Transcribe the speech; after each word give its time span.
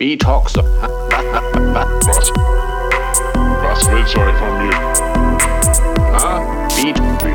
Du? 0.00 0.06
Was? 0.12 0.62
Was 3.64 3.90
willst 3.90 4.14
du 4.14 4.20
eigentlich 4.20 4.36
von 4.36 4.58
mir? 4.64 4.72
Ha? 6.12 6.68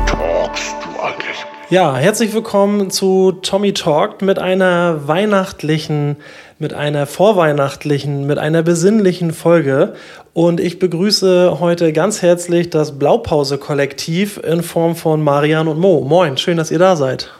Talkst 0.06 0.74
du 0.82 1.02
eigentlich? 1.02 1.44
Ja, 1.68 1.94
herzlich 1.94 2.32
willkommen 2.32 2.90
zu 2.90 3.32
Tommy 3.32 3.74
Talk 3.74 4.22
mit 4.22 4.38
einer 4.38 5.06
weihnachtlichen, 5.06 6.16
mit 6.58 6.72
einer 6.72 7.06
vorweihnachtlichen, 7.06 8.26
mit 8.26 8.38
einer 8.38 8.62
besinnlichen 8.62 9.34
Folge. 9.34 9.92
Und 10.32 10.58
ich 10.58 10.78
begrüße 10.78 11.60
heute 11.60 11.92
ganz 11.92 12.22
herzlich 12.22 12.70
das 12.70 12.98
Blaupause-Kollektiv 12.98 14.38
in 14.42 14.62
Form 14.62 14.96
von 14.96 15.22
Marian 15.22 15.68
und 15.68 15.78
Mo. 15.78 16.00
Moin, 16.00 16.38
schön, 16.38 16.56
dass 16.56 16.70
ihr 16.70 16.78
da 16.78 16.96
seid. 16.96 17.30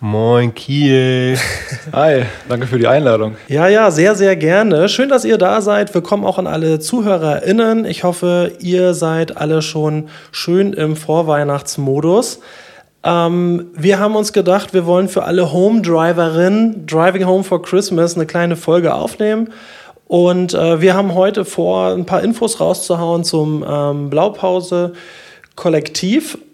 Moin 0.00 0.54
Kiel. 0.54 1.36
Hi, 1.92 2.22
danke 2.48 2.68
für 2.68 2.78
die 2.78 2.86
Einladung. 2.86 3.34
Ja, 3.48 3.66
ja, 3.66 3.90
sehr, 3.90 4.14
sehr 4.14 4.36
gerne. 4.36 4.88
Schön, 4.88 5.08
dass 5.08 5.24
ihr 5.24 5.38
da 5.38 5.60
seid. 5.60 5.92
Willkommen 5.92 6.24
auch 6.24 6.38
an 6.38 6.46
alle 6.46 6.78
ZuhörerInnen. 6.78 7.84
Ich 7.84 8.04
hoffe, 8.04 8.52
ihr 8.60 8.94
seid 8.94 9.36
alle 9.36 9.60
schon 9.60 10.08
schön 10.30 10.72
im 10.72 10.94
Vorweihnachtsmodus. 10.94 12.38
Ähm, 13.02 13.72
wir 13.74 13.98
haben 13.98 14.14
uns 14.14 14.32
gedacht, 14.32 14.72
wir 14.72 14.86
wollen 14.86 15.08
für 15.08 15.24
alle 15.24 15.52
Home-Driverinnen 15.52 16.86
Driving 16.86 17.26
Home 17.26 17.42
for 17.42 17.60
Christmas 17.60 18.14
eine 18.14 18.26
kleine 18.26 18.54
Folge 18.54 18.94
aufnehmen. 18.94 19.52
Und 20.06 20.54
äh, 20.54 20.80
wir 20.80 20.94
haben 20.94 21.14
heute 21.14 21.44
vor, 21.44 21.92
ein 21.92 22.06
paar 22.06 22.22
Infos 22.22 22.60
rauszuhauen 22.60 23.24
zum 23.24 23.64
ähm, 23.68 24.10
Blaupause. 24.10 24.92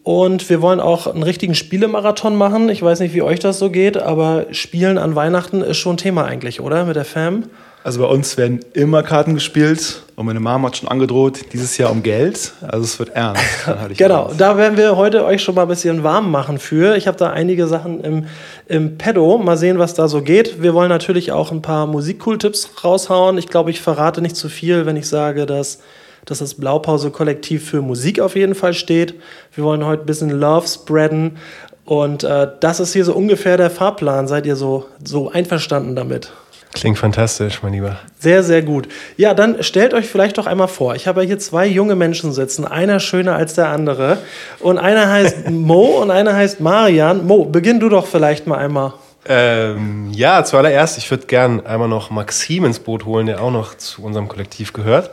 Und 0.04 0.50
wir 0.50 0.60
wollen 0.60 0.80
auch 0.80 1.06
einen 1.06 1.22
richtigen 1.22 1.54
Spielemarathon 1.54 2.36
machen. 2.36 2.68
Ich 2.68 2.82
weiß 2.82 3.00
nicht, 3.00 3.14
wie 3.14 3.22
euch 3.22 3.40
das 3.40 3.58
so 3.58 3.70
geht, 3.70 3.96
aber 3.96 4.44
Spielen 4.50 4.98
an 4.98 5.14
Weihnachten 5.14 5.62
ist 5.62 5.78
schon 5.78 5.96
Thema 5.96 6.26
eigentlich, 6.26 6.60
oder? 6.60 6.84
Mit 6.84 6.94
der 6.94 7.06
Fam? 7.06 7.44
Also 7.84 8.00
bei 8.00 8.06
uns 8.06 8.36
werden 8.36 8.60
immer 8.74 9.02
Karten 9.02 9.34
gespielt 9.34 10.02
und 10.16 10.26
meine 10.26 10.40
Mama 10.40 10.68
hat 10.68 10.76
schon 10.76 10.88
angedroht, 10.88 11.52
dieses 11.52 11.76
Jahr 11.78 11.90
um 11.90 12.02
Geld. 12.02 12.52
Also 12.62 12.84
es 12.84 12.98
wird 12.98 13.10
ernst. 13.10 13.42
Genau, 13.96 14.24
Angst. 14.24 14.40
da 14.40 14.58
werden 14.58 14.76
wir 14.76 14.96
heute 14.96 15.24
euch 15.24 15.42
schon 15.42 15.54
mal 15.54 15.62
ein 15.62 15.68
bisschen 15.68 16.02
warm 16.02 16.30
machen 16.30 16.58
für. 16.58 16.96
Ich 16.96 17.06
habe 17.06 17.16
da 17.16 17.30
einige 17.30 17.66
Sachen 17.66 18.02
im, 18.02 18.26
im 18.68 18.98
Pedo. 18.98 19.38
Mal 19.38 19.56
sehen, 19.56 19.78
was 19.78 19.94
da 19.94 20.08
so 20.08 20.20
geht. 20.20 20.62
Wir 20.62 20.74
wollen 20.74 20.90
natürlich 20.90 21.32
auch 21.32 21.50
ein 21.50 21.62
paar 21.62 21.86
Musikcool-Tipps 21.86 22.70
raushauen. 22.84 23.38
Ich 23.38 23.48
glaube, 23.48 23.70
ich 23.70 23.80
verrate 23.80 24.20
nicht 24.20 24.36
zu 24.36 24.50
viel, 24.50 24.84
wenn 24.84 24.96
ich 24.96 25.08
sage, 25.08 25.46
dass, 25.46 25.80
dass 26.26 26.38
das 26.38 26.54
Blaupause-Kollektiv 26.54 27.68
für 27.68 27.82
Musik 27.82 28.20
auf 28.20 28.36
jeden 28.36 28.54
Fall 28.54 28.74
steht. 28.74 29.14
Wir 29.54 29.64
wollen 29.64 29.84
heute 29.84 30.02
ein 30.02 30.06
bisschen 30.06 30.30
Love 30.30 30.66
spreaden. 30.66 31.38
Und 31.84 32.24
äh, 32.24 32.48
das 32.60 32.80
ist 32.80 32.92
hier 32.92 33.04
so 33.04 33.14
ungefähr 33.14 33.56
der 33.56 33.70
Fahrplan. 33.70 34.26
Seid 34.26 34.46
ihr 34.46 34.56
so, 34.56 34.86
so 35.02 35.30
einverstanden 35.30 35.94
damit? 35.96 36.32
Klingt 36.74 36.98
fantastisch, 36.98 37.62
mein 37.62 37.72
Lieber. 37.72 37.98
Sehr, 38.18 38.42
sehr 38.42 38.60
gut. 38.60 38.88
Ja, 39.16 39.32
dann 39.32 39.62
stellt 39.62 39.94
euch 39.94 40.06
vielleicht 40.06 40.38
doch 40.38 40.46
einmal 40.46 40.66
vor. 40.66 40.96
Ich 40.96 41.06
habe 41.06 41.22
hier 41.22 41.38
zwei 41.38 41.66
junge 41.66 41.94
Menschen 41.94 42.32
sitzen, 42.32 42.64
einer 42.64 42.98
schöner 42.98 43.36
als 43.36 43.54
der 43.54 43.68
andere. 43.68 44.18
Und 44.58 44.78
einer 44.78 45.08
heißt 45.08 45.50
Mo 45.50 46.02
und 46.02 46.10
einer 46.10 46.34
heißt 46.34 46.60
Marian. 46.60 47.26
Mo, 47.26 47.44
beginn 47.44 47.78
du 47.78 47.88
doch 47.88 48.06
vielleicht 48.08 48.48
mal 48.48 48.58
einmal. 48.58 48.94
Ähm, 49.26 50.10
ja, 50.12 50.44
zuallererst, 50.44 50.98
ich 50.98 51.08
würde 51.10 51.26
gern 51.26 51.64
einmal 51.64 51.88
noch 51.88 52.10
Maxim 52.10 52.64
ins 52.64 52.80
Boot 52.80 53.04
holen, 53.04 53.26
der 53.26 53.40
auch 53.40 53.52
noch 53.52 53.74
zu 53.76 54.02
unserem 54.02 54.26
Kollektiv 54.26 54.72
gehört. 54.72 55.10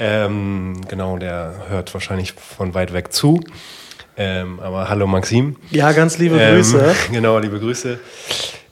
Ähm, 0.00 0.80
genau, 0.88 1.18
der 1.18 1.54
hört 1.68 1.92
wahrscheinlich 1.92 2.32
von 2.32 2.72
weit 2.74 2.92
weg 2.92 3.12
zu. 3.12 3.40
Ähm, 4.16 4.60
aber 4.60 4.88
hallo 4.88 5.06
Maxim. 5.08 5.56
Ja, 5.70 5.90
ganz 5.92 6.18
liebe 6.18 6.38
Ähm, 6.40 6.54
Grüße. 6.56 6.94
Genau, 7.12 7.38
liebe 7.38 7.58
Grüße. 7.58 7.98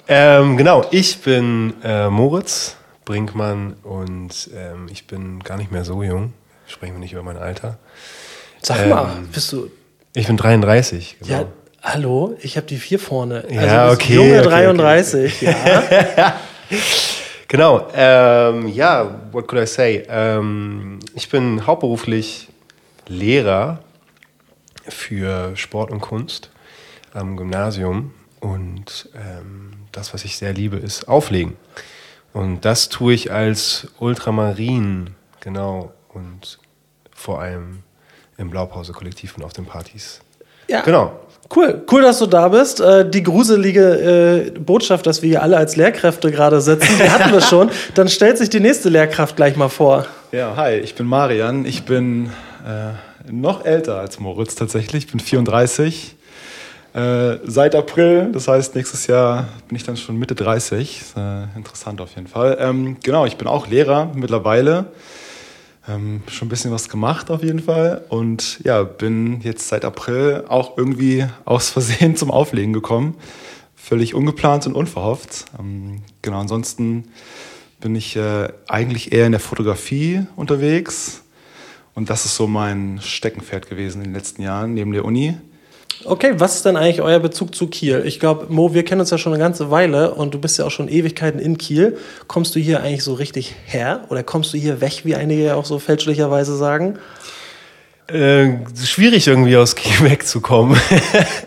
Ähm, 0.09 0.57
genau, 0.57 0.85
ich 0.93 1.19
bin 1.23 1.75
äh, 1.83 2.09
Moritz 2.09 2.77
Brinkmann 3.05 3.75
und 3.83 4.51
ähm, 4.57 4.87
ich 4.91 5.09
bin 5.09 5.41
gar 5.43 5.57
nicht 5.57 5.73
mehr 5.73 5.85
so 5.85 6.03
jung. 6.05 6.33
Sprechen 6.69 6.95
wir 6.95 7.01
nicht 7.01 7.13
über 7.13 7.25
mein 7.25 7.39
Alter. 7.39 7.79
Sag 8.63 8.89
mal, 8.89 9.17
ähm, 9.19 9.29
bist 9.33 9.53
du. 9.53 9.69
Ich 10.15 10.29
bin 10.29 10.37
33. 10.37 11.17
Genau. 11.21 11.33
Ja, 11.33 11.47
hallo, 11.83 12.36
ich 12.41 12.57
habe 12.57 12.67
die 12.69 12.77
vier 12.77 13.01
vorne. 13.01 13.45
Also 13.48 13.55
Ja, 13.67 13.91
okay, 13.91 14.15
Junge 14.15 14.41
okay, 14.41 14.48
33, 14.48 15.41
ja. 15.42 16.36
Genau, 17.48 17.89
ähm, 17.95 18.67
ja, 18.67 19.20
what 19.30 19.46
could 19.46 19.62
I 19.62 19.67
say? 19.67 20.05
Ähm, 20.08 20.98
ich 21.14 21.29
bin 21.29 21.64
hauptberuflich 21.64 22.48
Lehrer 23.07 23.79
für 24.89 25.56
Sport 25.56 25.92
und 25.92 26.01
Kunst 26.01 26.51
am 27.12 27.36
Gymnasium 27.36 28.12
und 28.40 29.08
ähm, 29.14 29.74
das, 29.92 30.12
was 30.12 30.24
ich 30.24 30.36
sehr 30.36 30.52
liebe, 30.52 30.77
ist 30.77 31.06
Auflegen. 31.06 31.56
Und 32.33 32.64
das 32.64 32.89
tue 32.89 33.14
ich 33.14 33.30
als 33.30 33.89
Ultramarin, 34.01 35.14
genau, 35.39 35.95
und 36.08 36.58
vor 37.14 37.40
allem 37.40 37.85
im 38.39 38.51
Blaupause-Kollektiv 38.51 39.36
und 39.36 39.45
auf 39.45 39.52
den 39.52 39.67
Partys. 39.67 40.20
Ja. 40.69 40.81
Genau. 40.83 41.13
Cool, 41.55 41.85
cool, 41.93 42.03
dass 42.03 42.19
du 42.19 42.27
da 42.27 42.49
bist. 42.49 42.81
Äh, 42.81 43.09
die 43.09 43.23
gruselige 43.23 44.51
äh, 44.55 44.59
Botschaft, 44.59 45.07
dass 45.07 45.23
wir 45.23 45.29
hier 45.29 45.43
alle 45.43 45.57
als 45.57 45.77
Lehrkräfte 45.77 46.33
gerade 46.33 46.61
sitzen, 46.61 46.89
die 46.99 47.09
hatten 47.09 47.33
wir 47.33 47.41
schon. 47.43 47.71
Dann 47.95 48.09
stellt 48.09 48.37
sich 48.39 48.51
die 48.51 48.59
nächste 48.59 48.89
Lehrkraft 48.89 49.37
gleich 49.37 49.57
mal 49.57 49.69
vor. 49.69 50.07
Ja, 50.33 50.57
hi, 50.57 50.75
ich 50.75 50.97
bin 50.97 51.07
Marian. 51.07 51.65
Ich 51.65 51.85
bin 51.85 52.31
äh, 52.67 53.31
noch 53.31 53.65
älter 53.65 54.01
als 54.01 54.19
Moritz 54.19 54.57
tatsächlich. 54.57 55.05
Ich 55.05 55.11
bin 55.11 55.21
34. 55.21 56.17
Äh, 56.95 57.39
seit 57.45 57.75
April, 57.75 58.31
das 58.33 58.48
heißt 58.48 58.75
nächstes 58.75 59.07
Jahr 59.07 59.48
bin 59.69 59.77
ich 59.77 59.85
dann 59.85 59.97
schon 59.97 60.17
Mitte 60.17 60.35
30. 60.35 61.01
Ist, 61.01 61.17
äh, 61.17 61.43
interessant 61.55 62.01
auf 62.01 62.15
jeden 62.17 62.27
Fall. 62.27 62.57
Ähm, 62.59 62.97
genau, 63.03 63.27
ich 63.27 63.37
bin 63.37 63.47
auch 63.47 63.69
Lehrer 63.69 64.11
mittlerweile. 64.15 64.87
Ähm, 65.89 66.23
schon 66.27 66.47
ein 66.47 66.48
bisschen 66.48 66.73
was 66.73 66.89
gemacht 66.89 67.30
auf 67.30 67.42
jeden 67.42 67.61
Fall. 67.61 68.05
Und 68.08 68.61
ja, 68.64 68.83
bin 68.83 69.41
jetzt 69.42 69.69
seit 69.69 69.85
April 69.85 70.45
auch 70.48 70.77
irgendwie 70.77 71.27
aus 71.45 71.70
Versehen 71.70 72.17
zum 72.17 72.30
Auflegen 72.30 72.73
gekommen. 72.73 73.14
Völlig 73.74 74.14
ungeplant 74.14 74.67
und 74.67 74.74
unverhofft. 74.74 75.45
Ähm, 75.58 76.02
genau, 76.23 76.41
ansonsten 76.41 77.05
bin 77.80 77.95
ich 77.95 78.17
äh, 78.17 78.48
eigentlich 78.67 79.13
eher 79.13 79.27
in 79.27 79.33
der 79.33 79.41
Fotografie 79.41 80.27
unterwegs. 80.35 81.23
Und 81.95 82.11
das 82.11 82.24
ist 82.24 82.36
so 82.36 82.47
mein 82.47 82.98
Steckenpferd 83.01 83.68
gewesen 83.68 83.98
in 84.03 84.08
den 84.08 84.14
letzten 84.14 84.42
Jahren 84.42 84.74
neben 84.74 84.92
der 84.92 85.05
Uni. 85.05 85.36
Okay, 86.08 86.34
was 86.36 86.55
ist 86.55 86.64
denn 86.64 86.77
eigentlich 86.77 87.02
euer 87.02 87.18
Bezug 87.18 87.52
zu 87.52 87.67
Kiel? 87.67 88.05
Ich 88.06 88.20
glaube, 88.20 88.46
Mo, 88.48 88.72
wir 88.72 88.84
kennen 88.84 89.00
uns 89.00 89.11
ja 89.11 89.18
schon 89.18 89.33
eine 89.33 89.42
ganze 89.42 89.72
Weile 89.72 90.14
und 90.14 90.33
du 90.34 90.40
bist 90.40 90.56
ja 90.56 90.64
auch 90.64 90.70
schon 90.70 90.89
Ewigkeiten 90.89 91.40
in 91.40 91.58
Kiel. 91.58 91.98
Kommst 92.28 92.55
du 92.55 92.61
hier 92.61 92.80
eigentlich 92.80 93.02
so 93.02 93.14
richtig 93.14 93.56
her 93.64 94.05
oder 94.08 94.22
kommst 94.22 94.55
du 94.55 94.58
hier 94.58 94.80
weg, 94.80 95.00
wie 95.02 95.17
einige 95.17 95.42
ja 95.42 95.55
auch 95.56 95.64
so 95.64 95.80
fälschlicherweise 95.80 96.56
sagen? 96.56 97.00
Äh, 98.06 98.58
schwierig 98.84 99.27
irgendwie 99.27 99.56
aus 99.56 99.74
Kiel 99.74 100.08
wegzukommen. 100.11 100.78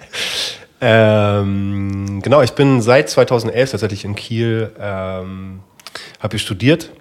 ähm, 0.82 2.20
genau, 2.22 2.42
ich 2.42 2.52
bin 2.52 2.82
seit 2.82 3.10
2011 3.10 3.72
tatsächlich 3.72 4.04
in 4.04 4.16
Kiel, 4.16 4.72
ähm, 4.78 5.62
habe 6.20 6.32
hier 6.32 6.40
studiert 6.40 6.92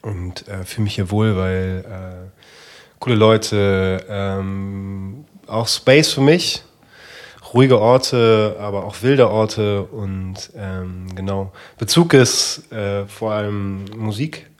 und 0.00 0.48
äh, 0.48 0.64
fühle 0.64 0.84
mich 0.84 0.94
hier 0.94 1.10
wohl, 1.10 1.36
weil 1.36 1.84
äh, 1.86 2.40
coole 3.00 3.16
Leute, 3.16 4.02
ähm, 4.08 5.26
auch 5.48 5.68
Space 5.68 6.12
für 6.12 6.20
mich, 6.20 6.62
ruhige 7.52 7.80
Orte, 7.80 8.56
aber 8.58 8.84
auch 8.84 8.96
wilde 9.02 9.28
Orte 9.30 9.82
und 9.84 10.34
ähm, 10.56 11.06
genau, 11.14 11.52
Bezug 11.78 12.14
ist 12.14 12.70
äh, 12.72 13.06
vor 13.06 13.32
allem 13.32 13.84
Musik 13.96 14.50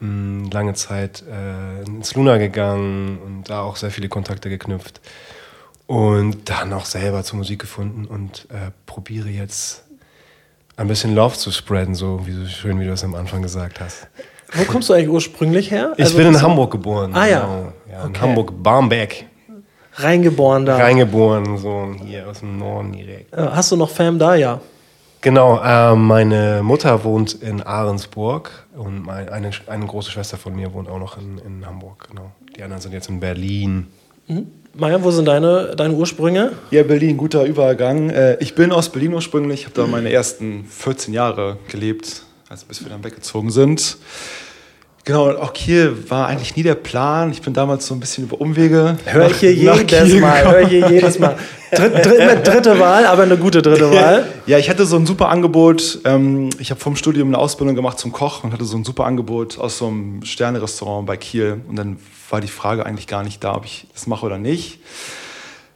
mh, 0.00 0.50
lange 0.52 0.74
Zeit 0.74 1.22
äh, 1.30 1.82
ins 1.84 2.14
Luna 2.14 2.38
gegangen 2.38 3.18
und 3.24 3.50
da 3.50 3.62
auch 3.62 3.76
sehr 3.76 3.90
viele 3.90 4.08
Kontakte 4.08 4.48
geknüpft. 4.48 5.00
Und 5.86 6.50
dann 6.50 6.72
auch 6.72 6.84
selber 6.84 7.22
zur 7.22 7.38
Musik 7.38 7.60
gefunden 7.60 8.06
und 8.06 8.48
äh, 8.50 8.72
probiere 8.86 9.28
jetzt 9.28 9.84
ein 10.76 10.88
bisschen 10.88 11.14
Love 11.14 11.36
zu 11.36 11.52
spreaden, 11.52 11.94
so 11.94 12.26
wie 12.26 12.32
so 12.32 12.44
schön, 12.46 12.80
wie 12.80 12.86
du 12.86 12.92
es 12.92 13.04
am 13.04 13.14
Anfang 13.14 13.40
gesagt 13.40 13.78
hast. 13.80 14.08
Wo 14.52 14.64
kommst 14.64 14.88
du 14.88 14.94
eigentlich 14.94 15.10
ursprünglich 15.10 15.70
her? 15.70 15.92
Ich 15.96 16.04
Also 16.06 16.16
bin 16.16 16.26
in 16.26 16.42
Hamburg 16.42 16.72
geboren. 16.72 17.14
Ah, 17.14 17.26
ja. 17.26 17.40
genau. 17.40 17.72
ja 17.88 18.02
in 18.04 18.10
Okay. 18.10 18.20
Hamburg, 18.20 18.52
Barmbek. 18.62 19.26
Reingeboren 19.96 20.66
da. 20.66 20.76
Reingeboren, 20.76 21.56
so 21.58 21.94
hier 22.04 22.28
aus 22.28 22.40
dem 22.40 22.58
Norden 22.58 22.92
direkt. 22.92 23.32
Äh, 23.32 23.38
Hast 23.52 23.72
du 23.72 23.76
noch 23.76 23.90
Fam 23.90 24.18
da? 24.18 24.34
Ja. 24.34 24.60
Genau, 25.22 25.60
äh, 25.60 25.94
meine 25.96 26.60
Mutter 26.62 27.02
wohnt 27.02 27.34
in 27.34 27.62
Ahrensburg 27.62 28.50
und 28.76 29.06
mein, 29.06 29.28
eine, 29.28 29.50
eine 29.66 29.86
große 29.86 30.10
Schwester 30.10 30.36
von 30.36 30.54
mir 30.54 30.72
wohnt 30.72 30.88
auch 30.88 30.98
noch 30.98 31.18
in, 31.18 31.38
in 31.38 31.66
Hamburg. 31.66 32.08
Genau. 32.10 32.30
Die 32.56 32.62
anderen 32.62 32.80
sind 32.82 32.92
jetzt 32.92 33.08
in 33.08 33.18
Berlin. 33.18 33.86
Maja, 34.74 35.02
wo 35.02 35.10
sind 35.10 35.26
deine, 35.26 35.74
deine 35.76 35.94
Ursprünge? 35.94 36.52
Ja, 36.70 36.82
Berlin, 36.82 37.16
guter 37.16 37.44
Übergang. 37.44 38.10
Äh, 38.10 38.36
ich 38.40 38.54
bin 38.54 38.72
aus 38.72 38.90
Berlin 38.90 39.14
ursprünglich, 39.14 39.64
habe 39.64 39.74
da 39.74 39.86
meine 39.86 40.12
ersten 40.12 40.64
14 40.66 41.14
Jahre 41.14 41.56
gelebt, 41.68 42.22
also 42.48 42.66
bis 42.66 42.82
wir 42.84 42.90
dann 42.90 43.02
weggezogen 43.02 43.50
sind. 43.50 43.96
Genau, 45.06 45.28
und 45.28 45.36
auch 45.36 45.52
Kiel 45.52 46.10
war 46.10 46.26
eigentlich 46.26 46.56
nie 46.56 46.64
der 46.64 46.74
Plan. 46.74 47.30
Ich 47.30 47.40
bin 47.40 47.54
damals 47.54 47.86
so 47.86 47.94
ein 47.94 48.00
bisschen 48.00 48.24
über 48.24 48.40
Umwege. 48.40 48.98
Hör 49.04 49.30
ich 49.30 49.36
hier 49.36 49.54
jedes 49.54 49.86
Kiel 49.86 50.20
Mal, 50.20 50.38
gekommen. 50.38 50.54
hör 50.56 50.66
hier 50.66 50.90
jedes 50.90 51.20
Mal. 51.20 51.36
Dritt, 51.70 52.04
dritt, 52.04 52.44
dritte 52.44 52.80
Wahl, 52.80 53.06
aber 53.06 53.22
eine 53.22 53.36
gute 53.36 53.62
dritte 53.62 53.88
Wahl. 53.94 54.26
Ja, 54.46 54.58
ich 54.58 54.68
hatte 54.68 54.84
so 54.84 54.96
ein 54.96 55.06
super 55.06 55.28
Angebot. 55.28 56.00
Ähm, 56.04 56.50
ich 56.58 56.72
habe 56.72 56.80
vom 56.80 56.96
Studium 56.96 57.28
eine 57.28 57.38
Ausbildung 57.38 57.76
gemacht 57.76 58.00
zum 58.00 58.10
Koch 58.10 58.42
und 58.42 58.52
hatte 58.52 58.64
so 58.64 58.76
ein 58.76 58.82
super 58.82 59.04
Angebot 59.04 59.60
aus 59.60 59.78
so 59.78 59.86
einem 59.86 60.24
Sterne-Restaurant 60.24 61.06
bei 61.06 61.16
Kiel. 61.16 61.60
Und 61.68 61.76
dann 61.76 61.98
war 62.28 62.40
die 62.40 62.48
Frage 62.48 62.84
eigentlich 62.84 63.06
gar 63.06 63.22
nicht 63.22 63.44
da, 63.44 63.54
ob 63.54 63.64
ich 63.64 63.86
das 63.94 64.08
mache 64.08 64.26
oder 64.26 64.38
nicht. 64.38 64.80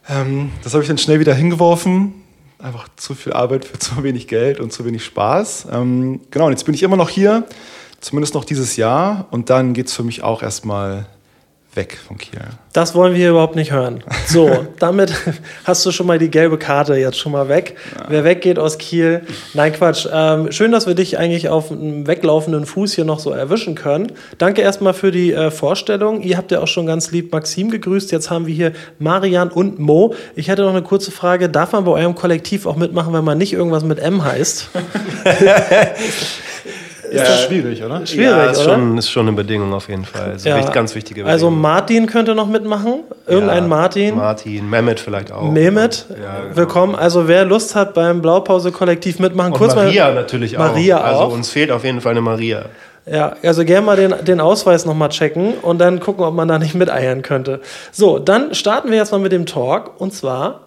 Ähm, 0.09 0.51
das 0.61 0.73
habe 0.73 0.83
ich 0.83 0.89
dann 0.89 0.97
schnell 0.97 1.21
wieder 1.21 1.33
hingeworfen. 1.33 2.15
Einfach 2.59 2.89
zu 2.97 3.15
viel 3.15 3.31
Arbeit 3.31 3.63
für 3.63 3.79
zu 3.79 4.03
wenig 4.03 4.27
Geld 4.27 4.59
und 4.59 4.73
zu 4.73 4.83
wenig 4.83 5.05
Spaß. 5.05 5.67
Ähm, 5.71 6.19
genau, 6.31 6.47
und 6.47 6.51
jetzt 6.51 6.65
bin 6.65 6.75
ich 6.75 6.83
immer 6.83 6.97
noch 6.97 7.07
hier, 7.09 7.45
zumindest 8.01 8.33
noch 8.33 8.43
dieses 8.43 8.75
Jahr. 8.75 9.27
Und 9.31 9.49
dann 9.49 9.73
geht 9.73 9.87
es 9.87 9.93
für 9.93 10.03
mich 10.03 10.23
auch 10.23 10.43
erstmal 10.43 11.05
weg 11.73 11.97
von 12.05 12.17
Kiel. 12.17 12.39
Das 12.73 12.95
wollen 12.95 13.13
wir 13.13 13.19
hier 13.19 13.29
überhaupt 13.29 13.55
nicht 13.55 13.71
hören. 13.71 14.03
So, 14.27 14.67
damit 14.79 15.13
hast 15.63 15.85
du 15.85 15.91
schon 15.91 16.05
mal 16.05 16.19
die 16.19 16.29
gelbe 16.29 16.57
Karte 16.57 16.95
jetzt 16.95 17.17
schon 17.17 17.31
mal 17.31 17.47
weg. 17.47 17.77
Wer 18.09 18.25
weggeht 18.25 18.59
aus 18.59 18.77
Kiel. 18.77 19.21
Nein, 19.53 19.71
Quatsch. 19.71 20.05
Ähm, 20.11 20.51
schön, 20.51 20.71
dass 20.71 20.85
wir 20.85 20.95
dich 20.95 21.17
eigentlich 21.17 21.47
auf 21.47 21.71
einem 21.71 22.07
weglaufenden 22.07 22.65
Fuß 22.65 22.93
hier 22.93 23.05
noch 23.05 23.19
so 23.19 23.31
erwischen 23.31 23.75
können. 23.75 24.11
Danke 24.37 24.61
erstmal 24.61 24.93
für 24.93 25.11
die 25.11 25.31
äh, 25.31 25.49
Vorstellung. 25.49 26.21
Ihr 26.21 26.37
habt 26.37 26.51
ja 26.51 26.59
auch 26.59 26.67
schon 26.67 26.85
ganz 26.85 27.11
lieb 27.11 27.31
Maxim 27.31 27.69
gegrüßt. 27.69 28.11
Jetzt 28.11 28.29
haben 28.29 28.47
wir 28.47 28.53
hier 28.53 28.73
Marian 28.99 29.49
und 29.49 29.79
Mo. 29.79 30.13
Ich 30.35 30.49
hätte 30.49 30.63
noch 30.63 30.71
eine 30.71 30.83
kurze 30.83 31.11
Frage. 31.11 31.47
Darf 31.47 31.71
man 31.71 31.85
bei 31.85 31.91
eurem 31.91 32.15
Kollektiv 32.15 32.65
auch 32.65 32.75
mitmachen, 32.75 33.13
wenn 33.13 33.23
man 33.23 33.37
nicht 33.37 33.53
irgendwas 33.53 33.83
mit 33.83 33.99
M 33.99 34.23
heißt? 34.23 34.69
Ja, 37.13 37.23
ist 37.23 37.43
schwierig, 37.43 37.83
oder? 37.83 38.05
Schwierig, 38.05 38.29
ja, 38.37 38.45
ist 38.51 38.59
oder? 38.65 38.75
schon, 38.75 38.97
ist 38.97 39.09
schon 39.09 39.27
eine 39.27 39.35
Bedingung 39.35 39.73
auf 39.73 39.89
jeden 39.89 40.05
Fall. 40.05 40.31
Also 40.31 40.47
Ja. 40.47 40.57
wichtig- 40.57 40.73
ganz 40.73 40.95
wichtige 40.95 41.25
Also 41.25 41.47
Bedingung. 41.47 41.61
Martin 41.61 42.05
könnte 42.07 42.35
noch 42.35 42.47
mitmachen. 42.47 43.01
Irgendein 43.27 43.63
Ja, 43.63 43.67
Martin. 43.69 44.15
Martin, 44.15 44.69
Mehmet 44.69 44.99
vielleicht 44.99 45.31
auch. 45.31 45.51
Mehmet, 45.51 46.05
Ja, 46.09 46.15
genau. 46.43 46.55
willkommen. 46.55 46.95
Also 46.95 47.27
wer 47.27 47.43
Lust 47.43 47.75
hat 47.75 47.93
beim 47.93 48.21
Blaupause-Kollektiv 48.21 49.19
mitmachen, 49.19 49.51
Und 49.51 49.57
kurz 49.57 49.75
Maria 49.75 50.05
mal. 50.05 50.15
natürlich 50.15 50.57
auch. 50.57 50.61
Maria 50.69 51.01
Also 51.01 51.19
auch. 51.23 51.33
uns 51.33 51.49
fehlt 51.49 51.71
auf 51.71 51.83
jeden 51.83 51.99
Fall 52.01 52.11
eine 52.11 52.21
Maria. 52.21 52.65
Ja, 53.05 53.35
also 53.43 53.65
gerne 53.65 53.85
mal 53.85 53.95
den, 53.97 54.13
den 54.23 54.39
Ausweis 54.39 54.85
nochmal 54.85 55.09
checken 55.09 55.55
und 55.61 55.79
dann 55.79 55.99
gucken, 55.99 56.23
ob 56.23 56.33
man 56.35 56.47
da 56.47 56.59
nicht 56.59 56.75
miteiern 56.75 57.23
könnte. 57.23 57.59
So, 57.91 58.19
dann 58.19 58.53
starten 58.53 58.89
wir 58.91 58.97
jetzt 58.97 59.11
mal 59.11 59.17
mit 59.19 59.31
dem 59.31 59.45
Talk 59.47 59.99
und 59.99 60.13
zwar 60.13 60.61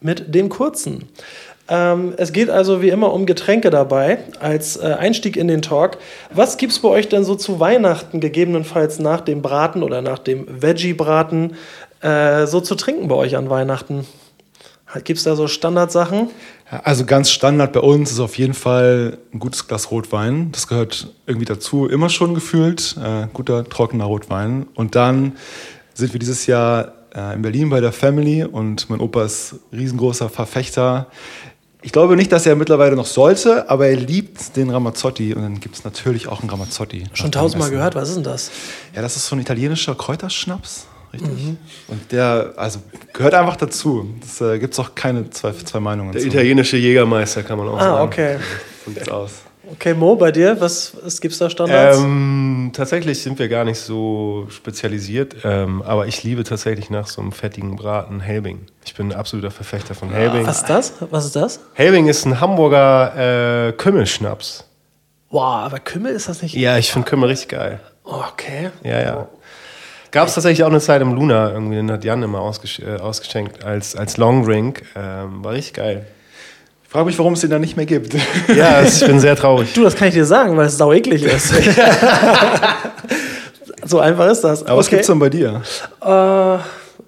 mit 0.00 0.34
dem 0.34 0.48
kurzen. 0.48 1.08
Ähm, 1.70 2.14
es 2.16 2.32
geht 2.32 2.50
also 2.50 2.82
wie 2.82 2.88
immer 2.88 3.12
um 3.12 3.26
Getränke 3.26 3.70
dabei 3.70 4.18
als 4.40 4.76
äh, 4.76 4.96
Einstieg 4.98 5.36
in 5.36 5.46
den 5.46 5.62
Talk. 5.62 5.98
Was 6.34 6.56
gibt 6.56 6.72
es 6.72 6.80
bei 6.80 6.88
euch 6.88 7.08
denn 7.08 7.24
so 7.24 7.36
zu 7.36 7.60
Weihnachten, 7.60 8.18
gegebenenfalls 8.18 8.98
nach 8.98 9.20
dem 9.20 9.40
Braten 9.40 9.84
oder 9.84 10.02
nach 10.02 10.18
dem 10.18 10.46
Veggie-Braten, 10.48 11.54
äh, 12.00 12.46
so 12.46 12.60
zu 12.60 12.74
trinken 12.74 13.06
bei 13.06 13.14
euch 13.14 13.36
an 13.36 13.48
Weihnachten? 13.48 14.04
Gibt 15.04 15.18
es 15.18 15.24
da 15.24 15.36
so 15.36 15.46
Standardsachen? 15.46 16.30
Also 16.82 17.04
ganz 17.04 17.30
Standard 17.30 17.72
bei 17.72 17.80
uns 17.80 18.10
ist 18.10 18.18
auf 18.18 18.36
jeden 18.36 18.54
Fall 18.54 19.18
ein 19.32 19.38
gutes 19.38 19.68
Glas 19.68 19.92
Rotwein. 19.92 20.50
Das 20.50 20.66
gehört 20.66 21.14
irgendwie 21.26 21.46
dazu, 21.46 21.86
immer 21.86 22.08
schon 22.08 22.34
gefühlt. 22.34 22.96
Äh, 23.00 23.28
guter, 23.32 23.64
trockener 23.68 24.06
Rotwein. 24.06 24.66
Und 24.74 24.96
dann 24.96 25.36
sind 25.94 26.12
wir 26.12 26.18
dieses 26.18 26.46
Jahr 26.46 26.94
äh, 27.14 27.34
in 27.34 27.42
Berlin 27.42 27.70
bei 27.70 27.80
der 27.80 27.92
Family 27.92 28.44
und 28.44 28.88
mein 28.90 29.00
Opa 29.00 29.24
ist 29.24 29.56
riesengroßer 29.72 30.28
Verfechter. 30.28 31.06
Ich 31.82 31.92
glaube 31.92 32.14
nicht, 32.16 32.30
dass 32.30 32.44
er 32.44 32.56
mittlerweile 32.56 32.94
noch 32.94 33.06
sollte, 33.06 33.70
aber 33.70 33.86
er 33.88 33.96
liebt 33.96 34.56
den 34.56 34.68
Ramazzotti 34.70 35.34
und 35.34 35.42
dann 35.42 35.60
gibt 35.60 35.76
es 35.76 35.84
natürlich 35.84 36.28
auch 36.28 36.40
einen 36.40 36.50
Ramazzotti. 36.50 37.04
Schon 37.14 37.32
tausendmal 37.32 37.70
gehört, 37.70 37.94
was 37.94 38.10
ist 38.10 38.16
denn 38.16 38.24
das? 38.24 38.50
Ja, 38.94 39.00
das 39.00 39.16
ist 39.16 39.26
so 39.26 39.34
ein 39.34 39.40
italienischer 39.40 39.94
Kräuterschnaps, 39.94 40.86
richtig? 41.12 41.30
Mhm. 41.30 41.56
Und 41.88 42.12
der, 42.12 42.52
also 42.56 42.80
gehört 43.14 43.32
einfach 43.32 43.56
dazu. 43.56 44.06
Das 44.20 44.40
äh, 44.42 44.58
gibt 44.58 44.74
es 44.74 44.78
auch 44.80 44.94
keine 44.94 45.30
zwei, 45.30 45.52
zwei 45.52 45.80
Meinungen 45.80 46.12
Der 46.12 46.20
zu. 46.20 46.28
italienische 46.28 46.76
Jägermeister 46.76 47.42
kann 47.42 47.56
man 47.56 47.68
auch 47.68 47.80
sagen. 47.80 47.96
Ah, 47.96 48.02
okay. 48.02 48.36
So 48.84 48.92
sieht's 48.92 49.08
aus. 49.08 49.30
Okay, 49.72 49.94
Mo, 49.94 50.16
bei 50.16 50.32
dir, 50.32 50.60
was, 50.60 50.92
was 51.02 51.20
gibt's 51.20 51.38
da 51.38 51.48
Standards? 51.48 51.98
Ähm, 51.98 52.70
tatsächlich 52.74 53.22
sind 53.22 53.38
wir 53.38 53.48
gar 53.48 53.64
nicht 53.64 53.78
so 53.78 54.46
spezialisiert, 54.50 55.36
ähm, 55.44 55.82
aber 55.82 56.06
ich 56.06 56.24
liebe 56.24 56.42
tatsächlich 56.42 56.90
nach 56.90 57.06
so 57.06 57.20
einem 57.20 57.30
fettigen 57.30 57.76
Braten 57.76 58.20
Helbing. 58.20 58.66
Ich 58.84 58.94
bin 58.94 59.12
ein 59.12 59.18
absoluter 59.18 59.50
Verfechter 59.50 59.94
von 59.94 60.10
Helbing. 60.10 60.44
was 60.46 60.58
ist 60.62 60.70
das? 60.70 60.94
Was 61.10 61.26
ist 61.26 61.36
das? 61.36 61.60
Helbing 61.74 62.08
ist 62.08 62.24
ein 62.26 62.40
Hamburger 62.40 63.68
äh, 63.68 63.72
Kümmelschnaps. 63.72 64.64
Wow, 65.30 65.64
aber 65.64 65.78
Kümmel 65.78 66.12
ist 66.12 66.28
das 66.28 66.42
nicht? 66.42 66.54
Ja, 66.54 66.76
ich 66.76 66.90
finde 66.90 67.08
Kümmel 67.08 67.28
richtig 67.28 67.50
geil. 67.50 67.80
Okay. 68.02 68.70
Ja, 68.82 69.00
ja. 69.00 69.28
Gab 70.10 70.26
es 70.26 70.34
tatsächlich 70.34 70.64
auch 70.64 70.70
eine 70.70 70.80
Zeit 70.80 71.00
im 71.02 71.14
Luna, 71.14 71.52
irgendwie, 71.52 71.76
den 71.76 71.90
hat 71.92 72.02
Jan 72.02 72.24
immer 72.24 72.40
ausgesch 72.40 72.80
äh, 72.80 72.96
ausgeschenkt 72.96 73.62
als, 73.64 73.94
als 73.94 74.16
Long 74.16 74.44
Drink. 74.44 74.82
Ähm, 74.96 75.44
war 75.44 75.52
richtig 75.52 75.74
geil. 75.74 76.06
Ich 76.90 76.92
frage 76.92 77.06
mich, 77.06 77.16
warum 77.20 77.34
es 77.34 77.40
den 77.40 77.50
da 77.50 77.60
nicht 77.60 77.76
mehr 77.76 77.86
gibt. 77.86 78.16
Ja, 78.48 78.82
ich 78.82 78.98
bin 78.98 79.20
sehr 79.20 79.36
traurig. 79.36 79.72
Du, 79.74 79.84
das 79.84 79.94
kann 79.94 80.08
ich 80.08 80.14
dir 80.14 80.24
sagen, 80.24 80.56
weil 80.56 80.66
es 80.66 80.76
sau 80.76 80.92
eklig 80.92 81.22
ist. 81.22 81.54
so 83.84 84.00
einfach 84.00 84.28
ist 84.28 84.40
das. 84.40 84.66
Aber 84.66 84.78
was 84.78 84.90
gibt's 84.90 85.06
denn 85.06 85.20
bei 85.20 85.30
dir? 85.30 85.62
Äh, 86.04 86.56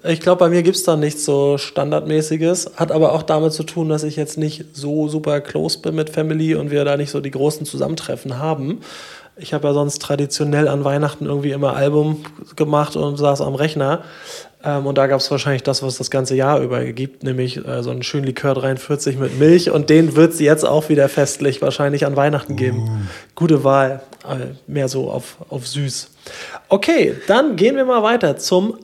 ich 0.09 0.21
glaube, 0.21 0.39
bei 0.39 0.47
mir 0.47 0.63
gibt 0.63 0.77
es 0.77 0.83
da 0.83 0.95
nichts 0.95 1.25
so 1.25 1.57
Standardmäßiges. 1.57 2.71
Hat 2.77 2.93
aber 2.93 3.11
auch 3.11 3.23
damit 3.23 3.51
zu 3.51 3.63
tun, 3.63 3.89
dass 3.89 4.03
ich 4.03 4.15
jetzt 4.15 4.37
nicht 4.37 4.67
so 4.71 5.09
super 5.09 5.41
close 5.41 5.79
bin 5.79 5.95
mit 5.95 6.09
Family 6.09 6.55
und 6.55 6.71
wir 6.71 6.85
da 6.85 6.95
nicht 6.95 7.11
so 7.11 7.19
die 7.19 7.31
großen 7.31 7.65
Zusammentreffen 7.65 8.37
haben. 8.39 8.79
Ich 9.35 9.53
habe 9.53 9.67
ja 9.67 9.73
sonst 9.73 10.01
traditionell 10.01 10.67
an 10.67 10.83
Weihnachten 10.83 11.25
irgendwie 11.25 11.51
immer 11.51 11.75
Album 11.75 12.23
gemacht 12.55 12.95
und 12.95 13.17
saß 13.17 13.41
am 13.41 13.55
Rechner. 13.55 14.03
Ähm, 14.63 14.85
und 14.85 14.97
da 14.97 15.07
gab 15.07 15.19
es 15.19 15.29
wahrscheinlich 15.31 15.63
das, 15.63 15.81
was 15.81 15.93
es 15.93 15.97
das 15.97 16.11
ganze 16.11 16.35
Jahr 16.35 16.61
über 16.61 16.83
gibt, 16.85 17.23
nämlich 17.23 17.57
äh, 17.65 17.83
so 17.83 17.89
einen 17.89 18.03
schönen 18.03 18.25
Likör 18.25 18.53
43 18.53 19.17
mit 19.17 19.39
Milch. 19.39 19.71
Und 19.71 19.89
den 19.89 20.15
wird 20.15 20.33
es 20.33 20.39
jetzt 20.39 20.65
auch 20.65 20.89
wieder 20.89 21.09
festlich 21.09 21.61
wahrscheinlich 21.61 22.05
an 22.05 22.15
Weihnachten 22.15 22.55
geben. 22.55 23.09
Gute 23.35 23.63
Wahl. 23.63 24.01
Äh, 24.27 24.55
mehr 24.71 24.87
so 24.87 25.09
auf, 25.09 25.37
auf 25.49 25.67
süß. 25.67 26.11
Okay, 26.69 27.15
dann 27.27 27.55
gehen 27.55 27.75
wir 27.75 27.85
mal 27.85 28.03
weiter 28.03 28.37
zum 28.37 28.77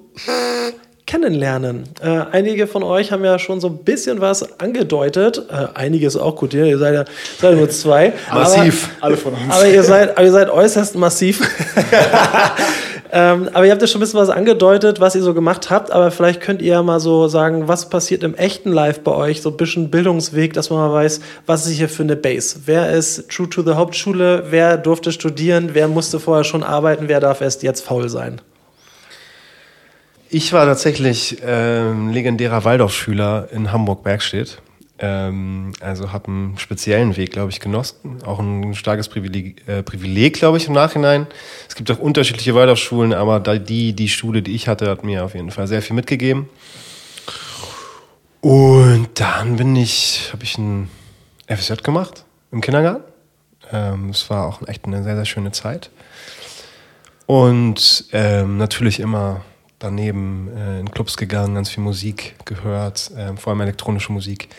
Kennenlernen. 1.09 1.85
Äh, 2.03 2.25
einige 2.31 2.67
von 2.67 2.83
euch 2.83 3.11
haben 3.11 3.25
ja 3.25 3.39
schon 3.39 3.59
so 3.59 3.67
ein 3.67 3.79
bisschen 3.79 4.21
was 4.21 4.59
angedeutet. 4.59 5.41
Äh, 5.49 5.69
einige 5.73 6.05
ist 6.05 6.17
auch 6.17 6.35
gut, 6.35 6.53
ihr 6.53 6.77
seid 6.77 6.93
ja 6.93 7.05
seid 7.41 7.57
nur 7.57 7.67
zwei. 7.71 8.13
Massiv, 8.31 8.91
alle 9.01 9.17
von 9.17 9.33
uns. 9.33 9.41
Aber 9.49 9.65
ihr 9.65 9.81
seid, 9.81 10.11
aber 10.11 10.23
ihr 10.23 10.31
seid 10.31 10.51
äußerst 10.51 10.95
massiv. 10.97 11.41
ähm, 13.11 13.49
aber 13.53 13.65
ihr 13.65 13.71
habt 13.71 13.81
ja 13.81 13.87
schon 13.87 13.97
ein 13.97 14.01
bisschen 14.01 14.19
was 14.19 14.29
angedeutet, 14.29 14.99
was 14.99 15.15
ihr 15.15 15.23
so 15.23 15.33
gemacht 15.33 15.71
habt. 15.71 15.91
Aber 15.91 16.11
vielleicht 16.11 16.41
könnt 16.41 16.61
ihr 16.61 16.73
ja 16.73 16.83
mal 16.83 16.99
so 16.99 17.27
sagen, 17.27 17.67
was 17.67 17.89
passiert 17.89 18.23
im 18.23 18.35
echten 18.35 18.71
Live 18.71 18.99
bei 18.99 19.11
euch? 19.11 19.41
So 19.41 19.49
ein 19.49 19.57
bisschen 19.57 19.89
Bildungsweg, 19.89 20.53
dass 20.53 20.69
man 20.69 20.77
mal 20.77 20.93
weiß, 20.93 21.21
was 21.47 21.65
ist 21.65 21.71
hier 21.71 21.89
für 21.89 22.03
eine 22.03 22.17
Base? 22.17 22.59
Wer 22.67 22.91
ist 22.91 23.29
true 23.29 23.49
to 23.49 23.63
the 23.63 23.73
Hauptschule? 23.73 24.43
Wer 24.51 24.77
durfte 24.77 25.11
studieren? 25.11 25.71
Wer 25.73 25.87
musste 25.87 26.19
vorher 26.19 26.43
schon 26.43 26.61
arbeiten? 26.61 27.07
Wer 27.07 27.19
darf 27.19 27.41
erst 27.41 27.63
jetzt 27.63 27.81
faul 27.81 28.09
sein? 28.09 28.41
Ich 30.31 30.53
war 30.53 30.65
tatsächlich 30.67 31.37
ähm, 31.43 32.09
legendärer 32.09 32.63
Waldorfschüler 32.63 33.49
in 33.51 33.71
Hamburg-Bergstedt. 33.71 34.61
Ähm, 34.99 35.71
also 35.79 36.11
habe 36.11 36.27
einen 36.27 36.59
speziellen 36.59 37.17
Weg, 37.17 37.31
glaube 37.31 37.49
ich, 37.49 37.59
genossen. 37.59 38.21
Auch 38.23 38.37
ein 38.37 38.75
starkes 38.75 39.07
Privileg, 39.07 39.67
äh, 39.67 39.81
Privileg 39.81 40.35
glaube 40.35 40.57
ich, 40.57 40.67
im 40.67 40.73
Nachhinein. 40.73 41.25
Es 41.67 41.73
gibt 41.73 41.89
auch 41.89 41.97
unterschiedliche 41.97 42.53
Waldorfschulen, 42.53 43.11
aber 43.13 43.39
die, 43.39 43.93
die 43.93 44.07
Schule, 44.07 44.43
die 44.43 44.53
ich 44.53 44.67
hatte, 44.67 44.87
hat 44.87 45.03
mir 45.03 45.25
auf 45.25 45.33
jeden 45.33 45.49
Fall 45.49 45.65
sehr 45.65 45.81
viel 45.81 45.95
mitgegeben. 45.95 46.47
Und 48.41 49.09
dann 49.15 49.55
bin 49.55 49.75
ich, 49.75 50.29
habe 50.31 50.43
ich 50.43 50.59
ein 50.59 50.91
FSJ 51.47 51.81
gemacht 51.81 52.23
im 52.51 52.61
Kindergarten. 52.61 53.03
Ähm, 53.71 54.09
es 54.09 54.29
war 54.29 54.45
auch 54.45 54.67
echt 54.67 54.85
eine 54.85 55.01
sehr, 55.01 55.15
sehr 55.15 55.25
schöne 55.25 55.51
Zeit. 55.51 55.89
Und 57.25 58.05
ähm, 58.11 58.57
natürlich 58.57 58.99
immer 58.99 59.41
daneben 59.79 60.49
äh, 60.55 60.79
in 60.81 60.91
Clubs 60.91 61.17
gegangen, 61.17 61.55
ganz 61.55 61.69
viel 61.69 61.83
Musik 61.83 62.35
gehört, 62.45 63.11
ähm, 63.17 63.37
vor 63.37 63.51
allem 63.51 63.61
elektronische 63.61 64.11
Musik. 64.11 64.49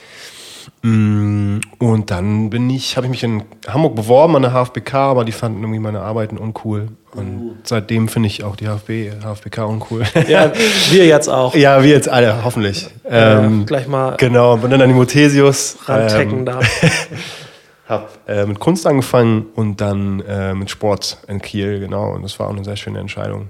Mm, 0.82 1.58
Und 1.78 2.10
dann 2.10 2.50
bin 2.50 2.68
ich, 2.70 2.96
habe 2.96 3.06
ich 3.06 3.10
mich 3.10 3.22
in 3.22 3.42
Hamburg 3.68 3.94
beworben 3.94 4.36
an 4.36 4.42
der 4.42 4.52
HFBK, 4.52 4.94
aber 4.94 5.24
die 5.24 5.32
fanden 5.32 5.60
irgendwie 5.62 5.78
meine 5.80 6.00
Arbeiten 6.00 6.38
uncool. 6.38 6.88
Und 7.12 7.56
seitdem 7.64 8.08
finde 8.08 8.28
ich 8.28 8.44
auch 8.44 8.56
die 8.56 8.66
HFB, 8.66 9.10
HFBK 9.24 9.66
uncool. 9.66 10.04
Ja, 10.28 10.52
wir 10.90 11.06
jetzt 11.06 11.28
auch. 11.28 11.54
ja, 11.54 11.82
wir 11.82 11.90
jetzt 11.90 12.08
alle, 12.08 12.44
hoffentlich. 12.44 12.88
Ähm, 13.04 13.66
gleich 13.66 13.88
mal 13.88 14.16
Genau, 14.16 14.56
bin 14.58 14.70
dann 14.70 14.80
an 14.80 14.88
die 14.88 14.94
Muthesius. 14.94 15.76
rantecken 15.86 16.40
ähm, 16.40 16.44
da. 16.46 16.60
Hab 17.88 18.10
äh, 18.28 18.46
mit 18.46 18.60
Kunst 18.60 18.86
angefangen 18.86 19.46
und 19.56 19.80
dann 19.80 20.20
äh, 20.20 20.54
mit 20.54 20.70
Sport 20.70 21.18
in 21.26 21.42
Kiel, 21.42 21.80
genau. 21.80 22.12
Und 22.12 22.22
das 22.22 22.38
war 22.38 22.46
auch 22.46 22.52
eine 22.54 22.62
sehr 22.64 22.76
schöne 22.76 23.00
Entscheidung. 23.00 23.48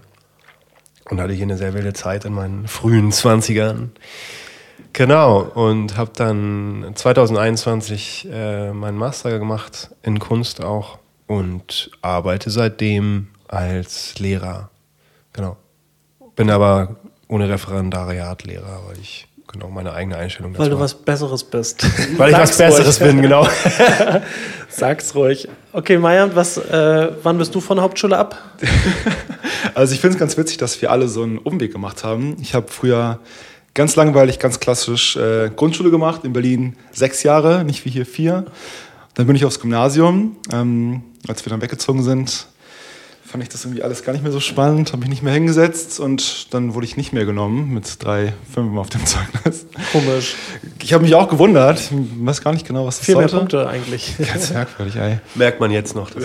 Und 1.11 1.21
hatte 1.21 1.33
hier 1.33 1.45
eine 1.45 1.57
sehr 1.57 1.75
wilde 1.75 1.93
Zeit 1.93 2.25
in 2.25 2.33
meinen 2.33 2.69
frühen 2.69 3.11
20ern. 3.11 3.89
Genau, 4.93 5.41
und 5.41 5.97
habe 5.97 6.13
dann 6.15 6.93
2021 6.95 8.29
äh, 8.33 8.73
meinen 8.73 8.97
Master 8.97 9.39
gemacht 9.39 9.91
in 10.03 10.19
Kunst 10.19 10.63
auch 10.63 10.99
und 11.27 11.91
arbeite 12.03 12.51
seitdem 12.51 13.29
als 13.49 14.19
Lehrer. 14.19 14.71
Genau. 15.33 15.57
Bin 16.37 16.51
aber 16.51 16.97
ohne 17.29 17.49
Referendariat 17.49 18.45
Lehrer, 18.45 18.81
weil 18.89 18.99
ich 19.01 19.29
genau 19.51 19.69
meine 19.69 19.93
eigene 19.93 20.17
Einstellung 20.17 20.57
Weil 20.57 20.69
du 20.69 20.75
habe. 20.77 20.85
was 20.85 20.95
Besseres 20.95 21.45
bist. 21.45 21.85
Weil 22.19 22.31
ich 22.31 22.37
was 22.39 22.57
Sag's 22.57 22.77
Besseres 22.77 23.01
ruhig. 23.01 23.11
bin, 23.11 23.23
genau. 23.23 23.47
Sag's 24.69 25.15
ruhig. 25.15 25.49
Okay, 25.73 25.99
Mayan, 25.99 26.35
was, 26.35 26.57
äh, 26.57 27.13
wann 27.23 27.39
bist 27.39 27.55
du 27.55 27.61
von 27.61 27.77
der 27.77 27.85
Hauptschule 27.85 28.17
ab? 28.17 28.37
Also 29.81 29.95
ich 29.95 30.03
finde 30.03 30.17
es 30.17 30.21
ganz 30.21 30.37
witzig, 30.37 30.59
dass 30.59 30.83
wir 30.83 30.91
alle 30.91 31.09
so 31.09 31.23
einen 31.23 31.39
Umweg 31.39 31.73
gemacht 31.73 32.05
haben. 32.05 32.37
Ich 32.43 32.53
habe 32.53 32.69
früher 32.69 33.19
ganz 33.73 33.97
langweilig, 33.97 34.39
ganz 34.39 34.61
klassisch 34.61 35.17
äh, 35.17 35.49
Grundschule 35.57 35.91
gemacht 35.91 36.23
in 36.23 36.35
Berlin, 36.35 36.77
sechs 36.93 37.23
Jahre, 37.23 37.65
nicht 37.65 37.87
wie 37.87 37.89
hier 37.89 38.05
vier. 38.05 38.45
Dann 39.15 39.27
bin 39.27 39.37
ich 39.37 39.47
aufs 39.47 39.59
Gymnasium. 39.59 40.37
Ähm, 40.53 41.03
als 41.29 41.47
wir 41.47 41.51
dann 41.51 41.63
weggezogen 41.63 42.03
sind, 42.03 42.49
fand 43.31 43.45
ich 43.45 43.49
das 43.49 43.65
irgendwie 43.65 43.85
alles 43.85 44.03
gar 44.03 44.13
nicht 44.13 44.23
mehr 44.23 44.33
so 44.33 44.41
spannend, 44.41 44.91
habe 44.93 45.01
mich 45.01 45.09
nicht 45.09 45.23
mehr 45.23 45.33
hingesetzt 45.33 46.01
und 46.01 46.53
dann 46.53 46.75
wurde 46.75 46.85
ich 46.85 46.97
nicht 46.97 47.13
mehr 47.13 47.25
genommen 47.25 47.73
mit 47.73 48.03
drei 48.03 48.33
Fünfen 48.53 48.77
auf 48.77 48.91
dem 48.91 49.07
Zeugnis. 49.07 49.67
Komisch. 49.93 50.35
Ich 50.83 50.93
habe 50.93 51.05
mich 51.05 51.15
auch 51.15 51.29
gewundert, 51.29 51.79
ich 51.79 51.91
weiß 51.93 52.43
gar 52.43 52.53
nicht 52.53 52.67
genau, 52.67 52.87
was 52.87 52.99
das 52.99 53.07
Viel 53.07 53.15
mehr 53.15 53.29
sollte. 53.29 53.57
Punkte 53.57 53.69
eigentlich. 53.69 54.17
Ganz 54.33 54.51
merkwürdig, 54.51 54.97
ey. 54.97 55.19
Merkt 55.37 55.61
man 55.61 55.71
jetzt 55.71 55.95
noch. 55.95 56.11
Das 56.11 56.25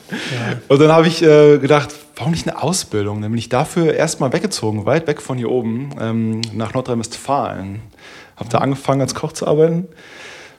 Und 0.68 0.80
dann 0.80 0.90
habe 0.90 1.06
ich 1.06 1.22
äh, 1.22 1.58
gedacht, 1.58 1.90
warum 2.16 2.32
nicht 2.32 2.48
eine 2.48 2.60
Ausbildung? 2.60 3.22
Dann 3.22 3.30
bin 3.30 3.38
ich 3.38 3.48
dafür 3.48 3.94
erstmal 3.94 4.32
weggezogen, 4.32 4.84
weit 4.84 5.06
weg 5.06 5.22
von 5.22 5.38
hier 5.38 5.50
oben, 5.50 5.90
ähm, 6.00 6.40
nach 6.52 6.74
Nordrhein-Westfalen. 6.74 7.82
Habe 8.34 8.48
da 8.50 8.58
angefangen 8.58 9.00
als 9.00 9.14
Koch 9.14 9.32
zu 9.32 9.46
arbeiten. 9.46 9.86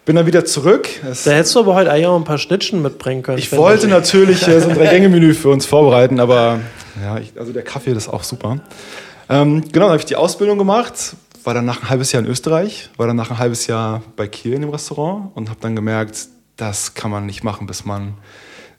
Bin 0.05 0.17
dann 0.17 0.25
wieder 0.25 0.43
zurück. 0.43 0.89
Es, 1.09 1.23
Da 1.23 1.31
hättest 1.31 1.55
du 1.55 1.59
aber 1.59 1.75
heute 1.75 1.89
eigentlich 1.89 2.07
auch 2.07 2.17
ein 2.17 2.25
paar 2.25 2.37
Schnittchen 2.37 2.81
mitbringen 2.81 3.23
können. 3.23 3.37
ich 3.37 3.51
wollte 3.53 3.87
natürlich 3.87 4.45
äh, 4.47 4.59
so 4.59 4.69
ein 4.69 4.75
Drei-Gänge-Menü 4.75 5.33
für 5.33 5.49
uns 5.49 5.65
vorbereiten, 5.65 6.19
aber 6.19 6.59
ja, 7.01 7.17
ich, 7.19 7.31
also 7.39 7.53
der 7.53 7.63
Kaffee, 7.63 7.93
das 7.93 8.07
ist 8.07 8.09
auch 8.09 8.23
super. 8.23 8.59
Ähm, 9.29 9.61
genau, 9.71 9.85
dann 9.85 9.91
habe 9.91 9.99
ich 9.99 10.05
die 10.05 10.17
Ausbildung 10.17 10.57
gemacht, 10.57 11.15
war 11.45 11.53
dann 11.53 11.63
nach 11.63 11.83
ein 11.83 11.89
halbes 11.89 12.11
Jahr 12.11 12.21
in 12.21 12.29
Österreich, 12.29 12.89
war 12.97 13.07
dann 13.07 13.15
nach 13.15 13.31
ein 13.31 13.37
halbes 13.37 13.67
Jahr 13.67 14.03
bei 14.17 14.27
Kiel 14.27 14.53
in 14.53 14.61
dem 14.61 14.71
Restaurant 14.71 15.31
und 15.35 15.49
habe 15.49 15.59
dann 15.61 15.75
gemerkt, 15.75 16.27
das 16.57 16.93
kann 16.95 17.09
man 17.09 17.25
nicht 17.25 17.43
machen, 17.45 17.65
bis 17.65 17.85
man 17.85 18.15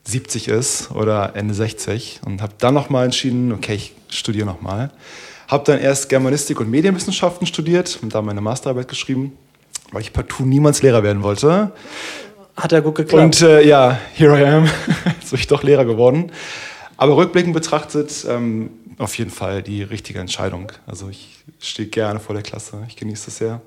70 0.04 0.49
ist 0.49 0.90
oder 0.90 1.35
Ende 1.35 1.54
60 1.54 2.21
und 2.26 2.43
habe 2.43 2.52
dann 2.59 2.75
nochmal 2.75 3.07
entschieden, 3.07 3.50
okay, 3.52 3.75
ich 3.75 3.95
studiere 4.11 4.47
nochmal. 4.47 4.90
Habe 5.49 5.64
dann 5.64 5.81
erst 5.81 6.11
Germanistik 6.11 6.61
und 6.61 6.71
Medienwissenschaften 6.71 7.47
studiert 7.47 7.99
und 8.02 8.14
da 8.14 8.21
meine 8.21 8.43
Masterarbeit 8.43 8.88
geschrieben, 8.88 9.33
weil 9.95 10.03
ich 10.03 10.13
partout 10.13 10.45
niemals 10.45 10.83
Lehrer 10.83 11.03
werden 11.03 11.23
wollte. 11.23 11.73
Hat 12.57 12.73
ja 12.73 12.81
gut 12.81 12.97
geklappt. 12.97 13.23
Und 13.23 13.43
äh, 13.43 13.67
ja, 13.67 13.99
here 14.15 14.39
I 14.39 14.45
am. 14.45 14.65
Jetzt 15.21 15.31
bin 15.31 15.41
ich 15.41 15.47
doch 15.47 15.63
Lehrer 15.63 15.85
geworden. 15.85 16.31
Aber 16.97 17.17
rückblickend 17.17 17.55
betrachtet, 17.55 18.25
ähm, 18.29 18.71
auf 18.99 19.19
jeden 19.19 19.31
Fall 19.31 19.63
die 19.63 19.83
richtige 19.83 20.21
Entscheidung. 20.21 20.71
Also 20.87 21.09
ich 21.09 21.43
stehe 21.59 21.89
gerne 21.89 22.21
vor 22.21 22.35
der 22.35 22.43
Klasse. 22.43 22.85
Ich 22.89 22.97
genieße 22.97 23.27
das 23.27 23.39
sehr. 23.39 23.61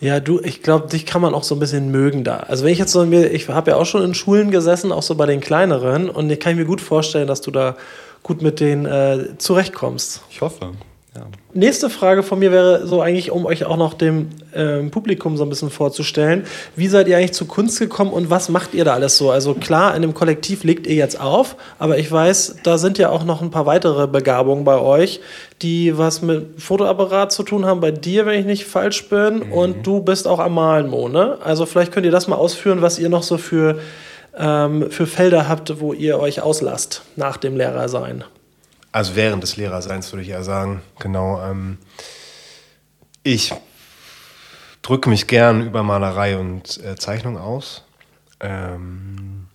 Ja, 0.00 0.20
du, 0.20 0.40
ich 0.40 0.62
glaube, 0.62 0.88
dich 0.88 1.06
kann 1.06 1.22
man 1.22 1.34
auch 1.34 1.44
so 1.44 1.54
ein 1.54 1.58
bisschen 1.58 1.90
mögen 1.90 2.24
da. 2.24 2.38
Also 2.38 2.64
wenn 2.64 2.72
ich 2.72 2.78
jetzt 2.78 2.92
so 2.92 3.04
mir, 3.06 3.30
ich 3.32 3.48
habe 3.48 3.72
ja 3.72 3.76
auch 3.76 3.86
schon 3.86 4.04
in 4.04 4.14
Schulen 4.14 4.50
gesessen, 4.50 4.92
auch 4.92 5.02
so 5.02 5.14
bei 5.14 5.26
den 5.26 5.40
kleineren, 5.40 6.10
und 6.10 6.30
ich 6.30 6.40
kann 6.40 6.56
mir 6.56 6.64
gut 6.64 6.80
vorstellen, 6.80 7.26
dass 7.26 7.40
du 7.40 7.50
da 7.50 7.76
gut 8.22 8.42
mit 8.42 8.60
denen 8.60 8.86
äh, 8.86 9.38
zurechtkommst. 9.38 10.22
Ich 10.30 10.40
hoffe. 10.40 10.72
Ja. 11.16 11.26
Nächste 11.52 11.90
Frage 11.90 12.24
von 12.24 12.40
mir 12.40 12.50
wäre 12.50 12.88
so 12.88 13.00
eigentlich, 13.00 13.30
um 13.30 13.46
euch 13.46 13.64
auch 13.64 13.76
noch 13.76 13.94
dem 13.94 14.30
ähm, 14.52 14.90
Publikum 14.90 15.36
so 15.36 15.44
ein 15.44 15.48
bisschen 15.48 15.70
vorzustellen. 15.70 16.44
Wie 16.74 16.88
seid 16.88 17.06
ihr 17.06 17.16
eigentlich 17.16 17.34
zu 17.34 17.46
Kunst 17.46 17.78
gekommen 17.78 18.12
und 18.12 18.30
was 18.30 18.48
macht 18.48 18.74
ihr 18.74 18.84
da 18.84 18.94
alles 18.94 19.16
so? 19.16 19.30
Also 19.30 19.54
klar, 19.54 19.94
in 19.94 20.02
dem 20.02 20.12
Kollektiv 20.12 20.64
legt 20.64 20.88
ihr 20.88 20.96
jetzt 20.96 21.20
auf, 21.20 21.54
aber 21.78 21.98
ich 21.98 22.10
weiß, 22.10 22.56
da 22.64 22.78
sind 22.78 22.98
ja 22.98 23.10
auch 23.10 23.24
noch 23.24 23.42
ein 23.42 23.52
paar 23.52 23.64
weitere 23.64 24.08
Begabungen 24.08 24.64
bei 24.64 24.76
euch, 24.76 25.20
die 25.62 25.96
was 25.96 26.20
mit 26.20 26.60
Fotoapparat 26.60 27.30
zu 27.30 27.44
tun 27.44 27.64
haben. 27.64 27.80
Bei 27.80 27.92
dir, 27.92 28.26
wenn 28.26 28.40
ich 28.40 28.46
nicht 28.46 28.64
falsch 28.64 29.08
bin, 29.08 29.42
und 29.42 29.86
du 29.86 30.00
bist 30.00 30.26
auch 30.26 30.40
am 30.40 30.54
Malen, 30.54 30.88
Mo, 30.88 31.08
ne? 31.08 31.38
Also 31.44 31.64
vielleicht 31.64 31.92
könnt 31.92 32.06
ihr 32.06 32.12
das 32.12 32.26
mal 32.26 32.36
ausführen, 32.36 32.82
was 32.82 32.98
ihr 32.98 33.08
noch 33.08 33.22
so 33.22 33.38
für, 33.38 33.78
ähm, 34.36 34.90
für 34.90 35.06
Felder 35.06 35.48
habt, 35.48 35.80
wo 35.80 35.92
ihr 35.92 36.18
euch 36.18 36.42
auslasst 36.42 37.02
nach 37.14 37.36
dem 37.36 37.56
Lehrersein. 37.56 38.24
Also 38.94 39.16
während 39.16 39.42
des 39.42 39.56
Lehrerseins 39.56 40.12
würde 40.12 40.22
ich 40.22 40.28
ja 40.28 40.44
sagen, 40.44 40.80
genau. 41.00 41.42
Ähm, 41.42 41.78
ich 43.24 43.52
drücke 44.82 45.10
mich 45.10 45.26
gern 45.26 45.66
über 45.66 45.82
Malerei 45.82 46.38
und 46.38 46.80
äh, 46.84 46.94
Zeichnung 46.94 47.36
aus. 47.36 47.82
Ähm, 48.38 49.48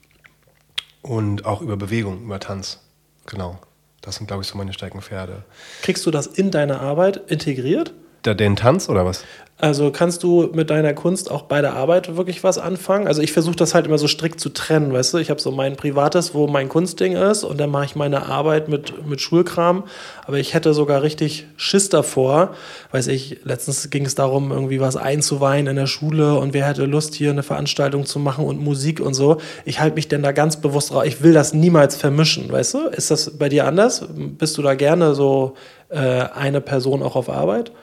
und 1.02 1.46
auch 1.46 1.62
über 1.62 1.78
Bewegung, 1.78 2.22
über 2.22 2.42
Tanz. 2.42 2.82
Genau. 3.28 3.58
Das 4.02 4.16
sind, 4.16 4.28
glaube 4.28 4.44
ich, 4.44 4.50
so 4.50 4.58
meine 4.58 4.74
Steckenpferde. 4.74 5.46
Kriegst 5.84 6.06
du 6.06 6.12
das 6.12 6.28
in 6.28 6.52
deine 6.52 6.82
Arbeit 6.82 7.16
integriert? 7.32 7.94
Da 8.24 8.34
den 8.34 8.58
Tanz 8.58 8.90
oder 8.90 9.06
was? 9.06 9.24
Also 9.62 9.92
kannst 9.92 10.24
du 10.24 10.50
mit 10.54 10.70
deiner 10.70 10.94
Kunst 10.94 11.30
auch 11.30 11.42
bei 11.42 11.60
der 11.60 11.74
Arbeit 11.74 12.16
wirklich 12.16 12.46
was 12.46 12.58
anfangen? 12.58 13.08
Also 13.08 13.22
ich 13.22 13.34
versuche 13.34 13.58
das 13.58 13.76
halt 13.76 13.88
immer 13.88 13.98
so 13.98 14.08
strikt 14.08 14.40
zu 14.40 14.48
trennen, 14.50 14.94
weißt 14.94 15.14
du? 15.14 15.18
Ich 15.18 15.30
habe 15.30 15.42
so 15.42 15.52
mein 15.52 15.76
Privates, 15.76 16.34
wo 16.34 16.48
mein 16.48 16.70
Kunstding 16.70 17.18
ist 17.18 17.44
und 17.44 17.60
dann 17.60 17.70
mache 17.70 17.84
ich 17.84 17.94
meine 17.98 18.28
Arbeit 18.28 18.70
mit, 18.70 19.06
mit 19.06 19.20
Schulkram. 19.20 19.84
Aber 20.26 20.38
ich 20.38 20.54
hätte 20.54 20.74
sogar 20.74 21.02
richtig 21.02 21.46
Schiss 21.58 21.90
davor. 21.90 22.56
Weiß 22.94 23.08
ich, 23.08 23.42
letztens 23.44 23.90
ging 23.90 24.06
es 24.06 24.16
darum, 24.16 24.54
irgendwie 24.54 24.80
was 24.80 24.96
einzuweihen 24.96 25.68
in 25.68 25.76
der 25.76 25.88
Schule 25.88 26.36
und 26.36 26.54
wer 26.54 26.66
hätte 26.66 26.86
Lust, 26.86 27.14
hier 27.16 27.32
eine 27.32 27.44
Veranstaltung 27.44 28.06
zu 28.06 28.18
machen 28.18 28.46
und 28.46 28.64
Musik 28.64 29.02
und 29.02 29.14
so. 29.14 29.40
Ich 29.66 29.82
halte 29.82 29.96
mich 29.96 30.08
denn 30.08 30.24
da 30.24 30.32
ganz 30.32 30.62
bewusst 30.62 30.94
raus. 30.94 31.04
Ich 31.06 31.22
will 31.22 31.34
das 31.34 31.54
niemals 31.54 31.98
vermischen, 31.98 32.50
weißt 32.50 32.76
du? 32.76 32.88
Ist 32.88 33.12
das 33.12 33.38
bei 33.38 33.50
dir 33.50 33.68
anders? 33.68 34.06
Bist 34.16 34.58
du 34.58 34.62
da 34.62 34.76
gerne 34.76 35.16
so 35.16 35.56
äh, 35.90 35.98
eine 35.98 36.62
Person 36.62 37.04
auch 37.04 37.18
auf 37.18 37.30
Arbeit? 37.30 37.74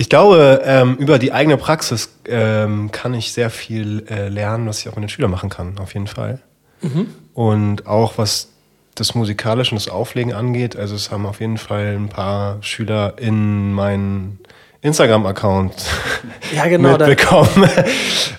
Ich 0.00 0.08
glaube, 0.08 0.62
ähm, 0.64 0.96
über 0.96 1.18
die 1.18 1.32
eigene 1.32 1.56
Praxis 1.56 2.14
ähm, 2.26 2.90
kann 2.92 3.14
ich 3.14 3.32
sehr 3.32 3.50
viel 3.50 4.06
äh, 4.08 4.28
lernen, 4.28 4.66
was 4.68 4.78
ich 4.78 4.88
auch 4.88 4.94
mit 4.94 5.02
den 5.02 5.08
Schülern 5.08 5.30
machen 5.30 5.50
kann, 5.50 5.76
auf 5.78 5.92
jeden 5.94 6.06
Fall. 6.06 6.40
Und 7.34 7.86
auch 7.88 8.16
was 8.16 8.50
das 8.94 9.16
Musikalische 9.16 9.72
und 9.72 9.84
das 9.84 9.92
Auflegen 9.92 10.32
angeht, 10.32 10.76
also 10.76 10.94
es 10.94 11.10
haben 11.10 11.26
auf 11.26 11.40
jeden 11.40 11.58
Fall 11.58 11.96
ein 11.96 12.08
paar 12.08 12.58
Schüler 12.62 13.14
in 13.16 13.72
meinen 13.72 14.38
Instagram-Account 14.82 15.74
Ja, 16.54 16.68
genau. 16.68 16.96
mitbekommen. 16.96 17.68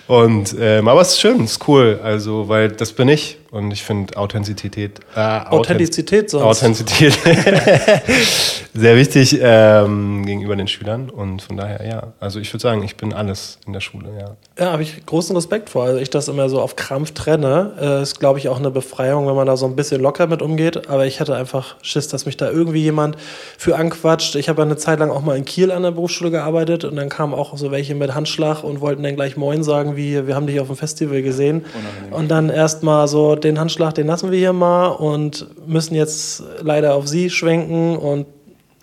Und 0.06 0.56
ähm, 0.58 0.88
aber 0.88 1.02
es 1.02 1.10
ist 1.10 1.20
schön, 1.20 1.44
es 1.44 1.52
ist 1.52 1.68
cool, 1.68 2.00
also 2.02 2.48
weil 2.48 2.68
das 2.70 2.92
bin 2.92 3.08
ich 3.08 3.36
und 3.50 3.72
ich 3.72 3.82
finde 3.82 4.16
Authentizität, 4.16 5.00
äh, 5.16 5.20
Authentizität 5.20 6.30
sonst. 6.30 6.44
Authentizität 6.44 7.18
sehr 8.74 8.96
wichtig 8.96 9.38
ähm, 9.42 10.24
gegenüber 10.24 10.54
den 10.54 10.68
Schülern 10.68 11.10
und 11.10 11.42
von 11.42 11.56
daher 11.56 11.84
ja. 11.86 12.12
Also 12.20 12.38
ich 12.38 12.52
würde 12.52 12.62
sagen, 12.62 12.82
ich 12.84 12.96
bin 12.96 13.12
alles 13.12 13.58
in 13.66 13.72
der 13.72 13.80
Schule, 13.80 14.10
ja. 14.18 14.36
Ja, 14.58 14.72
habe 14.72 14.82
ich 14.82 15.04
großen 15.04 15.34
Respekt 15.34 15.70
vor. 15.70 15.84
Also 15.84 15.98
ich 15.98 16.10
das 16.10 16.28
immer 16.28 16.48
so 16.48 16.60
auf 16.60 16.76
Krampf 16.76 17.12
trenne, 17.12 17.72
äh, 17.80 18.02
ist, 18.02 18.20
glaube 18.20 18.38
ich, 18.38 18.48
auch 18.48 18.58
eine 18.58 18.70
Befreiung, 18.70 19.26
wenn 19.26 19.34
man 19.34 19.46
da 19.46 19.56
so 19.56 19.66
ein 19.66 19.74
bisschen 19.74 20.00
locker 20.00 20.26
mit 20.28 20.42
umgeht. 20.42 20.88
Aber 20.88 21.06
ich 21.06 21.18
hatte 21.18 21.34
einfach 21.34 21.76
Schiss, 21.82 22.08
dass 22.08 22.26
mich 22.26 22.36
da 22.36 22.50
irgendwie 22.50 22.82
jemand 22.82 23.16
für 23.58 23.76
anquatscht. 23.76 24.36
Ich 24.36 24.48
habe 24.48 24.62
ja 24.62 24.66
eine 24.66 24.76
Zeit 24.76 25.00
lang 25.00 25.10
auch 25.10 25.22
mal 25.22 25.36
in 25.36 25.44
Kiel 25.44 25.72
an 25.72 25.82
der 25.82 25.90
Berufsschule 25.90 26.30
gearbeitet 26.30 26.84
und 26.84 26.94
dann 26.96 27.08
kamen 27.08 27.34
auch 27.34 27.56
so 27.56 27.70
welche 27.72 27.94
mit 27.96 28.14
Handschlag 28.14 28.62
und 28.62 28.80
wollten 28.80 29.02
dann 29.02 29.16
gleich 29.16 29.36
Moin 29.36 29.64
sagen, 29.64 29.96
wie 29.96 30.26
wir 30.26 30.36
haben 30.36 30.46
dich 30.46 30.60
auf 30.60 30.68
dem 30.68 30.76
Festival 30.76 31.22
gesehen. 31.22 31.64
Und 32.10 32.30
dann 32.30 32.50
erst 32.50 32.82
mal 32.82 33.08
so 33.08 33.34
den 33.44 33.58
Handschlag, 33.58 33.94
den 33.94 34.06
lassen 34.06 34.30
wir 34.30 34.38
hier 34.38 34.52
mal 34.52 34.88
und 34.88 35.46
müssen 35.66 35.94
jetzt 35.94 36.42
leider 36.60 36.94
auf 36.94 37.08
sie 37.08 37.30
schwenken 37.30 37.96
und 37.96 38.26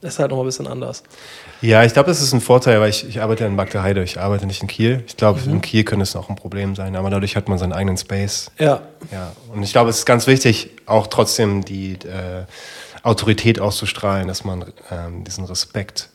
ist 0.02 0.20
halt 0.20 0.32
noch 0.32 0.40
ein 0.40 0.46
bisschen 0.46 0.68
anders. 0.68 1.04
Ja, 1.62 1.84
ich 1.84 1.94
glaube, 1.94 2.08
das 2.08 2.22
ist 2.22 2.34
ein 2.34 2.42
Vorteil, 2.42 2.80
weil 2.80 2.90
ich, 2.90 3.08
ich 3.08 3.20
arbeite 3.20 3.46
in 3.46 3.56
Magdeheide, 3.56 4.04
ich 4.04 4.20
arbeite 4.20 4.46
nicht 4.46 4.62
in 4.62 4.68
Kiel. 4.68 5.04
Ich 5.08 5.18
glaube, 5.18 5.40
in 5.48 5.60
Kiel 5.62 5.84
könnte 5.84 6.04
es 6.04 6.16
auch 6.16 6.30
ein 6.30 6.36
Problem 6.36 6.76
sein, 6.76 6.96
aber 6.96 7.10
dadurch 7.10 7.36
hat 7.36 7.50
man 7.50 7.58
seinen 7.58 7.74
eigenen 7.74 7.98
Space. 7.98 8.52
Ja, 8.60 8.84
Ja, 9.12 9.32
und 9.52 9.64
ich 9.64 9.72
glaube, 9.72 9.90
es 9.90 10.00
ist 10.00 10.06
ganz 10.06 10.28
wichtig, 10.28 10.70
auch 10.86 11.08
trotzdem 11.08 11.66
die 11.66 11.94
äh, 11.94 12.46
Autorität 13.02 13.60
auszustrahlen, 13.60 14.28
dass 14.28 14.44
man 14.44 14.66
ähm, 14.92 15.24
diesen 15.24 15.46
Respekt 15.46 16.10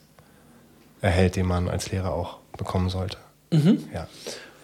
erhält, 1.01 1.35
den 1.35 1.45
man 1.45 1.67
als 1.67 1.91
Lehrer 1.91 2.13
auch 2.13 2.37
bekommen 2.57 2.89
sollte. 2.89 3.17
Ja. 3.51 4.07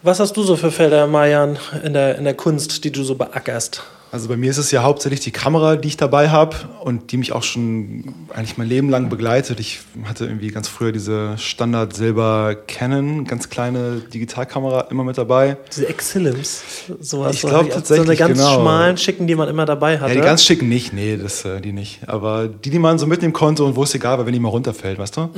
Was 0.01 0.21
hast 0.21 0.37
du 0.37 0.43
so 0.43 0.55
für 0.55 0.71
Felder, 0.71 1.07
Marian, 1.07 1.57
in 1.83 1.91
der, 1.91 2.17
in 2.17 2.23
der 2.23 2.33
Kunst, 2.33 2.85
die 2.85 2.91
du 2.91 3.03
so 3.03 3.15
beackerst? 3.15 3.83
Also 4.11 4.27
bei 4.27 4.37
mir 4.37 4.49
ist 4.49 4.57
es 4.57 4.71
ja 4.71 4.81
hauptsächlich 4.81 5.19
die 5.19 5.31
Kamera, 5.31 5.75
die 5.75 5.89
ich 5.89 5.97
dabei 5.97 6.29
habe 6.29 6.55
und 6.83 7.11
die 7.11 7.17
mich 7.17 7.31
auch 7.31 7.43
schon 7.43 8.15
eigentlich 8.33 8.57
mein 8.57 8.67
Leben 8.67 8.89
lang 8.89 9.09
begleitet. 9.09 9.59
Ich 9.59 9.81
hatte 10.05 10.25
irgendwie 10.25 10.47
ganz 10.47 10.67
früher 10.67 10.91
diese 10.91 11.37
Standard 11.37 11.95
Silber 11.95 12.55
Canon, 12.65 13.25
ganz 13.25 13.49
kleine 13.49 13.99
Digitalkamera 13.99 14.87
immer 14.89 15.03
mit 15.03 15.17
dabei. 15.17 15.57
Diese 15.71 15.87
Excellence, 15.87 16.63
sowas. 16.99 17.35
Ich 17.35 17.41
so 17.41 17.49
glaub 17.49 17.65
hab 17.65 17.67
So 17.67 17.73
eine 17.73 17.75
tatsächlich, 17.75 18.19
ganz 18.19 18.39
genau. 18.39 18.61
schmalen, 18.61 18.97
schicken, 18.97 19.27
die 19.27 19.35
man 19.35 19.47
immer 19.47 19.65
dabei 19.65 19.99
hatte. 19.99 20.13
Ja, 20.13 20.21
die 20.21 20.25
ganz 20.25 20.43
schicken 20.43 20.69
nicht, 20.69 20.91
nee, 20.93 21.17
das, 21.17 21.45
äh, 21.45 21.59
die 21.61 21.73
nicht. 21.73 21.99
Aber 22.07 22.47
die, 22.47 22.71
die 22.71 22.79
man 22.79 22.97
so 22.97 23.05
mitnehmen 23.05 23.33
konnte 23.33 23.63
und 23.63 23.75
wo 23.75 23.83
es 23.83 23.93
egal 23.93 24.17
war, 24.17 24.25
wenn 24.25 24.33
die 24.33 24.39
mal 24.39 24.49
runterfällt, 24.49 24.97
weißt 24.97 25.17
du? 25.17 25.29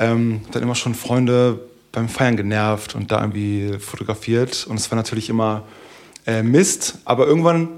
Ähm, 0.00 0.42
dann 0.50 0.62
immer 0.62 0.74
schon 0.74 0.94
Freunde 0.94 1.60
beim 1.92 2.08
Feiern 2.08 2.36
genervt 2.36 2.94
und 2.94 3.12
da 3.12 3.20
irgendwie 3.20 3.78
fotografiert. 3.78 4.66
Und 4.66 4.76
es 4.80 4.90
war 4.90 4.96
natürlich 4.96 5.28
immer 5.28 5.64
äh, 6.26 6.42
Mist, 6.42 6.98
aber 7.04 7.26
irgendwann 7.26 7.68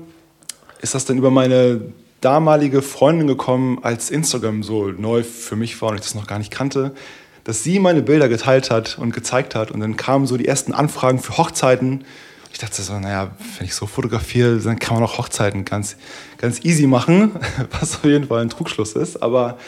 ist 0.80 0.94
das 0.94 1.04
dann 1.04 1.18
über 1.18 1.30
meine 1.30 1.80
damalige 2.20 2.80
Freundin 2.80 3.26
gekommen, 3.26 3.80
als 3.82 4.10
Instagram 4.10 4.62
so 4.62 4.86
neu 4.88 5.22
für 5.22 5.56
mich 5.56 5.80
war 5.82 5.90
und 5.90 5.96
ich 5.96 6.00
das 6.02 6.14
noch 6.14 6.26
gar 6.26 6.38
nicht 6.38 6.50
kannte, 6.50 6.94
dass 7.42 7.62
sie 7.62 7.78
meine 7.78 8.02
Bilder 8.02 8.28
geteilt 8.28 8.70
hat 8.70 8.98
und 8.98 9.12
gezeigt 9.12 9.54
hat. 9.54 9.70
Und 9.70 9.80
dann 9.80 9.96
kamen 9.96 10.26
so 10.26 10.38
die 10.38 10.48
ersten 10.48 10.72
Anfragen 10.72 11.18
für 11.18 11.36
Hochzeiten. 11.36 12.04
Ich 12.52 12.58
dachte 12.58 12.80
so, 12.80 12.98
naja, 12.98 13.32
wenn 13.58 13.66
ich 13.66 13.74
so 13.74 13.86
fotografiere, 13.86 14.58
dann 14.58 14.78
kann 14.78 14.94
man 14.94 15.04
auch 15.04 15.18
Hochzeiten 15.18 15.66
ganz, 15.66 15.96
ganz 16.38 16.64
easy 16.64 16.86
machen, 16.86 17.32
was 17.80 17.96
auf 17.96 18.04
jeden 18.04 18.28
Fall 18.28 18.40
ein 18.40 18.48
Trugschluss 18.48 18.92
ist. 18.92 19.22
Aber 19.22 19.58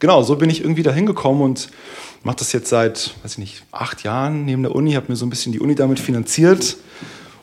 genau, 0.00 0.22
so 0.22 0.36
bin 0.36 0.50
ich 0.50 0.62
irgendwie 0.62 0.82
da 0.82 0.90
hingekommen 0.90 1.42
und 1.42 1.70
mache 2.24 2.36
das 2.36 2.52
jetzt 2.52 2.68
seit, 2.68 3.14
weiß 3.22 3.32
ich 3.32 3.38
nicht, 3.38 3.62
acht 3.70 4.02
Jahren 4.02 4.44
neben 4.44 4.62
der 4.62 4.74
Uni, 4.74 4.92
habe 4.92 5.06
mir 5.08 5.16
so 5.16 5.24
ein 5.24 5.30
bisschen 5.30 5.52
die 5.52 5.60
Uni 5.60 5.74
damit 5.74 6.00
finanziert 6.00 6.76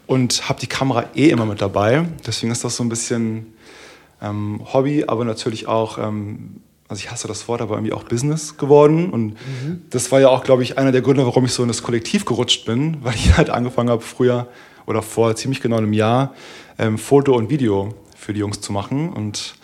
und 0.05 0.49
habe 0.49 0.59
die 0.59 0.67
Kamera 0.67 1.05
eh 1.15 1.29
immer 1.29 1.45
mit 1.45 1.61
dabei. 1.61 2.05
Deswegen 2.25 2.51
ist 2.51 2.63
das 2.63 2.75
so 2.75 2.83
ein 2.83 2.89
bisschen 2.89 3.53
ähm, 4.21 4.61
Hobby, 4.73 5.05
aber 5.07 5.25
natürlich 5.25 5.67
auch, 5.67 5.97
ähm, 5.97 6.61
also 6.87 7.01
ich 7.01 7.11
hasse 7.11 7.27
das 7.27 7.47
Wort, 7.47 7.61
aber 7.61 7.75
irgendwie 7.75 7.93
auch 7.93 8.03
Business 8.03 8.57
geworden. 8.57 9.09
Und 9.09 9.33
mhm. 9.33 9.81
das 9.89 10.11
war 10.11 10.19
ja 10.19 10.29
auch, 10.29 10.43
glaube 10.43 10.63
ich, 10.63 10.77
einer 10.77 10.91
der 10.91 11.01
Gründe, 11.01 11.25
warum 11.25 11.45
ich 11.45 11.51
so 11.51 11.61
in 11.61 11.67
das 11.67 11.83
Kollektiv 11.83 12.25
gerutscht 12.25 12.65
bin, 12.65 12.97
weil 13.03 13.15
ich 13.15 13.37
halt 13.37 13.49
angefangen 13.49 13.89
habe, 13.89 14.01
früher 14.01 14.47
oder 14.85 15.01
vor 15.01 15.35
ziemlich 15.35 15.61
genau 15.61 15.77
einem 15.77 15.93
Jahr 15.93 16.33
ähm, 16.79 16.97
Foto 16.97 17.35
und 17.35 17.49
Video 17.49 17.93
für 18.15 18.33
die 18.33 18.39
Jungs 18.39 18.61
zu 18.61 18.71
machen. 18.71 19.09
Und 19.11 19.55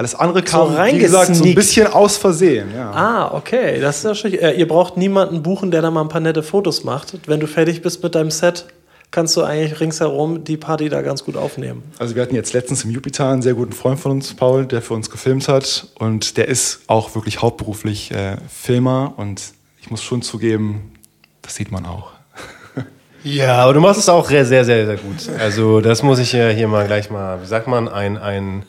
alles 0.00 0.14
andere 0.14 0.42
kam, 0.42 0.72
so 0.72 0.82
wie 0.82 0.98
gesagt, 0.98 1.34
so 1.34 1.44
ein 1.44 1.54
bisschen 1.54 1.86
aus 1.86 2.16
Versehen. 2.16 2.70
Ja. 2.74 2.90
Ah, 2.90 3.34
okay. 3.34 3.80
Das 3.80 3.98
ist 3.98 4.04
ja 4.04 4.14
schön. 4.14 4.32
Äh, 4.32 4.52
ihr 4.52 4.66
braucht 4.66 4.96
niemanden 4.96 5.42
buchen, 5.42 5.70
der 5.70 5.82
da 5.82 5.90
mal 5.90 6.00
ein 6.00 6.08
paar 6.08 6.22
nette 6.22 6.42
Fotos 6.42 6.84
macht. 6.84 7.18
Wenn 7.28 7.38
du 7.38 7.46
fertig 7.46 7.82
bist 7.82 8.02
mit 8.02 8.14
deinem 8.14 8.30
Set, 8.30 8.64
kannst 9.10 9.36
du 9.36 9.42
eigentlich 9.42 9.78
ringsherum 9.78 10.42
die 10.42 10.56
Party 10.56 10.88
da 10.88 11.02
ganz 11.02 11.22
gut 11.22 11.36
aufnehmen. 11.36 11.82
Also 11.98 12.14
wir 12.14 12.22
hatten 12.22 12.34
jetzt 12.34 12.54
letztens 12.54 12.82
im 12.84 12.90
Jupiter 12.92 13.28
einen 13.28 13.42
sehr 13.42 13.52
guten 13.52 13.74
Freund 13.74 14.00
von 14.00 14.12
uns, 14.12 14.32
Paul, 14.32 14.64
der 14.64 14.80
für 14.80 14.94
uns 14.94 15.10
gefilmt 15.10 15.48
hat. 15.48 15.88
Und 15.98 16.38
der 16.38 16.48
ist 16.48 16.80
auch 16.86 17.14
wirklich 17.14 17.42
hauptberuflich 17.42 18.10
äh, 18.12 18.38
Filmer. 18.48 19.12
Und 19.18 19.52
ich 19.82 19.90
muss 19.90 20.02
schon 20.02 20.22
zugeben, 20.22 20.92
das 21.42 21.56
sieht 21.56 21.70
man 21.70 21.84
auch. 21.84 22.12
Ja, 23.22 23.56
aber 23.56 23.74
du 23.74 23.80
machst 23.80 24.00
es 24.00 24.08
auch 24.08 24.26
sehr, 24.26 24.46
sehr, 24.46 24.64
sehr, 24.64 24.86
sehr 24.86 24.96
gut. 24.96 25.28
Also 25.38 25.82
das 25.82 26.02
muss 26.02 26.18
ich 26.18 26.32
ja 26.32 26.48
hier 26.48 26.68
mal 26.68 26.86
gleich 26.86 27.10
mal, 27.10 27.42
wie 27.42 27.46
sagt 27.46 27.66
man, 27.66 27.86
ein, 27.86 28.16
ein 28.16 28.62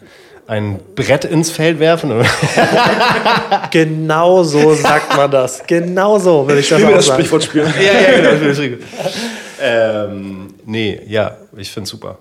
ein 0.51 0.81
Brett 0.95 1.23
ins 1.23 1.49
Feld 1.49 1.79
werfen? 1.79 2.11
genau 3.71 4.43
so 4.43 4.75
sagt 4.75 5.15
man 5.15 5.31
das. 5.31 5.63
Genau 5.65 6.19
so 6.19 6.45
will 6.45 6.57
ich 6.57 6.67
das 6.67 6.79
Spiel 6.79 6.91
auch 6.91 6.97
das 6.97 7.05
sagen. 7.05 7.21
Sprichwort 7.21 7.43
spielen. 7.43 7.73
ja, 7.79 8.21
ja, 8.21 8.35
genau. 8.35 8.77
ähm, 9.61 10.53
nee, 10.65 10.99
ja, 11.07 11.37
ich 11.55 11.71
finde 11.71 11.85
es 11.85 11.89
super. 11.89 12.17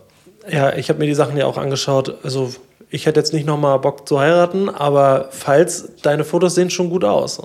Ja, 0.48 0.72
ich 0.74 0.88
habe 0.88 1.00
mir 1.00 1.06
die 1.06 1.14
Sachen 1.14 1.36
ja 1.36 1.46
auch 1.46 1.58
angeschaut. 1.58 2.14
Also 2.22 2.54
ich 2.88 3.06
hätte 3.06 3.18
jetzt 3.18 3.34
nicht 3.34 3.46
nochmal 3.46 3.80
Bock 3.80 4.06
zu 4.06 4.20
heiraten, 4.20 4.68
aber 4.68 5.28
falls, 5.32 5.88
deine 6.02 6.22
Fotos 6.22 6.54
sehen 6.54 6.70
schon 6.70 6.88
gut 6.88 7.04
aus. 7.04 7.42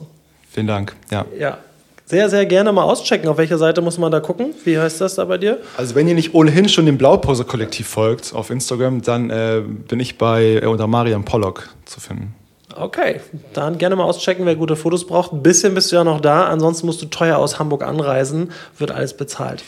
Vielen 0.51 0.67
Dank, 0.67 0.95
ja. 1.09 1.25
Ja, 1.37 1.57
sehr, 2.05 2.29
sehr 2.29 2.45
gerne 2.45 2.71
mal 2.71 2.83
auschecken. 2.83 3.27
Auf 3.27 3.37
welcher 3.37 3.57
Seite 3.57 3.81
muss 3.81 3.97
man 3.97 4.11
da 4.11 4.19
gucken? 4.19 4.53
Wie 4.63 4.77
heißt 4.77 5.01
das 5.01 5.15
da 5.15 5.25
bei 5.25 5.37
dir? 5.37 5.59
Also 5.75 5.95
wenn 5.95 6.07
ihr 6.07 6.13
nicht 6.13 6.33
ohnehin 6.33 6.69
schon 6.69 6.85
dem 6.85 6.97
Blaupause-Kollektiv 6.97 7.87
folgt 7.87 8.33
auf 8.33 8.49
Instagram, 8.49 9.01
dann 9.01 9.29
äh, 9.29 9.61
bin 9.65 9.99
ich 9.99 10.17
bei 10.17 10.59
äh, 10.61 10.65
unter 10.65 10.87
Marian 10.87 11.25
Pollock 11.25 11.69
zu 11.85 11.99
finden. 11.99 12.35
Okay, 12.77 13.21
dann 13.53 13.77
gerne 13.77 13.95
mal 13.95 14.03
auschecken, 14.03 14.45
wer 14.45 14.57
gute 14.57 14.75
Fotos 14.75 15.07
braucht. 15.07 15.31
Ein 15.31 15.41
bisschen 15.41 15.73
bist 15.73 15.93
du 15.93 15.95
ja 15.95 16.03
noch 16.03 16.19
da, 16.19 16.47
ansonsten 16.47 16.85
musst 16.87 17.01
du 17.01 17.05
teuer 17.05 17.37
aus 17.37 17.57
Hamburg 17.57 17.83
anreisen, 17.83 18.51
wird 18.77 18.91
alles 18.91 19.13
bezahlt. 19.13 19.63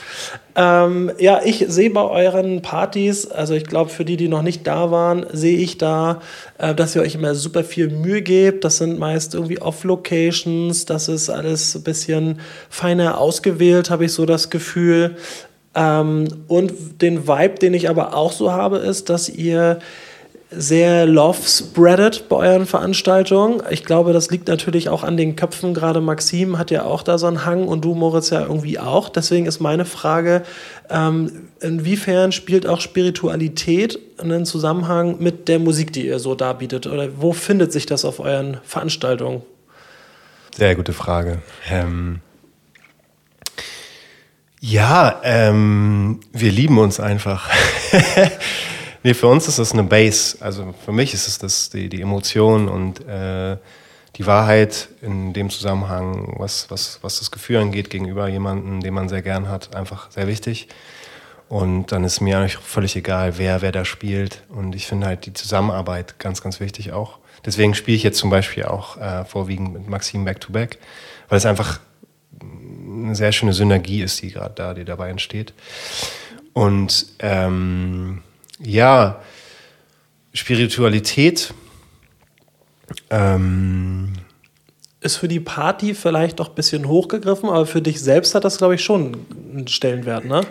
Ähm, 0.56 1.12
ja, 1.18 1.40
ich 1.46 1.64
sehe 1.70 1.90
bei 1.90 2.02
euren 2.02 2.62
Partys, 2.62 3.26
also 3.26 3.54
ich 3.54 3.66
glaube, 3.66 3.92
für 3.92 4.04
die, 4.04 4.18
die 4.18 4.28
noch 4.28 4.42
nicht 4.42 4.68
da 4.68 4.92
waren, 4.92 5.26
sehe 5.32 5.58
ich 5.58 5.78
da, 5.78 6.22
äh, 6.58 6.76
dass 6.76 6.98
ihr 6.98 7.02
euch 7.02 7.16
immer 7.16 7.34
super 7.34 7.64
viel 7.64 7.90
Mühe 7.90 8.22
gebt. 8.22 8.66
Das 8.66 8.78
sind 8.78 9.00
meist 9.00 9.36
irgendwie 9.36 9.62
Off-Locations, 9.62 10.84
das 10.84 11.08
ist 11.08 11.30
alles 11.30 11.76
ein 11.76 11.84
bisschen 11.84 12.42
feiner 12.70 13.20
ausgewählt, 13.20 13.90
habe 13.90 14.04
ich 14.06 14.12
so 14.12 14.26
das 14.26 14.50
Gefühl. 14.50 15.16
Ähm, 15.76 16.28
und 16.50 17.02
den 17.02 17.26
Vibe, 17.26 17.56
den 17.60 17.74
ich 17.74 17.90
aber 17.90 18.16
auch 18.18 18.34
so 18.34 18.52
habe, 18.52 18.80
ist, 18.80 19.10
dass 19.10 19.30
ihr 19.30 19.80
sehr 20.50 21.06
love 21.06 21.40
spreadet 21.46 22.30
bei 22.30 22.38
euren 22.38 22.66
Veranstaltungen. 22.66 23.62
Ich 23.70 23.84
glaube, 23.84 24.14
das 24.14 24.32
liegt 24.32 24.48
natürlich 24.48 24.88
auch 24.88 25.04
an 25.04 25.18
den 25.18 25.36
Köpfen. 25.36 25.74
Gerade 25.74 26.00
Maxim 26.00 26.58
hat 26.58 26.72
ja 26.72 26.84
auch 26.84 27.04
da 27.04 27.18
so 27.18 27.28
einen 27.28 27.46
Hang 27.46 27.68
und 27.68 27.84
du, 27.84 27.96
Moritz, 27.96 28.30
ja 28.30 28.42
irgendwie 28.42 28.80
auch. 28.80 29.10
Deswegen 29.10 29.46
ist 29.46 29.60
meine 29.60 29.84
Frage, 29.84 30.44
ähm, 30.90 31.50
inwiefern 31.60 32.32
spielt 32.32 32.66
auch 32.66 32.80
Spiritualität 32.80 34.00
einen 34.18 34.46
Zusammenhang 34.46 35.18
mit 35.20 35.50
der 35.50 35.60
Musik, 35.60 35.92
die 35.92 36.08
ihr 36.08 36.20
so 36.20 36.34
darbietet? 36.34 36.88
Oder 36.88 37.10
wo 37.18 37.34
findet 37.34 37.74
sich 37.74 37.86
das 37.86 38.06
auf 38.06 38.22
euren 38.22 38.58
Veranstaltungen? 38.64 39.42
Sehr 40.56 40.76
gute 40.76 40.94
Frage. 40.94 41.42
Ähm 41.70 42.22
ja, 44.60 45.22
ähm, 45.24 46.22
wir 46.32 46.52
lieben 46.52 46.80
uns 46.80 47.00
einfach. 47.00 47.50
Nee, 49.08 49.14
für 49.14 49.28
uns 49.28 49.48
ist 49.48 49.58
das 49.58 49.72
eine 49.72 49.86
Base. 49.86 50.36
Also 50.42 50.76
für 50.84 50.92
mich 50.92 51.14
ist 51.14 51.30
es 51.30 51.38
das, 51.38 51.70
die, 51.70 51.88
die 51.88 52.02
Emotion 52.02 52.68
und 52.68 53.08
äh, 53.08 53.56
die 54.18 54.26
Wahrheit 54.26 54.90
in 55.02 55.32
dem 55.32 55.50
Zusammenhang, 55.50 56.34
was, 56.38 56.70
was, 56.70 57.00
was 57.04 57.20
das 57.20 57.32
Gefühl 57.32 57.56
angeht 57.56 57.90
gegenüber 57.90 58.28
jemandem, 58.28 58.82
den 58.82 58.94
man 58.94 59.08
sehr 59.08 59.22
gern 59.22 59.48
hat, 59.48 59.74
einfach 59.78 60.12
sehr 60.12 60.28
wichtig. 60.28 60.68
Und 61.48 61.94
dann 61.94 62.04
ist 62.04 62.20
mir 62.20 62.38
eigentlich 62.38 62.58
völlig 62.58 62.98
egal, 62.98 63.38
wer, 63.38 63.62
wer 63.62 63.72
da 63.72 63.86
spielt. 63.86 64.42
Und 64.50 64.76
ich 64.76 64.88
finde 64.88 65.08
halt 65.08 65.26
die 65.26 65.32
Zusammenarbeit 65.32 66.20
ganz, 66.20 66.42
ganz 66.42 66.60
wichtig 66.60 66.92
auch. 66.92 67.20
Deswegen 67.46 67.76
spiele 67.76 67.96
ich 67.96 68.04
jetzt 68.04 68.20
zum 68.20 68.30
Beispiel 68.30 68.66
auch 68.66 68.98
äh, 68.98 69.24
vorwiegend 69.24 69.72
mit 69.72 69.88
Maxim 69.88 70.26
Back-to-Back, 70.26 70.74
-back, 70.74 70.78
weil 71.30 71.38
es 71.38 71.46
einfach 71.46 71.80
eine 72.42 73.16
sehr 73.16 73.32
schöne 73.32 73.54
Synergie 73.54 74.02
ist, 74.02 74.22
die 74.22 74.32
gerade 74.32 74.54
da, 74.54 74.74
die 74.74 74.84
dabei 74.84 75.10
entsteht. 75.12 75.54
Und 76.52 77.06
ähm, 77.20 78.24
ja, 78.60 79.22
Spiritualität. 80.34 81.54
Ähm, 83.10 84.14
ist 85.02 85.18
für 85.18 85.28
die 85.28 85.40
Party 85.40 85.94
vielleicht 85.94 86.40
doch 86.40 86.50
ein 86.50 86.56
bisschen 86.56 86.88
hochgegriffen, 86.88 87.50
aber 87.50 87.66
für 87.66 87.82
dich 87.82 88.02
selbst 88.02 88.36
hat 88.36 88.44
das, 88.46 88.58
glaube 88.58 88.76
ich, 88.76 88.84
schon 88.84 89.26
einen 89.54 89.68
Stellenwert, 89.68 90.26
ne? 90.26 90.42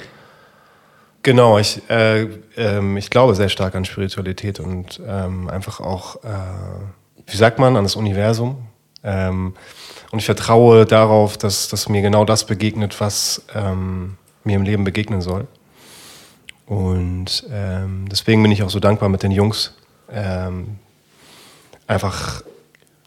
Genau, 1.23 1.59
ich, 1.59 1.83
äh, 1.91 2.23
äh, 2.57 2.99
ich 2.99 3.11
glaube 3.11 3.35
sehr 3.35 3.49
stark 3.49 3.75
an 3.75 3.85
Spiritualität 3.85 4.61
und 4.61 5.01
ähm, 5.07 5.49
einfach 5.49 5.81
auch, 5.81 6.23
äh, 6.23 6.29
wie 7.27 7.37
sagt 7.37 7.59
man, 7.59 7.77
an 7.77 7.83
das 7.83 7.97
Universum. 7.97 8.59
Ähm, 9.03 9.55
und 10.13 10.19
ich 10.21 10.27
vertraue 10.27 10.87
darauf, 10.87 11.37
dass, 11.37 11.69
dass 11.69 11.89
mir 11.89 12.01
genau 12.01 12.25
das 12.25 12.47
begegnet, 12.47 13.01
was 13.01 13.45
ähm, 13.55 14.17
mir 14.45 14.55
im 14.55 14.63
Leben 14.63 14.85
begegnen 14.85 15.21
soll. 15.21 15.49
Und 16.67 17.47
ähm, 17.51 18.07
deswegen 18.11 18.43
bin 18.43 18.53
ich 18.53 18.63
auch 18.63 18.71
so 18.71 18.81
dankbar 18.81 19.09
mit 19.09 19.23
den 19.23 19.31
Jungs, 19.31 19.75
ähm, 20.11 20.79
einfach 21.87 22.43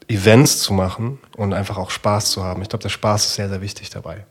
Events 0.08 0.60
zu 0.60 0.74
machen 0.74 1.20
und 1.36 1.54
einfach 1.54 1.78
auch 1.78 1.92
Spaß 1.92 2.32
zu 2.32 2.44
haben. 2.44 2.62
Ich 2.62 2.70
glaube, 2.70 2.82
der 2.82 2.90
Spaß 2.90 3.26
ist 3.26 3.36
sehr, 3.36 3.50
sehr 3.50 3.62
wichtig 3.62 3.90
dabei. 3.90 4.26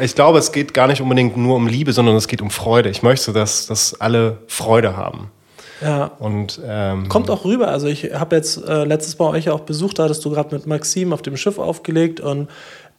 Ich 0.00 0.14
glaube, 0.14 0.38
es 0.38 0.52
geht 0.52 0.74
gar 0.74 0.86
nicht 0.86 1.00
unbedingt 1.00 1.36
nur 1.36 1.56
um 1.56 1.66
Liebe, 1.66 1.92
sondern 1.92 2.16
es 2.16 2.28
geht 2.28 2.42
um 2.42 2.50
Freude. 2.50 2.90
Ich 2.90 3.02
möchte, 3.02 3.32
dass, 3.32 3.66
dass 3.66 4.00
alle 4.00 4.38
Freude 4.46 4.96
haben. 4.96 5.30
Ja. 5.80 6.06
Und, 6.18 6.60
ähm, 6.64 7.08
Kommt 7.08 7.30
auch 7.30 7.44
rüber. 7.44 7.68
Also 7.68 7.86
ich 7.86 8.12
habe 8.12 8.36
jetzt 8.36 8.62
äh, 8.62 8.84
letztes 8.84 9.18
Mal 9.18 9.30
euch 9.30 9.48
auch 9.48 9.60
besucht, 9.60 9.98
da 9.98 10.04
hattest 10.04 10.24
du 10.24 10.30
gerade 10.30 10.54
mit 10.54 10.66
Maxim 10.66 11.12
auf 11.12 11.22
dem 11.22 11.36
Schiff 11.36 11.58
aufgelegt 11.58 12.20
und 12.20 12.48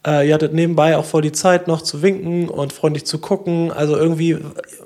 äh, 0.04 0.26
ihr 0.26 0.34
hattet 0.34 0.52
nebenbei 0.52 0.96
auch 0.96 1.04
voll 1.04 1.22
die 1.22 1.30
Zeit 1.30 1.68
noch 1.68 1.80
zu 1.80 2.02
winken 2.02 2.48
und 2.48 2.72
freundlich 2.72 3.06
zu 3.06 3.18
gucken. 3.18 3.70
Also 3.70 3.96
irgendwie, 3.96 4.38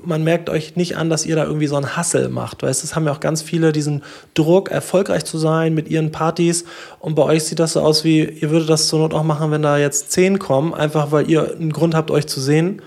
man 0.05 0.23
merkt 0.25 0.51
euch 0.51 0.77
nicht 0.77 0.99
an, 0.99 1.09
dass 1.09 1.25
ihr 1.25 1.37
da 1.37 1.45
irgendwie 1.45 1.69
so 1.69 1.77
einen 1.77 1.97
Hassel 1.97 2.29
macht. 2.29 2.63
Weißt, 2.63 2.85
es 2.85 2.95
haben 2.95 3.07
ja 3.07 3.13
auch 3.13 3.21
ganz 3.21 3.41
viele 3.41 3.73
diesen 3.73 4.03
Druck, 4.35 4.71
erfolgreich 4.71 5.25
zu 5.25 5.39
sein 5.39 5.73
mit 5.73 5.89
ihren 5.89 6.13
Partys. 6.13 6.65
Und 7.01 7.15
bei 7.15 7.23
euch 7.23 7.45
sieht 7.45 7.59
das 7.59 7.73
so 7.73 7.81
aus, 7.81 8.05
wie 8.05 8.25
ihr 8.25 8.51
würdet 8.51 8.69
das 8.69 8.89
zur 8.89 8.99
Not 8.99 9.15
auch 9.15 9.23
machen, 9.23 9.51
wenn 9.51 9.63
da 9.63 9.79
jetzt 9.79 10.13
zehn 10.13 10.39
kommen, 10.39 10.75
einfach 10.75 11.13
weil 11.13 11.31
ihr 11.31 11.51
einen 11.53 11.73
Grund 11.73 11.95
habt, 11.95 12.11
euch 12.11 12.27
zu 12.27 12.41
sehen. 12.41 12.83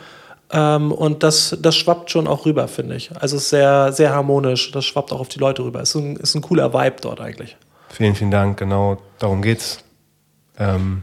Ähm, 0.51 0.91
und 0.91 1.23
das, 1.23 1.57
das 1.59 1.75
schwappt 1.75 2.11
schon 2.11 2.27
auch 2.27 2.45
rüber, 2.45 2.67
finde 2.67 2.95
ich. 2.95 3.09
Also 3.19 3.37
es 3.37 3.43
ist 3.43 3.49
sehr, 3.49 3.91
sehr 3.91 4.13
harmonisch. 4.13 4.71
Das 4.71 4.85
schwappt 4.85 5.11
auch 5.11 5.19
auf 5.19 5.29
die 5.29 5.39
Leute 5.39 5.63
rüber. 5.63 5.81
Es 5.81 5.95
ist 5.95 6.01
ein, 6.01 6.15
ist 6.15 6.35
ein 6.35 6.41
cooler 6.41 6.75
Vibe 6.75 6.97
dort 7.01 7.21
eigentlich. 7.21 7.57
Vielen, 7.89 8.13
vielen 8.13 8.31
Dank. 8.31 8.59
Genau 8.59 8.97
darum 9.17 9.41
geht's. 9.41 9.83
Ähm 10.59 11.01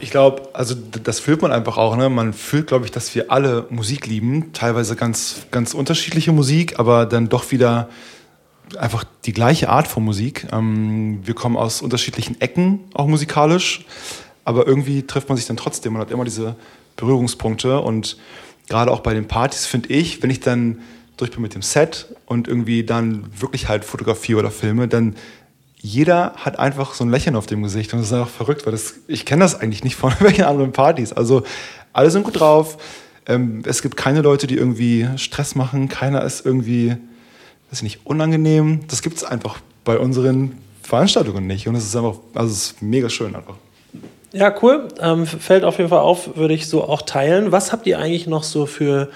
ich 0.00 0.10
glaube, 0.10 0.48
also 0.52 0.74
das 0.74 1.20
fühlt 1.20 1.42
man 1.42 1.52
einfach 1.52 1.76
auch. 1.76 1.96
Ne? 1.96 2.08
Man 2.08 2.32
fühlt, 2.32 2.68
glaube 2.68 2.84
ich, 2.84 2.90
dass 2.90 3.14
wir 3.14 3.30
alle 3.30 3.66
Musik 3.70 4.06
lieben. 4.06 4.52
Teilweise 4.52 4.96
ganz, 4.96 5.46
ganz 5.50 5.74
unterschiedliche 5.74 6.32
Musik, 6.32 6.78
aber 6.78 7.06
dann 7.06 7.28
doch 7.28 7.50
wieder 7.50 7.88
einfach 8.78 9.04
die 9.24 9.32
gleiche 9.32 9.68
Art 9.68 9.88
von 9.88 10.04
Musik. 10.04 10.46
Ähm, 10.52 11.20
wir 11.24 11.34
kommen 11.34 11.56
aus 11.56 11.82
unterschiedlichen 11.82 12.40
Ecken, 12.40 12.80
auch 12.94 13.06
musikalisch. 13.06 13.84
Aber 14.44 14.66
irgendwie 14.66 15.06
trifft 15.06 15.28
man 15.28 15.36
sich 15.36 15.46
dann 15.46 15.56
trotzdem. 15.56 15.92
Man 15.92 16.02
hat 16.02 16.10
immer 16.10 16.24
diese 16.24 16.56
Berührungspunkte. 16.96 17.80
Und 17.80 18.16
gerade 18.68 18.90
auch 18.90 19.00
bei 19.00 19.14
den 19.14 19.26
Partys 19.26 19.66
finde 19.66 19.90
ich, 19.90 20.22
wenn 20.22 20.30
ich 20.30 20.40
dann 20.40 20.80
durch 21.16 21.32
bin 21.32 21.42
mit 21.42 21.54
dem 21.54 21.62
Set 21.62 22.14
und 22.26 22.48
irgendwie 22.48 22.84
dann 22.84 23.24
wirklich 23.38 23.68
halt 23.68 23.84
Fotografie 23.84 24.36
oder 24.36 24.50
Filme, 24.50 24.88
dann 24.88 25.16
jeder 25.80 26.32
hat 26.36 26.58
einfach 26.58 26.94
so 26.94 27.04
ein 27.04 27.10
Lächeln 27.10 27.36
auf 27.36 27.46
dem 27.46 27.62
Gesicht 27.62 27.92
und 27.92 28.00
das 28.00 28.08
ist 28.08 28.12
einfach 28.12 28.28
verrückt, 28.28 28.66
weil 28.66 28.72
das, 28.72 28.94
ich 29.06 29.24
kenne 29.24 29.44
das 29.44 29.60
eigentlich 29.60 29.84
nicht 29.84 29.96
von 29.96 30.12
welchen 30.20 30.44
anderen 30.44 30.72
Partys. 30.72 31.12
Also 31.12 31.42
alle 31.92 32.10
sind 32.10 32.24
gut 32.24 32.40
drauf. 32.40 32.78
Ähm, 33.26 33.62
es 33.66 33.82
gibt 33.82 33.96
keine 33.96 34.22
Leute, 34.22 34.46
die 34.46 34.56
irgendwie 34.56 35.08
Stress 35.16 35.54
machen. 35.54 35.88
Keiner 35.88 36.22
ist 36.22 36.44
irgendwie, 36.44 36.90
weiß 37.70 37.78
ich 37.78 37.82
nicht, 37.82 38.00
unangenehm. 38.04 38.80
Das 38.88 39.02
gibt 39.02 39.16
es 39.16 39.24
einfach 39.24 39.60
bei 39.84 39.98
unseren 39.98 40.58
Veranstaltungen 40.82 41.46
nicht. 41.46 41.68
Und 41.68 41.74
es 41.74 41.84
ist 41.84 41.94
einfach, 41.96 42.16
also 42.34 42.50
es 42.50 42.72
ist 42.72 42.82
mega 42.82 43.08
schön 43.08 43.36
einfach. 43.36 43.54
Ja, 44.32 44.54
cool. 44.62 44.88
Ähm, 45.00 45.26
fällt 45.26 45.64
auf 45.64 45.78
jeden 45.78 45.90
Fall 45.90 46.00
auf, 46.00 46.36
würde 46.36 46.54
ich 46.54 46.66
so 46.66 46.84
auch 46.84 47.02
teilen. 47.02 47.52
Was 47.52 47.72
habt 47.72 47.86
ihr 47.86 47.98
eigentlich 47.98 48.26
noch 48.26 48.42
so 48.42 48.66
für 48.66 49.10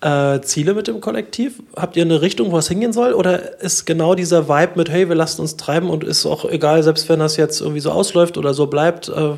äh, 0.00 0.40
Ziele 0.40 0.74
mit 0.74 0.88
dem 0.88 1.00
Kollektiv? 1.00 1.62
Habt 1.74 1.96
ihr 1.96 2.04
eine 2.04 2.20
Richtung, 2.20 2.52
wo 2.52 2.58
es 2.58 2.68
hingehen 2.68 2.92
soll? 2.92 3.12
Oder 3.12 3.60
ist 3.60 3.86
genau 3.86 4.14
dieser 4.14 4.48
Vibe 4.48 4.72
mit, 4.76 4.90
hey, 4.90 5.08
wir 5.08 5.16
lassen 5.16 5.40
uns 5.40 5.56
treiben 5.56 5.90
und 5.90 6.04
ist 6.04 6.26
auch 6.26 6.44
egal, 6.44 6.82
selbst 6.82 7.08
wenn 7.08 7.18
das 7.18 7.36
jetzt 7.36 7.60
irgendwie 7.60 7.80
so 7.80 7.90
ausläuft 7.90 8.36
oder 8.36 8.54
so 8.54 8.66
bleibt, 8.66 9.08
äh, 9.08 9.34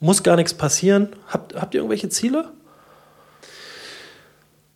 muss 0.00 0.22
gar 0.22 0.36
nichts 0.36 0.54
passieren? 0.54 1.10
Habt, 1.28 1.54
habt 1.54 1.74
ihr 1.74 1.80
irgendwelche 1.80 2.08
Ziele? 2.08 2.48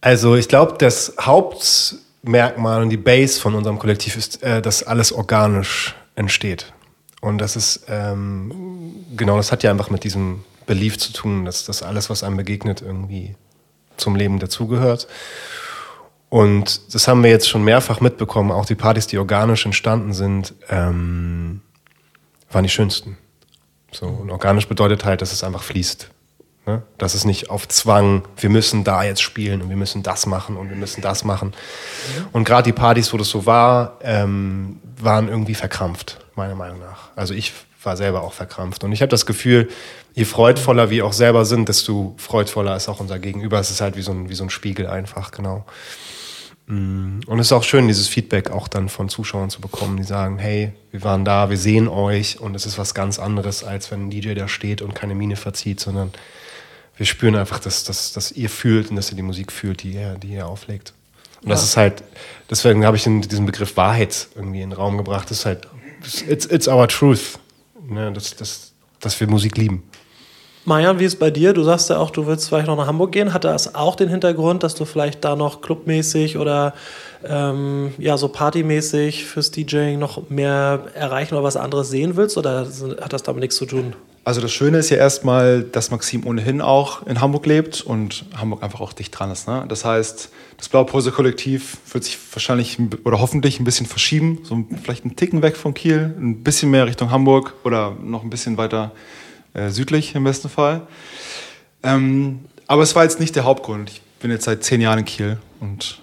Also 0.01 0.37
ich 0.37 0.49
glaube, 0.49 0.75
das 0.79 1.15
Hauptmerkmal 1.19 2.83
und 2.83 2.91
die 2.91 2.99
Base 2.99 3.41
von 3.41 3.55
unserem 3.55 3.79
Kollektiv 3.79 4.17
ist, 4.17 4.43
äh, 4.43 4.61
dass 4.61 4.83
alles 4.83 5.13
organisch 5.13 5.95
entsteht. 6.15 6.73
Und 7.23 7.39
das 7.39 7.57
ist, 7.57 7.87
ähm, 7.89 8.53
genau, 9.17 9.39
das 9.39 9.51
hat 9.51 9.63
ja 9.63 9.71
einfach 9.71 9.89
mit 9.89 10.05
diesem 10.05 10.45
Belief 10.67 10.99
zu 10.99 11.13
tun, 11.15 11.47
dass 11.47 11.65
das 11.65 11.83
alles, 11.83 12.11
was 12.11 12.23
einem 12.23 12.37
begegnet, 12.37 12.83
irgendwie 12.83 13.35
zum 13.97 14.17
Leben 14.17 14.39
dazugehört. 14.39 15.09
Und 16.29 16.95
das 16.95 17.07
haben 17.07 17.23
wir 17.23 17.31
jetzt 17.31 17.49
schon 17.49 17.63
mehrfach 17.63 18.01
mitbekommen, 18.01 18.51
auch 18.51 18.67
die 18.67 18.75
Partys, 18.75 19.07
die 19.07 19.19
organisch 19.19 19.65
entstanden 19.67 20.13
sind, 20.13 20.55
ähm, 20.69 21.61
waren 22.51 22.65
die 22.65 22.71
schönsten. 22.71 23.17
So, 23.93 24.07
und 24.07 24.31
organisch 24.31 24.67
bedeutet 24.67 25.05
halt, 25.05 25.23
dass 25.23 25.33
es 25.33 25.45
einfach 25.45 25.63
fließt. 25.63 26.11
Ne? 26.67 26.83
Dass 26.99 27.15
es 27.15 27.25
nicht 27.25 27.51
auf 27.51 27.69
Zwang, 27.69 28.27
wir 28.37 28.51
müssen 28.51 28.83
da 28.85 29.05
jetzt 29.05 29.23
spielen 29.23 29.63
und 29.63 29.69
wir 29.69 29.77
müssen 29.77 30.03
das 30.03 30.27
machen 30.27 30.57
und 30.57 30.71
wir 30.71 30.77
müssen 30.77 31.03
das 31.03 31.25
machen. 31.25 31.53
Und 32.33 32.45
gerade 32.45 32.65
die 32.65 32.73
Partys, 32.73 33.13
wo 33.13 33.17
das 33.17 33.29
so 33.29 33.47
war, 33.47 33.99
ähm, 34.03 34.81
waren 34.99 35.29
irgendwie 35.29 35.55
verkrampft 35.55 36.19
meiner 36.35 36.55
Meinung 36.55 36.81
nach. 36.81 37.11
Also 37.15 37.35
ich 37.35 37.53
war 37.83 37.97
selber 37.97 38.23
auch 38.23 38.33
verkrampft. 38.33 38.83
Und 38.83 38.93
ich 38.93 39.03
habe 39.03 39.11
das 39.11 39.27
Gefühl, 39.27 39.69
je 40.15 40.25
freudvoller 40.25 40.91
wir 40.91 41.05
auch 41.05 41.13
selber 41.13 41.45
sind, 41.45 41.69
desto 41.69 42.15
freudvoller 42.17 42.77
ist 42.77 42.89
auch 42.89 43.01
unser 43.01 43.19
Gegenüber. 43.19 43.59
Es 43.59 43.71
ist 43.71 43.81
halt 43.81 43.97
wie 43.97 44.03
so 44.03 44.13
ein, 44.13 44.29
wie 44.29 44.35
so 44.35 44.45
ein 44.45 44.51
Spiegel 44.51 44.87
einfach, 44.87 45.33
genau. 45.33 45.67
Mm. 46.67 47.21
Und 47.27 47.39
es 47.41 47.49
ist 47.49 47.53
auch 47.53 47.65
schön, 47.65 47.89
dieses 47.89 48.09
Feedback 48.09 48.51
auch 48.51 48.69
dann 48.69 48.89
von 48.89 49.09
Zuschauern 49.09 49.51
zu 49.51 49.61
bekommen, 49.61 49.97
die 49.97 50.05
sagen, 50.05 50.39
hey, 50.39 50.73
wir 50.93 51.03
waren 51.03 51.25
da, 51.25 51.51
wir 51.51 51.59
sehen 51.59 51.89
euch 51.89 52.41
und 52.41 52.55
es 52.55 52.65
ist 52.65 52.79
was 52.79 52.95
ganz 52.95 53.19
anderes, 53.19 53.65
als 53.65 53.91
wenn 53.91 54.07
ein 54.07 54.11
DJ 54.11 54.35
da 54.35 54.49
steht 54.49 54.83
und 54.83 54.95
keine 54.95 55.15
Miene 55.17 55.37
verzieht, 55.37 55.81
sondern 55.81 56.13
wir 56.97 57.07
spüren 57.07 57.35
einfach, 57.35 57.59
dass, 57.59 57.83
dass, 57.83 58.13
dass 58.13 58.31
ihr 58.31 58.49
fühlt 58.49 58.91
und 58.91 58.97
dass 58.97 59.11
ihr 59.11 59.17
die 59.17 59.23
Musik 59.23 59.51
fühlt, 59.51 59.83
die 59.83 59.95
ihr, 59.95 60.15
die 60.15 60.29
ihr 60.29 60.47
auflegt. 60.47 60.95
Und 61.43 61.49
ja. 61.49 61.55
das 61.55 61.65
ist 61.65 61.77
halt, 61.77 62.05
deswegen 62.49 62.87
habe 62.87 62.97
ich 62.97 63.03
diesen 63.03 63.47
Begriff 63.47 63.77
Wahrheit 63.77 64.29
irgendwie 64.37 64.63
in 64.63 64.71
den 64.71 64.77
Raum 64.77 64.97
gebracht. 64.97 65.29
Das 65.31 65.41
ist 65.41 65.45
halt 65.45 65.69
it's, 66.29 66.47
it's 66.47 66.69
our 66.69 66.87
truth, 66.87 67.41
ne, 67.89 68.13
dass, 68.13 68.37
dass, 68.37 68.73
dass 69.01 69.19
wir 69.19 69.29
Musik 69.29 69.59
lieben. 69.59 69.83
Marian, 70.67 70.99
wie 70.99 71.05
ist 71.05 71.15
es 71.15 71.19
bei 71.19 71.31
dir? 71.31 71.53
Du 71.53 71.63
sagst 71.63 71.91
ja 71.91 71.99
auch, 71.99 72.11
du 72.11 72.27
willst 72.27 72.49
vielleicht 72.49 72.69
noch 72.69 72.77
nach 72.77 72.87
Hamburg 72.87 73.13
gehen. 73.13 73.35
Hat 73.35 73.45
das 73.45 73.75
auch 73.75 73.97
den 73.97 74.09
Hintergrund, 74.09 74.63
dass 74.63 74.75
du 74.75 74.87
vielleicht 74.87 75.23
da 75.23 75.37
noch 75.37 75.61
clubmäßig 75.61 76.39
oder 76.39 76.73
ähm, 77.23 77.93
ja, 77.99 78.17
so 78.17 78.29
partymäßig 78.29 79.27
fürs 79.27 79.51
DJing 79.51 79.99
noch 79.99 80.31
mehr 80.31 80.87
erreichen 80.95 81.35
oder 81.35 81.45
was 81.45 81.57
anderes 81.57 81.91
sehen 81.91 82.17
willst? 82.17 82.39
Oder 82.39 82.67
hat 83.01 83.13
das 83.13 83.23
damit 83.23 83.43
nichts 83.43 83.57
zu 83.57 83.67
tun? 83.67 83.95
Also 84.27 84.41
das 84.41 84.53
Schöne 84.53 84.79
ist 84.79 84.89
ja 84.89 84.97
erstmal, 84.97 85.65
dass 85.65 85.91
Maxim 85.91 86.27
ohnehin 86.27 86.63
auch 86.63 87.07
in 87.07 87.21
Hamburg 87.21 87.45
lebt 87.45 87.83
und 87.83 88.25
Hamburg 88.35 88.63
einfach 88.63 88.81
auch 88.81 88.95
dicht 88.95 89.19
dran 89.19 89.31
ist. 89.31 89.47
Ne? 89.47 89.67
Das 89.69 89.85
heißt, 89.85 90.31
das 90.57 90.71
Blaupause 90.71 91.13
Kollektiv 91.13 91.77
wird 91.93 92.05
sich 92.05 92.17
wahrscheinlich 92.33 92.79
oder 93.05 93.21
hoffentlich 93.21 93.61
ein 93.61 93.65
bisschen 93.65 93.85
verschieben, 93.85 94.39
so 94.45 94.65
vielleicht 94.83 95.05
einen 95.05 95.15
Ticken 95.15 95.43
weg 95.43 95.59
von 95.59 95.75
Kiel, 95.75 96.15
ein 96.19 96.43
bisschen 96.43 96.71
mehr 96.71 96.87
Richtung 96.87 97.11
Hamburg 97.11 97.53
oder 97.65 97.95
noch 98.03 98.23
ein 98.23 98.31
bisschen 98.31 98.57
weiter 98.57 98.93
äh, 99.55 99.71
südlich 99.71 100.15
im 100.15 100.25
besten 100.25 100.49
Fall. 100.49 100.87
Ähm, 101.83 102.45
aber 102.67 102.83
es 102.83 102.95
war 102.95 103.05
jetzt 103.05 103.21
nicht 103.21 103.37
der 103.37 103.45
Hauptgrund. 103.45 103.91
Ich 103.91 104.03
bin 104.21 104.31
jetzt 104.31 104.45
seit 104.45 104.65
zehn 104.65 104.81
Jahren 104.81 105.01
in 105.01 105.05
Kiel 105.05 105.39
und 105.61 106.01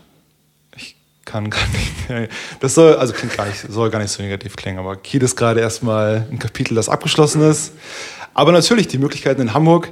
ich 0.76 0.96
kann 1.26 1.50
gar 1.50 1.68
nicht. 1.68 2.32
Das 2.60 2.76
soll, 2.76 2.96
also 2.96 3.14
klingt 3.14 3.38
gar 3.38 3.46
nicht, 3.48 3.60
soll 3.70 3.90
gar 3.90 4.00
nicht 4.00 4.12
so 4.12 4.22
negativ 4.22 4.56
klingen, 4.56 4.80
aber 4.80 4.96
Kiel 4.96 5.24
ist 5.24 5.36
gerade 5.36 5.60
erstmal 5.60 6.28
ein 6.30 6.40
Kapitel, 6.40 6.76
das 6.76 6.90
abgeschlossen 6.90 7.42
ist. 7.42 7.74
Aber 8.34 8.52
natürlich, 8.52 8.88
die 8.88 8.98
Möglichkeiten 8.98 9.42
in 9.42 9.54
Hamburg 9.54 9.90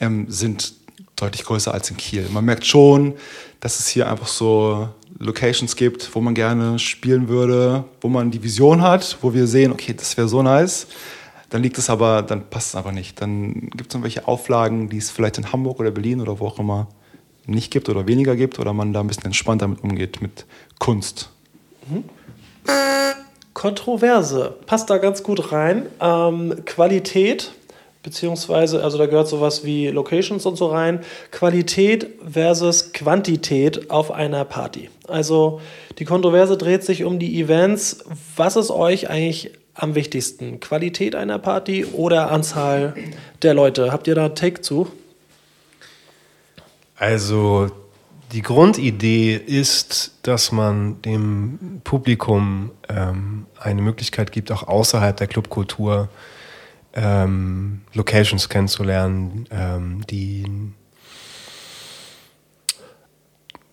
ähm, 0.00 0.26
sind 0.28 0.74
deutlich 1.16 1.44
größer 1.44 1.72
als 1.72 1.90
in 1.90 1.96
Kiel. 1.96 2.26
Man 2.30 2.44
merkt 2.44 2.66
schon, 2.66 3.14
dass 3.60 3.78
es 3.78 3.88
hier 3.88 4.10
einfach 4.10 4.26
so 4.26 4.88
Locations 5.18 5.76
gibt, 5.76 6.14
wo 6.14 6.20
man 6.20 6.34
gerne 6.34 6.78
spielen 6.78 7.28
würde, 7.28 7.84
wo 8.00 8.08
man 8.08 8.30
die 8.30 8.42
Vision 8.42 8.82
hat, 8.82 9.18
wo 9.20 9.32
wir 9.32 9.46
sehen, 9.46 9.72
okay, 9.72 9.94
das 9.96 10.16
wäre 10.16 10.28
so 10.28 10.42
nice. 10.42 10.88
Dann 11.52 11.62
liegt 11.62 11.76
es 11.76 11.90
aber, 11.90 12.22
dann 12.22 12.48
passt 12.48 12.70
es 12.70 12.76
aber 12.76 12.92
nicht. 12.92 13.20
Dann 13.20 13.68
gibt 13.76 13.90
es 13.90 13.94
irgendwelche 13.94 14.26
Auflagen, 14.26 14.88
die 14.88 14.96
es 14.96 15.10
vielleicht 15.10 15.36
in 15.36 15.52
Hamburg 15.52 15.80
oder 15.80 15.90
Berlin 15.90 16.22
oder 16.22 16.40
wo 16.40 16.46
auch 16.46 16.58
immer 16.58 16.88
nicht 17.44 17.70
gibt 17.70 17.90
oder 17.90 18.06
weniger 18.06 18.36
gibt 18.36 18.58
oder 18.58 18.72
man 18.72 18.94
da 18.94 19.00
ein 19.00 19.06
bisschen 19.06 19.26
entspannter 19.26 19.68
mit 19.68 19.84
umgeht, 19.84 20.22
mit 20.22 20.46
Kunst. 20.78 21.28
Mhm. 21.90 22.04
Kontroverse, 23.52 24.56
passt 24.64 24.88
da 24.88 24.96
ganz 24.96 25.22
gut 25.22 25.52
rein. 25.52 25.86
Ähm, 26.00 26.64
Qualität 26.64 27.52
beziehungsweise, 28.02 28.82
also 28.82 28.96
da 28.96 29.04
gehört 29.04 29.28
sowas 29.28 29.62
wie 29.62 29.88
Locations 29.88 30.46
und 30.46 30.56
so 30.56 30.68
rein, 30.68 31.00
Qualität 31.32 32.08
versus 32.26 32.94
Quantität 32.94 33.90
auf 33.90 34.10
einer 34.10 34.46
Party. 34.46 34.88
Also 35.06 35.60
die 35.98 36.06
Kontroverse 36.06 36.56
dreht 36.56 36.82
sich 36.82 37.04
um 37.04 37.18
die 37.18 37.38
Events. 37.38 38.04
Was 38.36 38.56
ist 38.56 38.70
euch 38.70 39.10
eigentlich 39.10 39.52
am 39.74 39.94
wichtigsten? 39.94 40.60
Qualität 40.60 41.14
einer 41.14 41.38
Party 41.38 41.84
oder 41.84 42.30
Anzahl 42.30 42.94
der 43.42 43.54
Leute? 43.54 43.92
Habt 43.92 44.06
ihr 44.06 44.14
da 44.14 44.26
einen 44.26 44.34
Take 44.34 44.60
zu? 44.60 44.90
Also 46.96 47.70
die 48.32 48.42
Grundidee 48.42 49.36
ist, 49.36 50.18
dass 50.22 50.52
man 50.52 51.02
dem 51.02 51.80
Publikum 51.84 52.70
ähm, 52.88 53.46
eine 53.58 53.82
Möglichkeit 53.82 54.32
gibt, 54.32 54.50
auch 54.52 54.66
außerhalb 54.66 55.16
der 55.16 55.26
Clubkultur 55.26 56.08
ähm, 56.94 57.82
Locations 57.92 58.48
kennenzulernen, 58.48 59.46
ähm, 59.50 60.06
die 60.08 60.44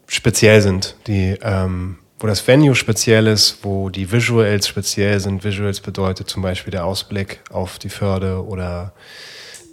speziell 0.07 0.61
sind, 0.61 0.95
die, 1.07 1.37
ähm, 1.41 1.99
wo 2.19 2.27
das 2.27 2.45
Venue 2.45 2.75
speziell 2.75 3.27
ist, 3.27 3.59
wo 3.63 3.89
die 3.89 4.11
Visuals 4.11 4.67
speziell 4.67 5.19
sind. 5.19 5.43
Visuals 5.43 5.79
bedeutet 5.79 6.29
zum 6.29 6.41
Beispiel 6.41 6.71
der 6.71 6.85
Ausblick 6.85 7.39
auf 7.49 7.79
die 7.79 7.89
Förde 7.89 8.45
oder 8.45 8.91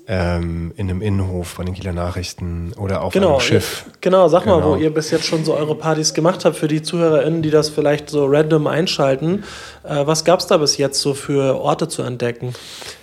ähm, 0.08 0.72
in 0.76 0.88
einem 0.88 1.02
Innenhof 1.02 1.56
bei 1.56 1.64
den 1.64 1.74
Kieler 1.74 1.92
Nachrichten 1.92 2.72
oder 2.78 3.02
auf 3.02 3.12
genau, 3.12 3.32
einem 3.32 3.40
Schiff. 3.40 3.86
Genau, 4.00 4.28
sag 4.28 4.44
genau. 4.44 4.60
mal, 4.60 4.64
wo 4.64 4.70
genau. 4.72 4.82
ihr 4.84 4.94
bis 4.94 5.10
jetzt 5.10 5.24
schon 5.24 5.44
so 5.44 5.54
eure 5.54 5.74
Partys 5.74 6.14
gemacht 6.14 6.44
habt 6.44 6.56
für 6.56 6.68
die 6.68 6.82
ZuhörerInnen, 6.82 7.42
die 7.42 7.50
das 7.50 7.68
vielleicht 7.68 8.08
so 8.08 8.26
random 8.26 8.66
einschalten. 8.68 9.44
Äh, 9.82 10.06
was 10.06 10.24
gab 10.24 10.40
es 10.40 10.46
da 10.46 10.58
bis 10.58 10.76
jetzt 10.76 11.00
so 11.00 11.14
für 11.14 11.60
Orte 11.60 11.88
zu 11.88 12.02
entdecken? 12.02 12.54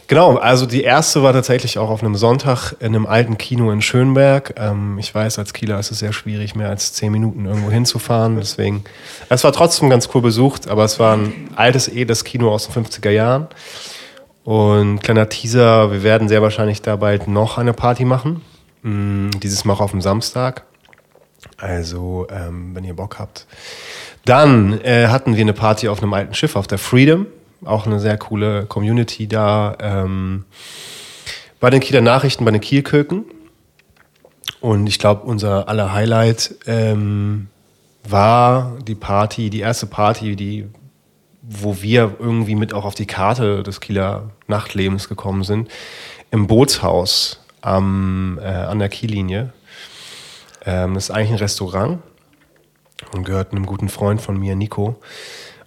Genau, 0.07 0.35
also 0.35 0.65
die 0.65 0.83
erste 0.83 1.23
war 1.23 1.33
tatsächlich 1.33 1.77
auch 1.77 1.89
auf 1.89 2.03
einem 2.03 2.15
Sonntag 2.15 2.73
in 2.79 2.87
einem 2.87 3.05
alten 3.05 3.37
Kino 3.37 3.71
in 3.71 3.81
Schönberg. 3.81 4.53
Ähm, 4.57 4.97
ich 4.99 5.13
weiß, 5.13 5.39
als 5.39 5.53
Kieler 5.53 5.79
ist 5.79 5.91
es 5.91 5.99
sehr 5.99 6.13
schwierig, 6.13 6.55
mehr 6.55 6.69
als 6.69 6.93
zehn 6.93 7.11
Minuten 7.11 7.45
irgendwo 7.45 7.71
hinzufahren. 7.71 8.37
Deswegen, 8.37 8.83
es 9.29 9.43
war 9.43 9.51
trotzdem 9.51 9.89
ganz 9.89 10.09
cool 10.13 10.21
besucht, 10.21 10.67
aber 10.67 10.83
es 10.83 10.99
war 10.99 11.17
ein 11.17 11.49
altes, 11.55 11.87
edles 11.87 12.23
Kino 12.23 12.51
aus 12.51 12.67
den 12.67 12.85
50er 12.85 13.09
Jahren. 13.09 13.47
Und 14.43 14.99
kleiner 14.99 15.29
Teaser, 15.29 15.91
wir 15.91 16.03
werden 16.03 16.27
sehr 16.27 16.41
wahrscheinlich 16.41 16.81
da 16.81 16.97
bald 16.97 17.27
noch 17.27 17.57
eine 17.57 17.73
Party 17.73 18.05
machen. 18.05 18.41
Mm, 18.81 19.29
dieses 19.41 19.63
Mal 19.63 19.73
auf 19.73 19.91
dem 19.91 20.01
Samstag. 20.01 20.63
Also, 21.57 22.27
ähm, 22.29 22.75
wenn 22.75 22.83
ihr 22.83 22.95
Bock 22.95 23.19
habt. 23.19 23.47
Dann 24.25 24.79
äh, 24.81 25.07
hatten 25.07 25.35
wir 25.35 25.41
eine 25.41 25.53
Party 25.53 25.87
auf 25.87 26.01
einem 26.01 26.13
alten 26.13 26.33
Schiff, 26.33 26.55
auf 26.55 26.67
der 26.67 26.77
Freedom. 26.77 27.25
Auch 27.63 27.85
eine 27.85 27.99
sehr 27.99 28.17
coole 28.17 28.65
Community 28.65 29.27
da. 29.27 29.77
Ähm, 29.79 30.45
bei 31.59 31.69
den 31.69 31.79
Kieler 31.79 32.01
Nachrichten, 32.01 32.43
bei 32.43 32.51
den 32.51 32.61
Kielköken. 32.61 33.23
Und 34.59 34.87
ich 34.87 34.99
glaube, 34.99 35.23
unser 35.23 35.69
aller 35.69 35.93
Highlight 35.93 36.55
ähm, 36.67 37.47
war 38.07 38.77
die 38.85 38.95
Party, 38.95 39.49
die 39.49 39.61
erste 39.61 39.85
Party, 39.85 40.35
die 40.35 40.67
wo 41.43 41.81
wir 41.81 42.15
irgendwie 42.19 42.55
mit 42.55 42.73
auch 42.73 42.85
auf 42.85 42.95
die 42.95 43.05
Karte 43.05 43.63
des 43.63 43.81
Kieler 43.81 44.31
Nachtlebens 44.47 45.09
gekommen 45.09 45.43
sind, 45.43 45.69
im 46.31 46.47
Bootshaus 46.47 47.41
am, 47.61 48.39
äh, 48.41 48.45
an 48.45 48.79
der 48.79 48.89
Kiellinie. 48.89 49.53
Ähm, 50.65 50.93
das 50.93 51.05
ist 51.05 51.11
eigentlich 51.11 51.31
ein 51.31 51.37
Restaurant. 51.37 51.99
und 53.11 53.25
gehört 53.25 53.51
einem 53.51 53.65
guten 53.65 53.89
Freund 53.89 54.21
von 54.21 54.39
mir, 54.39 54.55
Nico. 54.55 54.95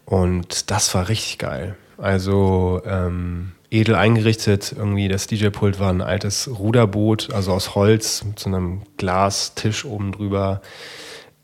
Und 0.06 0.70
das 0.70 0.94
war 0.94 1.08
richtig 1.08 1.36
geil. 1.38 1.76
Also 1.98 2.80
ähm, 2.86 3.52
edel 3.70 3.94
eingerichtet. 3.94 4.74
Irgendwie 4.76 5.08
das 5.08 5.26
DJ-Pult 5.26 5.78
war 5.78 5.90
ein 5.90 6.00
altes 6.00 6.48
Ruderboot, 6.48 7.32
also 7.32 7.52
aus 7.52 7.74
Holz 7.74 8.24
mit 8.24 8.38
so 8.38 8.48
einem 8.48 8.82
Glastisch 8.96 9.84
oben 9.84 10.12
drüber. 10.12 10.62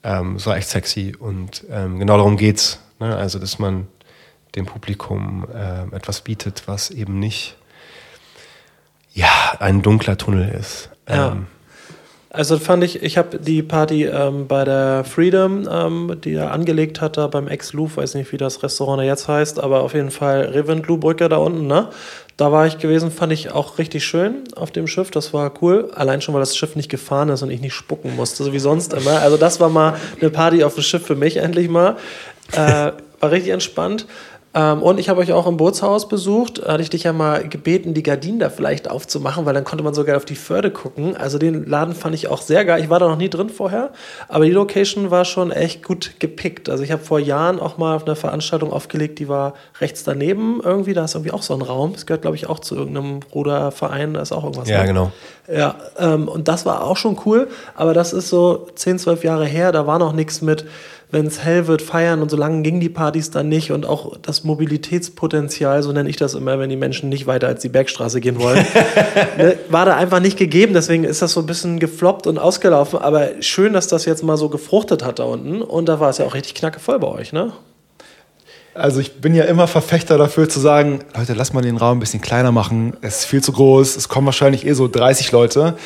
Ähm, 0.02 0.36
es 0.36 0.46
war 0.46 0.56
echt 0.56 0.68
sexy 0.68 1.14
und 1.18 1.64
ähm, 1.70 1.98
genau 1.98 2.16
darum 2.16 2.36
geht's. 2.36 2.80
Ne? 2.98 3.14
Also, 3.14 3.38
dass 3.38 3.58
man 3.58 3.88
dem 4.54 4.66
Publikum 4.66 5.46
äh, 5.52 5.94
etwas 5.94 6.20
bietet, 6.20 6.64
was 6.66 6.90
eben 6.90 7.18
nicht 7.18 7.56
ja, 9.14 9.28
ein 9.58 9.82
dunkler 9.82 10.16
Tunnel 10.16 10.48
ist. 10.58 10.90
Ja. 11.08 11.32
Ähm, 11.32 11.46
Also 12.34 12.58
fand 12.58 12.82
ich, 12.82 13.02
ich 13.02 13.18
habe 13.18 13.38
die 13.38 13.62
Party 13.62 14.06
ähm, 14.06 14.46
bei 14.46 14.64
der 14.64 15.04
Freedom, 15.04 15.68
ähm, 15.70 16.18
die 16.24 16.32
er 16.32 16.50
angelegt 16.50 17.02
hat, 17.02 17.18
da 17.18 17.26
beim 17.26 17.46
Ex-Louvre, 17.46 17.98
weiß 17.98 18.14
nicht, 18.14 18.32
wie 18.32 18.38
das 18.38 18.62
Restaurant 18.62 19.00
da 19.00 19.04
jetzt 19.04 19.28
heißt, 19.28 19.60
aber 19.60 19.82
auf 19.82 19.92
jeden 19.92 20.10
Fall 20.10 20.46
Reventlow-Brücke 20.46 21.28
da 21.28 21.36
unten, 21.36 21.66
ne? 21.66 21.88
Da 22.38 22.50
war 22.50 22.66
ich 22.66 22.78
gewesen, 22.78 23.10
fand 23.10 23.34
ich 23.34 23.52
auch 23.52 23.76
richtig 23.76 24.06
schön 24.06 24.44
auf 24.56 24.70
dem 24.70 24.86
Schiff, 24.86 25.10
das 25.10 25.34
war 25.34 25.52
cool. 25.60 25.90
Allein 25.94 26.22
schon, 26.22 26.32
weil 26.32 26.40
das 26.40 26.56
Schiff 26.56 26.74
nicht 26.74 26.88
gefahren 26.88 27.28
ist 27.28 27.42
und 27.42 27.50
ich 27.50 27.60
nicht 27.60 27.74
spucken 27.74 28.16
musste, 28.16 28.42
so 28.44 28.54
wie 28.54 28.58
sonst 28.58 28.94
immer. 28.94 29.20
Also 29.20 29.36
das 29.36 29.60
war 29.60 29.68
mal 29.68 29.96
eine 30.18 30.30
Party 30.30 30.64
auf 30.64 30.74
dem 30.74 30.82
Schiff 30.82 31.04
für 31.06 31.16
mich 31.16 31.36
endlich 31.36 31.68
mal. 31.68 31.96
Äh, 32.52 32.92
war 33.20 33.30
richtig 33.30 33.52
entspannt. 33.52 34.06
Ähm, 34.54 34.82
und 34.82 34.98
ich 34.98 35.08
habe 35.08 35.20
euch 35.20 35.32
auch 35.32 35.46
im 35.46 35.56
Bootshaus 35.56 36.08
besucht. 36.08 36.62
Da 36.64 36.72
hatte 36.72 36.82
ich 36.82 36.90
dich 36.90 37.04
ja 37.04 37.12
mal 37.12 37.48
gebeten, 37.48 37.94
die 37.94 38.02
Gardinen 38.02 38.38
da 38.38 38.50
vielleicht 38.50 38.90
aufzumachen, 38.90 39.46
weil 39.46 39.54
dann 39.54 39.64
konnte 39.64 39.82
man 39.82 39.94
sogar 39.94 40.16
auf 40.16 40.24
die 40.24 40.34
Förde 40.34 40.70
gucken. 40.70 41.16
Also 41.16 41.38
den 41.38 41.66
Laden 41.66 41.94
fand 41.94 42.14
ich 42.14 42.28
auch 42.28 42.42
sehr 42.42 42.64
geil. 42.64 42.82
Ich 42.82 42.90
war 42.90 42.98
da 42.98 43.08
noch 43.08 43.16
nie 43.16 43.30
drin 43.30 43.48
vorher, 43.48 43.90
aber 44.28 44.44
die 44.44 44.50
Location 44.50 45.10
war 45.10 45.24
schon 45.24 45.50
echt 45.50 45.82
gut 45.82 46.12
gepickt. 46.18 46.68
Also 46.68 46.84
ich 46.84 46.92
habe 46.92 47.02
vor 47.02 47.18
Jahren 47.18 47.60
auch 47.60 47.78
mal 47.78 47.96
auf 47.96 48.04
einer 48.04 48.16
Veranstaltung 48.16 48.72
aufgelegt, 48.72 49.18
die 49.18 49.28
war 49.28 49.54
rechts 49.80 50.04
daneben 50.04 50.60
irgendwie. 50.62 50.92
Da 50.92 51.04
ist 51.04 51.14
irgendwie 51.14 51.32
auch 51.32 51.42
so 51.42 51.54
ein 51.54 51.62
Raum. 51.62 51.94
Das 51.94 52.04
gehört, 52.04 52.22
glaube 52.22 52.36
ich, 52.36 52.48
auch 52.48 52.58
zu 52.58 52.76
irgendeinem 52.76 53.20
Ruderverein. 53.34 54.14
Da 54.14 54.20
ist 54.20 54.32
auch 54.32 54.44
irgendwas. 54.44 54.68
ja, 54.68 54.80
ne? 54.80 54.86
genau. 54.86 55.12
Ja, 55.52 55.74
ähm, 55.98 56.28
und 56.28 56.46
das 56.46 56.66
war 56.66 56.84
auch 56.84 56.96
schon 56.96 57.18
cool, 57.26 57.48
aber 57.74 57.94
das 57.94 58.12
ist 58.12 58.28
so 58.28 58.68
10, 58.76 59.00
12 59.00 59.24
Jahre 59.24 59.44
her, 59.44 59.72
da 59.72 59.88
war 59.88 59.98
noch 59.98 60.12
nichts 60.12 60.40
mit, 60.40 60.64
wenn 61.12 61.27
es 61.27 61.44
hell 61.44 61.66
wird, 61.66 61.83
feiern 61.83 62.22
und 62.22 62.31
so 62.31 62.38
lange 62.38 62.62
gingen 62.62 62.81
die 62.81 62.88
Partys 62.88 63.31
dann 63.31 63.48
nicht 63.48 63.70
und 63.70 63.87
auch 63.87 64.16
das 64.22 64.44
Mobilitätspotenzial, 64.44 65.83
so 65.83 65.92
nenne 65.92 66.09
ich 66.09 66.16
das 66.16 66.35
immer, 66.35 66.59
wenn 66.59 66.70
die 66.70 66.77
Menschen 66.77 67.11
nicht 67.11 67.27
weiter 67.27 67.46
als 67.46 67.61
die 67.61 67.68
Bergstraße 67.68 68.20
gehen 68.20 68.40
wollen, 68.40 68.66
ne, 69.37 69.59
war 69.68 69.85
da 69.85 69.94
einfach 69.94 70.20
nicht 70.20 70.38
gegeben, 70.38 70.72
deswegen 70.72 71.05
ist 71.05 71.20
das 71.20 71.33
so 71.33 71.40
ein 71.40 71.46
bisschen 71.46 71.79
gefloppt 71.79 72.27
und 72.27 72.38
ausgelaufen, 72.38 72.98
aber 72.98 73.29
schön, 73.40 73.75
dass 73.75 73.88
das 73.88 74.07
jetzt 74.07 74.25
mal 74.25 74.38
so 74.38 74.48
gefruchtet 74.48 75.05
hat 75.05 75.18
da 75.18 75.25
unten 75.25 75.61
und 75.61 75.87
da 75.87 76.01
war 76.01 76.09
es 76.09 76.16
ja 76.16 76.25
auch 76.25 76.35
richtig 76.35 76.55
knackevoll 76.55 76.98
bei 76.98 77.09
euch, 77.09 77.33
ne? 77.33 77.53
Also 78.75 79.01
ich 79.01 79.20
bin 79.20 79.35
ja 79.35 79.44
immer 79.44 79.68
Verfechter 79.68 80.16
dafür 80.16 80.48
zu 80.48 80.59
sagen, 80.59 81.01
Leute, 81.14 81.35
lass 81.35 81.53
mal 81.53 81.61
den 81.61 81.77
Raum 81.77 81.98
ein 81.98 82.01
bisschen 82.01 82.22
kleiner 82.22 82.53
machen. 82.53 82.96
Es 83.03 83.18
ist 83.18 83.25
viel 83.27 83.42
zu 83.42 83.53
groß. 83.53 83.96
Es 83.96 84.09
kommen 84.09 84.25
wahrscheinlich 84.25 84.66
eh 84.66 84.72
so 84.72 84.88
30 84.88 85.31
Leute. 85.31 85.77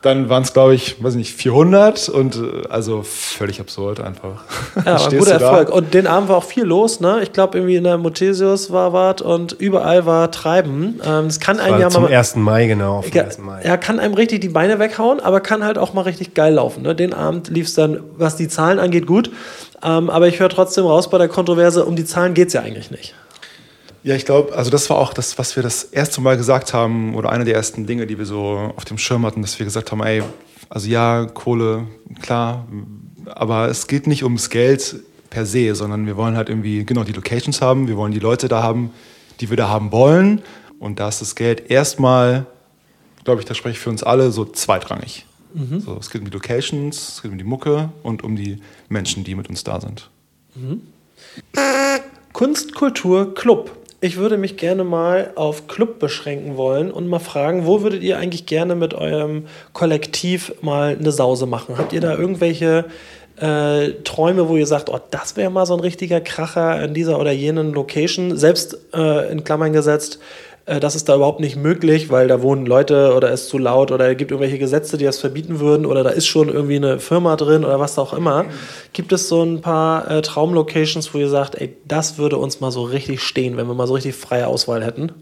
Dann 0.00 0.28
waren 0.28 0.44
es, 0.44 0.52
glaube 0.52 0.74
ich, 0.76 1.02
weiß 1.02 1.16
nicht, 1.16 1.34
400 1.34 2.08
und 2.08 2.36
äh, 2.36 2.68
also 2.68 3.02
völlig 3.02 3.58
absurd 3.60 3.98
einfach. 3.98 4.44
Ja, 4.76 4.84
war 4.84 4.92
ein 4.94 4.98
Stehst 5.06 5.18
guter 5.24 5.38
da? 5.40 5.46
Erfolg. 5.50 5.70
Und 5.70 5.92
den 5.92 6.06
Abend 6.06 6.28
war 6.28 6.36
auch 6.36 6.44
viel 6.44 6.62
los, 6.64 7.00
ne? 7.00 7.18
Ich 7.22 7.32
glaube, 7.32 7.58
irgendwie 7.58 7.74
in 7.74 7.82
der 7.82 7.98
Muthesius 7.98 8.70
war 8.70 8.92
was 8.92 9.22
und 9.22 9.52
überall 9.54 10.06
war 10.06 10.30
Treiben. 10.30 11.00
Ähm, 11.04 11.26
Es 11.26 11.40
kann 11.40 11.58
einem 11.58 11.80
ja 11.80 11.88
zum 11.90 12.04
mal. 12.04 12.12
1. 12.12 12.36
Mai, 12.36 12.66
genau. 12.68 13.02
Vom 13.02 13.12
Ja, 13.12 13.24
1. 13.24 13.38
Mai. 13.38 13.60
er 13.62 13.76
kann 13.76 13.98
einem 13.98 14.14
richtig 14.14 14.40
die 14.40 14.48
Beine 14.50 14.78
weghauen, 14.78 15.18
aber 15.18 15.40
kann 15.40 15.64
halt 15.64 15.78
auch 15.78 15.94
mal 15.94 16.02
richtig 16.02 16.32
geil 16.34 16.54
laufen. 16.54 16.84
Ne? 16.84 16.94
Den 16.94 17.12
Abend 17.12 17.48
lief 17.48 17.66
es 17.66 17.74
dann, 17.74 17.98
was 18.16 18.36
die 18.36 18.46
Zahlen 18.46 18.78
angeht, 18.78 19.04
gut. 19.06 19.30
Ähm, 19.82 20.10
aber 20.10 20.28
ich 20.28 20.38
höre 20.38 20.48
trotzdem 20.48 20.84
raus 20.86 21.10
bei 21.10 21.18
der 21.18 21.28
Kontroverse, 21.28 21.84
um 21.84 21.96
die 21.96 22.04
Zahlen 22.04 22.34
geht 22.34 22.48
es 22.48 22.54
ja 22.54 22.60
eigentlich 22.62 22.90
nicht. 22.92 23.14
Ja, 24.02 24.14
ich 24.14 24.24
glaube, 24.24 24.54
also 24.54 24.70
das 24.70 24.88
war 24.90 24.98
auch 24.98 25.12
das, 25.12 25.38
was 25.38 25.56
wir 25.56 25.62
das 25.62 25.84
erste 25.84 26.20
Mal 26.20 26.36
gesagt 26.36 26.72
haben 26.72 27.14
oder 27.14 27.30
eine 27.30 27.44
der 27.44 27.54
ersten 27.54 27.86
Dinge, 27.86 28.06
die 28.06 28.16
wir 28.18 28.26
so 28.26 28.72
auf 28.76 28.84
dem 28.84 28.98
Schirm 28.98 29.26
hatten, 29.26 29.42
dass 29.42 29.58
wir 29.58 29.64
gesagt 29.64 29.90
haben, 29.92 30.02
ey, 30.02 30.22
also 30.68 30.88
ja, 30.88 31.26
Kohle, 31.26 31.86
klar, 32.22 32.66
aber 33.26 33.68
es 33.68 33.86
geht 33.86 34.06
nicht 34.06 34.22
ums 34.22 34.50
Geld 34.50 34.96
per 35.30 35.44
se, 35.46 35.74
sondern 35.74 36.06
wir 36.06 36.16
wollen 36.16 36.36
halt 36.36 36.48
irgendwie 36.48 36.84
genau 36.84 37.04
die 37.04 37.12
Locations 37.12 37.60
haben, 37.60 37.88
wir 37.88 37.96
wollen 37.96 38.12
die 38.12 38.18
Leute 38.18 38.48
da 38.48 38.62
haben, 38.62 38.90
die 39.40 39.50
wir 39.50 39.56
da 39.56 39.68
haben 39.68 39.92
wollen 39.92 40.42
und 40.78 41.00
da 41.00 41.08
ist 41.08 41.20
das 41.20 41.34
Geld 41.34 41.70
erstmal, 41.70 42.46
glaube 43.24 43.40
ich, 43.40 43.46
da 43.46 43.54
spreche 43.54 43.72
ich 43.72 43.80
für 43.80 43.90
uns 43.90 44.02
alle, 44.02 44.30
so 44.30 44.44
zweitrangig. 44.44 45.26
So, 45.80 45.96
es 45.98 46.10
geht 46.10 46.20
um 46.20 46.26
die 46.26 46.32
Locations, 46.32 47.08
es 47.14 47.22
geht 47.22 47.30
um 47.32 47.38
die 47.38 47.44
Mucke 47.44 47.90
und 48.02 48.22
um 48.22 48.36
die 48.36 48.58
Menschen, 48.88 49.24
die 49.24 49.34
mit 49.34 49.48
uns 49.48 49.64
da 49.64 49.80
sind. 49.80 50.10
Kunst, 52.32 52.74
Kultur, 52.74 53.34
Club. 53.34 53.70
Ich 54.00 54.16
würde 54.16 54.38
mich 54.38 54.56
gerne 54.56 54.84
mal 54.84 55.32
auf 55.34 55.66
Club 55.66 55.98
beschränken 55.98 56.56
wollen 56.56 56.92
und 56.92 57.08
mal 57.08 57.18
fragen, 57.18 57.66
wo 57.66 57.82
würdet 57.82 58.04
ihr 58.04 58.16
eigentlich 58.16 58.46
gerne 58.46 58.76
mit 58.76 58.94
eurem 58.94 59.46
Kollektiv 59.72 60.54
mal 60.60 60.96
eine 60.96 61.10
Sause 61.10 61.46
machen? 61.46 61.78
Habt 61.78 61.92
ihr 61.92 62.00
da 62.00 62.16
irgendwelche 62.16 62.84
äh, 63.40 63.90
Träume, 64.04 64.48
wo 64.48 64.56
ihr 64.56 64.68
sagt, 64.68 64.88
oh, 64.88 65.00
das 65.10 65.36
wäre 65.36 65.50
mal 65.50 65.66
so 65.66 65.74
ein 65.74 65.80
richtiger 65.80 66.20
Kracher 66.20 66.80
in 66.84 66.94
dieser 66.94 67.18
oder 67.18 67.32
jenen 67.32 67.72
Location? 67.72 68.36
Selbst 68.36 68.78
äh, 68.94 69.32
in 69.32 69.42
Klammern 69.42 69.72
gesetzt, 69.72 70.20
das 70.80 70.94
ist 70.94 71.08
da 71.08 71.16
überhaupt 71.16 71.40
nicht 71.40 71.56
möglich, 71.56 72.10
weil 72.10 72.28
da 72.28 72.42
wohnen 72.42 72.66
Leute 72.66 73.14
oder 73.14 73.32
es 73.32 73.42
ist 73.42 73.48
zu 73.48 73.58
laut 73.58 73.90
oder 73.90 74.10
es 74.10 74.16
gibt 74.16 74.30
irgendwelche 74.30 74.58
Gesetze, 74.58 74.98
die 74.98 75.04
das 75.04 75.18
verbieten 75.18 75.60
würden 75.60 75.86
oder 75.86 76.04
da 76.04 76.10
ist 76.10 76.26
schon 76.26 76.48
irgendwie 76.48 76.76
eine 76.76 77.00
Firma 77.00 77.36
drin 77.36 77.64
oder 77.64 77.80
was 77.80 77.98
auch 77.98 78.12
immer. 78.12 78.44
Gibt 78.92 79.12
es 79.12 79.28
so 79.28 79.42
ein 79.42 79.60
paar 79.60 80.10
äh, 80.10 80.22
Traumlocations, 80.22 81.12
wo 81.14 81.18
ihr 81.18 81.28
sagt, 81.28 81.54
ey, 81.54 81.76
das 81.86 82.18
würde 82.18 82.36
uns 82.36 82.60
mal 82.60 82.70
so 82.70 82.82
richtig 82.82 83.22
stehen, 83.22 83.56
wenn 83.56 83.66
wir 83.66 83.74
mal 83.74 83.86
so 83.86 83.94
richtig 83.94 84.14
freie 84.14 84.46
Auswahl 84.46 84.84
hätten? 84.84 85.12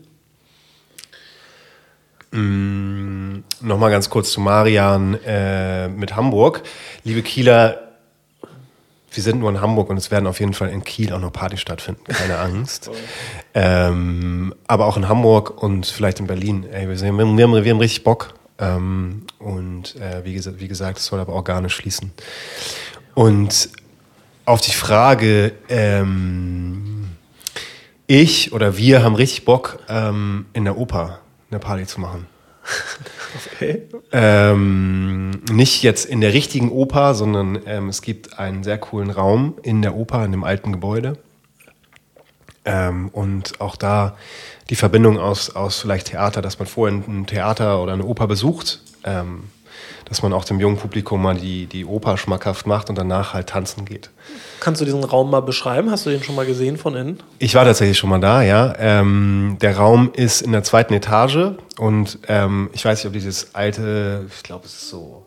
Nochmal 2.33 3.91
ganz 3.91 4.11
kurz 4.11 4.33
zu 4.33 4.41
Marian 4.41 5.19
äh, 5.25 5.89
mit 5.89 6.17
Hamburg. 6.17 6.63
Liebe 7.05 7.23
Kieler, 7.23 7.86
wir 9.17 9.23
sind 9.23 9.41
nur 9.41 9.51
in 9.51 9.61
Hamburg 9.61 9.91
und 9.91 9.97
es 9.97 10.11
werden 10.11 10.27
auf 10.27 10.41
jeden 10.41 10.53
Fall 10.53 10.69
in 10.69 10.85
Kiel 10.85 11.13
auch 11.13 11.21
noch 11.21 11.33
Partys 11.33 11.61
stattfinden, 11.61 12.05
keine 12.05 12.39
Angst. 12.39 12.91
ähm, 13.55 14.55
aber 14.67 14.87
auch 14.87 14.97
in 14.97 15.09
Hamburg 15.09 15.63
und 15.63 15.87
vielleicht 15.87 16.21
in 16.21 16.27
Berlin. 16.27 16.67
Ey, 16.71 16.89
wir, 16.89 16.97
sind, 16.97 17.17
wir, 17.17 17.25
haben, 17.25 17.37
wir 17.37 17.73
haben 17.73 17.81
richtig 17.81 18.05
Bock. 18.05 18.35
Ähm, 18.59 19.23
und 19.39 19.97
äh, 19.97 20.25
wie, 20.25 20.35
gesagt, 20.35 20.61
wie 20.61 20.69
gesagt, 20.69 20.99
es 20.99 21.07
soll 21.07 21.21
aber 21.21 21.33
organisch 21.33 21.75
schließen. 21.75 22.13
Und 23.15 23.71
auf 24.45 24.61
die 24.61 24.73
Frage, 24.73 25.53
ähm, 25.69 27.09
ich 28.07 28.53
oder 28.53 28.77
wir 28.77 29.03
haben 29.03 29.15
richtig 29.15 29.45
Bock, 29.45 29.81
ähm, 29.89 30.47
in 30.53 30.65
der 30.65 30.79
Oper 30.79 31.21
eine 31.51 31.59
Party 31.59 31.87
zu 31.87 32.01
machen. 32.01 32.27
Okay. 33.53 33.83
Ähm, 34.13 35.43
nicht 35.51 35.83
jetzt 35.83 36.05
in 36.05 36.21
der 36.21 36.33
richtigen 36.33 36.71
Oper, 36.71 37.15
sondern 37.15 37.61
ähm, 37.67 37.89
es 37.89 38.03
gibt 38.03 38.39
einen 38.39 38.65
sehr 38.65 38.79
coolen 38.79 39.11
Raum 39.11 39.55
in 39.63 39.83
der 39.83 39.95
Oper, 39.95 40.25
in 40.25 40.33
dem 40.33 40.45
alten 40.45 40.73
Gebäude. 40.73 41.19
Ähm, 42.65 43.09
und 43.09 43.61
auch 43.61 43.77
da 43.77 44.17
die 44.71 44.77
Verbindung 44.77 45.19
aus, 45.19 45.55
aus 45.55 45.81
vielleicht 45.81 46.09
Theater, 46.09 46.43
dass 46.43 46.59
man 46.59 46.67
vorher 46.67 46.97
ein 46.97 47.27
Theater 47.27 47.83
oder 47.83 47.93
eine 47.93 48.05
Oper 48.05 48.27
besucht, 48.27 48.81
ähm, 49.05 49.45
dass 50.09 50.23
man 50.23 50.33
auch 50.33 50.45
dem 50.45 50.61
jungen 50.61 50.77
Publikum 50.77 51.23
mal 51.23 51.37
die, 51.37 51.67
die 51.67 51.85
Oper 51.85 52.17
schmackhaft 52.17 52.67
macht 52.67 52.89
und 52.89 52.97
danach 52.97 53.35
halt 53.35 53.49
tanzen 53.49 53.85
geht. 53.85 54.11
Kannst 54.61 54.81
du 54.81 54.85
diesen 54.85 55.05
Raum 55.05 55.31
mal 55.31 55.41
beschreiben? 55.41 55.91
Hast 55.91 56.07
du 56.07 56.11
den 56.11 56.23
schon 56.23 56.35
mal 56.35 56.47
gesehen 56.47 56.79
von 56.79 56.95
innen? 56.95 57.23
Ich 57.39 57.55
war 57.55 57.65
tatsächlich 57.65 57.99
schon 57.99 58.11
mal 58.11 58.21
da, 58.21 58.43
ja. 58.43 58.75
Ähm, 58.79 59.59
der 59.61 59.77
Raum 59.77 60.11
ist 60.15 60.43
in 60.43 60.53
der 60.53 60.63
zweiten 60.63 60.95
Etage 60.95 61.53
und 61.79 62.19
ähm, 62.29 62.71
ich 62.73 62.85
weiß 62.85 62.99
nicht, 62.99 63.07
ob 63.07 63.13
dieses 63.13 63.55
alte, 63.55 64.27
ich 64.35 64.43
glaube, 64.43 64.67
es 64.67 64.75
ist 64.75 64.89
so 64.91 65.27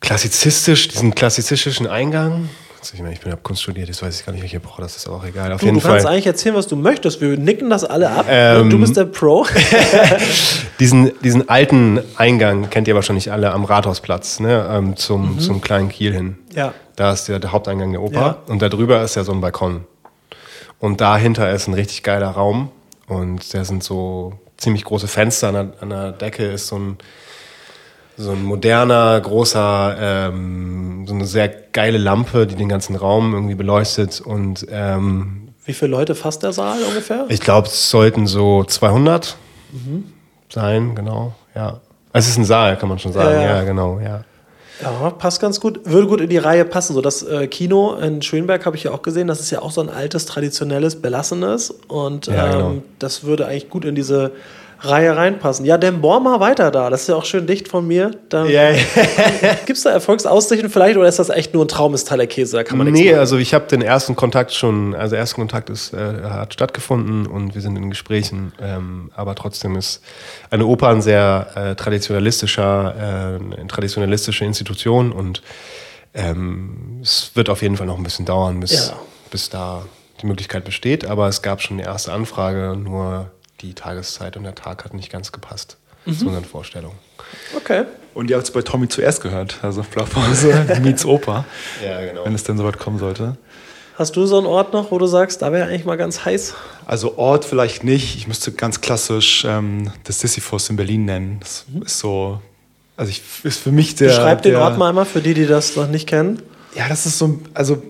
klassizistisch, 0.00 0.88
diesen 0.88 1.14
klassizistischen 1.14 1.86
Eingang. 1.86 2.48
Ich 2.82 3.00
meine, 3.00 3.12
ich 3.12 3.20
bin 3.20 3.30
hab 3.30 3.42
Kunst 3.42 3.62
studiert, 3.62 3.88
jetzt 3.88 4.02
weiß 4.02 4.18
ich 4.20 4.24
gar 4.26 4.32
nicht, 4.32 4.42
welche 4.42 4.56
Epoche 4.56 4.80
das 4.82 4.96
ist, 4.96 5.06
aber 5.06 5.16
auch 5.16 5.24
egal. 5.24 5.52
Auf 5.52 5.60
Du, 5.60 5.66
jeden 5.66 5.78
du 5.80 5.86
kannst 5.86 6.04
Fall 6.04 6.12
eigentlich 6.14 6.26
erzählen, 6.26 6.54
was 6.54 6.66
du 6.66 6.76
möchtest. 6.76 7.20
Wir 7.20 7.36
nicken 7.36 7.68
das 7.68 7.84
alle 7.84 8.10
ab. 8.10 8.24
Ähm, 8.28 8.70
du 8.70 8.78
bist 8.80 8.96
der 8.96 9.04
Pro. 9.04 9.46
diesen, 10.80 11.12
diesen 11.22 11.48
alten 11.48 12.00
Eingang 12.16 12.70
kennt 12.70 12.88
ihr 12.88 12.94
wahrscheinlich 12.94 13.30
alle 13.32 13.52
am 13.52 13.64
Rathausplatz, 13.64 14.40
ne, 14.40 14.66
ähm, 14.70 14.96
zum, 14.96 15.38
zum 15.38 15.60
kleinen 15.60 15.88
Kiel 15.90 16.12
hin. 16.12 16.38
Ja. 16.54 16.72
Da 16.96 17.12
ist 17.12 17.26
der, 17.28 17.38
der 17.38 17.52
Haupteingang 17.52 17.92
der 17.92 18.02
Oper 18.02 18.20
Ja. 18.20 18.36
und 18.52 18.62
da 18.62 18.68
drüber 18.68 19.02
ist 19.02 19.14
ja 19.14 19.24
so 19.24 19.32
ein 19.32 19.40
Balkon. 19.40 19.84
Und 20.78 21.00
dahinter 21.00 21.52
ist 21.52 21.68
ein 21.68 21.74
richtig 21.74 22.02
geiler 22.02 22.28
Raum 22.30 22.70
und 23.06 23.52
da 23.52 23.64
sind 23.64 23.84
so 23.84 24.32
ziemlich 24.56 24.84
große 24.84 25.08
Fenster. 25.08 25.48
An 25.48 25.54
der, 25.54 25.72
an 25.82 25.90
der 25.90 26.12
Decke 26.12 26.44
ist 26.46 26.68
so 26.68 26.76
ein, 26.78 26.96
so 28.20 28.32
ein 28.32 28.44
moderner, 28.44 29.20
großer, 29.20 29.96
ähm, 30.00 31.04
so 31.06 31.14
eine 31.14 31.24
sehr 31.24 31.48
geile 31.48 31.98
Lampe, 31.98 32.46
die 32.46 32.54
den 32.54 32.68
ganzen 32.68 32.94
Raum 32.96 33.32
irgendwie 33.34 33.54
beleuchtet. 33.54 34.20
Und 34.20 34.66
ähm, 34.70 35.48
Wie 35.64 35.72
viele 35.72 35.90
Leute 35.90 36.14
fasst 36.14 36.42
der 36.42 36.52
Saal 36.52 36.78
ungefähr? 36.88 37.24
ich 37.28 37.40
glaube, 37.40 37.68
es 37.68 37.90
sollten 37.90 38.26
so 38.26 38.64
200 38.64 39.36
sein, 40.48 40.94
genau, 40.94 41.34
ja. 41.54 41.80
Es 42.12 42.28
ist 42.28 42.36
ein 42.38 42.44
Saal, 42.44 42.76
kann 42.76 42.88
man 42.88 42.98
schon 42.98 43.12
sagen, 43.12 43.36
Ja, 43.36 43.42
ja, 43.42 43.56
ja. 43.58 43.64
genau, 43.64 44.00
ja. 44.00 44.24
Ja, 44.82 45.10
passt 45.10 45.40
ganz 45.40 45.60
gut. 45.60 45.80
Würde 45.84 46.06
gut 46.06 46.20
in 46.22 46.30
die 46.30 46.38
Reihe 46.38 46.64
passen. 46.64 46.94
So 46.94 47.02
das 47.02 47.22
äh, 47.22 47.46
Kino 47.48 47.94
in 47.96 48.22
Schönberg 48.22 48.64
habe 48.64 48.76
ich 48.76 48.84
ja 48.84 48.92
auch 48.92 49.02
gesehen. 49.02 49.28
Das 49.28 49.38
ist 49.38 49.50
ja 49.50 49.60
auch 49.60 49.70
so 49.70 49.82
ein 49.82 49.90
altes, 49.90 50.24
traditionelles, 50.24 51.02
belassenes. 51.02 51.70
Und 51.86 52.28
Ja, 52.28 52.46
ähm, 52.46 52.52
genau. 52.52 52.72
das 52.98 53.22
würde 53.24 53.46
eigentlich 53.46 53.68
gut 53.68 53.84
in 53.84 53.94
diese 53.94 54.32
Reihe 54.82 55.16
reinpassen. 55.16 55.64
Ja, 55.64 55.76
dann 55.78 56.00
bohr 56.00 56.20
mal 56.20 56.40
weiter 56.40 56.70
da. 56.70 56.90
Das 56.90 57.02
ist 57.02 57.08
ja 57.08 57.16
auch 57.16 57.24
schön 57.24 57.46
dicht 57.46 57.68
von 57.68 57.86
mir. 57.86 58.12
Da, 58.28 58.44
Gibt 59.66 59.76
es 59.76 59.82
da 59.84 59.90
Erfolgsaussichten 59.90 60.70
vielleicht 60.70 60.96
oder 60.96 61.08
ist 61.08 61.18
das 61.18 61.28
echt 61.28 61.52
nur 61.54 61.64
ein 61.64 61.68
Traum 61.68 61.94
ist 61.94 62.04
Teller 62.08 62.26
Käse? 62.26 62.56
Da 62.56 62.64
kann 62.64 62.78
man 62.78 62.88
Nee, 62.90 63.14
also 63.14 63.36
ich 63.36 63.52
habe 63.54 63.66
den 63.66 63.82
ersten 63.82 64.16
Kontakt 64.16 64.52
schon, 64.52 64.94
also 64.94 65.10
der 65.10 65.20
erste 65.20 65.36
Kontakt 65.36 65.70
ist, 65.70 65.92
äh, 65.92 66.22
hat 66.24 66.54
stattgefunden 66.54 67.26
und 67.26 67.54
wir 67.54 67.60
sind 67.62 67.76
in 67.76 67.90
Gesprächen, 67.90 68.52
ähm, 68.60 69.10
aber 69.14 69.34
trotzdem 69.34 69.76
ist 69.76 70.02
eine 70.50 70.64
Oper 70.66 70.88
ein 70.88 71.02
sehr 71.02 71.48
äh, 71.54 71.74
traditionalistischer, 71.74 72.94
äh, 72.96 73.54
eine 73.58 73.66
traditionalistische 73.68 74.44
Institution 74.44 75.12
und 75.12 75.42
ähm, 76.14 77.00
es 77.02 77.30
wird 77.34 77.48
auf 77.50 77.62
jeden 77.62 77.76
Fall 77.76 77.86
noch 77.86 77.96
ein 77.96 78.02
bisschen 78.02 78.24
dauern, 78.26 78.60
bis, 78.60 78.88
Ja. 78.88 78.94
bis 79.30 79.48
da 79.50 79.82
die 80.22 80.26
Möglichkeit 80.26 80.64
besteht, 80.64 81.04
aber 81.06 81.28
es 81.28 81.42
gab 81.42 81.62
schon 81.62 81.78
eine 81.78 81.86
erste 81.86 82.12
Anfrage, 82.12 82.76
nur 82.76 83.30
die 83.62 83.74
Tageszeit 83.74 84.36
und 84.36 84.44
der 84.44 84.54
Tag 84.54 84.84
hat 84.84 84.94
nicht 84.94 85.10
ganz 85.10 85.32
gepasst 85.32 85.76
zu 86.04 86.26
unseren 86.26 86.44
Vorstellungen. 86.44 86.96
Okay. 87.56 87.84
Und 88.14 88.30
ihr 88.30 88.36
habt 88.36 88.46
es 88.46 88.52
bei 88.52 88.62
Tommy 88.62 88.88
zuerst 88.88 89.20
gehört, 89.22 89.58
also 89.62 89.82
Blaupause 89.82 90.66
meets 90.82 91.04
Oper, 91.04 91.44
Ja, 91.84 92.00
genau. 92.04 92.24
wenn 92.24 92.34
es 92.34 92.42
denn 92.44 92.56
soweit 92.56 92.78
kommen 92.78 92.98
sollte. 92.98 93.36
Hast 93.96 94.16
du 94.16 94.24
so 94.24 94.38
einen 94.38 94.46
Ort 94.46 94.72
noch, 94.72 94.90
wo 94.90 94.98
du 94.98 95.06
sagst, 95.06 95.42
da 95.42 95.52
wäre 95.52 95.68
eigentlich 95.68 95.84
mal 95.84 95.96
ganz 95.96 96.24
heiß? 96.24 96.54
Also 96.86 97.18
Ort 97.18 97.44
vielleicht 97.44 97.84
nicht. 97.84 98.16
Ich 98.16 98.26
müsste 98.26 98.50
ganz 98.52 98.80
klassisch 98.80 99.44
ähm, 99.46 99.92
das 100.04 100.20
Sisyphus 100.20 100.70
in 100.70 100.76
Berlin 100.76 101.04
nennen. 101.04 101.36
Das 101.40 101.66
ist 101.84 101.98
so, 101.98 102.40
also 102.96 103.10
ich, 103.10 103.22
ist 103.44 103.58
für 103.60 103.70
mich 103.72 103.94
der. 103.96 104.08
Beschreib 104.08 104.40
den 104.42 104.52
der, 104.52 104.62
Ort 104.62 104.78
mal 104.78 104.88
einmal 104.88 105.04
für 105.04 105.20
die, 105.20 105.34
die 105.34 105.46
das 105.46 105.76
noch 105.76 105.86
nicht 105.86 106.08
kennen. 106.08 106.40
Ja, 106.74 106.88
das 106.88 107.04
ist 107.04 107.18
so, 107.18 107.26
ein- 107.26 107.44
also 107.52 107.82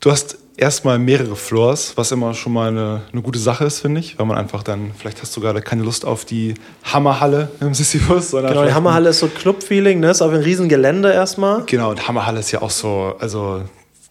du 0.00 0.10
hast 0.10 0.38
erstmal 0.62 0.98
mehrere 0.98 1.36
Floors, 1.36 1.92
was 1.96 2.12
immer 2.12 2.32
schon 2.34 2.52
mal 2.52 2.68
eine, 2.68 3.02
eine 3.12 3.20
gute 3.20 3.38
Sache 3.38 3.64
ist, 3.64 3.80
finde 3.80 4.00
ich, 4.00 4.18
weil 4.18 4.26
man 4.26 4.38
einfach 4.38 4.62
dann, 4.62 4.92
vielleicht 4.96 5.20
hast 5.20 5.36
du 5.36 5.40
gerade 5.40 5.60
keine 5.60 5.82
Lust 5.82 6.04
auf 6.04 6.24
die 6.24 6.54
Hammerhalle 6.84 7.50
im 7.60 7.74
Sisyphus, 7.74 8.30
sondern 8.30 8.52
Genau, 8.52 8.64
die 8.64 8.72
Hammerhalle 8.72 9.10
ist 9.10 9.18
so 9.18 9.26
Club-Feeling, 9.26 10.00
ne? 10.00 10.10
Ist 10.10 10.22
auf 10.22 10.30
einem 10.30 10.42
riesen 10.42 10.68
Gelände 10.68 11.12
erstmal. 11.12 11.64
Genau, 11.66 11.90
und 11.90 12.06
Hammerhalle 12.08 12.40
ist 12.40 12.52
ja 12.52 12.62
auch 12.62 12.70
so, 12.70 13.14
also 13.18 13.62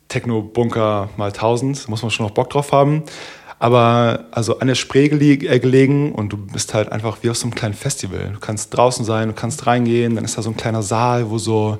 Techno-Bunker 0.10 1.10
mal 1.16 1.28
1000, 1.28 1.88
muss 1.88 2.02
man 2.02 2.12
schon 2.12 2.26
noch 2.26 2.34
Bock 2.34 2.50
drauf 2.50 2.72
haben. 2.72 3.04
Aber 3.58 4.26
also 4.32 4.60
an 4.60 4.68
der 4.68 4.76
Spree 4.76 5.06
äh, 5.06 5.60
gelegen 5.60 6.14
und 6.14 6.30
du 6.30 6.38
bist 6.38 6.74
halt 6.74 6.92
einfach 6.92 7.20
wie 7.22 7.30
auf 7.30 7.38
so 7.38 7.44
einem 7.44 7.56
kleinen 7.56 7.76
Festival. 7.76 8.32
Du 8.34 8.40
kannst 8.40 8.76
draußen 8.76 9.06
sein, 9.06 9.30
du 9.30 9.36
kannst 9.36 9.68
reingehen, 9.68 10.16
dann 10.16 10.26
ist 10.26 10.38
da 10.38 10.42
so 10.42 10.50
ein 10.50 10.58
kleiner 10.58 10.82
Saal, 10.82 11.30
wo 11.30 11.38
so 11.38 11.78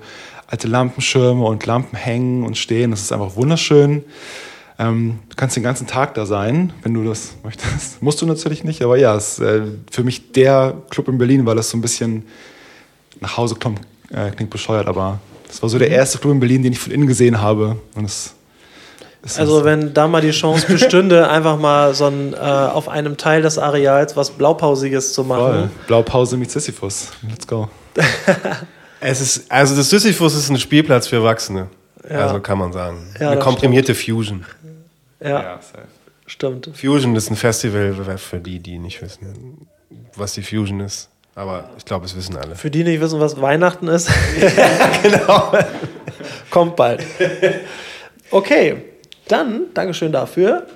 alte 0.48 0.68
Lampenschirme 0.68 1.44
und 1.44 1.66
Lampen 1.66 1.98
hängen 1.98 2.44
und 2.46 2.58
stehen. 2.58 2.92
Das 2.92 3.02
ist 3.02 3.12
einfach 3.12 3.36
wunderschön. 3.36 4.04
Ähm, 4.82 5.20
du 5.30 5.36
kannst 5.36 5.56
den 5.56 5.63
ganzen 5.63 5.86
Tag 5.86 6.15
da 6.15 6.26
sein, 6.26 6.74
wenn 6.82 6.94
du 6.94 7.04
das 7.04 7.36
möchtest. 7.44 8.02
Musst 8.02 8.20
du 8.22 8.26
natürlich 8.26 8.63
nicht, 8.63 8.82
aber 8.82 8.98
ja, 8.98 9.15
es 9.15 9.38
ist 9.38 9.46
äh, 9.46 9.62
für 9.91 10.04
mich 10.04 10.32
der 10.32 10.74
Club 10.89 11.08
in 11.08 11.20
Berlin, 11.20 11.46
weil 11.46 11.56
das 11.56 11.70
so 11.70 11.78
ein 11.78 11.82
bisschen 11.82 12.26
nach 13.20 13.38
Hause 13.38 13.56
kommen, 13.56 13.80
äh, 14.12 14.32
klingt 14.32 14.50
bescheuert, 14.50 14.88
aber 14.88 15.20
das 15.48 15.62
war 15.62 15.70
so 15.70 15.78
der 15.78 15.89
erste 15.89 16.17
Club 16.17 16.34
in 16.34 16.39
Berlin, 16.39 16.63
den 16.63 16.74
ich 16.74 16.80
von 16.80 16.91
innen 16.91 17.06
gesehen 17.06 17.39
habe. 17.39 17.78
Und 17.94 18.06
es 18.06 18.34
ist 19.24 19.39
Also 19.39 19.63
wenn 19.63 19.94
da 19.94 20.08
mal 20.08 20.22
die 20.22 20.32
Chance 20.32 20.65
bestünde, 20.72 21.30
einfach 21.30 21.60
mal 21.60 21.94
so 21.94 22.06
ein, 22.08 22.34
äh, 22.34 22.38
auf 22.38 22.89
einem 22.89 23.17
Teil 23.17 23.44
des 23.44 23.60
Areals 23.60 24.17
was 24.17 24.32
Blaupausiges 24.32 25.13
zu 25.13 25.24
voll. 25.24 25.38
machen. 25.38 25.72
Blaupause 25.86 26.38
mit 26.38 26.50
Sisyphus. 26.50 27.10
Let's 27.30 27.46
go. 27.46 27.70
Es 29.04 29.20
ist, 29.20 29.52
also 29.52 29.76
das 29.76 29.89
Sisyphus 29.89 30.36
ist 30.36 30.52
ein 30.52 30.60
Spielplatz 30.60 31.08
für 31.08 31.15
Erwachsene. 31.15 31.70
Ja. 32.08 32.20
Also 32.28 32.39
kann 32.39 32.58
man 32.58 32.72
sagen. 32.72 33.08
Ja, 33.20 33.28
eine 33.28 33.36
das 33.38 33.44
komprimierte 33.44 33.96
Fusion. 33.96 34.46
Ja, 35.24 35.60
stimmt. 36.26 36.70
Fusion 36.74 37.16
ist 37.16 37.30
ein 37.30 37.36
Festival 37.36 38.18
für 38.18 38.40
die, 38.40 38.60
die 38.60 38.80
nicht 38.80 39.02
wissen, 39.02 39.68
was 40.16 40.34
die 40.34 40.42
Fusion 40.42 40.80
ist. 40.80 41.10
Aber 41.34 41.70
ich 41.78 41.86
glaube, 41.86 42.06
es 42.06 42.16
wissen 42.16 42.36
alle. 42.36 42.56
Für 42.56 42.70
die 42.70 42.84
nicht 42.84 43.00
wissen, 43.00 43.20
was 43.20 43.40
Weihnachten 43.40 43.88
ist. 43.88 44.10
genau. 45.04 45.54
Kommt 46.50 46.76
bald. 46.76 47.06
Okay, 48.30 48.78
dann, 49.28 49.68
Dankeschön 49.74 50.12
dafür. 50.12 50.68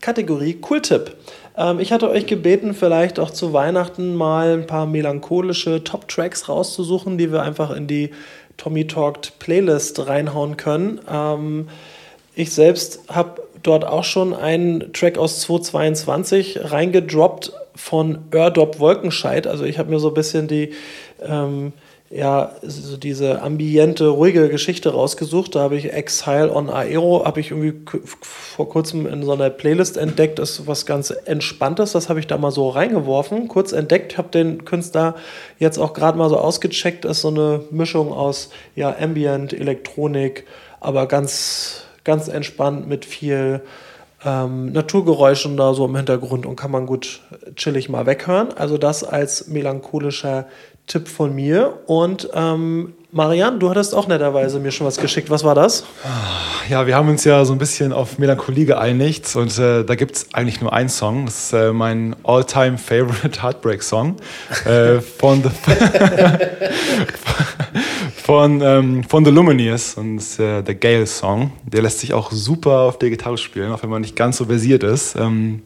Kategorie 0.00 0.60
Cool-Tipp. 0.68 1.16
Ähm, 1.56 1.78
ich 1.80 1.92
hatte 1.92 2.10
euch 2.10 2.26
gebeten, 2.26 2.74
vielleicht 2.74 3.18
auch 3.18 3.30
zu 3.30 3.52
Weihnachten 3.52 4.14
mal 4.14 4.52
ein 4.52 4.66
paar 4.66 4.86
melancholische 4.86 5.82
Top-Tracks 5.84 6.48
rauszusuchen, 6.48 7.16
die 7.16 7.32
wir 7.32 7.42
einfach 7.42 7.70
in 7.70 7.86
die 7.86 8.10
Tommy 8.56 8.86
Talked 8.86 9.38
Playlist 9.38 10.06
reinhauen 10.06 10.56
können. 10.56 11.00
Ähm, 11.10 11.68
ich 12.34 12.52
selbst 12.52 13.00
habe 13.08 13.42
dort 13.62 13.84
auch 13.84 14.04
schon 14.04 14.34
einen 14.34 14.92
Track 14.92 15.18
aus 15.18 15.40
2022 15.40 16.60
reingedroppt 16.70 17.52
von 17.74 18.18
Ördop 18.32 18.78
Wolkenscheid. 18.78 19.46
Also 19.46 19.64
ich 19.64 19.78
habe 19.78 19.90
mir 19.90 19.98
so 19.98 20.08
ein 20.08 20.14
bisschen 20.14 20.46
die, 20.46 20.72
ähm, 21.22 21.72
ja, 22.10 22.52
so 22.62 22.96
diese 22.96 23.42
ambiente, 23.42 24.06
ruhige 24.08 24.48
Geschichte 24.48 24.92
rausgesucht. 24.92 25.54
Da 25.54 25.60
habe 25.60 25.76
ich 25.76 25.92
Exile 25.92 26.54
on 26.54 26.70
Aero, 26.70 27.24
habe 27.24 27.40
ich 27.40 27.50
irgendwie 27.50 27.74
vor 28.20 28.68
kurzem 28.68 29.06
in 29.06 29.24
so 29.24 29.32
einer 29.32 29.50
Playlist 29.50 29.96
entdeckt. 29.96 30.38
Das 30.38 30.50
ist 30.50 30.66
was 30.66 30.86
ganz 30.86 31.10
Entspanntes. 31.10 31.92
Das 31.92 32.08
habe 32.08 32.20
ich 32.20 32.26
da 32.26 32.36
mal 32.36 32.52
so 32.52 32.68
reingeworfen, 32.68 33.48
kurz 33.48 33.72
entdeckt. 33.72 34.18
Habe 34.18 34.28
den 34.28 34.64
Künstler 34.64 35.16
jetzt 35.58 35.78
auch 35.78 35.94
gerade 35.94 36.18
mal 36.18 36.28
so 36.28 36.38
ausgecheckt. 36.38 37.04
Das 37.04 37.16
ist 37.16 37.22
so 37.22 37.28
eine 37.28 37.62
Mischung 37.70 38.12
aus 38.12 38.50
ja, 38.76 38.94
Ambient, 38.96 39.52
Elektronik, 39.52 40.44
aber 40.80 41.08
ganz 41.08 41.84
ganz 42.04 42.28
entspannt 42.28 42.86
mit 42.86 43.04
viel 43.04 43.62
ähm, 44.24 44.72
Naturgeräuschen 44.72 45.56
da 45.56 45.74
so 45.74 45.84
im 45.84 45.96
Hintergrund 45.96 46.46
und 46.46 46.56
kann 46.56 46.70
man 46.70 46.86
gut 46.86 47.20
chillig 47.56 47.88
mal 47.88 48.06
weghören. 48.06 48.48
Also 48.56 48.78
das 48.78 49.04
als 49.04 49.48
melancholischer 49.48 50.46
Tipp 50.86 51.08
von 51.08 51.34
mir. 51.34 51.78
Und 51.86 52.28
ähm, 52.34 52.94
Marianne, 53.10 53.58
du 53.58 53.70
hattest 53.70 53.94
auch 53.94 54.06
netterweise 54.06 54.58
mir 54.58 54.70
schon 54.70 54.86
was 54.86 54.98
geschickt. 54.98 55.30
Was 55.30 55.44
war 55.44 55.54
das? 55.54 55.84
Ja, 56.68 56.86
wir 56.86 56.96
haben 56.96 57.08
uns 57.08 57.24
ja 57.24 57.44
so 57.44 57.52
ein 57.52 57.58
bisschen 57.58 57.92
auf 57.92 58.18
Melancholie 58.18 58.66
geeinigt 58.66 59.34
und 59.36 59.56
äh, 59.58 59.84
da 59.84 59.94
gibt 59.94 60.16
es 60.16 60.34
eigentlich 60.34 60.60
nur 60.60 60.72
einen 60.72 60.88
Song. 60.88 61.26
Das 61.26 61.44
ist 61.44 61.52
äh, 61.52 61.72
mein 61.72 62.16
all-time 62.24 62.76
favorite 62.76 63.42
Heartbreak-Song 63.42 64.16
äh, 64.66 65.00
von, 65.00 65.42
the 65.42 65.50
von, 68.24 68.62
ähm, 68.62 69.04
von 69.04 69.22
The 69.22 69.30
Lumineers 69.30 69.94
und 69.98 70.18
äh, 70.38 70.62
der 70.62 70.74
Gale-Song. 70.74 71.52
Der 71.62 71.82
lässt 71.82 72.00
sich 72.00 72.14
auch 72.14 72.32
super 72.32 72.80
auf 72.80 72.98
der 72.98 73.10
Gitarre 73.10 73.36
spielen, 73.36 73.70
auch 73.70 73.82
wenn 73.82 73.90
man 73.90 74.00
nicht 74.00 74.16
ganz 74.16 74.38
so 74.38 74.46
versiert 74.46 74.82
ist. 74.82 75.14
Ähm, 75.14 75.60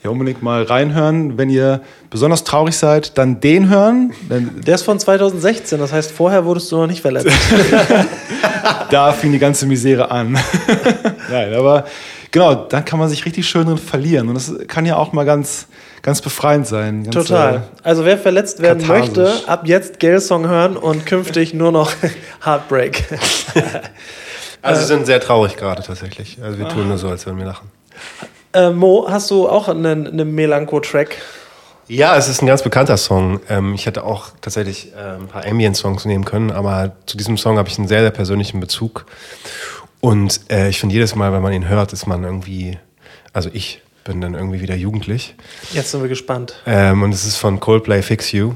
ja, 0.00 0.10
unbedingt 0.10 0.44
mal 0.44 0.62
reinhören. 0.62 1.38
Wenn 1.38 1.50
ihr 1.50 1.80
besonders 2.08 2.44
traurig 2.44 2.76
seid, 2.76 3.18
dann 3.18 3.40
den 3.40 3.68
hören. 3.68 4.12
Denn 4.30 4.60
Der 4.64 4.76
ist 4.76 4.82
von 4.82 5.00
2016, 5.00 5.80
das 5.80 5.92
heißt, 5.92 6.12
vorher 6.12 6.44
wurdest 6.44 6.70
du 6.70 6.76
noch 6.76 6.86
nicht 6.86 7.02
verletzt. 7.02 7.26
da 8.90 9.12
fing 9.12 9.32
die 9.32 9.40
ganze 9.40 9.66
Misere 9.66 10.08
an. 10.08 10.38
Nein, 11.30 11.52
aber 11.52 11.86
genau, 12.30 12.54
dann 12.54 12.84
kann 12.84 13.00
man 13.00 13.08
sich 13.08 13.26
richtig 13.26 13.48
schön 13.48 13.66
drin 13.66 13.78
verlieren. 13.78 14.28
Und 14.28 14.34
das 14.34 14.54
kann 14.68 14.86
ja 14.86 14.96
auch 14.96 15.12
mal 15.12 15.24
ganz, 15.24 15.66
ganz 16.02 16.20
befreiend 16.20 16.66
sein. 16.66 17.04
Ganz, 17.04 17.14
Total. 17.28 17.54
äh, 17.56 17.60
Also 17.82 18.04
wer 18.04 18.18
verletzt 18.18 18.60
werden 18.60 18.84
katharsisch. 18.86 19.16
möchte, 19.16 19.48
ab 19.48 19.62
jetzt 19.66 20.00
Gale-Song 20.00 20.48
hören 20.48 20.76
und 20.76 21.06
künftig 21.06 21.54
nur 21.54 21.72
noch 21.72 21.92
Heartbreak. 22.44 23.04
Also 24.64 24.80
sie 24.82 24.86
sind 24.86 25.06
sehr 25.06 25.18
traurig 25.18 25.56
gerade 25.56 25.82
tatsächlich. 25.82 26.38
Also 26.40 26.56
wir 26.56 26.68
tun 26.68 26.86
nur 26.86 26.96
so, 26.96 27.08
als 27.08 27.26
würden 27.26 27.38
wir 27.38 27.46
lachen. 27.46 27.68
äh, 28.52 28.70
Mo, 28.70 29.06
hast 29.10 29.28
du 29.32 29.48
auch 29.48 29.66
einen, 29.68 30.06
einen 30.06 30.32
Melancho-Track? 30.36 31.16
Ja, 31.88 32.16
es 32.16 32.28
ist 32.28 32.42
ein 32.42 32.46
ganz 32.46 32.62
bekannter 32.62 32.96
Song. 32.96 33.40
Ähm, 33.48 33.74
ich 33.74 33.86
hätte 33.86 34.04
auch 34.04 34.28
tatsächlich 34.40 34.92
äh, 34.94 35.16
ein 35.16 35.26
paar 35.26 35.44
Ambient-Songs 35.44 36.04
nehmen 36.04 36.24
können, 36.24 36.52
aber 36.52 36.92
zu 37.06 37.16
diesem 37.16 37.36
Song 37.38 37.58
habe 37.58 37.68
ich 37.68 37.76
einen 37.76 37.88
sehr, 37.88 38.02
sehr 38.02 38.12
persönlichen 38.12 38.60
Bezug. 38.60 39.04
Und 40.00 40.40
äh, 40.48 40.68
ich 40.68 40.78
finde, 40.78 40.94
jedes 40.94 41.16
Mal, 41.16 41.32
wenn 41.32 41.42
man 41.42 41.52
ihn 41.52 41.68
hört, 41.68 41.92
ist 41.92 42.06
man 42.06 42.22
irgendwie, 42.22 42.78
also 43.32 43.50
ich 43.52 43.82
bin 44.04 44.20
dann 44.20 44.34
irgendwie 44.34 44.60
wieder 44.60 44.74
jugendlich. 44.74 45.34
Jetzt 45.72 45.90
sind 45.90 46.02
wir 46.02 46.08
gespannt. 46.08 46.60
Ähm, 46.66 47.02
und 47.02 47.12
es 47.12 47.24
ist 47.24 47.36
von 47.36 47.60
Coldplay 47.60 48.02
Fix 48.02 48.32
You. 48.32 48.54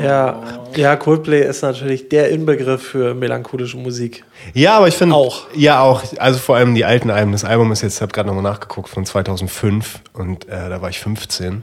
Ja, 0.00 0.42
ja, 0.76 0.96
Coldplay 0.96 1.46
ist 1.46 1.62
natürlich 1.62 2.08
der 2.08 2.30
Inbegriff 2.30 2.82
für 2.82 3.14
melancholische 3.14 3.76
Musik. 3.76 4.24
Ja, 4.52 4.76
aber 4.76 4.88
ich 4.88 4.94
finde 4.94 5.14
Auch. 5.14 5.46
Ja, 5.54 5.80
auch. 5.80 6.02
Also 6.18 6.38
vor 6.38 6.56
allem 6.56 6.74
die 6.74 6.84
alten 6.84 7.10
Alben. 7.10 7.32
Das 7.32 7.44
Album 7.44 7.72
ist 7.72 7.82
jetzt, 7.82 7.96
ich 7.96 8.02
habe 8.02 8.12
gerade 8.12 8.28
nochmal 8.28 8.42
nachgeguckt, 8.42 8.88
von 8.88 9.06
2005 9.06 10.00
und 10.12 10.48
äh, 10.48 10.68
da 10.68 10.82
war 10.82 10.90
ich 10.90 10.98
15. 10.98 11.62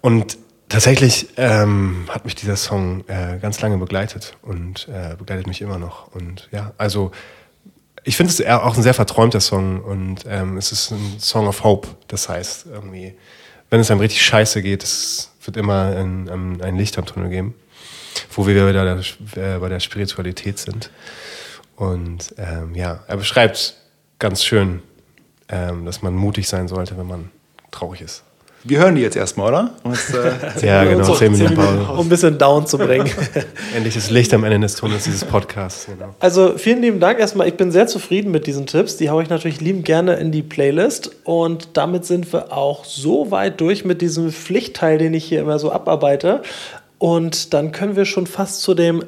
Und 0.00 0.38
tatsächlich 0.68 1.28
ähm, 1.36 2.06
hat 2.08 2.24
mich 2.24 2.34
dieser 2.34 2.56
Song 2.56 3.04
äh, 3.08 3.38
ganz 3.40 3.60
lange 3.60 3.78
begleitet 3.78 4.36
und 4.42 4.88
äh, 4.88 5.16
begleitet 5.16 5.46
mich 5.46 5.60
immer 5.62 5.78
noch. 5.78 6.14
Und 6.14 6.48
ja, 6.52 6.72
also 6.78 7.10
ich 8.06 8.16
finde 8.16 8.32
es 8.32 8.46
auch 8.46 8.76
ein 8.76 8.82
sehr 8.82 8.94
verträumter 8.94 9.40
Song 9.40 9.82
und 9.82 10.24
ähm, 10.28 10.56
es 10.56 10.70
ist 10.70 10.92
ein 10.92 11.18
Song 11.18 11.48
of 11.48 11.64
Hope. 11.64 11.88
Das 12.06 12.28
heißt, 12.28 12.66
irgendwie, 12.66 13.14
wenn 13.68 13.80
es 13.80 13.90
einem 13.90 13.98
richtig 14.00 14.22
scheiße 14.24 14.62
geht, 14.62 14.84
es 14.84 15.32
wird 15.44 15.56
immer 15.56 15.96
ein, 15.96 16.28
ein, 16.28 16.62
ein 16.62 16.76
Licht 16.76 16.96
am 16.98 17.04
Tunnel 17.04 17.28
geben. 17.30 17.54
wo 18.30 18.46
wir 18.46 18.54
wieder 18.68 18.84
der, 18.84 19.54
äh, 19.56 19.58
bei 19.58 19.68
der 19.68 19.80
Spiritualität 19.80 20.58
sind. 20.58 20.90
Und 21.74 22.32
ähm, 22.38 22.74
ja, 22.74 23.04
er 23.08 23.16
beschreibt 23.16 23.74
ganz 24.20 24.44
schön, 24.44 24.82
ähm, 25.48 25.84
dass 25.84 26.00
man 26.00 26.14
mutig 26.14 26.48
sein 26.48 26.68
sollte, 26.68 26.96
wenn 26.96 27.06
man 27.06 27.30
traurig 27.72 28.00
ist. 28.02 28.22
Wir 28.68 28.78
hören 28.78 28.94
die 28.96 29.02
jetzt 29.02 29.16
erstmal, 29.16 29.48
oder? 29.48 29.70
Und 29.84 29.92
jetzt, 29.92 30.14
äh, 30.14 30.66
Ja, 30.66 30.84
genau, 30.84 31.04
So, 31.04 31.14
10 31.14 31.32
Minuten 31.32 31.48
zehn 31.54 31.58
Minuten, 31.58 31.84
Pause. 31.84 32.00
Um 32.00 32.06
ein 32.06 32.08
bisschen 32.08 32.38
down 32.38 32.66
zu 32.66 32.78
bringen. 32.78 33.08
Endlich 33.76 33.94
das 33.94 34.10
Licht 34.10 34.34
am 34.34 34.44
Ende 34.44 34.60
des 34.60 34.74
Tunnels 34.74 35.04
dieses 35.04 35.24
Podcasts. 35.24 35.86
Genau. 35.86 36.14
Also 36.18 36.58
vielen 36.58 36.82
lieben 36.82 37.00
Dank 37.00 37.18
erstmal. 37.18 37.46
Ich 37.48 37.54
bin 37.54 37.70
sehr 37.70 37.86
zufrieden 37.86 38.30
mit 38.30 38.46
diesen 38.46 38.66
Tipps. 38.66 38.96
Die 38.96 39.10
haue 39.10 39.22
ich 39.22 39.28
natürlich 39.28 39.60
liebend 39.60 39.84
gerne 39.84 40.14
in 40.14 40.32
die 40.32 40.42
Playlist. 40.42 41.10
Und 41.24 41.68
damit 41.74 42.04
sind 42.04 42.32
wir 42.32 42.52
auch 42.52 42.84
so 42.84 43.30
weit 43.30 43.60
durch 43.60 43.84
mit 43.84 44.02
diesem 44.02 44.32
Pflichtteil, 44.32 44.98
den 44.98 45.14
ich 45.14 45.24
hier 45.24 45.40
immer 45.40 45.58
so 45.58 45.70
abarbeite. 45.70 46.42
Und 46.98 47.52
dann 47.52 47.72
können 47.72 47.96
wir 47.96 48.04
schon 48.04 48.26
fast 48.26 48.62
zu 48.62 48.74
dem 48.74 49.04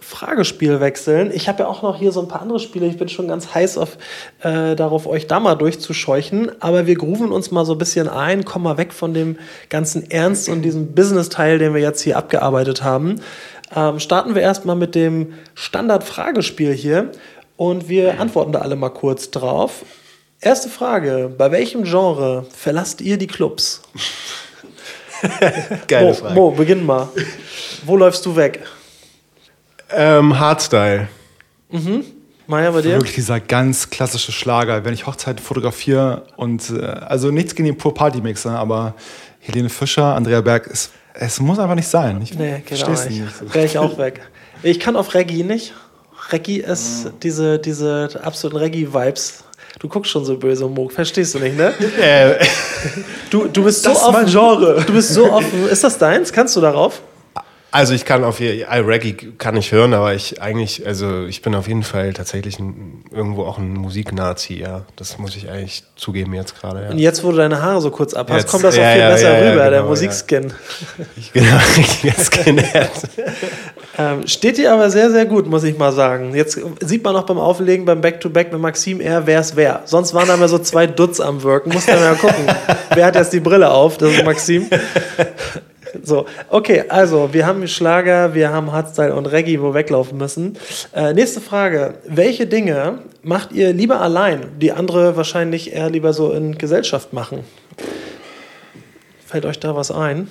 Fragespiel 0.00 0.80
wechseln. 0.80 1.30
Ich 1.34 1.48
habe 1.48 1.64
ja 1.64 1.68
auch 1.68 1.82
noch 1.82 1.98
hier 1.98 2.12
so 2.12 2.20
ein 2.20 2.28
paar 2.28 2.42
andere 2.42 2.60
Spiele. 2.60 2.86
Ich 2.86 2.96
bin 2.96 3.08
schon 3.08 3.28
ganz 3.28 3.54
heiß 3.54 3.78
auf, 3.78 3.98
äh, 4.40 4.76
darauf, 4.76 5.06
euch 5.06 5.26
da 5.26 5.40
mal 5.40 5.54
durchzuscheuchen. 5.54 6.52
Aber 6.60 6.86
wir 6.86 6.94
grooven 6.94 7.32
uns 7.32 7.50
mal 7.50 7.64
so 7.64 7.72
ein 7.72 7.78
bisschen 7.78 8.08
ein, 8.08 8.44
kommen 8.44 8.64
mal 8.64 8.76
weg 8.76 8.92
von 8.92 9.14
dem 9.14 9.38
ganzen 9.68 10.10
Ernst 10.10 10.48
und 10.48 10.62
diesem 10.62 10.94
Business-Teil, 10.94 11.58
den 11.58 11.74
wir 11.74 11.80
jetzt 11.80 12.02
hier 12.02 12.16
abgearbeitet 12.16 12.82
haben. 12.82 13.20
Ähm, 13.74 13.98
starten 13.98 14.34
wir 14.34 14.42
erstmal 14.42 14.76
mit 14.76 14.94
dem 14.94 15.32
Standard-Fragespiel 15.54 16.72
hier. 16.72 17.10
Und 17.56 17.88
wir 17.88 18.20
antworten 18.20 18.52
da 18.52 18.60
alle 18.60 18.76
mal 18.76 18.90
kurz 18.90 19.30
drauf. 19.30 19.84
Erste 20.40 20.68
Frage: 20.68 21.32
Bei 21.36 21.50
welchem 21.50 21.84
Genre 21.84 22.46
verlasst 22.54 23.00
ihr 23.00 23.16
die 23.16 23.26
Clubs? 23.26 23.82
Geile 25.88 26.08
Mo, 26.08 26.14
Frage. 26.14 26.34
Mo, 26.34 26.50
beginn 26.50 26.84
mal. 26.86 27.08
Wo 27.84 27.96
läufst 27.96 28.24
du 28.26 28.34
weg? 28.36 28.60
Ähm, 29.90 30.38
Hardstyle. 30.38 31.08
Maja, 32.46 32.70
bei 32.70 32.82
dir? 32.82 32.92
wirklich 32.96 33.14
dieser 33.14 33.40
ganz 33.40 33.88
klassische 33.90 34.32
Schlager. 34.32 34.84
Wenn 34.84 34.94
ich 34.94 35.06
Hochzeit 35.06 35.40
fotografiere 35.40 36.24
und 36.36 36.70
äh, 36.70 36.84
also 36.84 37.30
nichts 37.30 37.54
gegen 37.54 37.66
den 37.66 37.78
Pur 37.78 37.94
Party 37.94 38.20
Mixer, 38.20 38.58
aber 38.58 38.94
Helene 39.40 39.68
Fischer, 39.68 40.14
Andrea 40.14 40.40
Berg, 40.40 40.68
es, 40.70 40.90
es 41.14 41.40
muss 41.40 41.58
einfach 41.58 41.74
nicht 41.74 41.88
sein. 41.88 42.20
Ich 42.22 42.34
Nee, 42.34 42.62
geht 42.66 42.82
auch 42.82 42.86
versteh's 42.86 43.10
nicht. 43.10 43.42
nicht. 43.42 43.54
Wäre 43.54 43.66
ich 43.66 43.78
auch 43.78 43.96
weg. 43.98 44.20
Ich 44.62 44.80
kann 44.80 44.96
auf 44.96 45.14
Reggae 45.14 45.44
nicht. 45.44 45.72
Reggae 46.30 46.58
ist 46.58 47.12
diese, 47.22 47.58
diese 47.58 48.20
absoluten 48.22 48.58
Reggae-Vibes. 48.58 49.44
Du 49.82 49.88
guckst 49.88 50.12
schon 50.12 50.24
so 50.24 50.36
böse, 50.36 50.64
Mo. 50.68 50.88
Verstehst 50.88 51.34
du 51.34 51.40
nicht, 51.40 51.56
ne? 51.56 51.74
Äh, 52.00 52.36
Du, 53.30 53.48
du 53.48 53.64
bist 53.64 53.82
so 53.82 53.90
offen. 53.90 54.12
mein 54.12 54.26
Genre. 54.26 54.80
Du 54.86 54.92
bist 54.92 55.08
so 55.12 55.24
offen. 55.32 55.68
Ist 55.68 55.82
das 55.82 55.98
deins? 55.98 56.32
Kannst 56.32 56.54
du 56.54 56.60
darauf? 56.60 57.02
Also 57.72 57.94
ich 57.94 58.04
kann 58.04 58.22
auf 58.22 58.38
jeden 58.38 58.66
Fall, 58.66 58.82
Reggae 58.82 59.14
kann 59.38 59.56
ich 59.56 59.72
hören, 59.72 59.94
aber 59.94 60.12
ich 60.12 60.42
eigentlich, 60.42 60.86
also 60.86 61.24
ich 61.24 61.40
bin 61.40 61.54
auf 61.54 61.66
jeden 61.68 61.82
Fall 61.82 62.12
tatsächlich 62.12 62.58
ein, 62.58 63.02
irgendwo 63.10 63.44
auch 63.44 63.56
ein 63.56 63.72
Musiknazi, 63.72 64.60
ja. 64.60 64.82
Das 64.96 65.18
muss 65.18 65.34
ich 65.36 65.48
eigentlich 65.48 65.82
zugeben 65.96 66.34
jetzt 66.34 66.60
gerade, 66.60 66.88
Und 66.90 66.98
ja. 66.98 67.04
jetzt, 67.04 67.24
wo 67.24 67.30
du 67.30 67.38
deine 67.38 67.62
Haare 67.62 67.80
so 67.80 67.90
kurz 67.90 68.12
abhast, 68.12 68.42
Jetzt- 68.42 68.50
kommt 68.50 68.64
das 68.64 68.74
auch 68.74 68.82
ja, 68.82 68.92
viel 68.92 69.00
ja, 69.00 69.08
besser 69.08 69.32
rüber, 69.38 69.70
der 69.70 69.80
genau, 69.80 69.88
Musikskin. 69.88 70.52
Ich, 71.16 71.32
genau, 71.32 71.56
jetzt 72.02 72.44
genährt. 72.44 72.90
Ähm, 73.98 74.26
steht 74.26 74.56
dir 74.56 74.72
aber 74.72 74.88
sehr, 74.88 75.10
sehr 75.10 75.26
gut, 75.26 75.46
muss 75.46 75.64
ich 75.64 75.76
mal 75.76 75.92
sagen. 75.92 76.34
Jetzt 76.34 76.58
sieht 76.80 77.04
man 77.04 77.14
auch 77.14 77.24
beim 77.24 77.36
Auflegen, 77.38 77.84
beim 77.84 78.00
Back-to-Back 78.00 78.50
mit 78.50 78.58
Maxim 78.58 79.02
eher, 79.02 79.26
wer 79.26 79.40
es 79.40 79.54
wer. 79.54 79.82
Sonst 79.84 80.14
waren 80.14 80.26
da 80.28 80.38
mal 80.38 80.48
so 80.48 80.58
zwei 80.58 80.86
Dutz 80.86 81.20
am 81.20 81.42
Wirken. 81.42 81.74
Muss 81.74 81.86
man 81.86 81.98
ja 81.98 82.14
gucken. 82.14 82.46
wer 82.94 83.04
hat 83.04 83.16
jetzt 83.16 83.34
die 83.34 83.40
Brille 83.40 83.70
auf? 83.70 83.98
Das 83.98 84.12
ist 84.12 84.24
Maxim. 84.24 84.70
So, 86.02 86.26
okay, 86.48 86.84
also 86.88 87.32
wir 87.32 87.46
haben 87.46 87.66
Schlager, 87.68 88.34
wir 88.34 88.50
haben 88.50 88.72
Hardstyle 88.72 89.14
und 89.14 89.26
Reggae, 89.26 89.60
wo 89.60 89.68
wir 89.68 89.74
weglaufen 89.74 90.18
müssen. 90.18 90.56
Äh, 90.94 91.12
nächste 91.12 91.40
Frage. 91.40 91.94
Welche 92.06 92.46
Dinge 92.46 93.00
macht 93.22 93.52
ihr 93.52 93.72
lieber 93.72 94.00
allein, 94.00 94.58
die 94.58 94.72
andere 94.72 95.16
wahrscheinlich 95.16 95.72
eher 95.72 95.90
lieber 95.90 96.12
so 96.12 96.32
in 96.32 96.56
Gesellschaft 96.56 97.12
machen? 97.12 97.40
Fällt 99.26 99.46
euch 99.46 99.58
da 99.58 99.76
was 99.76 99.90
ein? 99.90 100.28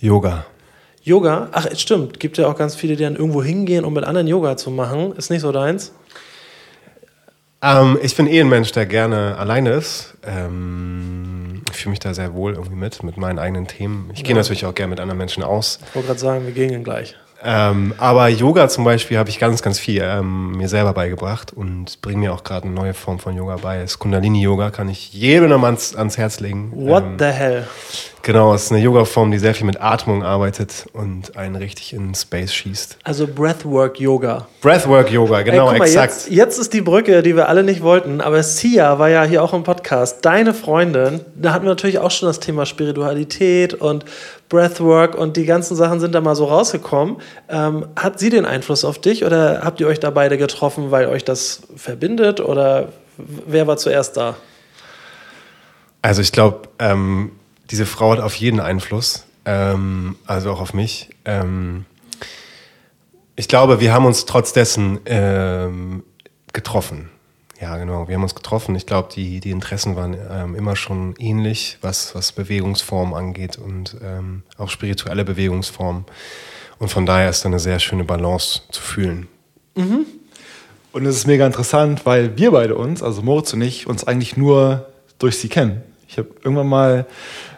Yoga. 0.00 0.46
Yoga, 1.02 1.48
ach, 1.52 1.66
stimmt, 1.76 2.20
gibt 2.20 2.36
ja 2.36 2.46
auch 2.46 2.56
ganz 2.56 2.74
viele, 2.74 2.94
die 2.94 3.04
dann 3.04 3.16
irgendwo 3.16 3.42
hingehen, 3.42 3.84
um 3.84 3.94
mit 3.94 4.04
anderen 4.04 4.26
Yoga 4.26 4.56
zu 4.56 4.70
machen. 4.70 5.14
Ist 5.16 5.30
nicht 5.30 5.40
so 5.40 5.50
deins? 5.50 5.92
Ähm, 7.62 7.98
ich 8.02 8.16
bin 8.16 8.26
eh 8.26 8.40
ein 8.40 8.48
Mensch, 8.48 8.72
der 8.72 8.86
gerne 8.86 9.36
alleine 9.38 9.72
ist. 9.72 10.14
Ähm, 10.24 11.59
ich 11.72 11.78
fühle 11.78 11.90
mich 11.90 12.00
da 12.00 12.14
sehr 12.14 12.34
wohl 12.34 12.54
irgendwie 12.54 12.76
mit, 12.76 13.02
mit 13.02 13.16
meinen 13.16 13.38
eigenen 13.38 13.66
Themen. 13.66 14.10
Ich 14.14 14.24
gehe 14.24 14.34
natürlich 14.34 14.64
auch 14.66 14.74
gerne 14.74 14.90
mit 14.90 15.00
anderen 15.00 15.18
Menschen 15.18 15.42
aus. 15.42 15.78
Ich 15.88 15.94
wollte 15.94 16.08
gerade 16.08 16.20
sagen, 16.20 16.46
wir 16.46 16.52
gehen 16.52 16.84
gleich. 16.84 17.16
Ähm, 17.42 17.94
aber 17.96 18.28
Yoga 18.28 18.68
zum 18.68 18.84
Beispiel 18.84 19.16
habe 19.16 19.30
ich 19.30 19.38
ganz, 19.38 19.62
ganz 19.62 19.78
viel 19.78 20.02
ähm, 20.04 20.52
mir 20.58 20.68
selber 20.68 20.92
beigebracht 20.92 21.52
und 21.54 22.02
bringe 22.02 22.18
mir 22.18 22.34
auch 22.34 22.44
gerade 22.44 22.66
eine 22.66 22.74
neue 22.74 22.92
Form 22.92 23.18
von 23.18 23.34
Yoga 23.34 23.56
bei. 23.56 23.80
Das 23.80 23.98
Kundalini-Yoga 23.98 24.70
kann 24.70 24.90
ich 24.90 25.14
jedem 25.14 25.64
ans, 25.64 25.96
ans 25.96 26.18
Herz 26.18 26.40
legen. 26.40 26.70
What 26.74 27.02
Ähm, 27.04 27.16
the 27.18 27.24
hell? 27.26 27.66
Genau, 28.22 28.54
es 28.54 28.64
ist 28.64 28.72
eine 28.72 28.82
Yoga-Form, 28.82 29.30
die 29.30 29.38
sehr 29.38 29.54
viel 29.54 29.66
mit 29.66 29.80
Atmung 29.80 30.22
arbeitet 30.22 30.86
und 30.92 31.36
einen 31.36 31.56
richtig 31.56 31.94
in 31.94 32.14
Space 32.14 32.52
schießt. 32.52 32.98
Also 33.02 33.26
Breathwork-Yoga. 33.26 34.46
Breathwork-Yoga, 34.60 35.42
genau, 35.42 35.72
Ey, 35.72 35.78
mal, 35.78 35.86
exakt. 35.86 36.12
Jetzt, 36.12 36.30
jetzt 36.30 36.58
ist 36.58 36.72
die 36.74 36.82
Brücke, 36.82 37.22
die 37.22 37.34
wir 37.34 37.48
alle 37.48 37.62
nicht 37.62 37.82
wollten, 37.82 38.20
aber 38.20 38.42
Sia 38.42 38.98
war 38.98 39.08
ja 39.08 39.24
hier 39.24 39.42
auch 39.42 39.54
im 39.54 39.62
Podcast, 39.62 40.24
deine 40.24 40.52
Freundin. 40.52 41.20
Da 41.34 41.54
hatten 41.54 41.64
wir 41.64 41.70
natürlich 41.70 41.98
auch 41.98 42.10
schon 42.10 42.26
das 42.26 42.40
Thema 42.40 42.66
Spiritualität 42.66 43.72
und 43.72 44.04
Breathwork 44.50 45.14
und 45.14 45.38
die 45.38 45.46
ganzen 45.46 45.74
Sachen 45.74 45.98
sind 46.00 46.14
da 46.14 46.20
mal 46.20 46.34
so 46.34 46.44
rausgekommen. 46.44 47.16
Ähm, 47.48 47.86
hat 47.96 48.18
sie 48.18 48.28
den 48.28 48.44
Einfluss 48.44 48.84
auf 48.84 49.00
dich 49.00 49.24
oder 49.24 49.62
habt 49.64 49.80
ihr 49.80 49.86
euch 49.86 50.00
da 50.00 50.10
beide 50.10 50.36
getroffen, 50.36 50.90
weil 50.90 51.06
euch 51.06 51.24
das 51.24 51.62
verbindet 51.74 52.40
oder 52.40 52.88
wer 53.16 53.66
war 53.66 53.78
zuerst 53.78 54.18
da? 54.18 54.36
Also 56.02 56.20
ich 56.22 56.32
glaube, 56.32 56.68
ähm, 56.78 57.32
diese 57.70 57.86
Frau 57.86 58.12
hat 58.12 58.20
auf 58.20 58.34
jeden 58.34 58.60
Einfluss, 58.60 59.24
ähm, 59.44 60.16
also 60.26 60.50
auch 60.52 60.60
auf 60.60 60.74
mich. 60.74 61.10
Ähm, 61.24 61.84
ich 63.36 63.48
glaube, 63.48 63.80
wir 63.80 63.92
haben 63.92 64.04
uns 64.04 64.26
trotz 64.26 64.52
dessen 64.52 65.00
ähm, 65.06 66.02
getroffen. 66.52 67.10
Ja, 67.60 67.76
genau, 67.76 68.08
wir 68.08 68.14
haben 68.14 68.22
uns 68.22 68.34
getroffen. 68.34 68.74
Ich 68.74 68.86
glaube, 68.86 69.10
die, 69.14 69.40
die 69.40 69.50
Interessen 69.50 69.94
waren 69.94 70.16
ähm, 70.30 70.54
immer 70.54 70.76
schon 70.76 71.14
ähnlich, 71.18 71.78
was, 71.82 72.14
was 72.14 72.32
Bewegungsform 72.32 73.12
angeht 73.12 73.58
und 73.58 73.96
ähm, 74.02 74.42
auch 74.56 74.70
spirituelle 74.70 75.24
Bewegungsform. 75.24 76.06
Und 76.78 76.88
von 76.88 77.04
daher 77.04 77.28
ist 77.28 77.44
da 77.44 77.48
eine 77.50 77.58
sehr 77.58 77.78
schöne 77.78 78.04
Balance 78.04 78.62
zu 78.70 78.80
fühlen. 78.80 79.28
Und 80.92 81.06
es 81.06 81.16
ist 81.16 81.26
mega 81.26 81.46
interessant, 81.46 82.06
weil 82.06 82.36
wir 82.38 82.50
beide 82.50 82.76
uns, 82.76 83.02
also 83.02 83.20
Moritz 83.22 83.52
und 83.52 83.60
ich, 83.60 83.86
uns 83.86 84.04
eigentlich 84.04 84.36
nur 84.36 84.86
durch 85.18 85.38
sie 85.38 85.48
kennen. 85.48 85.82
Ich 86.08 86.18
habe 86.18 86.28
irgendwann 86.42 86.66
mal 86.66 87.06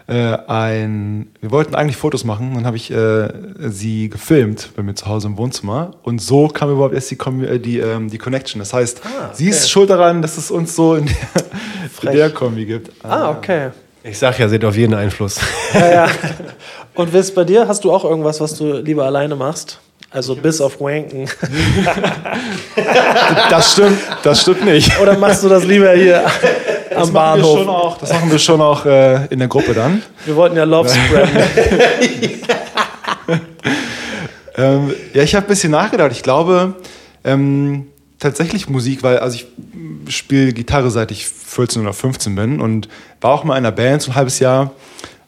äh, 0.08 0.36
ein, 0.48 1.28
wir 1.40 1.50
wollten 1.50 1.74
eigentlich 1.74 1.96
Fotos 1.96 2.24
machen, 2.24 2.52
dann 2.54 2.66
habe 2.66 2.76
ich 2.76 2.90
äh, 2.90 3.28
sie 3.68 4.08
gefilmt 4.08 4.70
bei 4.76 4.82
mir 4.82 4.94
zu 4.94 5.06
Hause 5.06 5.28
im 5.28 5.36
Wohnzimmer 5.38 5.92
und 6.02 6.20
so 6.20 6.48
kam 6.48 6.70
überhaupt 6.70 6.94
erst 6.94 7.10
die, 7.10 7.16
Kombi- 7.16 7.46
äh, 7.46 7.58
die, 7.58 7.78
ähm, 7.78 8.10
die 8.10 8.18
Connection. 8.18 8.58
Das 8.58 8.72
heißt, 8.72 9.00
sie 9.32 9.48
ist 9.48 9.70
schuld 9.70 9.90
daran, 9.90 10.20
dass 10.22 10.36
es 10.38 10.50
uns 10.50 10.74
so 10.74 10.94
in 10.96 11.06
der, 11.06 11.14
in 12.12 12.16
der 12.16 12.30
Kombi 12.30 12.64
gibt. 12.66 12.90
Ah, 13.04 13.30
okay. 13.30 13.68
Ich 14.04 14.18
sag 14.18 14.38
ja, 14.40 14.48
sie 14.48 14.56
hat 14.56 14.64
auf 14.64 14.76
jeden 14.76 14.94
Einfluss. 14.94 15.38
Ja, 15.74 15.90
ja. 15.92 16.08
Und 16.94 17.12
Wiss, 17.12 17.32
bei 17.32 17.44
dir 17.44 17.68
hast 17.68 17.84
du 17.84 17.92
auch 17.92 18.04
irgendwas, 18.04 18.40
was 18.40 18.54
du 18.58 18.72
lieber 18.78 19.04
alleine 19.04 19.36
machst? 19.36 19.78
Also 20.10 20.34
bis 20.36 20.60
auf 20.60 20.80
Wanken. 20.80 21.26
Das 23.50 23.72
stimmt, 23.72 23.98
das 24.22 24.40
stimmt 24.42 24.64
nicht. 24.64 24.98
Oder 25.00 25.16
machst 25.18 25.42
du 25.44 25.48
das 25.48 25.64
lieber 25.64 25.92
hier 25.92 26.24
Das 26.94 27.08
am 27.08 27.14
machen 27.14 27.38
wir 27.38 27.44
schon 27.44 27.66
Bahnhof? 27.66 27.68
auch, 27.68 27.98
das 27.98 28.12
machen 28.12 28.30
wir 28.30 28.38
schon 28.38 28.60
auch 28.60 28.84
äh, 28.86 29.26
in 29.26 29.38
der 29.38 29.48
Gruppe 29.48 29.74
dann. 29.74 30.02
Wir 30.24 30.36
wollten 30.36 30.56
ja 30.56 30.64
Love 30.64 30.88
spreaden. 30.88 31.36
Ähm, 34.56 34.94
ja, 35.14 35.22
ich 35.22 35.34
habe 35.34 35.46
ein 35.46 35.48
bisschen 35.48 35.70
nachgedacht. 35.70 36.12
Ich 36.12 36.22
glaube 36.22 36.74
ähm, 37.24 37.86
tatsächlich 38.18 38.68
Musik, 38.68 39.02
weil 39.02 39.18
also 39.18 39.36
ich 39.36 39.46
spiele 40.12 40.52
Gitarre 40.52 40.90
seit 40.90 41.10
ich 41.10 41.26
14 41.26 41.82
oder 41.82 41.92
15 41.92 42.34
bin 42.34 42.60
und 42.60 42.88
war 43.20 43.32
auch 43.32 43.44
mal 43.44 43.54
in 43.54 43.64
einer 43.64 43.72
Band 43.72 44.02
so 44.02 44.10
ein 44.10 44.14
halbes 44.14 44.38
Jahr. 44.38 44.72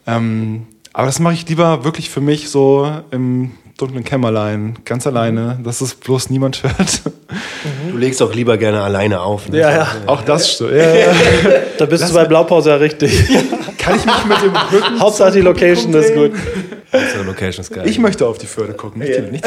Ähm, 0.06 0.66
aber 0.92 1.06
das 1.06 1.18
mache 1.18 1.34
ich 1.34 1.48
lieber 1.48 1.84
wirklich 1.84 2.10
für 2.10 2.20
mich 2.20 2.50
so 2.50 2.90
im 3.10 3.52
dunklen 3.78 4.04
Kämmerlein, 4.04 4.76
ganz 4.84 5.06
alleine, 5.06 5.58
dass 5.62 5.80
es 5.80 5.94
bloß 5.94 6.30
niemand 6.30 6.62
hört. 6.62 7.02
Du 7.90 7.96
legst 7.96 8.20
auch 8.22 8.34
lieber 8.34 8.58
gerne 8.58 8.82
alleine 8.82 9.20
auf. 9.20 9.48
Ne? 9.48 9.58
Ja, 9.58 9.70
ja. 9.70 9.88
Auch 10.06 10.22
das 10.22 10.50
stimmt. 10.52 10.72
Ja, 10.72 10.94
ja. 10.94 11.06
Da 11.78 11.86
bist 11.86 12.08
du 12.08 12.12
bei 12.12 12.24
Blaupause 12.24 12.70
ja 12.70 12.76
richtig. 12.76 13.24
Kann 13.78 13.96
ich 13.96 14.04
mich 14.04 14.24
mit 14.26 14.42
dem 14.42 14.54
Rücken 14.54 15.00
Hauptsache 15.00 15.32
die 15.32 15.40
Location 15.40 15.94
ist 15.94 16.14
gut. 16.14 16.32
Unsere 16.92 17.22
Location 17.24 17.62
ist 17.62 17.72
geil. 17.72 17.84
Ich 17.86 17.98
möchte 17.98 18.26
auf 18.26 18.38
die 18.38 18.46
Förde 18.46 18.74
gucken, 18.74 19.00
nicht, 19.02 19.16
die, 19.16 19.22
nicht 19.30 19.44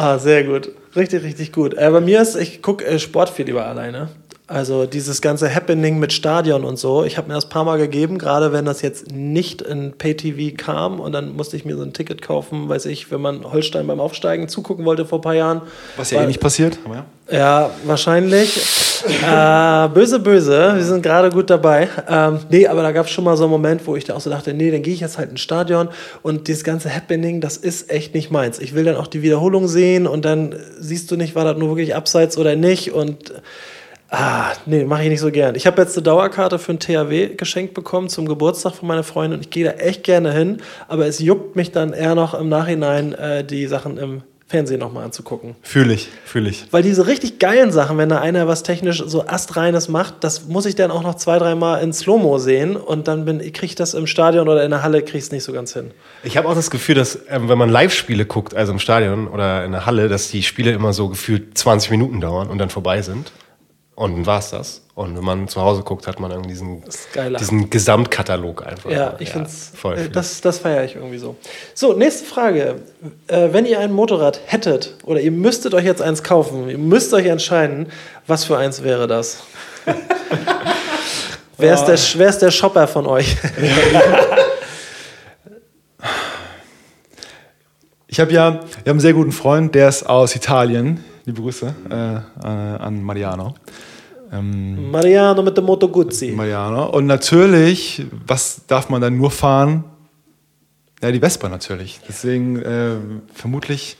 Ah, 0.00 0.18
sehr 0.18 0.44
gut. 0.44 0.70
Richtig, 0.96 1.22
richtig 1.22 1.52
gut. 1.52 1.74
Äh, 1.74 1.90
bei 1.90 2.00
mir 2.00 2.22
ist, 2.22 2.34
ich 2.34 2.62
gucke 2.62 2.86
äh, 2.86 2.98
Sport 2.98 3.28
viel 3.28 3.44
lieber 3.44 3.66
alleine. 3.66 4.08
Also 4.46 4.86
dieses 4.86 5.20
ganze 5.20 5.54
Happening 5.54 5.98
mit 5.98 6.14
Stadion 6.14 6.64
und 6.64 6.78
so. 6.78 7.04
Ich 7.04 7.18
habe 7.18 7.28
mir 7.28 7.34
das 7.34 7.44
ein 7.44 7.50
paar 7.50 7.64
Mal 7.64 7.76
gegeben, 7.76 8.16
gerade 8.16 8.50
wenn 8.50 8.64
das 8.64 8.80
jetzt 8.80 9.12
nicht 9.12 9.60
in 9.60 9.92
Pay-TV 9.92 10.56
kam 10.56 11.00
und 11.00 11.12
dann 11.12 11.36
musste 11.36 11.58
ich 11.58 11.66
mir 11.66 11.76
so 11.76 11.82
ein 11.82 11.92
Ticket 11.92 12.22
kaufen, 12.22 12.70
weiß 12.70 12.86
ich, 12.86 13.10
wenn 13.12 13.20
man 13.20 13.44
Holstein 13.52 13.86
beim 13.86 14.00
Aufsteigen 14.00 14.48
zugucken 14.48 14.86
wollte 14.86 15.04
vor 15.04 15.18
ein 15.18 15.22
paar 15.22 15.34
Jahren. 15.34 15.60
Was 15.98 16.12
ja 16.12 16.22
eh 16.22 16.26
nicht 16.26 16.40
passiert. 16.40 16.78
Aber 16.86 16.94
ja. 16.94 17.04
Ja, 17.30 17.70
wahrscheinlich. 17.84 18.58
Äh, 19.06 19.88
böse, 19.88 20.18
böse. 20.18 20.72
Wir 20.76 20.84
sind 20.84 21.02
gerade 21.02 21.30
gut 21.30 21.50
dabei. 21.50 21.88
Ähm, 22.08 22.40
nee, 22.50 22.66
aber 22.66 22.82
da 22.82 22.92
gab 22.92 23.06
es 23.06 23.12
schon 23.12 23.24
mal 23.24 23.36
so 23.36 23.44
einen 23.44 23.50
Moment, 23.50 23.86
wo 23.86 23.96
ich 23.96 24.04
da 24.04 24.14
auch 24.14 24.20
so 24.20 24.30
dachte, 24.30 24.54
nee, 24.54 24.70
dann 24.70 24.82
gehe 24.82 24.94
ich 24.94 25.00
jetzt 25.00 25.18
halt 25.18 25.30
ins 25.30 25.40
Stadion 25.40 25.88
und 26.22 26.48
dieses 26.48 26.64
ganze 26.64 26.94
Happening, 26.94 27.40
das 27.40 27.56
ist 27.56 27.90
echt 27.90 28.14
nicht 28.14 28.30
meins. 28.30 28.58
Ich 28.58 28.74
will 28.74 28.84
dann 28.84 28.96
auch 28.96 29.06
die 29.06 29.22
Wiederholung 29.22 29.68
sehen 29.68 30.06
und 30.06 30.24
dann 30.24 30.54
siehst 30.78 31.10
du 31.10 31.16
nicht, 31.16 31.34
war 31.34 31.44
das 31.44 31.56
nur 31.56 31.68
wirklich 31.68 31.94
abseits 31.94 32.38
oder 32.38 32.56
nicht 32.56 32.92
und 32.92 33.32
Ah, 34.12 34.54
nee, 34.66 34.84
mache 34.84 35.04
ich 35.04 35.08
nicht 35.08 35.20
so 35.20 35.30
gern. 35.30 35.54
Ich 35.54 35.68
habe 35.68 35.80
jetzt 35.80 35.96
eine 35.96 36.02
Dauerkarte 36.02 36.58
für 36.58 36.72
ein 36.72 36.80
THW 36.80 37.36
geschenkt 37.36 37.74
bekommen 37.74 38.08
zum 38.08 38.26
Geburtstag 38.26 38.74
von 38.74 38.88
meiner 38.88 39.04
Freundin 39.04 39.38
und 39.38 39.44
ich 39.44 39.50
gehe 39.50 39.64
da 39.64 39.70
echt 39.70 40.02
gerne 40.02 40.32
hin, 40.32 40.58
aber 40.88 41.06
es 41.06 41.20
juckt 41.20 41.54
mich 41.54 41.70
dann 41.70 41.92
eher 41.92 42.16
noch 42.16 42.34
im 42.34 42.48
Nachhinein, 42.48 43.12
äh, 43.12 43.44
die 43.44 43.68
Sachen 43.68 43.98
im 43.98 44.22
Fernsehen 44.50 44.80
nochmal 44.80 45.04
anzugucken. 45.04 45.54
Fühle 45.62 45.94
ich, 45.94 46.08
fühle 46.24 46.50
ich. 46.50 46.66
Weil 46.72 46.82
diese 46.82 47.06
richtig 47.06 47.38
geilen 47.38 47.70
Sachen, 47.70 47.98
wenn 47.98 48.08
da 48.08 48.20
einer 48.20 48.48
was 48.48 48.64
technisch 48.64 49.00
so 49.06 49.24
astreines 49.24 49.88
macht, 49.88 50.24
das 50.24 50.48
muss 50.48 50.66
ich 50.66 50.74
dann 50.74 50.90
auch 50.90 51.04
noch 51.04 51.14
zwei, 51.14 51.38
dreimal 51.38 51.80
in 51.84 51.92
Slow-Mo 51.92 52.38
sehen 52.38 52.74
und 52.74 53.06
dann 53.06 53.24
bin, 53.24 53.38
kriege 53.38 53.66
ich 53.66 53.74
das 53.76 53.94
im 53.94 54.08
Stadion 54.08 54.48
oder 54.48 54.64
in 54.64 54.70
der 54.70 54.82
Halle, 54.82 55.02
kriege 55.02 55.18
ich 55.18 55.24
es 55.24 55.30
nicht 55.30 55.44
so 55.44 55.52
ganz 55.52 55.72
hin. 55.72 55.92
Ich 56.24 56.36
habe 56.36 56.48
auch 56.48 56.56
das 56.56 56.72
Gefühl, 56.72 56.96
dass 56.96 57.20
ähm, 57.28 57.48
wenn 57.48 57.58
man 57.58 57.70
Live-Spiele 57.70 58.26
guckt, 58.26 58.52
also 58.52 58.72
im 58.72 58.80
Stadion 58.80 59.28
oder 59.28 59.64
in 59.64 59.70
der 59.70 59.86
Halle, 59.86 60.08
dass 60.08 60.32
die 60.32 60.42
Spiele 60.42 60.72
immer 60.72 60.92
so 60.92 61.08
gefühlt 61.08 61.56
20 61.56 61.92
Minuten 61.92 62.20
dauern 62.20 62.48
und 62.48 62.58
dann 62.58 62.70
vorbei 62.70 63.02
sind. 63.02 63.30
Und 64.00 64.16
dann 64.16 64.24
war's 64.24 64.48
das. 64.48 64.80
Und 64.94 65.14
wenn 65.14 65.24
man 65.24 65.46
zu 65.46 65.60
Hause 65.60 65.82
guckt, 65.82 66.06
hat 66.06 66.20
man 66.20 66.30
irgendwie 66.30 66.48
diesen, 66.48 66.82
diesen 67.38 67.68
Gesamtkatalog 67.68 68.66
einfach. 68.66 68.90
Ja, 68.90 69.14
ich 69.18 69.28
finde 69.28 69.48
es, 69.48 69.72
voll. 69.74 69.98
äh, 69.98 70.06
ich. 70.06 70.12
das, 70.12 70.40
das 70.40 70.58
feiere 70.60 70.84
ich 70.84 70.94
irgendwie 70.94 71.18
so. 71.18 71.36
So, 71.74 71.92
nächste 71.92 72.24
Frage. 72.24 72.76
Äh, 73.26 73.48
wenn 73.52 73.66
ihr 73.66 73.78
ein 73.78 73.92
Motorrad 73.92 74.40
hättet 74.46 74.94
oder 75.04 75.20
ihr 75.20 75.30
müsstet 75.30 75.74
euch 75.74 75.84
jetzt 75.84 76.00
eins 76.00 76.22
kaufen, 76.22 76.70
ihr 76.70 76.78
müsst 76.78 77.12
euch 77.12 77.26
entscheiden, 77.26 77.88
was 78.26 78.44
für 78.44 78.56
eins 78.56 78.82
wäre 78.82 79.06
das? 79.06 79.42
wer, 81.58 81.74
ist 81.74 81.84
der, 81.84 81.98
wer 82.18 82.28
ist 82.30 82.38
der 82.38 82.50
Shopper 82.50 82.88
von 82.88 83.06
euch? 83.06 83.36
Ich 88.06 88.18
habe 88.18 88.32
ja, 88.32 88.54
wir 88.54 88.60
haben 88.60 88.70
einen 88.86 89.00
sehr 89.00 89.12
guten 89.12 89.32
Freund, 89.32 89.74
der 89.74 89.90
ist 89.90 90.04
aus 90.04 90.34
Italien. 90.34 91.04
Liebe 91.26 91.42
Grüße 91.42 91.74
äh, 91.90 92.14
äh, 92.16 92.48
an 92.48 93.02
Mariano. 93.02 93.54
Ähm, 94.32 94.90
Mariano 94.90 95.42
mit 95.42 95.56
dem 95.56 95.64
Moto 95.64 95.88
Guzzi. 95.88 96.30
Mariano. 96.32 96.88
Und 96.90 97.06
natürlich, 97.06 98.04
was 98.26 98.62
darf 98.66 98.88
man 98.88 99.00
dann 99.00 99.16
nur 99.16 99.30
fahren? 99.30 99.84
Ja, 101.02 101.10
die 101.10 101.18
Vespa 101.20 101.48
natürlich. 101.48 102.00
Deswegen 102.08 102.56
äh, 102.60 102.96
vermutlich, 103.34 103.96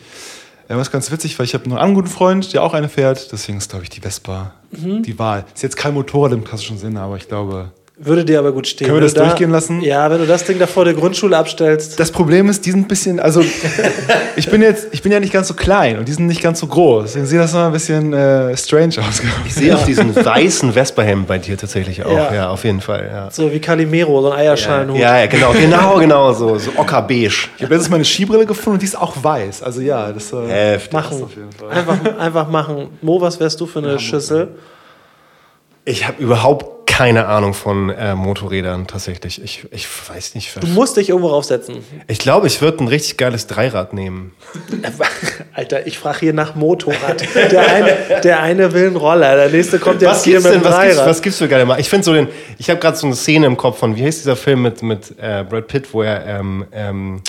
äh, 0.69 0.77
was 0.77 0.91
ganz 0.91 1.11
witzig, 1.11 1.39
weil 1.39 1.47
ich 1.47 1.55
habe 1.55 1.69
nur 1.69 1.81
einen 1.81 1.95
guten 1.95 2.09
Freund, 2.09 2.53
der 2.53 2.63
auch 2.63 2.75
eine 2.75 2.89
fährt. 2.89 3.33
Deswegen 3.33 3.59
ist, 3.59 3.71
glaube 3.71 3.85
ich, 3.85 3.91
die 3.91 4.01
Vespa 4.01 4.55
Mhm. 4.73 5.03
die 5.03 5.19
Wahl. 5.19 5.45
Ist 5.53 5.65
jetzt 5.65 5.77
kein 5.77 5.95
Motorrad 5.95 6.31
im 6.31 6.45
klassischen 6.45 6.79
Sinne, 6.79 7.01
aber 7.01 7.17
ich 7.17 7.27
glaube. 7.27 7.73
Würde 8.03 8.25
dir 8.25 8.39
aber 8.39 8.53
gut 8.53 8.67
stehen. 8.67 8.87
Können 8.87 8.97
wir 8.97 9.03
das 9.03 9.13
du 9.13 9.21
da- 9.21 9.27
durchgehen 9.27 9.51
lassen? 9.51 9.83
Ja, 9.83 10.11
wenn 10.11 10.17
du 10.21 10.27
das 10.27 10.45
Ding 10.45 10.59
da 10.59 10.67
vor 10.67 10.87
der 10.87 10.95
Grundschule 10.95 11.37
abstellst. 11.37 12.01
Das 12.01 12.11
Problem 12.11 12.49
ist, 12.49 12.65
die 12.65 12.71
sind 12.71 12.81
ein 12.81 12.89
bisschen, 12.89 13.21
also 13.21 13.43
ich 14.37 14.49
bin 14.51 14.63
jetzt, 14.63 14.87
ich 14.93 15.03
bin 15.03 15.13
ja 15.13 15.21
nicht 15.21 15.35
ganz 15.35 15.49
so 15.49 15.55
klein 15.55 15.99
und 15.99 16.09
die 16.09 16.13
sind 16.13 16.27
nicht 16.27 16.41
ganz 16.43 16.61
so 16.61 16.67
groß. 16.67 17.05
Deswegen 17.05 17.27
sieht 17.27 17.39
das 17.39 17.53
noch 17.53 17.67
ein 17.67 17.73
bisschen 17.73 18.15
äh, 18.15 18.57
strange 18.57 18.95
aus. 19.07 19.21
Ich 19.45 19.53
sehe 19.53 19.75
auf 19.75 19.85
diesen 19.85 20.17
weißen 20.25 20.73
Vespa-Hemd 20.73 21.27
bei 21.27 21.37
dir 21.37 21.59
tatsächlich 21.59 22.03
auch. 22.03 22.11
Ja. 22.11 22.33
Ja, 22.35 22.49
auf 22.49 22.65
jeden 22.65 22.81
Fall. 22.81 23.07
Ja. 23.13 23.31
so 23.31 23.53
wie 23.53 23.61
Calimero, 23.61 24.23
so 24.23 24.31
ein 24.31 24.39
Eierschalenhut. 24.39 24.99
Ja, 24.99 25.19
ja, 25.19 25.27
genau, 25.27 25.53
genau, 25.53 25.99
genau 25.99 26.33
so. 26.33 26.57
So 26.57 26.71
ockerbeige. 26.79 27.27
Ich 27.27 27.49
habe 27.63 27.75
letztens 27.75 27.91
meine 27.91 28.05
Skibrille 28.07 28.47
gefunden 28.47 28.77
und 28.77 28.81
die 28.83 28.87
ist 28.87 28.99
auch 28.99 29.23
weiß. 29.23 29.63
Also 29.63 29.83
ja, 29.83 30.11
das 30.11 30.33
äh, 30.33 30.47
Heftig. 30.49 30.93
Machen. 30.95 31.23
auf 31.23 31.37
jeden 31.37 31.53
Fall. 31.53 31.69
Einfach, 31.71 32.19
einfach 32.19 32.49
machen. 32.49 32.89
Mo, 33.03 33.21
was 33.21 33.39
wärst 33.39 33.61
du 33.61 33.67
für 33.67 33.81
eine 33.81 33.99
Schüssel? 33.99 34.49
Ich 35.85 36.07
habe 36.07 36.23
überhaupt 36.23 36.80
keine 36.91 37.27
Ahnung 37.27 37.55
von 37.55 37.89
äh, 37.89 38.15
Motorrädern 38.15 38.87
tatsächlich. 38.87 39.43
Ich, 39.43 39.65
ich 39.71 39.87
weiß 40.09 40.35
nicht. 40.35 40.53
Du 40.61 40.67
musst 40.67 40.97
dich 40.97 41.09
irgendwo 41.09 41.29
raufsetzen. 41.29 41.77
Ich 42.09 42.19
glaube, 42.19 42.49
ich 42.49 42.61
würde 42.61 42.85
ein 42.85 42.89
richtig 42.89 43.17
geiles 43.17 43.47
Dreirad 43.47 43.95
nehmen. 43.95 44.33
Alter, 45.55 45.87
ich 45.87 45.99
frage 45.99 46.19
hier 46.19 46.33
nach 46.33 46.57
Motorrad. 46.57 47.25
Der 47.51 47.67
eine, 47.67 48.21
der 48.23 48.43
eine 48.43 48.73
will 48.73 48.89
einen 48.89 48.97
Roller, 48.97 49.37
der 49.37 49.51
nächste 49.51 49.79
kommt 49.79 50.03
Was 50.03 50.25
hier 50.25 50.35
gibt's 50.35 50.45
mit 50.45 50.55
denn? 50.57 50.65
Was 50.65 50.81
gibt's, 50.81 50.95
Dreirad. 50.97 51.09
was 51.09 51.23
gibt's 51.23 51.39
für 51.39 51.49
geile 51.49 51.65
Mal? 51.65 51.81
Ich 51.81 51.89
finde 51.89 52.05
so 52.05 52.13
den. 52.13 52.29
Ich 52.59 52.69
habe 52.69 52.81
gerade 52.81 52.97
so 52.97 53.07
eine 53.07 53.17
Szene 53.17 53.47
im 53.47 53.57
Kopf 53.57 53.79
von 53.79 53.97
wie 53.97 54.05
heißt 54.05 54.21
dieser 54.21 54.37
Film 54.37 54.63
mit 54.63 54.83
mit 54.83 55.15
äh, 55.19 55.45
Brad 55.49 55.69
Pitt, 55.69 55.95
wo 55.95 56.03
er 56.03 56.27
ähm, 56.27 56.67
ähm, 56.73 57.23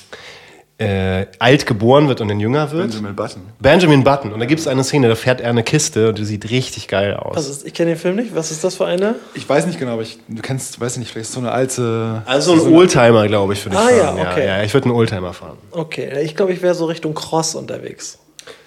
äh, 0.82 1.28
alt 1.40 1.66
geboren 1.66 2.08
wird 2.08 2.22
und 2.22 2.28
dann 2.28 2.40
jünger 2.40 2.72
wird. 2.72 2.88
Benjamin 2.92 3.16
Button. 3.16 3.42
Benjamin 3.60 4.04
Button. 4.04 4.34
Und 4.34 4.40
da 4.40 4.46
gibt 4.46 4.60
es 4.62 4.68
eine 4.68 4.84
Szene, 4.84 5.08
da 5.08 5.16
fährt 5.16 5.40
er 5.42 5.50
eine 5.50 5.64
Kiste 5.64 6.10
und 6.10 6.18
die 6.18 6.26
sieht 6.26 6.50
richtig 6.50 6.88
geil 6.88 7.14
aus. 7.16 7.36
Was 7.36 7.48
ist, 7.50 7.66
ich 7.68 7.74
kenne 7.74 7.92
den 7.92 8.00
Film 8.00 8.16
nicht. 8.16 8.36
Was 8.36 8.52
ist 8.52 8.64
das 8.64 8.76
für 8.76 8.86
eine? 8.88 9.16
Ich 9.36 9.48
weiß 9.48 9.66
nicht 9.68 9.78
genau, 9.80 9.94
aber 9.94 10.02
ich, 10.02 10.18
du 10.28 10.42
kennst, 10.42 10.80
weiß 10.82 10.98
nicht, 10.98 11.12
vielleicht 11.12 11.28
ist 11.30 11.34
so 11.34 11.40
eine 11.40 11.52
alte. 11.52 12.24
also 12.26 12.54
ein 12.54 12.74
Oldtimer, 12.74 13.28
glaube 13.28 13.54
ich, 13.54 13.64
würde 13.66 13.76
ich 13.78 13.82
Ah, 13.82 13.90
ja, 13.92 14.04
fahren. 14.06 14.20
okay. 14.32 14.48
ja, 14.48 14.58
ja, 14.58 14.64
ich 14.64 14.74
würde 14.74 14.86
einen 14.86 14.96
Oldtimer 14.96 15.34
fahren. 15.34 15.58
Okay, 15.72 16.22
ich 16.24 16.36
glaube, 16.36 16.54
ich 16.54 16.62
wäre 16.62 16.74
so 16.74 16.86
Richtung 16.86 17.14
Cross 17.14 17.56
unterwegs. 17.56 18.18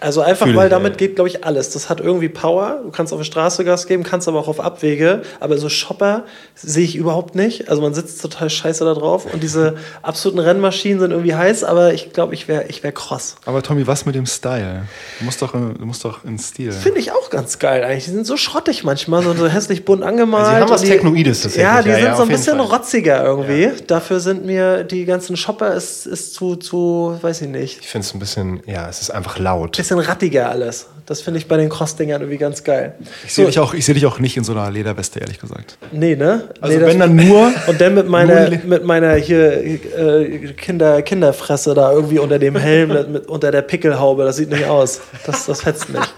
Also 0.01 0.21
einfach, 0.21 0.47
Fühl 0.47 0.57
weil 0.57 0.69
damit 0.69 0.93
ja. 0.95 0.97
geht, 0.99 1.15
glaube 1.15 1.29
ich, 1.29 1.45
alles. 1.45 1.71
Das 1.71 1.89
hat 1.89 1.99
irgendwie 2.01 2.29
Power. 2.29 2.81
Du 2.85 2.91
kannst 2.91 3.13
auf 3.13 3.19
der 3.19 3.25
Straße 3.25 3.65
Gas 3.65 3.87
geben, 3.87 4.03
kannst 4.03 4.29
aber 4.29 4.39
auch 4.39 4.49
auf 4.49 4.61
Abwege. 4.61 5.23
Aber 5.41 5.57
so 5.57 5.69
Shopper 5.71 6.25
sehe 6.55 6.85
ich 6.85 6.95
überhaupt 6.97 7.35
nicht. 7.35 7.69
Also 7.71 7.81
man 7.81 7.95
sitzt 7.95 8.21
total 8.21 8.51
scheiße 8.51 8.85
da 8.85 8.93
drauf. 8.93 9.27
Und 9.33 9.43
diese 9.43 9.77
absoluten 10.03 10.41
Rennmaschinen 10.41 11.01
sind 11.01 11.11
irgendwie 11.11 11.35
heiß, 11.35 11.65
aber 11.65 11.95
ich 11.95 12.13
glaube, 12.13 12.35
ich 12.35 12.49
wäre 12.49 12.65
ich 12.69 12.83
wär 12.83 12.93
Cross. 12.93 13.37
Aber 13.47 13.63
Tommy, 13.63 13.87
was 13.87 14.05
mit 14.05 14.15
dem 14.15 14.27
Style? 14.27 14.83
Du 15.21 15.25
musst 15.25 15.41
doch, 15.41 15.53
du 15.53 15.59
musst 15.87 16.05
doch 16.05 16.23
in 16.25 16.39
Stil. 16.39 16.73
Finde 16.73 17.01
ich 17.01 17.13
auch 17.13 17.31
ganz 17.31 17.59
geil 17.59 17.83
eigentlich. 17.83 18.05
Die 18.05 18.11
sind 18.11 18.27
so 18.27 18.37
schrottig 18.37 18.85
manchmal, 18.85 19.23
so, 19.23 19.47
hässlich 19.49 19.87
bunt 19.87 20.03
angemalt. 20.03 20.47
Sie 20.47 20.53
haben 20.53 20.71
was 20.71 20.83
die- 20.83 20.89
Technoides 20.89 21.43
tatsächlich. 21.43 21.63
Ja, 21.65 21.83
die 21.83 21.89
Ja, 21.89 21.95
sind 21.97 22.05
ja, 22.05 22.17
so 22.17 22.23
ein 22.23 22.29
bisschen 22.29 22.59
Fall. 22.59 22.67
rotziger 22.67 23.25
irgendwie. 23.25 23.71
Dafür 23.87 24.21
sind 24.21 24.45
mir 24.45 24.85
die 24.85 25.07
ganzen 25.07 25.37
Shopper 25.37 25.73
ist, 25.75 26.07
ist 26.07 26.35
zu, 26.35 26.57
zu, 26.57 27.17
weiß 27.23 27.41
ich 27.43 27.49
nicht, 27.49 27.81
Ich 27.81 27.89
finde 27.89 28.07
es 28.07 28.13
ein 28.13 28.19
bisschen, 28.19 28.63
ja, 28.67 28.87
es 28.89 29.01
ist 29.01 29.11
einfach 29.11 29.39
laut. 29.39 29.64
Bisschen 29.71 29.99
rattiger 29.99 30.51
alles. 30.51 30.89
Das 31.07 31.21
finde 31.21 31.39
ich 31.39 31.49
bei 31.49 31.57
den 31.59 31.69
Cross-Dingern 31.69 32.23
irgendwie 32.23 32.39
ganz 32.39 32.65
geil. 32.65 32.95
Ich 33.27 33.35
sehe 33.35 33.45
dich, 33.47 33.59
auch- 33.59 33.75
ich 33.75 33.85
seh 33.85 33.93
dich 33.93 34.07
auch 34.07 34.19
nicht 34.19 34.37
in 34.37 34.45
so 34.45 34.53
einer 34.53 34.71
Lederweste, 34.71 35.21
ehrlich 35.21 35.39
gesagt. 35.39 35.77
Nee, 35.93 36.17
ne? 36.17 36.49
Also 36.61 36.79
nee, 36.79 36.87
wenn 36.87 36.99
dann 36.99 37.15
nur. 37.15 37.53
und 37.67 37.81
dann 37.81 37.95
mit 37.95 38.09
meiner, 38.09 38.51
mit 38.51 38.85
meiner 38.85 39.15
hier 39.15 39.63
äh, 39.65 40.53
Kinder, 40.57 41.03
Kinderfresse 41.03 41.75
da 41.75 41.93
irgendwie 41.93 42.19
unter 42.19 42.39
dem 42.39 42.57
Helm, 42.57 42.89
mit, 43.13 43.27
unter 43.27 43.51
der 43.51 43.63
Pickelhaube. 43.63 44.25
Das 44.25 44.37
sieht 44.37 44.51
nicht 44.51 44.65
aus. 44.65 45.01
Das, 45.27 45.47
das 45.47 45.61
fetzt 45.63 45.91
nicht. 45.91 46.15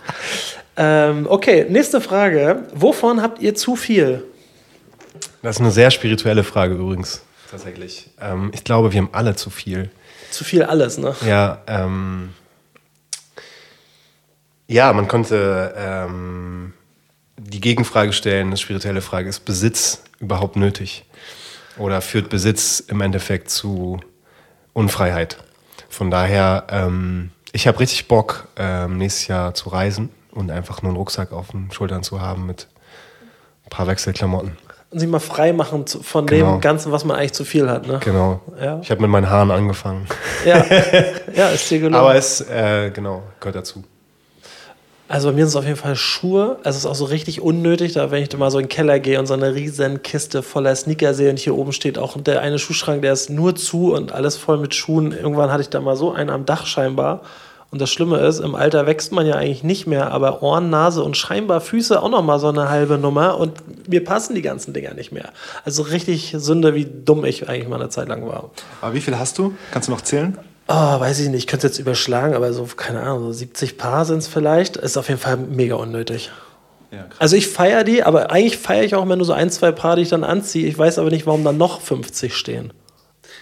Ähm, 0.77 1.27
okay, 1.29 1.67
nächste 1.69 2.01
Frage. 2.01 2.61
Wovon 2.75 3.23
habt 3.23 3.41
ihr 3.43 3.55
zu 3.55 3.77
viel? 3.77 4.23
Das 5.43 5.57
ist 5.57 5.61
eine 5.63 5.71
sehr 5.71 5.91
spirituelle 5.91 6.45
Frage 6.45 6.75
übrigens. 6.75 7.23
Tatsächlich. 7.51 8.09
Ähm, 8.21 8.51
ich 8.55 8.63
glaube, 8.65 8.93
wir 8.93 9.01
haben 9.01 9.09
alle 9.13 9.35
zu 9.37 9.51
viel. 9.51 9.91
Zu 10.31 10.45
viel 10.45 10.63
alles, 10.65 10.99
ne? 10.99 11.15
Ja, 11.27 11.63
ähm, 11.67 12.31
ja, 14.69 14.93
man 14.93 15.09
konnte 15.09 15.75
ähm, 15.77 16.73
die 17.39 17.61
Gegenfrage 17.61 18.13
stellen, 18.13 18.49
eine 18.49 18.57
spirituelle 18.57 19.01
Frage, 19.01 19.29
ist 19.29 19.45
Besitz 19.45 20.03
überhaupt 20.19 20.57
nötig? 20.57 21.05
Oder 21.79 22.01
führt 22.01 22.31
Besitz 22.31 22.81
im 22.81 23.01
Endeffekt 23.01 23.51
zu 23.51 24.01
Unfreiheit? 24.73 25.39
Von 25.89 26.11
daher, 26.11 26.67
ähm, 26.71 27.31
ich 27.53 27.67
habe 27.67 27.81
richtig 27.81 28.09
Bock, 28.09 28.49
ähm, 28.57 28.99
nächstes 28.99 29.29
Jahr 29.29 29.55
zu 29.55 29.69
reisen 29.69 30.11
und 30.33 30.51
einfach 30.51 30.83
nur 30.83 30.91
einen 30.91 30.97
Rucksack 30.97 31.33
auf 31.33 31.51
den 31.51 31.71
Schultern 31.71 32.03
zu 32.03 32.21
haben 32.21 32.47
mit 32.47 32.67
ein 33.65 33.71
paar 33.71 33.87
Wechselklamotten. 33.87 34.57
Und 34.91 35.01
sich 35.01 35.09
mal 35.09 35.19
frei 35.21 35.53
machen 35.53 35.87
von 35.87 36.27
Genau. 36.27 36.53
dem 36.53 36.61
Ganzen, 36.61 36.93
was 36.93 37.05
man 37.05 37.17
eigentlich 37.17 37.33
zu 37.33 37.45
viel 37.45 37.69
hat, 37.69 37.87
ne? 37.87 38.01
Genau. 38.05 38.41
Ja. 38.61 38.79
Ich 38.83 38.91
habe 38.91 39.03
mit 39.03 39.11
meinen 39.11 39.29
Haaren 39.29 39.51
angefangen. 39.51 40.07
Ja, 40.45 40.65
ja 41.35 41.49
ist 41.49 41.71
dir 41.71 41.79
gelungen. 41.79 41.97
Aber 41.97 42.15
es, 42.15 42.41
äh, 42.41 42.91
genau, 42.91 43.23
gehört 43.41 43.57
dazu. 43.57 43.85
Also 45.09 45.29
bei 45.29 45.35
mir 45.35 45.47
sind 45.47 45.51
es 45.51 45.57
auf 45.57 45.65
jeden 45.65 45.77
Fall 45.77 45.95
Schuhe. 45.95 46.59
Es 46.65 46.77
ist 46.77 46.85
auch 46.85 46.95
so 46.97 47.05
richtig 47.05 47.41
unnötig, 47.41 47.93
da 47.93 48.11
wenn 48.11 48.23
ich 48.23 48.29
da 48.29 48.39
mal 48.39 48.51
so 48.51 48.59
in 48.59 48.65
den 48.65 48.69
Keller 48.69 48.99
gehe 48.99 49.21
und 49.21 49.27
so 49.27 49.35
eine 49.35 49.55
riesen 49.55 50.03
Kiste 50.03 50.43
voller 50.43 50.75
Sneaker 50.75 51.15
sehe 51.15 51.31
und 51.31 51.39
hier 51.39 51.55
oben 51.55 51.73
steht 51.73 51.97
auch 51.97 52.21
der 52.21 52.41
eine 52.41 52.59
Schuhschrank, 52.59 53.03
der 53.03 53.13
ist 53.13 53.31
nur 53.31 53.55
zu 53.55 53.95
und 53.95 54.11
alles 54.11 54.37
voll 54.37 54.59
mit 54.59 54.75
Schuhen. 54.75 55.13
Irgendwann 55.13 55.53
hatte 55.53 55.63
ich 55.63 55.69
da 55.69 55.81
mal 55.81 55.97
so 55.97 56.13
einen 56.13 56.31
am 56.31 56.45
Dach 56.45 56.67
scheinbar. 56.67 57.21
Und 57.71 57.81
das 57.81 57.91
Schlimme 57.91 58.19
ist, 58.19 58.39
im 58.41 58.55
Alter 58.55 58.87
wächst 58.87 59.13
man 59.13 59.27
ja 59.27 59.35
eigentlich 59.35 59.65
nicht 59.65 59.87
mehr, 59.87 60.13
aber 60.13 60.43
Ohren, 60.43 60.71
Nase 60.71 61.03
und 61.03 61.17
scheinbar 61.17 61.61
Füße 61.61 62.01
auch 62.01 62.09
noch 62.09 62.23
mal 62.23 62.39
so 62.39 62.49
eine 62.49 62.69
halbe 62.69 62.97
Nummer 62.97 63.39
und 63.39 63.89
mir 63.89 64.05
passen 64.05 64.35
die 64.35 64.43
ganzen 64.43 64.73
Dinger 64.73 64.95
nicht 64.95 65.13
mehr. 65.13 65.31
Also 65.65 65.83
richtig 65.83 66.35
Sünde, 66.37 66.75
wie 66.75 66.87
dumm 66.87 67.25
ich 67.25 67.49
eigentlich 67.49 67.69
mal 67.69 67.81
eine 67.81 67.91
Zeit 67.91 68.09
lang 68.09 68.27
war. 68.27 68.51
Aber 68.81 68.95
wie 68.95 69.01
viel 69.01 69.19
hast 69.19 69.39
du? 69.39 69.55
Kannst 69.73 69.89
du 69.89 69.93
noch 69.93 70.01
zählen? 70.01 70.39
Oh, 70.69 71.01
weiß 71.01 71.21
ich 71.21 71.29
nicht, 71.29 71.39
ich 71.39 71.47
könnte 71.47 71.67
es 71.67 71.75
jetzt 71.75 71.79
überschlagen, 71.79 72.35
aber 72.35 72.53
so, 72.53 72.65
keine 72.77 73.01
Ahnung, 73.01 73.25
so 73.25 73.33
70 73.33 73.79
Paar 73.79 74.05
sind 74.05 74.19
es 74.19 74.29
vielleicht. 74.29 74.77
Ist 74.77 74.97
auf 74.97 75.09
jeden 75.09 75.21
Fall 75.21 75.37
mega 75.37 75.77
unnötig. 75.77 76.31
Also 77.19 77.37
ich 77.37 77.49
feiere 77.49 77.85
die, 77.85 78.03
aber 78.03 78.31
eigentlich 78.31 78.59
feiere 78.59 78.85
ich 78.85 78.95
auch, 78.95 79.09
wenn 79.09 79.19
du 79.19 79.25
so 79.25 79.33
ein, 79.33 79.51
zwei 79.51 79.73
Paar, 79.73 79.97
die 79.97 80.03
ich 80.03 80.09
dann 80.09 80.25
anziehe. 80.25 80.67
Ich 80.67 80.79
weiß 80.79 80.99
aber 80.99 81.11
nicht, 81.11 81.27
warum 81.27 81.45
dann 81.45 81.59
noch 81.59 81.81
50 81.81 82.35
stehen. 82.35 82.73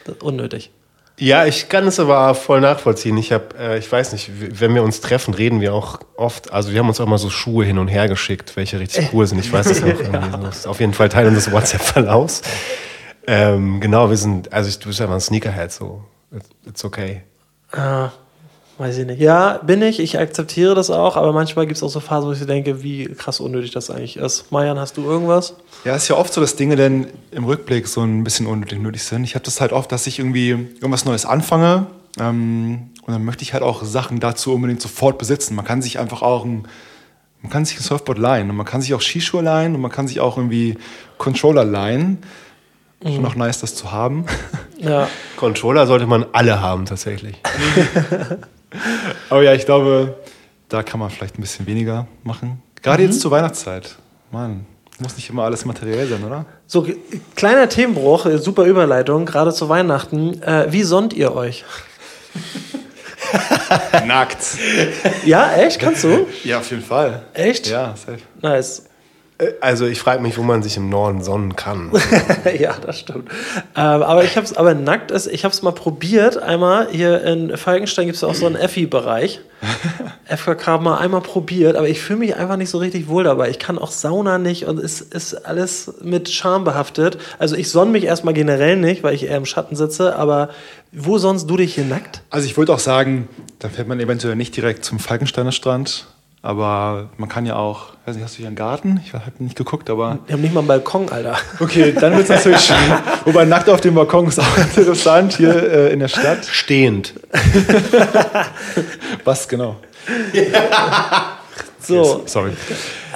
Das 0.05 0.16
ist 0.16 0.22
unnötig. 0.22 0.70
Ja, 1.18 1.47
ich 1.47 1.68
kann 1.68 1.87
es 1.87 2.01
aber 2.01 2.35
voll 2.35 2.61
nachvollziehen. 2.61 3.16
Ich 3.18 3.31
habe, 3.31 3.57
äh, 3.57 3.79
ich 3.79 3.91
weiß 3.91 4.12
nicht, 4.12 4.31
wenn 4.61 4.75
wir 4.75 4.83
uns 4.83 5.01
treffen, 5.01 5.33
reden 5.33 5.61
wir 5.61 5.72
auch 5.72 6.01
oft. 6.16 6.53
Also 6.53 6.72
wir 6.72 6.81
haben 6.81 6.89
uns 6.89 7.01
auch 7.01 7.07
mal 7.07 7.18
so 7.18 7.31
Schuhe 7.31 7.64
hin 7.64 7.79
und 7.79 7.87
her 7.87 8.09
geschickt, 8.09 8.57
welche 8.57 8.81
richtig 8.81 9.11
cool 9.12 9.27
sind. 9.27 9.39
Ich 9.39 9.53
weiß 9.53 9.66
es 9.66 9.81
noch. 9.81 9.89
irgendwie 10.01 10.31
so. 10.33 10.39
Das 10.39 10.57
ist 10.59 10.66
auf 10.66 10.81
jeden 10.81 10.93
Fall 10.93 11.09
Teil 11.09 11.29
unseres 11.29 11.53
WhatsApp-Verlaufs. 11.53 12.43
Ähm, 13.27 13.81
genau, 13.81 14.11
wir 14.11 14.16
sind, 14.16 14.53
also 14.53 14.68
ich, 14.68 14.79
du 14.81 14.89
bist 14.89 14.99
ja 14.99 15.07
mal 15.07 15.14
ein 15.14 15.20
Sneakerhead, 15.20 15.70
so 15.72 16.03
it's, 16.66 16.85
okay. 16.85 17.22
Ah, 17.72 18.11
weiß 18.78 18.99
ich 18.99 19.07
nicht. 19.07 19.20
Ja, 19.20 19.59
bin 19.59 19.82
ich. 19.82 20.01
Ich 20.01 20.18
akzeptiere 20.18 20.74
das 20.74 20.91
auch, 20.91 21.16
aber 21.16 21.32
manchmal 21.32 21.66
gibt 21.66 21.76
es 21.76 21.82
auch 21.82 21.89
so 21.89 22.01
Phasen, 22.01 22.28
wo 22.28 22.32
ich 22.32 22.45
denke, 22.45 22.82
wie 22.82 23.07
krass 23.07 23.41
unnötig 23.41 23.70
das 23.72 23.91
eigentlich 23.91 24.16
ist. 24.16 24.51
Marian, 24.51 24.78
hast 24.78 24.97
du 24.97 25.05
irgendwas? 25.05 25.55
Ja, 25.85 25.95
ist 25.97 26.09
ja 26.09 26.16
oft 26.16 26.32
so, 26.32 26.41
dass 26.41 26.57
Dinge 26.57 26.76
dann 26.76 27.07
im 27.30 27.45
Rückblick 27.45 27.89
so 27.89 28.03
ein 28.03 28.24
bisschen 28.24 28.47
unnötig 28.47 28.78
nötig 28.80 29.03
sind. 29.03 29.24
Ich 29.24 29.35
habe 29.35 29.45
das 29.45 29.61
halt 29.61 29.72
oft, 29.72 29.91
dass 29.93 30.07
ich 30.07 30.18
irgendwie 30.18 30.51
irgendwas 30.51 31.05
Neues 31.05 31.26
anfange 31.26 31.87
ähm, 32.18 32.91
und 33.07 33.12
dann 33.12 33.24
möchte 33.24 33.43
ich 33.43 33.53
halt 33.53 33.62
auch 33.62 33.85
Sachen 33.85 34.20
dazu 34.20 34.55
unbedingt 34.55 34.80
sofort 34.80 35.18
besitzen. 35.18 35.55
Man 35.55 35.64
kann 35.64 35.82
sich 35.82 35.99
einfach 35.99 36.22
auch 36.22 36.45
ein, 36.45 36.66
man 37.43 37.51
kann 37.51 37.64
sich 37.64 37.78
ein 37.78 37.82
Surfboard 37.82 38.18
leihen 38.18 38.51
und 38.51 38.57
man 38.57 38.66
kann 38.66 38.80
sich 38.80 38.95
auch 38.95 39.01
Skischuhe 39.01 39.43
leihen 39.43 39.74
und 39.74 39.80
man 39.80 39.91
kann 39.91 40.09
sich 40.09 40.20
auch 40.20 40.37
irgendwie 40.37 40.78
Controller 41.18 41.64
leihen. 41.64 42.18
Schon 43.03 43.26
auch 43.26 43.35
nice, 43.35 43.61
das 43.61 43.74
zu 43.74 43.93
haben. 43.93 44.24
Ja. 44.85 45.09
Controller 45.37 45.87
sollte 45.87 46.07
man 46.07 46.26
alle 46.32 46.61
haben, 46.61 46.87
tatsächlich. 46.87 47.37
Aber 49.30 49.43
ja, 49.43 49.55
ich 49.55 49.64
glaube, 49.64 50.16
da 50.68 50.82
kann 50.82 51.01
man 51.01 51.11
vielleicht 51.11 51.39
ein 51.39 51.43
bisschen 51.43 51.66
weniger 51.66 52.07
machen. 52.22 52.62
Gerade 52.82 53.03
jetzt 53.03 53.20
zur 53.20 53.30
Weihnachtszeit. 53.30 53.97
Mann, 54.30 54.66
muss 54.99 55.16
nicht 55.16 55.30
immer 55.30 55.45
alles 55.45 55.64
materiell 55.64 56.07
sein, 56.07 56.24
oder? 56.24 56.45
So, 56.66 56.87
kleiner 57.37 57.68
Themenbruch, 57.68 58.26
äh, 58.26 58.39
super 58.39 58.64
Überleitung, 58.64 59.26
gerade 59.26 59.53
zu 59.53 59.68
Weihnachten. 59.68 60.43
Äh, 60.43 60.66
wie 60.70 60.82
sonnt 60.82 61.12
ihr 61.12 61.35
euch? 61.35 61.64
Nackt. 64.07 64.39
Ja, 65.24 65.55
echt? 65.55 65.80
Kannst 65.80 66.05
du? 66.05 66.26
Ja, 66.45 66.59
auf 66.59 66.70
jeden 66.70 66.82
Fall. 66.82 67.22
Echt? 67.32 67.68
Ja, 67.68 67.95
safe. 67.97 68.18
Nice. 68.43 68.85
Äh, 69.39 69.53
Also 69.61 69.87
ich 69.87 69.99
frage 69.99 70.22
mich, 70.22 70.39
wo 70.39 70.43
man 70.43 70.62
sich 70.62 70.76
im 70.76 70.89
Norden 70.89 71.22
sonnen 71.22 71.57
kann. 71.57 71.91
ja, 72.59 72.74
das 72.85 73.01
stimmt. 73.01 73.28
Ähm, 73.76 74.03
aber 74.03 74.24
ich 74.24 74.37
habe 74.37 74.47
es, 74.47 74.57
aber 74.57 74.74
nackt 74.74 75.11
ist, 75.11 75.26
ich 75.26 75.45
habe 75.45 75.53
es 75.53 75.62
mal 75.62 75.72
probiert. 75.72 76.39
Einmal 76.43 76.89
hier 76.91 77.22
in 77.24 77.57
Falkenstein 77.57 78.07
gibt 78.07 78.16
es 78.16 78.24
auch 78.24 78.35
so 78.35 78.47
einen 78.47 78.57
Effi-Bereich. 78.57 79.41
FKK 80.26 80.78
mal 80.78 80.99
einmal 80.99 81.20
probiert, 81.22 81.76
aber 81.76 81.89
ich 81.89 82.01
fühle 82.01 82.18
mich 82.18 82.37
einfach 82.37 82.57
nicht 82.57 82.68
so 82.70 82.78
richtig 82.78 83.09
wohl 83.09 83.24
dabei. 83.24 83.49
Ich 83.51 83.59
kann 83.59 83.78
auch 83.78 83.91
Sauna 83.91 84.39
nicht 84.39 84.66
und 84.66 84.78
es 84.78 85.01
ist 85.01 85.35
alles 85.47 85.95
mit 86.03 86.28
Scham 86.28 86.64
behaftet. 86.64 87.18
Also 87.39 87.57
ich 87.57 87.70
sonne 87.70 87.91
mich 87.91 88.05
erstmal 88.05 88.35
generell 88.35 88.76
nicht, 88.76 89.03
weil 89.03 89.14
ich 89.14 89.24
eher 89.24 89.37
im 89.37 89.47
Schatten 89.47 89.74
sitze, 89.76 90.16
aber 90.16 90.51
wo 90.93 91.18
sonst 91.18 91.47
du 91.47 91.57
dich 91.57 91.74
hier 91.74 91.85
nackt? 91.85 92.22
Also 92.30 92.47
ich 92.47 92.57
würde 92.57 92.72
auch 92.74 92.78
sagen, 92.78 93.28
da 93.59 93.68
fährt 93.68 93.89
man 93.89 94.01
eventuell 94.01 94.37
nicht 94.37 94.55
direkt 94.57 94.85
zum 94.85 94.99
Falkensteiner 94.99 95.53
Strand, 95.53 96.07
aber 96.45 97.09
man 97.16 97.30
kann 97.30 97.47
ja 97.47 97.57
auch, 97.57 97.95
weiß 98.05 98.16
nicht, 98.16 98.22
hast 98.24 98.34
du 98.34 98.38
hier 98.40 98.49
einen 98.49 98.55
Garten? 98.55 99.01
Ich 99.03 99.14
habe 99.14 99.22
nicht 99.38 99.57
geguckt, 99.57 99.88
aber 99.88 100.18
Wir 100.26 100.34
haben 100.34 100.42
nicht 100.42 100.53
mal 100.53 100.61
einen 100.61 100.68
Balkon, 100.68 101.09
Alter. 101.09 101.38
okay, 101.59 101.95
dann 101.99 102.12
wird 102.12 102.24
es 102.24 102.28
natürlich 102.36 102.61
schwierig. 102.61 103.01
Wobei 103.24 103.47
nackt 103.47 103.70
auf 103.70 103.80
dem 103.80 103.95
Balkon 103.95 104.28
ist 104.28 104.38
auch 104.38 104.59
interessant 104.76 105.32
hier 105.38 105.55
äh, 105.55 105.92
in 105.95 106.01
der 106.01 106.09
Stadt. 106.09 106.45
Stehend. 106.45 107.14
Was 109.24 109.49
genau? 109.49 109.76
So, 111.78 112.24
Sorry. 112.26 112.53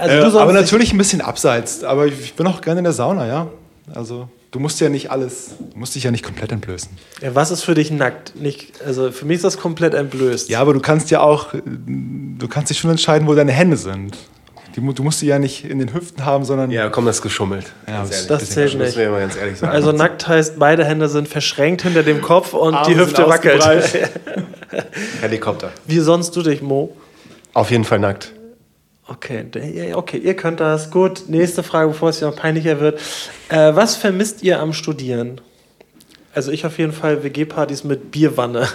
also 0.01 0.39
äh, 0.39 0.41
aber 0.41 0.55
natürlich 0.55 0.95
ein 0.95 0.99
bisschen 0.99 1.21
abseits. 1.21 1.85
Aber 1.85 2.07
ich 2.07 2.33
bin 2.35 2.47
auch 2.47 2.63
gerne 2.63 2.79
in 2.79 2.85
der 2.85 2.95
Sauna, 2.95 3.27
ja. 3.27 3.49
Also 3.95 4.31
du 4.51 4.59
musst 4.61 4.81
ja 4.81 4.89
nicht 4.89 5.11
alles, 5.11 5.51
du 5.73 5.79
musst 5.79 5.95
dich 5.95 6.05
ja 6.05 6.11
nicht 6.11 6.25
komplett 6.25 6.53
entblößen. 6.53 6.91
Ja, 7.23 7.35
was 7.35 7.51
ist 7.51 7.63
für 7.63 7.75
dich 7.75 7.91
nackt? 7.91 8.35
Nicht, 8.41 8.83
also 8.85 9.11
für 9.13 9.25
mich 9.27 9.37
ist 9.37 9.45
das 9.45 9.59
komplett 9.59 9.95
entblößt. 9.95 10.49
Ja, 10.49 10.61
aber 10.61 10.73
du 10.75 10.81
kannst 10.81 11.11
ja 11.11 11.21
auch, 11.21 11.53
du 11.55 12.49
kannst 12.49 12.71
dich 12.71 12.79
schon 12.79 12.91
entscheiden, 12.91 13.27
wo 13.29 13.35
deine 13.35 13.53
Hände 13.53 13.77
sind. 13.77 14.17
Die, 14.77 14.81
du 14.95 15.03
musst 15.03 15.21
die 15.23 15.27
ja 15.27 15.39
nicht 15.41 15.65
in 15.65 15.79
den 15.81 15.93
Hüften 15.93 16.25
haben, 16.25 16.45
sondern 16.45 16.71
Ja, 16.71 16.89
komm, 16.89 17.05
das 17.07 17.17
ist 17.17 17.23
geschummelt. 17.23 17.67
Ja, 17.89 18.03
das- 18.03 18.27
zählt 18.51 18.75
Müssen 18.75 18.81
nicht. 18.81 18.97
wir 18.97 19.11
mal 19.11 19.21
ganz 19.21 19.37
ehrlich 19.37 19.59
sagen. 19.59 19.73
Also 19.73 19.91
nackt 19.93 20.29
heißt, 20.29 20.59
beide 20.59 20.85
Hände 20.85 21.09
sind 21.09 21.27
verschränkt 21.27 21.83
hinter 21.83 22.03
dem 22.05 22.21
Kopf 22.23 22.53
und 22.53 22.75
Arme 22.75 22.95
die 22.95 23.01
Hüfte 23.01 23.27
wackelt. 23.29 23.65
Helikopter. 25.21 25.73
Wie 25.87 25.99
sonst 25.99 26.37
du 26.37 26.43
dich, 26.43 26.63
Mo? 26.63 26.95
Auf 27.55 27.71
jeden 27.71 27.85
Fall 27.85 27.99
nackt. 27.99 28.33
Okay, 29.11 29.95
okay, 29.95 30.19
ihr 30.19 30.37
könnt 30.37 30.61
das. 30.61 30.91
Gut, 30.91 31.25
nächste 31.29 31.63
Frage, 31.63 31.89
bevor 31.89 32.11
es 32.11 32.21
noch 32.21 32.37
peinlicher 32.37 32.79
wird. 32.79 33.01
Äh, 33.49 33.75
was 33.75 33.97
vermisst 33.97 34.43
ihr 34.43 34.61
am 34.61 34.75
Studieren? 34.75 35.41
Also 36.39 36.53
ich 36.53 36.65
auf 36.65 36.79
jeden 36.79 36.93
Fall 36.93 37.25
WG-Partys 37.25 37.83
mit 37.83 38.13
Bierwanne. 38.13 38.69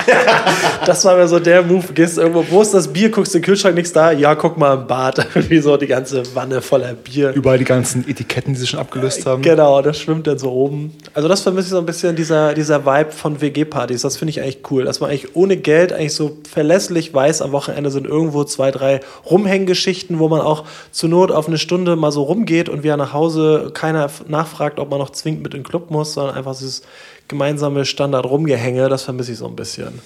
das 0.86 1.04
war 1.04 1.14
mir 1.14 1.28
so 1.28 1.38
der 1.38 1.62
Move. 1.62 1.92
Gehst 1.92 2.16
irgendwo, 2.16 2.42
wo 2.48 2.62
ist 2.62 2.72
das 2.72 2.88
Bier? 2.88 3.10
Guckst 3.10 3.34
den 3.34 3.42
Kühlschrank, 3.42 3.74
nichts 3.74 3.92
da? 3.92 4.12
Ja, 4.12 4.34
guck 4.34 4.56
mal 4.56 4.78
im 4.78 4.86
Bad. 4.86 5.26
Wie 5.50 5.58
so 5.58 5.76
die 5.76 5.88
ganze 5.88 6.22
Wanne 6.34 6.62
voller 6.62 6.94
Bier. 6.94 7.34
überall 7.34 7.58
die 7.58 7.66
ganzen 7.66 8.08
Etiketten, 8.08 8.54
die 8.54 8.60
sie 8.60 8.66
schon 8.66 8.80
abgelöst 8.80 9.26
haben. 9.26 9.42
Genau, 9.42 9.82
das 9.82 9.98
schwimmt 9.98 10.26
dann 10.26 10.38
so 10.38 10.50
oben. 10.50 10.96
Also 11.12 11.28
das 11.28 11.42
vermisse 11.42 11.66
ich 11.66 11.70
so 11.72 11.78
ein 11.78 11.84
bisschen, 11.84 12.16
dieser, 12.16 12.54
dieser 12.54 12.86
Vibe 12.86 13.12
von 13.12 13.42
WG-Partys. 13.42 14.00
Das 14.00 14.16
finde 14.16 14.30
ich 14.30 14.40
eigentlich 14.40 14.60
cool, 14.70 14.86
dass 14.86 15.00
man 15.00 15.10
eigentlich 15.10 15.36
ohne 15.36 15.58
Geld 15.58 15.92
eigentlich 15.92 16.14
so 16.14 16.38
verlässlich 16.50 17.12
weiß, 17.12 17.42
am 17.42 17.52
Wochenende 17.52 17.90
sind 17.90 18.06
irgendwo 18.06 18.44
zwei, 18.44 18.70
drei 18.70 19.00
Rumhänggeschichten, 19.30 20.18
wo 20.18 20.30
man 20.30 20.40
auch 20.40 20.64
zur 20.92 21.10
Not 21.10 21.30
auf 21.30 21.46
eine 21.46 21.58
Stunde 21.58 21.94
mal 21.96 22.10
so 22.10 22.22
rumgeht 22.22 22.70
und 22.70 22.84
wieder 22.84 22.96
nach 22.96 23.12
Hause 23.12 23.70
keiner 23.74 24.08
nachfragt, 24.28 24.80
ob 24.80 24.88
man 24.88 24.98
noch 24.98 25.10
zwingend 25.10 25.42
mit 25.42 25.52
in 25.52 25.60
den 25.60 25.68
Club 25.68 25.90
muss, 25.90 26.14
sondern 26.14 26.36
einfach 26.36 26.54
dieses 26.70 26.82
gemeinsame 27.28 27.84
Standard-Rumgehänge, 27.84 28.88
das 28.88 29.02
vermisse 29.02 29.32
ich 29.32 29.38
so 29.38 29.46
ein 29.46 29.56
bisschen. 29.56 30.00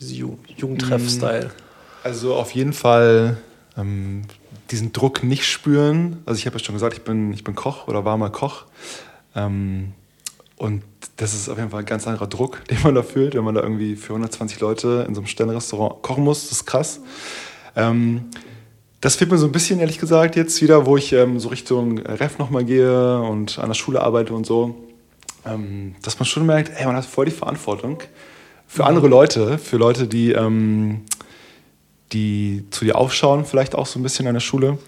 Diese 0.00 0.14
Ju 0.14 0.36
Jugendtreff-Style. 0.56 1.50
Also 2.02 2.34
auf 2.34 2.52
jeden 2.52 2.72
Fall 2.72 3.36
ähm, 3.76 4.22
diesen 4.70 4.92
Druck 4.92 5.22
nicht 5.22 5.44
spüren. 5.44 6.22
Also 6.26 6.38
ich 6.38 6.46
habe 6.46 6.58
ja 6.58 6.64
schon 6.64 6.74
gesagt, 6.74 6.94
ich 6.94 7.02
bin, 7.02 7.32
ich 7.32 7.44
bin 7.44 7.54
Koch 7.54 7.88
oder 7.88 8.04
war 8.04 8.16
mal 8.16 8.30
Koch. 8.30 8.64
Ähm, 9.34 9.92
und 10.56 10.82
das 11.16 11.34
ist 11.34 11.48
auf 11.48 11.58
jeden 11.58 11.70
Fall 11.70 11.80
ein 11.80 11.86
ganz 11.86 12.06
anderer 12.06 12.26
Druck, 12.26 12.64
den 12.70 12.78
man 12.82 12.94
da 12.94 13.02
fühlt, 13.02 13.34
wenn 13.34 13.44
man 13.44 13.54
da 13.54 13.62
irgendwie 13.62 13.96
für 13.96 14.12
120 14.12 14.60
Leute 14.60 15.04
in 15.06 15.14
so 15.14 15.20
einem 15.20 15.28
Sternenrestaurant 15.28 16.02
kochen 16.02 16.24
muss. 16.24 16.42
Das 16.42 16.52
ist 16.52 16.66
krass. 16.66 17.00
Ähm, 17.76 18.30
das 19.00 19.16
fehlt 19.16 19.30
mir 19.30 19.38
so 19.38 19.46
ein 19.46 19.52
bisschen, 19.52 19.80
ehrlich 19.80 19.98
gesagt, 19.98 20.36
jetzt 20.36 20.60
wieder, 20.62 20.86
wo 20.86 20.96
ich 20.96 21.12
ähm, 21.12 21.40
so 21.40 21.48
Richtung 21.48 21.98
Ref 21.98 22.38
nochmal 22.38 22.64
gehe 22.64 23.20
und 23.20 23.58
an 23.58 23.68
der 23.68 23.74
Schule 23.74 24.00
arbeite 24.00 24.32
und 24.34 24.46
so. 24.46 24.76
Ähm, 25.44 25.94
dass 26.02 26.18
man 26.18 26.26
schon 26.26 26.46
merkt, 26.46 26.70
ey, 26.78 26.86
man 26.86 26.96
hat 26.96 27.04
voll 27.04 27.24
die 27.26 27.30
Verantwortung 27.32 27.98
für 28.66 28.84
andere 28.84 29.08
Leute, 29.08 29.58
für 29.58 29.76
Leute, 29.76 30.06
die, 30.06 30.32
ähm, 30.32 31.02
die 32.12 32.64
zu 32.70 32.84
dir 32.84 32.96
aufschauen, 32.96 33.44
vielleicht 33.44 33.74
auch 33.74 33.86
so 33.86 33.98
ein 33.98 34.02
bisschen 34.02 34.26
an 34.26 34.34
der 34.34 34.40
Schule. 34.40 34.78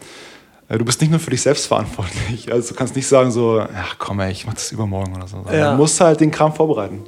Äh, 0.68 0.78
Du 0.78 0.84
bist 0.84 1.00
nicht 1.00 1.10
nur 1.10 1.20
für 1.20 1.30
dich 1.30 1.42
selbst 1.42 1.66
verantwortlich. 1.66 2.48
Also 2.52 2.70
du 2.70 2.74
kannst 2.74 2.94
nicht 2.96 3.06
sagen 3.06 3.30
so, 3.30 3.60
ach 3.74 3.96
komm 3.98 4.20
ey, 4.20 4.30
ich 4.32 4.46
mach 4.46 4.54
das 4.54 4.70
übermorgen 4.72 5.14
oder 5.16 5.26
so. 5.26 5.44
Ja. 5.52 5.72
Du 5.72 5.76
musst 5.78 6.00
halt 6.00 6.20
den 6.20 6.30
Kram 6.30 6.54
vorbereiten. 6.54 7.02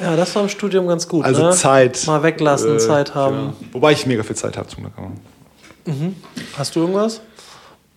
Ja, 0.00 0.16
das 0.16 0.34
war 0.34 0.42
im 0.42 0.48
Studium 0.48 0.86
ganz 0.86 1.06
gut. 1.08 1.24
Also 1.24 1.42
ne? 1.44 1.50
Zeit. 1.52 2.06
Mal 2.06 2.22
weglassen, 2.22 2.76
äh, 2.76 2.78
Zeit 2.78 3.14
haben. 3.14 3.36
genau. 3.36 3.54
Wobei 3.72 3.92
ich 3.92 4.06
mega 4.06 4.22
viel 4.22 4.36
Zeit 4.36 4.56
habe 4.56 4.68
zum 4.68 4.84
Glück. 4.84 4.92
aber- 4.96 5.10
Hast 6.56 6.74
du 6.76 6.80
irgendwas? 6.80 7.20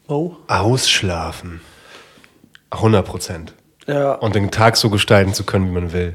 Oh. 0.07 0.33
Ausschlafen. 0.47 1.61
100 2.71 3.05
Prozent. 3.05 3.53
Ja. 3.87 4.13
Und 4.13 4.35
den 4.35 4.51
Tag 4.51 4.77
so 4.77 4.89
gestalten 4.89 5.33
zu 5.33 5.43
können, 5.43 5.67
wie 5.67 5.73
man 5.73 5.93
will. 5.93 6.13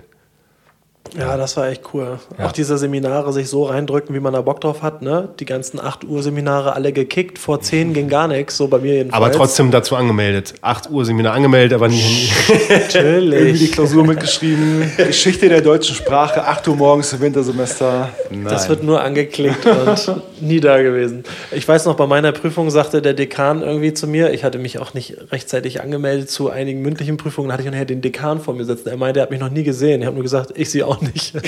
Ja, 1.19 1.37
das 1.37 1.57
war 1.57 1.69
echt 1.69 1.83
cool. 1.93 2.19
Ja. 2.39 2.47
Auch 2.47 2.53
diese 2.53 2.79
Seminare 2.79 3.33
sich 3.33 3.49
so 3.49 3.65
reindrücken, 3.65 4.15
wie 4.15 4.21
man 4.21 4.33
da 4.33 4.43
Bock 4.43 4.61
drauf 4.61 4.83
hat. 4.83 5.03
Ne? 5.03 5.29
Die 5.41 5.45
ganzen 5.45 5.81
8 5.81 6.05
Uhr 6.05 6.23
Seminare 6.23 6.75
alle 6.75 6.93
gekickt. 6.93 7.39
Vor 7.39 7.61
10 7.61 7.95
ging 7.95 8.09
gar 8.09 8.29
nichts, 8.29 8.57
so 8.57 8.69
bei 8.69 8.79
mir 8.79 8.95
jedenfalls. 8.95 9.25
Aber 9.25 9.33
trotzdem 9.33 9.71
dazu 9.71 9.97
angemeldet. 9.97 10.55
8 10.61 10.91
Uhr 10.91 11.05
Seminar 11.05 11.35
angemeldet, 11.35 11.75
aber 11.75 11.89
nie. 11.89 12.29
Irgendwie 12.49 12.67
die 12.69 12.73
Natürlich. 12.73 13.73
Klausur 13.73 14.07
mitgeschrieben. 14.07 14.93
Geschichte 14.97 15.49
der 15.49 15.63
deutschen 15.63 15.97
Sprache, 15.97 16.45
8 16.45 16.69
Uhr 16.69 16.77
morgens 16.77 17.13
im 17.13 17.21
Wintersemester. 17.21 18.11
Nein. 18.31 18.45
Das 18.45 18.69
wird 18.69 18.85
nur 18.85 19.03
angeklickt 19.03 19.67
und 19.67 20.13
nie 20.43 20.61
da 20.61 20.83
gewesen. 20.83 21.25
Ich 21.51 21.67
weiß 21.67 21.87
noch, 21.87 21.97
bei 21.97 22.07
meiner 22.07 22.33
Prüfung 22.33 22.71
sagte 22.71 23.03
der 23.03 23.15
Dekan 23.15 23.63
irgendwie 23.63 23.93
zu 23.93 24.07
mir, 24.07 24.33
ich 24.33 24.45
hatte 24.45 24.59
mich 24.59 24.79
auch 24.79 24.95
nicht 24.95 25.17
rechtzeitig 25.33 25.83
angemeldet 25.83 26.31
zu 26.31 26.51
einigen 26.51 26.83
mündlichen 26.83 27.17
Prüfungen, 27.17 27.53
hatte 27.53 27.63
ich 27.63 27.71
nachher 27.71 27.85
den 27.85 28.01
Dekan 28.01 28.41
vor 28.41 28.55
mir 28.55 28.65
sitzen. 28.65 28.89
Er 28.89 28.97
meinte, 28.97 29.21
er 29.21 29.25
hat 29.25 29.31
mich 29.31 29.41
noch 29.41 29.51
nie 29.51 29.65
gesehen. 29.65 30.01
Ich 30.01 30.07
habe 30.07 30.15
nur 30.15 30.23
gesagt, 30.25 30.53
ich 30.55 30.71
sie 30.71 30.83
auch 30.83 31.01
nicht. 31.01 31.33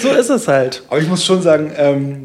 so 0.00 0.10
ist 0.10 0.30
es 0.30 0.48
halt. 0.48 0.82
Aber 0.88 1.00
ich 1.00 1.08
muss 1.08 1.24
schon 1.24 1.42
sagen, 1.42 1.72
ähm, 1.76 2.22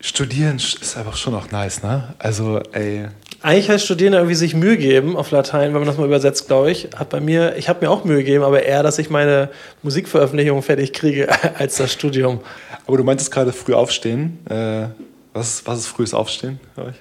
studieren 0.00 0.56
ist 0.56 0.96
einfach 0.96 1.16
schon 1.16 1.34
auch 1.34 1.50
nice, 1.50 1.82
ne? 1.82 2.14
Also, 2.18 2.60
ey, 2.72 3.06
Eigentlich 3.46 3.70
heißt 3.70 3.84
Studieren 3.84 4.12
irgendwie 4.12 4.34
sich 4.34 4.56
Mühe 4.56 4.76
geben 4.76 5.16
auf 5.16 5.30
Latein, 5.30 5.72
wenn 5.72 5.78
man 5.78 5.86
das 5.86 5.98
mal 5.98 6.06
übersetzt, 6.06 6.48
glaube 6.48 6.72
ich. 6.72 6.88
Hat 6.96 7.10
bei 7.10 7.20
mir, 7.20 7.54
ich 7.56 7.68
habe 7.68 7.86
mir 7.86 7.92
auch 7.92 8.02
Mühe 8.02 8.16
gegeben, 8.16 8.42
aber 8.42 8.64
eher, 8.64 8.82
dass 8.82 8.98
ich 8.98 9.08
meine 9.08 9.50
Musikveröffentlichung 9.84 10.64
fertig 10.64 10.92
kriege 10.92 11.28
als 11.56 11.76
das 11.76 11.92
Studium. 11.92 12.40
aber 12.88 12.96
du 12.96 13.04
meintest 13.04 13.30
gerade 13.30 13.52
früh 13.52 13.72
aufstehen. 13.72 14.44
Äh, 14.50 14.88
Was 15.32 15.48
ist, 15.48 15.66
was 15.68 15.78
ist 15.78 15.86
frühes 15.86 16.12
Aufstehen 16.12 16.58
für 16.74 16.86
euch? 16.86 16.96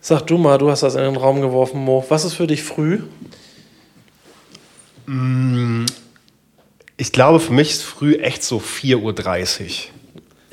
Sag 0.00 0.22
du 0.26 0.38
mal, 0.38 0.56
du 0.56 0.70
hast 0.70 0.82
das 0.82 0.94
in 0.94 1.02
den 1.02 1.16
Raum 1.16 1.42
geworfen, 1.42 1.78
Mo. 1.78 2.02
Was 2.08 2.24
ist 2.24 2.32
für 2.32 2.46
dich 2.46 2.62
früh? 2.62 3.00
Ich 6.96 7.12
glaube, 7.12 7.38
für 7.38 7.52
mich 7.52 7.72
ist 7.72 7.82
früh 7.82 8.14
echt 8.14 8.42
so 8.42 8.56
4.30 8.56 8.98
Uhr. 9.02 9.93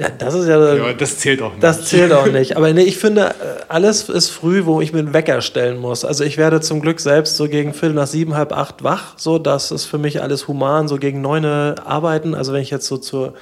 Ja, 0.02 0.10
das 0.10 0.34
ist 0.34 0.47
ja. 0.47 0.74
Ja, 0.74 0.93
das 0.93 1.20
zählt 1.20 1.43
auch 1.43 1.52
nicht. 1.52 1.64
Das 1.64 1.86
zählt 1.86 2.12
auch 2.12 2.26
nicht. 2.26 2.58
Aber 2.58 2.74
nee, 2.74 2.82
ich 2.82 2.97
finde, 2.97 3.28
äh, 3.28 3.64
alles 3.68 4.10
ist 4.10 4.30
früh, 4.30 4.66
wo 4.66 4.82
ich 4.82 4.93
mir 4.93 4.99
einen 4.99 5.14
Wecker 5.14 5.41
stellen 5.41 5.78
muss. 5.78 6.04
Also 6.04 6.24
ich 6.24 6.38
werde 6.38 6.60
zum 6.60 6.82
Glück 6.82 6.99
selbst 6.99 7.38
so 7.38 7.47
gegen 7.47 7.74
Viertel 7.74 7.93
nach 7.93 8.08
sieben, 8.08 8.36
halb 8.36 8.52
acht 8.52 8.84
wach. 8.84 9.14
So, 9.18 9.38
das 9.38 9.70
ist 9.70 9.86
für 9.86 9.99
mich 9.99 10.20
alles 10.24 10.47
human. 10.47 10.88
So 10.88 10.97
gegen 10.97 11.22
neun 11.22 11.45
arbeiten. 11.45 12.34
Also 12.34 12.52
wenn 12.52 12.64
ich 12.64 12.72
jetzt 12.72 12.88
so 12.88 12.97
zur, 12.97 13.36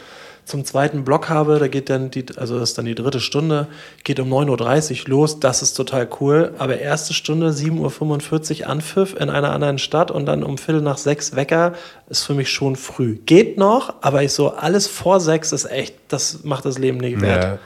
zum 0.50 0.66
zweiten 0.66 1.06
Block 1.06 1.30
habe, 1.30 1.60
da 1.60 1.68
geht 1.68 1.90
dann 1.90 2.12
die, 2.12 2.26
also 2.36 2.60
das 2.60 2.72
ist 2.72 2.78
dann 2.78 2.86
die 2.86 2.96
dritte 2.96 3.20
Stunde, 3.20 3.68
geht 4.04 4.20
um 4.20 4.34
9.30 4.34 5.04
Uhr 5.04 5.10
los. 5.10 5.40
Das 5.40 5.62
ist 5.62 5.74
total 5.74 6.10
cool. 6.20 6.54
Aber 6.58 6.80
erste 6.80 7.14
Stunde, 7.14 7.52
7.45 7.52 8.62
Uhr 8.62 8.68
Anpfiff 8.68 9.16
in 9.20 9.30
einer 9.30 9.52
anderen 9.52 9.78
Stadt 9.78 10.12
und 10.12 10.26
dann 10.26 10.44
um 10.44 10.58
Viertel 10.58 10.82
nach 10.82 10.98
sechs 10.98 11.36
Wecker 11.36 11.74
ist 12.10 12.24
für 12.24 12.34
mich 12.34 12.50
schon 12.50 12.76
früh. 12.76 13.18
Geht 13.26 13.58
noch, 13.58 13.94
aber 14.02 14.24
ich 14.24 14.34
so, 14.34 14.50
alles 14.50 14.88
vor 14.88 15.20
sechs 15.20 15.52
ist 15.52 15.66
echt, 15.66 15.96
das 16.08 16.44
macht 16.44 16.66
das 16.66 16.78
Leben 16.78 16.98
nicht 16.98 17.22
wert. 17.22 17.44
Ja. 17.44 17.60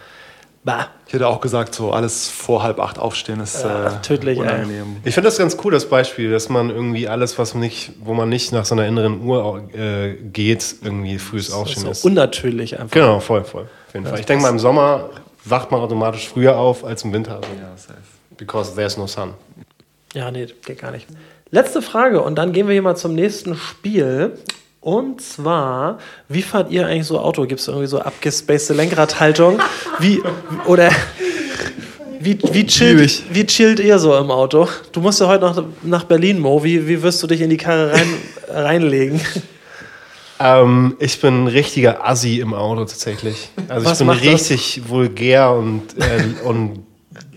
Bah. 0.65 0.87
Ich 1.07 1.13
hätte 1.13 1.27
auch 1.27 1.41
gesagt, 1.41 1.75
so 1.75 1.91
alles 1.91 2.29
vor 2.29 2.63
halb 2.63 2.79
acht 2.79 2.97
aufstehen 2.97 3.41
ist 3.41 3.63
Ja, 3.63 3.87
äh, 3.97 4.01
tödlich, 4.01 4.37
ey. 4.37 4.43
unangenehm. 4.43 4.95
Ich 5.03 5.13
finde 5.13 5.27
das 5.27 5.37
ganz 5.37 5.57
cool, 5.63 5.73
das 5.73 5.89
Beispiel, 5.89 6.31
dass 6.31 6.47
man 6.47 6.69
irgendwie 6.69 7.07
alles, 7.09 7.37
was 7.37 7.53
nicht, 7.53 7.91
wo 7.99 8.13
man 8.13 8.29
nicht 8.29 8.53
nach 8.53 8.63
so 8.63 8.73
einer 8.75 8.87
inneren 8.87 9.21
Uhr 9.25 9.61
äh, 9.73 10.13
geht, 10.13 10.75
irgendwie 10.81 11.19
frühes 11.19 11.51
Aufstehen 11.51 11.83
so 11.83 11.91
ist. 11.91 12.05
unnatürlich 12.05 12.79
einfach. 12.79 12.91
Genau, 12.93 13.19
voll, 13.19 13.43
voll. 13.43 13.63
Auf 13.87 13.93
jeden 13.93 14.05
Fall. 14.07 14.19
Ich 14.21 14.25
denke 14.25 14.43
mal, 14.43 14.49
im 14.49 14.59
Sommer 14.59 15.09
wacht 15.43 15.69
man 15.71 15.81
automatisch 15.81 16.29
früher 16.29 16.55
auf 16.57 16.85
als 16.85 17.03
im 17.03 17.11
Winter. 17.11 17.35
Also, 17.35 17.47
Ja, 17.59 17.75
safe. 17.75 17.99
Because 18.37 18.73
there's 18.73 18.95
no 18.97 19.05
sun. 19.05 19.33
Ja, 20.13 20.31
nee, 20.31 20.47
geht 20.65 20.79
gar 20.79 20.91
nicht. 20.91 21.07
Letzte 21.51 21.81
Frage 21.81 22.21
und 22.21 22.35
dann 22.35 22.53
gehen 22.53 22.67
wir 22.67 22.73
hier 22.73 22.81
mal 22.81 22.95
zum 22.95 23.13
nächsten 23.15 23.55
Spiel. 23.55 24.37
Und 24.83 25.21
zwar, 25.21 25.97
wie 26.27 26.41
fahrt 26.41 26.69
ihr 26.69 26.85
eigentlich 26.85 27.07
so 27.07 27.17
Auto? 27.17 27.45
Gibt 27.45 27.61
es 27.61 27.69
irgendwie 27.69 27.87
so 27.87 27.99
abgespacede 27.99 28.75
Lenkradhaltung? 28.75 29.59
Wie, 29.99 30.21
oder 30.65 30.89
wie, 32.19 32.37
wie, 32.51 32.65
chillt, 32.65 33.23
wie 33.33 33.45
chillt 33.45 33.79
ihr 33.79 33.97
so 33.97 34.17
im 34.17 34.29
Auto? 34.29 34.67
Du 34.91 34.99
musst 34.99 35.21
ja 35.21 35.27
heute 35.27 35.45
noch 35.45 35.63
nach 35.83 36.03
Berlin, 36.03 36.37
Mo. 36.37 36.61
Wie, 36.65 36.85
wie 36.85 37.01
wirst 37.01 37.23
du 37.23 37.27
dich 37.27 37.39
in 37.39 37.49
die 37.49 37.55
Karre 37.55 37.93
rein, 37.93 38.13
reinlegen? 38.49 39.21
Ähm, 40.41 40.97
ich 40.99 41.21
bin 41.21 41.45
ein 41.45 41.47
richtiger 41.47 42.05
Assi 42.05 42.39
im 42.39 42.53
Auto 42.53 42.83
tatsächlich. 42.83 43.51
Also 43.69 43.85
Was 43.85 43.93
ich 43.93 43.97
bin 43.99 44.07
macht 44.07 44.25
das? 44.25 44.33
richtig 44.33 44.81
vulgär 44.89 45.49
und, 45.51 45.97
äh, 45.97 46.43
und 46.43 46.85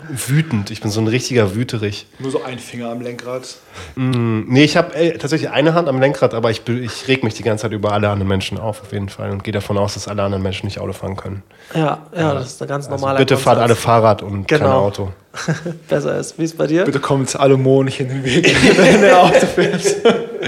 wütend. 0.09 0.71
Ich 0.71 0.81
bin 0.81 0.91
so 0.91 0.99
ein 1.01 1.07
richtiger 1.07 1.55
Wüterich. 1.55 2.05
Nur 2.19 2.31
so 2.31 2.43
ein 2.43 2.59
Finger 2.59 2.89
am 2.89 3.01
Lenkrad. 3.01 3.57
Nee, 3.95 4.63
ich 4.63 4.77
habe 4.77 4.95
äh, 4.95 5.17
tatsächlich 5.17 5.49
eine 5.49 5.73
Hand 5.73 5.87
am 5.87 5.99
Lenkrad, 5.99 6.33
aber 6.33 6.51
ich, 6.51 6.67
ich 6.67 7.07
reg 7.07 7.23
mich 7.23 7.33
die 7.33 7.43
ganze 7.43 7.63
Zeit 7.63 7.71
über 7.71 7.91
alle 7.91 8.09
anderen 8.09 8.27
Menschen 8.27 8.57
auf, 8.57 8.81
auf 8.81 8.91
jeden 8.93 9.09
Fall. 9.09 9.31
Und 9.31 9.43
gehe 9.43 9.53
davon 9.53 9.77
aus, 9.77 9.93
dass 9.95 10.07
alle 10.07 10.23
anderen 10.23 10.43
Menschen 10.43 10.65
nicht 10.65 10.79
Auto 10.79 10.93
fahren 10.93 11.15
können. 11.15 11.43
Ja, 11.73 12.07
ja, 12.15 12.33
das 12.33 12.47
ist 12.47 12.61
ein 12.61 12.67
ganz 12.67 12.85
Also 12.85 12.97
normaler 12.97 13.19
bitte 13.19 13.37
fahrt 13.37 13.59
alle. 13.59 13.75
Fahrrad 13.75 14.21
und 14.23 14.47
kein 14.47 14.59
Genau. 14.59 14.81
Auto. 14.85 15.11
Besser 15.89 16.17
ist. 16.17 16.39
Wie 16.39 16.43
ist 16.43 16.57
bei 16.57 16.67
dir? 16.67 16.83
Bitte 16.85 16.99
kommt 16.99 17.35
alle 17.39 17.57
Mo 17.57 17.83
nicht 17.83 17.99
in 17.99 18.07
den 18.09 18.23
Weg, 18.23 18.55
wenn 18.77 19.03
er 19.03 19.23
Auto 19.23 19.45
fährt. 19.45 19.83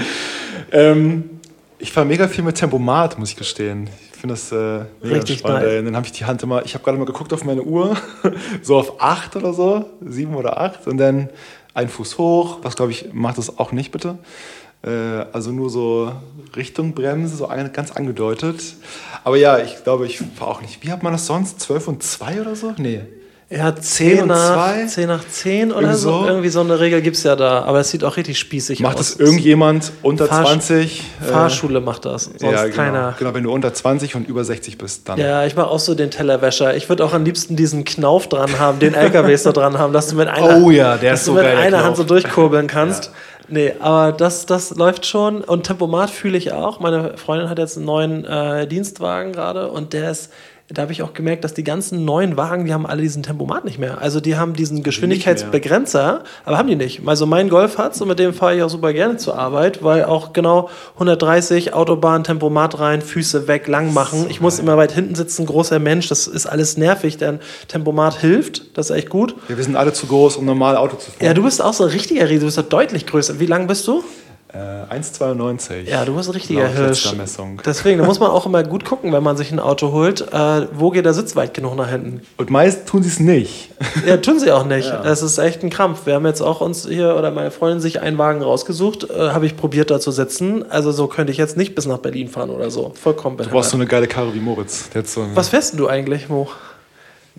ähm, 0.72 1.24
ich 1.78 1.92
fahre 1.92 2.06
mega 2.06 2.28
viel 2.28 2.44
mit 2.44 2.56
Tempomat, 2.56 3.18
muss 3.18 3.30
ich 3.30 3.36
gestehen. 3.36 3.88
Ich 4.20 4.22
finde 4.22 4.34
das 4.34 4.52
äh, 4.52 4.84
mega 5.02 5.16
Richtig 5.16 5.38
spannend. 5.38 5.64
ey. 5.66 5.78
Und 5.78 5.86
dann 5.86 5.96
habe 5.96 6.04
ich 6.04 6.12
die 6.12 6.26
Hand 6.26 6.42
immer, 6.42 6.62
ich 6.66 6.74
habe 6.74 6.84
gerade 6.84 6.98
mal 6.98 7.06
geguckt 7.06 7.32
auf 7.32 7.42
meine 7.42 7.62
Uhr, 7.62 7.96
so 8.62 8.76
auf 8.76 9.00
acht 9.00 9.34
oder 9.34 9.54
so, 9.54 9.86
sieben 10.04 10.34
oder 10.34 10.60
acht 10.60 10.86
und 10.86 10.98
dann 10.98 11.30
ein 11.72 11.88
Fuß 11.88 12.18
hoch, 12.18 12.58
was 12.60 12.76
glaube 12.76 12.92
ich, 12.92 13.14
macht 13.14 13.38
das 13.38 13.58
auch 13.58 13.72
nicht 13.72 13.92
bitte. 13.92 14.18
Äh, 14.82 14.90
also 15.32 15.52
nur 15.52 15.70
so 15.70 16.12
Richtung 16.54 16.92
Bremse, 16.92 17.34
so 17.34 17.46
an- 17.46 17.72
ganz 17.72 17.92
angedeutet. 17.92 18.62
Aber 19.24 19.38
ja, 19.38 19.58
ich 19.58 19.82
glaube, 19.84 20.04
ich 20.04 20.18
fahre 20.36 20.50
auch 20.50 20.60
nicht. 20.60 20.82
Wie 20.84 20.92
hat 20.92 21.02
man 21.02 21.14
das 21.14 21.24
sonst? 21.24 21.58
12 21.60 21.88
und 21.88 22.02
2 22.02 22.42
oder 22.42 22.54
so? 22.54 22.74
Nee. 22.76 23.00
Ja, 23.52 23.74
10 23.74 23.82
10 23.82 24.22
und 24.22 24.28
nach, 24.28 24.54
zwei? 24.54 24.86
10 24.86 25.08
nach 25.08 25.26
10 25.28 25.72
oder 25.72 25.80
Irgendwie 25.80 25.96
so. 25.98 26.20
so. 26.20 26.26
Irgendwie 26.26 26.48
so 26.50 26.60
eine 26.60 26.78
Regel 26.78 27.02
gibt 27.02 27.16
es 27.16 27.24
ja 27.24 27.34
da. 27.34 27.62
Aber 27.64 27.80
es 27.80 27.90
sieht 27.90 28.04
auch 28.04 28.16
richtig 28.16 28.38
spießig 28.38 28.78
Macht 28.78 28.98
aus. 28.98 29.16
das 29.16 29.20
irgendjemand 29.20 29.90
unter 30.02 30.26
Fahrsch- 30.26 30.46
20? 30.60 31.00
äh, 31.20 31.24
Fahrschule 31.24 31.80
macht 31.80 32.04
das. 32.04 32.26
Sonst 32.26 32.42
ja, 32.42 32.62
genau. 32.64 32.76
keiner. 32.76 33.14
Genau, 33.18 33.34
wenn 33.34 33.42
du 33.42 33.52
unter 33.52 33.74
20 33.74 34.14
und 34.14 34.28
über 34.28 34.44
60 34.44 34.78
bist, 34.78 35.08
dann. 35.08 35.18
Ja, 35.18 35.44
ich 35.46 35.56
mache 35.56 35.66
auch 35.66 35.80
so 35.80 35.96
den 35.96 36.12
Tellerwäscher. 36.12 36.76
Ich 36.76 36.88
würde 36.88 37.04
auch 37.04 37.12
am 37.12 37.24
liebsten 37.24 37.56
diesen 37.56 37.84
Knauf 37.84 38.28
dran 38.28 38.56
haben, 38.60 38.78
den 38.78 38.94
LKWs 38.94 39.42
da 39.42 39.50
dran 39.50 39.78
haben, 39.78 39.92
dass 39.92 40.06
du 40.06 40.14
mit 40.14 40.28
einer, 40.28 40.62
Oh 40.64 40.70
ja, 40.70 40.96
dass 40.96 41.24
du 41.24 41.32
so 41.32 41.34
mit 41.34 41.42
geil, 41.42 41.56
einer. 41.56 41.82
Hand 41.82 41.96
so 41.96 42.04
durchkurbeln 42.04 42.66
kannst. 42.68 43.10
Nee, 43.48 43.72
aber 43.80 44.12
das, 44.12 44.46
das 44.46 44.76
läuft 44.76 45.06
schon. 45.06 45.42
Und 45.42 45.66
Tempomat 45.66 46.10
fühle 46.10 46.38
ich 46.38 46.52
auch. 46.52 46.78
Meine 46.78 47.16
Freundin 47.16 47.50
hat 47.50 47.58
jetzt 47.58 47.76
einen 47.76 47.86
neuen 47.86 48.24
äh, 48.24 48.68
Dienstwagen 48.68 49.32
gerade 49.32 49.72
und 49.72 49.92
der 49.92 50.12
ist. 50.12 50.30
Da 50.72 50.82
habe 50.82 50.92
ich 50.92 51.02
auch 51.02 51.14
gemerkt, 51.14 51.42
dass 51.42 51.52
die 51.52 51.64
ganzen 51.64 52.04
neuen 52.04 52.36
Wagen, 52.36 52.64
die 52.64 52.72
haben 52.72 52.86
alle 52.86 53.02
diesen 53.02 53.24
Tempomat 53.24 53.64
nicht 53.64 53.80
mehr. 53.80 54.00
Also 54.00 54.20
die 54.20 54.36
haben 54.36 54.54
diesen 54.54 54.84
Geschwindigkeitsbegrenzer, 54.84 56.22
aber 56.44 56.58
haben 56.58 56.68
die 56.68 56.76
nicht. 56.76 57.02
Also 57.06 57.26
mein 57.26 57.48
Golf 57.48 57.76
hat's 57.76 58.00
und 58.00 58.06
mit 58.06 58.20
dem 58.20 58.32
fahre 58.32 58.56
ich 58.56 58.62
auch 58.62 58.70
super 58.70 58.92
gerne 58.92 59.16
zur 59.16 59.36
Arbeit, 59.36 59.82
weil 59.82 60.04
auch 60.04 60.32
genau 60.32 60.70
130 60.94 61.74
Autobahn, 61.74 62.22
Tempomat 62.22 62.78
rein, 62.78 63.02
Füße 63.02 63.48
weg, 63.48 63.66
lang 63.66 63.92
machen. 63.92 64.26
Ich 64.28 64.40
muss 64.40 64.60
immer 64.60 64.76
weit 64.76 64.92
hinten 64.92 65.16
sitzen, 65.16 65.44
großer 65.44 65.80
Mensch, 65.80 66.08
das 66.08 66.28
ist 66.28 66.46
alles 66.46 66.76
nervig, 66.76 67.16
denn 67.16 67.40
Tempomat 67.66 68.20
hilft, 68.20 68.78
das 68.78 68.90
ist 68.90 68.96
echt 68.96 69.10
gut. 69.10 69.34
Ja, 69.48 69.56
wir 69.56 69.64
sind 69.64 69.74
alle 69.74 69.92
zu 69.92 70.06
groß, 70.06 70.36
um 70.36 70.44
normal 70.44 70.76
Auto 70.76 70.96
zu 70.96 71.10
fahren. 71.10 71.26
Ja, 71.26 71.34
du 71.34 71.42
bist 71.42 71.60
auch 71.60 71.72
so 71.72 71.84
ein 71.84 71.90
richtiger 71.90 72.28
Riese, 72.28 72.40
du 72.40 72.46
bist 72.46 72.58
ja 72.58 72.62
deutlich 72.62 73.06
größer. 73.06 73.40
Wie 73.40 73.46
lang 73.46 73.66
bist 73.66 73.88
du? 73.88 74.04
Äh, 74.52 74.92
1,92. 74.94 75.88
Ja, 75.88 76.04
du 76.04 76.16
bist 76.16 76.28
ein 76.28 76.32
richtiger 76.32 76.66
Hirsch. 76.66 77.14
Messung. 77.14 77.60
Deswegen, 77.64 78.00
da 78.00 78.04
muss 78.04 78.18
man 78.18 78.30
auch 78.30 78.46
immer 78.46 78.64
gut 78.64 78.84
gucken, 78.84 79.12
wenn 79.12 79.22
man 79.22 79.36
sich 79.36 79.52
ein 79.52 79.60
Auto 79.60 79.92
holt, 79.92 80.22
äh, 80.32 80.66
wo 80.72 80.90
geht 80.90 81.04
der 81.04 81.14
Sitz 81.14 81.36
weit 81.36 81.54
genug 81.54 81.76
nach 81.76 81.88
hinten. 81.88 82.22
Und 82.36 82.50
meist 82.50 82.86
tun 82.86 83.02
sie 83.02 83.08
es 83.08 83.20
nicht. 83.20 83.70
Ja, 84.06 84.16
tun 84.16 84.38
sie 84.38 84.50
auch 84.52 84.64
nicht. 84.64 84.88
Das 84.88 85.22
ist 85.22 85.38
echt 85.38 85.62
ein 85.62 85.70
Krampf. 85.70 86.06
Wir 86.06 86.14
haben 86.14 86.26
jetzt 86.26 86.40
auch 86.40 86.60
uns 86.60 86.86
hier 86.86 87.16
oder 87.16 87.30
meine 87.30 87.50
Freundin 87.50 87.80
sich 87.80 88.00
einen 88.00 88.18
Wagen 88.18 88.42
rausgesucht, 88.42 89.08
äh, 89.10 89.30
habe 89.30 89.46
ich 89.46 89.56
probiert 89.56 89.90
da 89.90 90.00
zu 90.00 90.10
sitzen. 90.10 90.64
Also 90.70 90.90
so 90.92 91.06
könnte 91.06 91.32
ich 91.32 91.38
jetzt 91.38 91.56
nicht 91.56 91.74
bis 91.74 91.86
nach 91.86 91.98
Berlin 91.98 92.28
fahren 92.28 92.50
oder 92.50 92.70
so. 92.70 92.92
Vollkommen 93.00 93.36
Du 93.36 93.48
brauchst 93.48 93.70
so 93.70 93.76
eine 93.76 93.86
geile 93.86 94.06
Karre 94.06 94.34
wie 94.34 94.40
Moritz. 94.40 94.88
So 95.04 95.26
Was 95.34 95.48
fährst 95.48 95.72
denn 95.72 95.78
du 95.78 95.88
eigentlich, 95.88 96.28
Mo? 96.28 96.48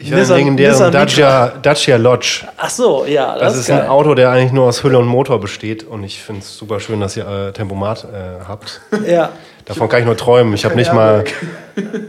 Ich 0.03 0.11
habe 0.11 0.21
Nissan- 0.21 0.37
legendären 0.37 0.71
Nissan 0.73 0.91
Dacia, 0.91 1.53
Dacia 1.61 1.95
Lodge. 1.97 2.41
Ach 2.57 2.69
so, 2.69 3.05
ja, 3.05 3.33
das, 3.33 3.53
Das, 3.53 3.57
ist 3.61 3.67
geil. 3.67 3.81
ein 3.81 3.87
Auto, 3.89 4.15
der 4.15 4.31
eigentlich 4.31 4.51
nur 4.51 4.65
aus 4.65 4.83
Hülle 4.83 4.97
und 4.97 5.05
Motor 5.07 5.39
besteht. 5.39 5.83
Und 5.83 6.03
ich 6.03 6.21
finde 6.23 6.41
es 6.41 6.57
super 6.57 6.79
schön, 6.79 6.99
dass 6.99 7.15
ihr 7.17 7.27
äh, 7.27 7.51
Tempomat 7.53 8.05
äh, 8.05 8.43
habt. 8.47 8.81
Ja, 9.07 9.29
Davon 9.65 9.87
kann 9.89 9.99
ich 9.99 10.05
nur 10.05 10.17
träumen. 10.17 10.53
Ich 10.55 10.65
habe 10.65 10.75
nicht 10.75 10.91
mal. 10.91 11.23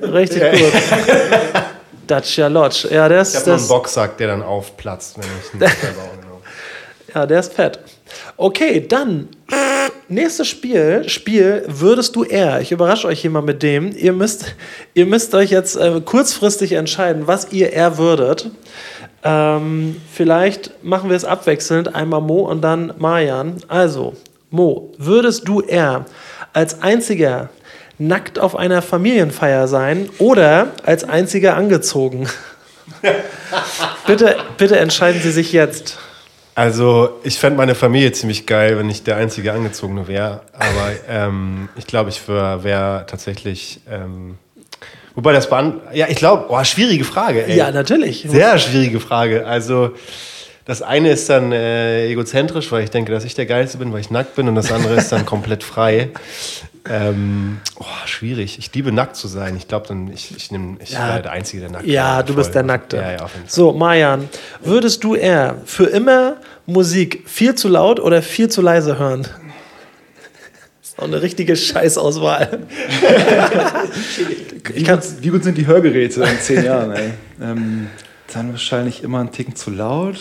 richtig 0.02 0.42
gut. 0.52 0.72
Dacia 2.06 2.48
Lodge. 2.48 2.88
Ja, 2.90 3.08
der 3.08 3.22
Ich 3.22 3.28
ist, 3.28 3.36
habe 3.36 3.50
nur 3.50 3.58
einen 3.58 3.68
Boxsack, 3.68 4.16
der 4.16 4.28
dann 4.28 4.42
aufplatzt, 4.42 5.16
wenn 5.18 5.24
ich 5.24 5.54
ihn 5.54 5.60
selber 5.60 6.02
ja, 7.14 7.26
der 7.26 7.40
ist 7.40 7.52
fett. 7.52 7.78
Okay, 8.36 8.86
dann 8.88 9.28
nächstes 10.12 10.48
Spiel. 10.48 11.08
Spiel 11.08 11.64
würdest 11.66 12.16
du 12.16 12.24
eher. 12.24 12.60
Ich 12.60 12.72
überrasche 12.72 13.08
euch 13.08 13.20
hier 13.20 13.30
mal 13.30 13.42
mit 13.42 13.62
dem. 13.62 13.94
Ihr 13.96 14.12
müsst, 14.12 14.54
ihr 14.94 15.06
müsst 15.06 15.34
euch 15.34 15.50
jetzt 15.50 15.76
äh, 15.76 16.00
kurzfristig 16.04 16.72
entscheiden, 16.72 17.26
was 17.26 17.52
ihr 17.52 17.72
eher 17.72 17.98
würdet. 17.98 18.50
Ähm, 19.24 19.96
vielleicht 20.12 20.82
machen 20.84 21.10
wir 21.10 21.16
es 21.16 21.24
abwechselnd. 21.24 21.94
Einmal 21.94 22.20
Mo 22.20 22.40
und 22.40 22.62
dann 22.62 22.92
Marian. 22.98 23.56
Also, 23.68 24.14
Mo, 24.50 24.92
würdest 24.98 25.48
du 25.48 25.60
eher 25.60 26.04
als 26.52 26.82
einziger 26.82 27.48
nackt 27.98 28.38
auf 28.38 28.56
einer 28.56 28.82
Familienfeier 28.82 29.68
sein 29.68 30.10
oder 30.18 30.68
als 30.84 31.04
einziger 31.04 31.56
angezogen? 31.56 32.28
bitte, 34.06 34.36
bitte 34.58 34.78
entscheiden 34.78 35.22
Sie 35.22 35.30
sich 35.30 35.52
jetzt. 35.52 35.98
Also, 36.54 37.20
ich 37.22 37.38
fände 37.38 37.56
meine 37.56 37.74
Familie 37.74 38.12
ziemlich 38.12 38.46
geil, 38.46 38.78
wenn 38.78 38.90
ich 38.90 39.02
der 39.04 39.16
einzige 39.16 39.52
Angezogene 39.52 40.06
wäre. 40.06 40.42
Aber 40.52 40.92
ähm, 41.08 41.68
ich 41.76 41.86
glaube, 41.86 42.10
ich 42.10 42.28
wäre 42.28 42.62
wär 42.64 43.06
tatsächlich. 43.06 43.80
Ähm, 43.90 44.36
wobei 45.14 45.32
das 45.32 45.48
beant 45.48 45.80
Ja, 45.94 46.06
ich 46.08 46.16
glaube, 46.16 46.46
oh, 46.48 46.62
schwierige 46.64 47.04
Frage, 47.04 47.46
ey. 47.46 47.56
Ja, 47.56 47.70
natürlich. 47.70 48.26
Sehr 48.28 48.58
schwierige 48.58 49.00
Frage. 49.00 49.46
Also, 49.46 49.92
das 50.64 50.82
eine 50.82 51.10
ist 51.10 51.28
dann 51.28 51.52
äh, 51.52 52.06
egozentrisch, 52.08 52.70
weil 52.70 52.84
ich 52.84 52.90
denke, 52.90 53.12
dass 53.12 53.24
ich 53.24 53.34
der 53.34 53.46
Geilste 53.46 53.78
bin, 53.78 53.92
weil 53.92 54.00
ich 54.00 54.10
nackt 54.10 54.36
bin. 54.36 54.48
Und 54.48 54.54
das 54.54 54.70
andere 54.70 54.94
ist 54.94 55.10
dann 55.10 55.26
komplett 55.26 55.64
frei. 55.64 56.10
Ähm, 56.88 57.58
oh, 57.78 57.84
schwierig. 58.06 58.58
Ich 58.58 58.74
liebe 58.74 58.90
nackt 58.92 59.14
zu 59.16 59.28
sein. 59.28 59.56
Ich 59.56 59.68
glaube, 59.68 59.86
dann 59.86 60.12
ich, 60.12 60.34
ich, 60.36 60.50
nehm, 60.50 60.78
ich 60.80 60.90
Ja. 60.90 61.08
wäre 61.10 61.22
der 61.22 61.32
Einzige, 61.32 61.60
der 61.62 61.70
nackt 61.70 61.86
Ja, 61.86 62.16
wäre. 62.16 62.24
du 62.24 62.34
bist 62.34 62.54
der 62.54 62.64
Nackte. 62.64 62.96
Ja, 62.96 63.12
ja. 63.12 63.26
So, 63.46 63.72
Marian, 63.72 64.28
würdest 64.62 65.04
du 65.04 65.14
eher 65.14 65.58
für 65.64 65.84
immer 65.86 66.38
Musik 66.66 67.22
viel 67.26 67.54
zu 67.54 67.68
laut 67.68 68.00
oder 68.00 68.20
viel 68.22 68.48
zu 68.48 68.62
leise 68.62 68.98
hören? 68.98 69.22
Das 70.80 70.88
ist 70.90 70.98
auch 70.98 71.04
eine 71.04 71.22
richtige 71.22 71.54
Scheißauswahl. 71.56 72.66
ich 74.68 74.74
Wie 74.76 74.82
kann, 74.82 75.00
gut, 75.00 75.08
wie 75.20 75.28
gut 75.28 75.44
sind 75.44 75.56
die 75.58 75.66
Hörgeräte 75.66 76.22
in 76.24 76.38
zehn 76.40 76.64
Jahren, 76.64 76.92
ey? 76.92 77.10
Ähm, 77.40 77.86
Dann 78.32 78.50
wahrscheinlich 78.52 79.02
immer 79.02 79.20
einen 79.20 79.30
Ticken 79.30 79.54
zu 79.54 79.70
laut. 79.70 80.16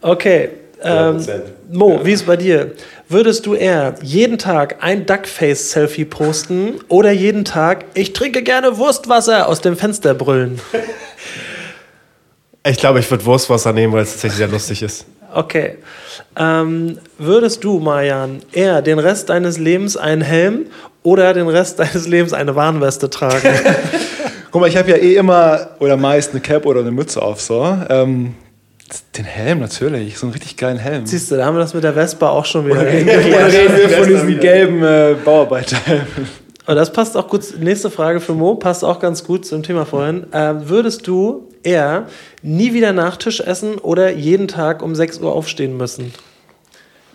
Okay. 0.00 0.50
Ähm, 0.84 1.18
100%. 1.18 1.40
Mo, 1.72 2.00
wie 2.04 2.12
ist 2.12 2.20
es 2.20 2.26
bei 2.26 2.36
dir? 2.36 2.72
Würdest 3.08 3.46
du 3.46 3.54
eher 3.54 3.94
jeden 4.02 4.38
Tag 4.38 4.76
ein 4.80 5.06
Duckface-Selfie 5.06 6.04
posten 6.04 6.74
oder 6.88 7.10
jeden 7.10 7.44
Tag, 7.44 7.84
ich 7.94 8.12
trinke 8.12 8.42
gerne 8.42 8.78
Wurstwasser 8.78 9.48
aus 9.48 9.60
dem 9.60 9.76
Fenster 9.76 10.14
brüllen? 10.14 10.60
Ich 12.66 12.78
glaube, 12.78 12.98
ich 12.98 13.10
würde 13.10 13.26
Wurstwasser 13.26 13.74
nehmen, 13.74 13.92
weil 13.92 14.04
es 14.04 14.12
tatsächlich 14.12 14.38
sehr 14.38 14.48
lustig 14.48 14.82
ist. 14.82 15.04
Okay. 15.34 15.76
Ähm, 16.34 16.98
würdest 17.18 17.62
du, 17.62 17.78
Marian, 17.78 18.40
eher 18.52 18.80
den 18.80 18.98
Rest 18.98 19.28
deines 19.28 19.58
Lebens 19.58 19.98
einen 19.98 20.22
Helm 20.22 20.66
oder 21.02 21.34
den 21.34 21.48
Rest 21.48 21.78
deines 21.78 22.08
Lebens 22.08 22.32
eine 22.32 22.56
Warnweste 22.56 23.10
tragen? 23.10 23.50
Guck 24.50 24.60
mal, 24.62 24.68
ich 24.68 24.76
habe 24.76 24.90
ja 24.90 24.96
eh 24.96 25.16
immer 25.16 25.70
oder 25.78 25.96
meist 25.98 26.30
eine 26.30 26.40
Cap 26.40 26.64
oder 26.64 26.80
eine 26.80 26.90
Mütze 26.90 27.20
auf, 27.20 27.40
so. 27.40 27.76
Ähm, 27.90 28.34
den 29.16 29.24
Helm 29.24 29.60
natürlich, 29.60 30.18
so 30.18 30.26
einen 30.26 30.32
richtig 30.32 30.56
geilen 30.56 30.78
Helm. 30.78 31.06
Siehst 31.06 31.30
du, 31.30 31.36
da 31.36 31.46
haben 31.46 31.56
wir 31.56 31.60
das 31.60 31.74
mit 31.74 31.84
der 31.84 31.94
Vespa 31.94 32.28
auch 32.28 32.44
schon 32.44 32.66
wieder 32.66 32.80
Oder 32.80 32.90
hingekriegt. 32.90 33.36
reden 33.36 33.76
wir 33.76 33.88
von 33.88 34.08
diesem 34.08 34.40
gelben 34.40 34.82
äh, 34.82 35.16
Bauarbeiterhelm. 35.24 36.06
Und 36.66 36.76
das 36.76 36.92
passt 36.92 37.16
auch 37.16 37.28
gut. 37.28 37.42
Nächste 37.58 37.90
Frage 37.90 38.20
für 38.20 38.32
Mo, 38.32 38.54
passt 38.54 38.84
auch 38.84 38.98
ganz 38.98 39.24
gut 39.24 39.44
zum 39.44 39.62
Thema 39.62 39.84
vorhin. 39.84 40.26
Ähm, 40.32 40.68
würdest 40.68 41.06
du 41.06 41.48
eher 41.62 42.06
nie 42.42 42.72
wieder 42.72 42.92
Nachtisch 42.92 43.40
essen 43.40 43.76
oder 43.76 44.10
jeden 44.10 44.48
Tag 44.48 44.82
um 44.82 44.94
6 44.94 45.18
Uhr 45.20 45.32
aufstehen 45.32 45.76
müssen? 45.76 46.12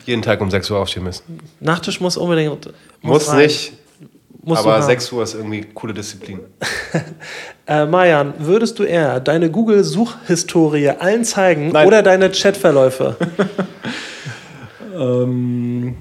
Jeden 0.05 0.22
Tag 0.22 0.41
um 0.41 0.49
6 0.51 0.70
Uhr 0.72 0.80
aufstehen 0.80 1.03
müssen. 1.03 1.39
Nachtisch 1.59 1.99
muss 1.99 2.17
unbedingt. 2.17 2.72
Muss, 3.01 3.30
rein. 3.30 3.39
nicht, 3.39 3.74
Musst 4.41 4.61
aber 4.61 4.75
haben. 4.75 4.83
6 4.83 5.11
Uhr 5.11 5.23
ist 5.23 5.33
irgendwie 5.35 5.65
coole 5.73 5.93
Disziplin. 5.93 6.39
Äh, 7.67 7.85
Marian, 7.85 8.33
würdest 8.39 8.79
du 8.79 8.83
eher 8.83 9.19
deine 9.19 9.51
Google-Suchhistorie 9.51 10.89
allen 10.89 11.23
zeigen 11.23 11.69
Nein. 11.69 11.85
oder 11.85 12.01
deine 12.01 12.31
Chatverläufe? 12.31 13.15
Ähm, 14.99 15.95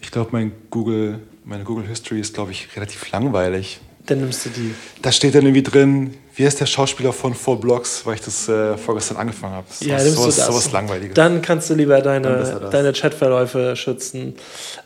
ich 0.00 0.10
glaube, 0.10 0.30
mein 0.32 0.52
Google, 0.70 1.20
meine 1.44 1.64
Google 1.64 1.86
History 1.86 2.20
ist, 2.20 2.34
glaube 2.34 2.52
ich, 2.52 2.68
relativ 2.76 3.10
langweilig. 3.10 3.80
Dann 4.06 4.20
nimmst 4.20 4.46
du 4.46 4.50
die. 4.50 4.74
Da 5.02 5.10
steht 5.10 5.34
dann 5.34 5.42
irgendwie 5.42 5.62
drin, 5.62 6.14
wie 6.36 6.42
ist 6.42 6.60
der 6.60 6.66
Schauspieler 6.66 7.12
von 7.12 7.32
Four 7.34 7.60
Blocks, 7.60 8.04
weil 8.04 8.14
ich 8.14 8.20
das 8.22 8.48
äh, 8.48 8.76
vorgestern 8.76 9.18
angefangen 9.18 9.54
habe. 9.54 9.66
Ja, 9.80 9.98
so, 9.98 10.04
nimmst 10.04 10.18
du 10.18 10.22
sowas, 10.22 10.36
das. 10.36 10.46
sowas 10.46 10.72
Langweiliges. 10.72 11.14
Dann 11.14 11.40
kannst 11.42 11.70
du 11.70 11.74
lieber 11.74 12.00
deine, 12.00 12.68
deine 12.70 12.92
Chatverläufe 12.92 13.76
schützen. 13.76 14.34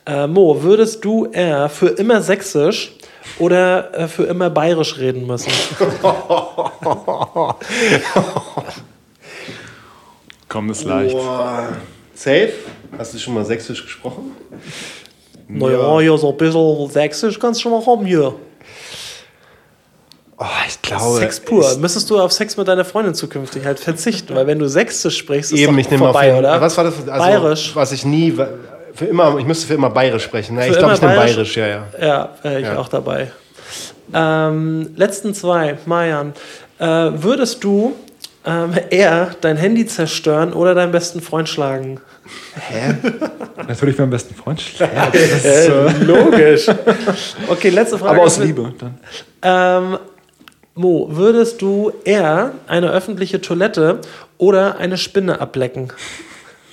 Äh, 0.07 0.27
Mo, 0.27 0.63
würdest 0.63 1.03
du 1.05 1.27
eher 1.27 1.71
für 1.71 1.89
immer 1.89 2.21
sächsisch 2.21 2.93
oder 3.39 3.95
äh, 3.95 4.09
für 4.09 4.25
immer 4.25 4.51
bayerisch 4.51 4.99
reden 4.99 5.27
müssen? 5.27 5.51
Komm, 10.49 10.71
ist 10.71 10.85
leicht. 10.85 11.17
Safe? 12.15 12.53
Hast 12.97 13.15
du 13.15 13.19
schon 13.19 13.35
mal 13.35 13.45
sächsisch 13.45 13.83
gesprochen? 13.83 14.37
Naja, 15.47 16.01
ja, 16.01 16.17
so 16.17 16.31
ein 16.31 16.37
bisschen 16.37 16.91
sächsisch 16.91 17.39
kannst 17.39 17.61
du 17.61 17.63
schon 17.63 17.73
mal 17.73 17.87
haben 17.87 18.05
hier. 18.05 18.35
Oh, 20.41 20.45
ich 20.69 20.81
glaube. 20.83 21.19
Sex 21.19 21.41
pur. 21.41 21.77
Müsstest 21.79 22.09
du 22.11 22.21
auf 22.21 22.33
Sex 22.33 22.57
mit 22.57 22.69
deiner 22.69 22.85
Freundin 22.85 23.13
zukünftig 23.15 23.65
halt 23.65 23.81
verzichten, 23.81 24.35
weil 24.37 24.47
wenn 24.47 24.59
du 24.59 24.69
sächsisch 24.69 25.19
sprichst, 25.19 25.53
ist 25.53 25.59
Eben, 25.59 25.73
doch 25.73 25.81
ich 25.81 25.91
nehme 25.91 26.05
auf 26.07 26.13
vorbei, 26.13 26.27
jeden, 26.29 26.39
oder? 26.39 26.61
Was 26.61 26.77
war 26.77 26.85
das? 26.85 26.95
Also, 26.97 27.11
Bayerisch. 27.11 27.71
Was 27.75 27.91
ich 27.93 28.05
nie. 28.05 28.33
Für 28.95 29.05
immer, 29.05 29.37
ich 29.39 29.47
müsste 29.47 29.67
für 29.67 29.75
immer 29.75 29.91
bayerisch 29.91 30.25
sprechen. 30.25 30.57
Ne? 30.57 30.63
Für 30.63 30.71
Ich 30.73 30.79
glaube, 30.79 30.95
ich 30.95 31.01
immer 31.03 31.11
nehme 31.11 31.23
bayerisch? 31.23 31.57
ja, 31.57 31.67
ja. 31.67 31.85
Ja, 32.01 32.29
wäre 32.43 32.61
ich 32.61 32.67
Ja. 32.67 32.79
auch 32.79 32.89
dabei. 32.89 33.31
Ähm, 34.15 34.91
letzten 34.97 35.35
zwei, 35.35 35.77
Marian. 35.87 36.33
Äh, 36.79 36.85
würdest 36.87 37.63
du 37.65 37.95
ähm, 38.47 38.73
eher 38.91 39.31
dein 39.41 39.57
Handy 39.57 39.87
zerstören 39.87 40.53
oder 40.53 40.75
deinen 40.75 40.93
besten 40.93 41.21
Freund 41.21 41.49
schlagen? 41.49 42.01
Natürlich 43.67 43.99
meinen 43.99 44.11
besten 44.11 44.35
Freund. 44.35 44.63
Ja, 44.79 44.89
das 45.13 45.21
ist, 45.23 45.45
äh, 45.45 46.05
Logisch. 46.05 46.67
Okay, 47.49 47.71
letzte 47.71 47.99
Frage. 47.99 48.13
aber 48.17 48.23
aus 48.23 48.39
Liebe. 48.39 48.73
Dann. 48.79 48.99
Ähm, 49.43 49.99
Mo, 50.79 51.09
würdest 51.11 51.61
du 51.61 51.93
eher 52.05 52.53
eine 52.69 52.93
öffentliche 52.93 53.41
Toilette 53.41 54.01
oder 54.39 54.79
eine 54.79 54.97
Spinne 54.97 55.41
ablecken? 55.41 55.93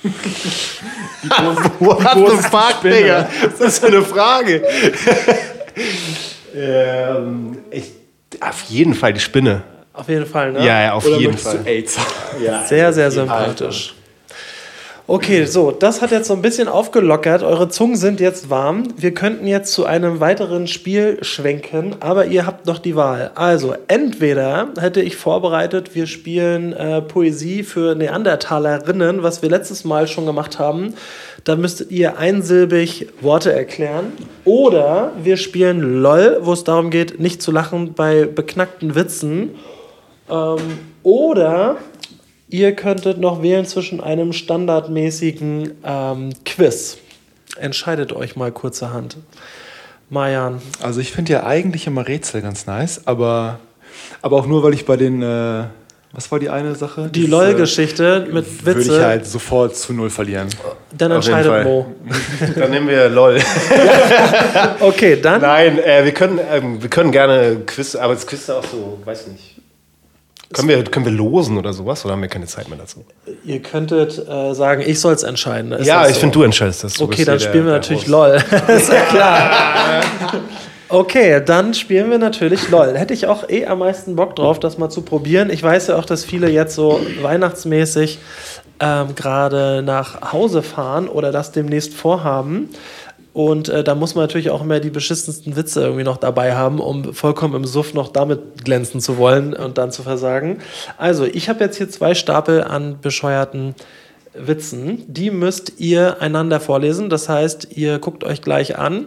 What 1.80 2.14
the 2.14 2.36
fuck, 2.48 2.82
Digga? 2.84 3.28
Was 3.42 3.52
ist 3.54 3.60
das 3.60 3.78
für 3.80 3.88
eine 3.88 4.02
Frage? 4.02 4.62
ähm, 6.54 7.58
ich, 7.72 7.94
auf 8.38 8.62
jeden 8.68 8.94
Fall 8.94 9.12
die 9.12 9.18
Spinne. 9.18 9.64
Auf 9.92 10.08
jeden 10.08 10.26
Fall, 10.26 10.52
ne? 10.52 10.64
Ja, 10.64 10.82
ja, 10.82 10.92
auf 10.92 11.04
Oder 11.04 11.16
jeden 11.16 11.36
Fall. 11.36 11.58
du 11.58 11.68
AIDS? 11.68 11.98
Sehr, 12.66 12.92
sehr 12.92 13.10
sympathisch. 13.10 13.95
Okay, 15.08 15.44
so, 15.44 15.70
das 15.70 16.02
hat 16.02 16.10
jetzt 16.10 16.26
so 16.26 16.34
ein 16.34 16.42
bisschen 16.42 16.66
aufgelockert. 16.66 17.44
Eure 17.44 17.68
Zungen 17.68 17.94
sind 17.94 18.18
jetzt 18.18 18.50
warm. 18.50 18.88
Wir 18.96 19.14
könnten 19.14 19.46
jetzt 19.46 19.72
zu 19.72 19.86
einem 19.86 20.18
weiteren 20.18 20.66
Spiel 20.66 21.18
schwenken, 21.22 21.94
aber 22.00 22.26
ihr 22.26 22.44
habt 22.44 22.66
noch 22.66 22.80
die 22.80 22.96
Wahl. 22.96 23.30
Also, 23.36 23.76
entweder 23.86 24.70
hätte 24.80 25.00
ich 25.00 25.14
vorbereitet, 25.14 25.94
wir 25.94 26.08
spielen 26.08 26.72
äh, 26.72 27.02
Poesie 27.02 27.62
für 27.62 27.94
Neandertalerinnen, 27.94 29.22
was 29.22 29.42
wir 29.42 29.48
letztes 29.48 29.84
Mal 29.84 30.08
schon 30.08 30.26
gemacht 30.26 30.58
haben. 30.58 30.94
Da 31.44 31.54
müsstet 31.54 31.92
ihr 31.92 32.18
einsilbig 32.18 33.06
Worte 33.20 33.52
erklären. 33.52 34.06
Oder 34.44 35.12
wir 35.22 35.36
spielen 35.36 36.02
LOL, 36.02 36.38
wo 36.40 36.52
es 36.52 36.64
darum 36.64 36.90
geht, 36.90 37.20
nicht 37.20 37.40
zu 37.40 37.52
lachen 37.52 37.94
bei 37.94 38.24
beknackten 38.24 38.96
Witzen. 38.96 39.50
Ähm, 40.28 40.58
oder 41.04 41.76
ihr 42.48 42.74
könntet 42.74 43.18
noch 43.18 43.42
wählen 43.42 43.66
zwischen 43.66 44.00
einem 44.00 44.32
standardmäßigen 44.32 45.72
ähm, 45.84 46.30
Quiz. 46.44 46.98
Entscheidet 47.58 48.12
euch 48.12 48.36
mal 48.36 48.52
kurzerhand. 48.52 49.16
Majan, 50.08 50.60
Also 50.80 51.00
ich 51.00 51.10
finde 51.10 51.32
ja 51.32 51.44
eigentlich 51.44 51.86
immer 51.88 52.06
Rätsel 52.06 52.40
ganz 52.40 52.66
nice, 52.66 53.02
aber, 53.06 53.58
aber 54.22 54.36
auch 54.36 54.46
nur, 54.46 54.62
weil 54.62 54.72
ich 54.72 54.86
bei 54.86 54.96
den, 54.96 55.20
äh, 55.20 55.64
was 56.12 56.30
war 56.30 56.38
die 56.38 56.48
eine 56.48 56.76
Sache? 56.76 57.08
die 57.12 57.26
LOL-Geschichte 57.26 58.28
mit 58.30 58.46
äh, 58.46 58.66
Würde 58.66 58.80
ich 58.82 58.88
Witze, 58.88 59.04
halt 59.04 59.26
sofort 59.26 59.74
zu 59.76 59.92
null 59.92 60.10
verlieren. 60.10 60.48
dann 60.96 61.10
Auf 61.10 61.24
jeden 61.24 61.38
entscheidet. 61.38 61.64
Mo. 61.64 61.86
Dann 62.54 62.70
nehmen 62.70 62.88
wir 62.88 63.08
LOL. 63.08 63.40
Okay, 64.80 65.20
dann 65.20 65.40
Nein, 65.40 65.78
äh, 65.80 66.04
wir, 66.04 66.12
können, 66.12 66.38
ähm, 66.52 66.80
wir 66.80 66.88
können 66.88 67.10
gerne 67.10 67.56
Quiz, 67.66 67.96
aber 67.96 68.14
das 68.14 68.26
Quiz 68.26 68.42
ist 68.42 68.50
auch 68.50 68.64
so, 68.64 68.98
weiß 69.04 69.26
nicht. 69.28 69.55
Können 70.52 70.68
wir, 70.68 70.84
können 70.84 71.04
wir 71.06 71.12
losen 71.12 71.58
oder 71.58 71.72
sowas 71.72 72.04
oder 72.04 72.12
haben 72.14 72.22
wir 72.22 72.28
keine 72.28 72.46
Zeit 72.46 72.68
mehr 72.68 72.78
dazu? 72.78 73.04
ihr 73.44 73.60
könntet 73.60 74.16
äh, 74.28 74.54
sagen, 74.54 74.82
ich 74.86 75.00
soll 75.00 75.12
es 75.14 75.22
entscheiden. 75.24 75.72
Ist 75.72 75.86
ja, 75.86 76.00
das 76.02 76.10
ich 76.10 76.14
so? 76.14 76.20
finde, 76.20 76.34
du 76.34 76.42
entscheidest 76.44 76.84
das. 76.84 76.94
Du 76.94 77.04
Okay, 77.04 77.24
dann 77.24 77.40
spielen 77.40 77.64
wir 77.64 77.72
der- 77.72 77.80
natürlich 77.80 78.02
der 78.04 78.10
LOL. 78.12 78.36
ist 78.68 78.92
ja 78.92 79.00
klar. 79.02 79.50
Okay, 80.88 81.42
dann 81.44 81.74
spielen 81.74 82.10
wir 82.10 82.18
natürlich 82.18 82.70
LOL. 82.70 82.96
Hätte 82.96 83.12
ich 83.12 83.26
auch 83.26 83.48
eh 83.48 83.66
am 83.66 83.80
meisten 83.80 84.14
Bock 84.14 84.36
drauf, 84.36 84.60
das 84.60 84.78
mal 84.78 84.88
zu 84.88 85.02
probieren. 85.02 85.50
Ich 85.50 85.62
weiß 85.62 85.88
ja 85.88 85.96
auch, 85.96 86.04
dass 86.04 86.24
viele 86.24 86.48
jetzt 86.48 86.76
so 86.76 87.00
weihnachtsmäßig 87.22 88.18
ähm, 88.78 89.14
gerade 89.16 89.82
nach 89.82 90.32
Hause 90.32 90.62
fahren 90.62 91.08
oder 91.08 91.32
das 91.32 91.50
demnächst 91.50 91.94
vorhaben. 91.94 92.68
Und 93.36 93.68
äh, 93.68 93.84
da 93.84 93.94
muss 93.94 94.14
man 94.14 94.24
natürlich 94.24 94.48
auch 94.48 94.62
immer 94.62 94.80
die 94.80 94.88
beschissensten 94.88 95.56
Witze 95.56 95.82
irgendwie 95.82 96.04
noch 96.04 96.16
dabei 96.16 96.54
haben, 96.54 96.80
um 96.80 97.12
vollkommen 97.12 97.54
im 97.54 97.66
Suff 97.66 97.92
noch 97.92 98.08
damit 98.08 98.64
glänzen 98.64 98.98
zu 99.02 99.18
wollen 99.18 99.52
und 99.52 99.76
dann 99.76 99.92
zu 99.92 100.02
versagen. 100.02 100.60
Also, 100.96 101.26
ich 101.26 101.50
habe 101.50 101.62
jetzt 101.62 101.76
hier 101.76 101.90
zwei 101.90 102.14
Stapel 102.14 102.64
an 102.64 102.98
bescheuerten 103.02 103.74
Witzen. 104.32 105.04
Die 105.06 105.30
müsst 105.30 105.74
ihr 105.76 106.22
einander 106.22 106.60
vorlesen. 106.60 107.10
Das 107.10 107.28
heißt, 107.28 107.76
ihr 107.76 107.98
guckt 107.98 108.24
euch 108.24 108.40
gleich 108.40 108.78
an 108.78 109.06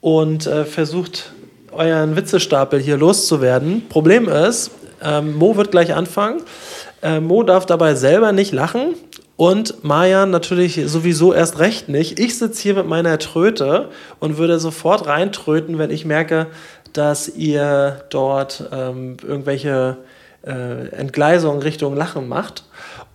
und 0.00 0.46
äh, 0.46 0.64
versucht 0.64 1.32
euren 1.72 2.14
Witzestapel 2.14 2.78
hier 2.78 2.96
loszuwerden. 2.96 3.88
Problem 3.88 4.28
ist, 4.28 4.70
ähm, 5.02 5.34
Mo 5.34 5.56
wird 5.56 5.72
gleich 5.72 5.92
anfangen. 5.92 6.42
Äh, 7.02 7.18
Mo 7.18 7.42
darf 7.42 7.66
dabei 7.66 7.96
selber 7.96 8.30
nicht 8.30 8.52
lachen 8.52 8.94
und 9.36 9.84
Marian 9.84 10.30
natürlich 10.30 10.80
sowieso 10.86 11.34
erst 11.34 11.58
recht 11.58 11.88
nicht. 11.88 12.18
Ich 12.18 12.38
sitze 12.38 12.62
hier 12.62 12.74
mit 12.74 12.86
meiner 12.86 13.18
Tröte 13.18 13.90
und 14.18 14.38
würde 14.38 14.58
sofort 14.58 15.06
reintröten, 15.06 15.78
wenn 15.78 15.90
ich 15.90 16.04
merke, 16.04 16.46
dass 16.94 17.28
ihr 17.28 18.04
dort 18.08 18.64
ähm, 18.72 19.18
irgendwelche 19.22 19.98
äh, 20.46 20.88
Entgleisungen 20.88 21.60
Richtung 21.60 21.94
Lachen 21.94 22.28
macht. 22.28 22.64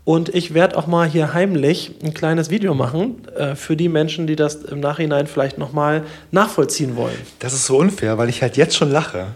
Und 0.03 0.29
ich 0.29 0.53
werde 0.53 0.77
auch 0.77 0.87
mal 0.87 1.07
hier 1.07 1.33
heimlich 1.33 1.95
ein 2.03 2.13
kleines 2.13 2.49
Video 2.49 2.73
machen 2.73 3.27
äh, 3.35 3.55
für 3.55 3.75
die 3.75 3.89
Menschen, 3.89 4.27
die 4.27 4.35
das 4.35 4.55
im 4.55 4.79
Nachhinein 4.79 5.27
vielleicht 5.27 5.57
nochmal 5.57 6.03
nachvollziehen 6.31 6.95
wollen. 6.95 7.17
Das 7.39 7.53
ist 7.53 7.65
so 7.65 7.77
unfair, 7.77 8.17
weil 8.17 8.29
ich 8.29 8.41
halt 8.41 8.57
jetzt 8.57 8.75
schon 8.75 8.91
lache. 8.91 9.27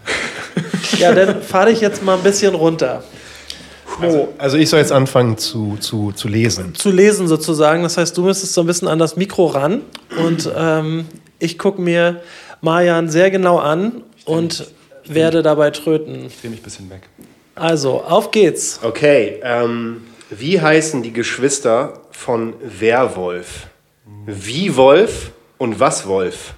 Ja, 0.98 1.12
dann 1.12 1.42
fahre 1.42 1.70
ich 1.70 1.80
jetzt 1.80 2.02
mal 2.02 2.16
ein 2.16 2.22
bisschen 2.22 2.54
runter. 2.54 3.02
Also, 4.00 4.34
also 4.38 4.56
ich 4.56 4.68
soll 4.68 4.80
jetzt 4.80 4.92
anfangen 4.92 5.38
zu, 5.38 5.76
zu, 5.80 6.12
zu 6.12 6.28
lesen. 6.28 6.74
Zu 6.74 6.90
lesen 6.90 7.28
sozusagen. 7.28 7.82
Das 7.82 7.96
heißt, 7.96 8.16
du 8.16 8.22
müsstest 8.22 8.54
so 8.54 8.62
ein 8.62 8.66
bisschen 8.66 8.88
an 8.88 8.98
das 8.98 9.16
Mikro 9.16 9.46
ran 9.46 9.82
und 10.18 10.50
ähm, 10.56 11.06
ich 11.38 11.58
gucke 11.58 11.80
mir 11.80 12.20
Marian 12.60 13.08
sehr 13.08 13.30
genau 13.30 13.58
an 13.58 14.02
und 14.24 14.66
werde 15.06 15.42
dabei 15.42 15.70
tröten. 15.70 16.26
Ich 16.26 16.40
drehe 16.40 16.50
mich 16.50 16.60
ein 16.60 16.64
bisschen 16.64 16.90
weg. 16.90 17.02
Also, 17.54 18.02
auf 18.02 18.30
geht's. 18.32 18.80
Okay, 18.82 19.40
ähm, 19.42 20.02
wie 20.30 20.60
heißen 20.60 21.02
die 21.02 21.12
Geschwister 21.12 22.00
von 22.10 22.54
Werwolf? 22.60 23.68
Wie 24.26 24.76
Wolf 24.76 25.30
und 25.56 25.80
was 25.80 26.06
Wolf? 26.06 26.54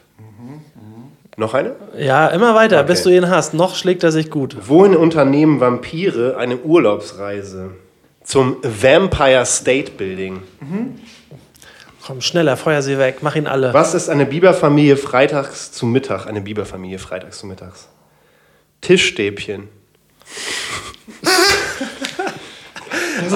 Noch 1.38 1.54
eine? 1.54 1.76
Ja, 1.96 2.26
immer 2.28 2.56
weiter, 2.56 2.78
Okay. 2.80 2.88
bis 2.88 3.04
du 3.04 3.10
ihn 3.10 3.30
hast. 3.30 3.54
Noch 3.54 3.76
schlägt 3.76 4.02
er 4.02 4.10
sich 4.10 4.28
gut. 4.28 4.56
Wohin 4.66 4.96
unternehmen 4.96 5.60
Vampire 5.60 6.36
eine 6.36 6.56
Urlaubsreise? 6.58 7.70
Zum 8.24 8.56
Vampire 8.62 9.46
State 9.46 9.92
Building. 9.92 10.42
Komm, 12.04 12.20
schneller, 12.22 12.56
feuer 12.56 12.82
sie 12.82 12.98
weg. 12.98 13.18
Mach 13.20 13.36
ihn 13.36 13.46
alle. 13.46 13.72
Was 13.72 13.94
ist 13.94 14.08
eine 14.08 14.26
Biberfamilie 14.26 14.96
freitags 14.96 15.70
zu 15.70 15.86
Mittag? 15.86 16.26
Eine 16.26 16.40
Biberfamilie 16.40 16.98
freitags 16.98 17.38
zu 17.38 17.46
Mittags. 17.46 17.86
Tischstäbchen. 18.80 19.68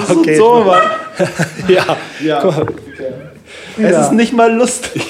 Okay. 0.09 0.35
So, 0.35 0.63
Mann. 0.65 0.81
Ja. 1.69 1.97
Ja. 2.21 2.65
Es 3.77 3.97
ist 4.07 4.11
nicht 4.11 4.33
mal 4.33 4.53
lustig. 4.53 5.03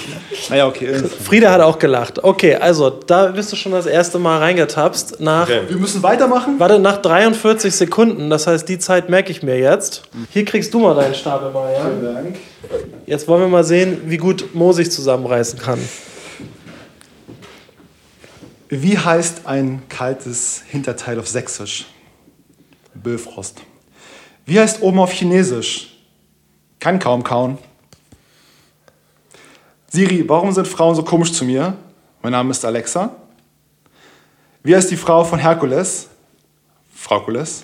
Naja, 0.50 0.68
okay. 0.68 0.94
Frieda 0.96 1.52
hat 1.52 1.62
auch 1.62 1.80
gelacht. 1.80 2.24
Okay, 2.24 2.56
also, 2.56 2.89
da 2.89 3.28
bist 3.28 3.52
du 3.52 3.56
schon 3.56 3.72
das 3.72 3.86
erste 3.86 4.20
Mal 4.20 4.39
reingetapst. 4.39 5.20
Nach, 5.20 5.44
Okay. 5.44 5.62
Wir 5.68 5.78
müssen 5.78 6.02
weitermachen. 6.04 6.60
warte, 6.60 6.80
nach 6.80 6.98
43 7.02 7.76
Sekunden. 7.76 8.30
Das 8.30 8.48
heißt, 8.48 8.68
die 8.68 8.80
Zeit 8.80 9.10
merke 9.10 9.32
ich 9.32 9.44
mir 9.44 9.58
jetzt. 9.58 10.04
Hier 10.32 10.46
kriegst 10.46 10.74
du 10.74 10.80
mal 10.80 10.96
deinen 10.96 11.16
Stapel, 11.16 11.52
Marian. 11.52 12.00
Vielen 12.00 12.14
Dank. 12.16 12.36
Jetzt 13.06 13.28
wollen 13.28 13.41
wir 13.41 13.48
mal 13.50 13.64
sehen, 13.64 14.02
wie 14.06 14.18
gut 14.18 14.54
Mo 14.56 14.72
sich 14.72 14.91
zusammenreißen 14.91 15.60
kann. 15.60 15.80
Wie 18.70 18.98
heißt 18.98 19.46
ein 19.46 19.84
kaltes 19.89 20.64
Hinterteil 20.68 21.20
auf 21.20 21.28
Sächsisch? 21.28 21.86
Böfrost. 22.96 23.62
Wie 24.46 24.60
heißt 24.60 24.82
oben 24.82 25.00
auf 25.00 25.12
Chinesisch? 25.12 25.89
Kann 26.80 27.00
kaum 27.00 27.24
kauen. 27.24 27.58
Siri, 29.94 30.28
warum 30.28 30.52
sind 30.52 30.68
Frauen 30.68 30.96
so 30.96 31.04
komisch 31.04 31.32
zu 31.34 31.46
mir? 31.46 31.76
Mein 32.24 32.32
Name 32.32 32.50
ist 32.50 32.66
Alexa. 32.66 33.16
Wie 34.64 34.76
heißt 34.76 34.89
die 34.89 34.98
Frau 34.98 35.24
von 35.24 35.38
Herkules? 35.38 36.08
Fraukules. 36.96 37.64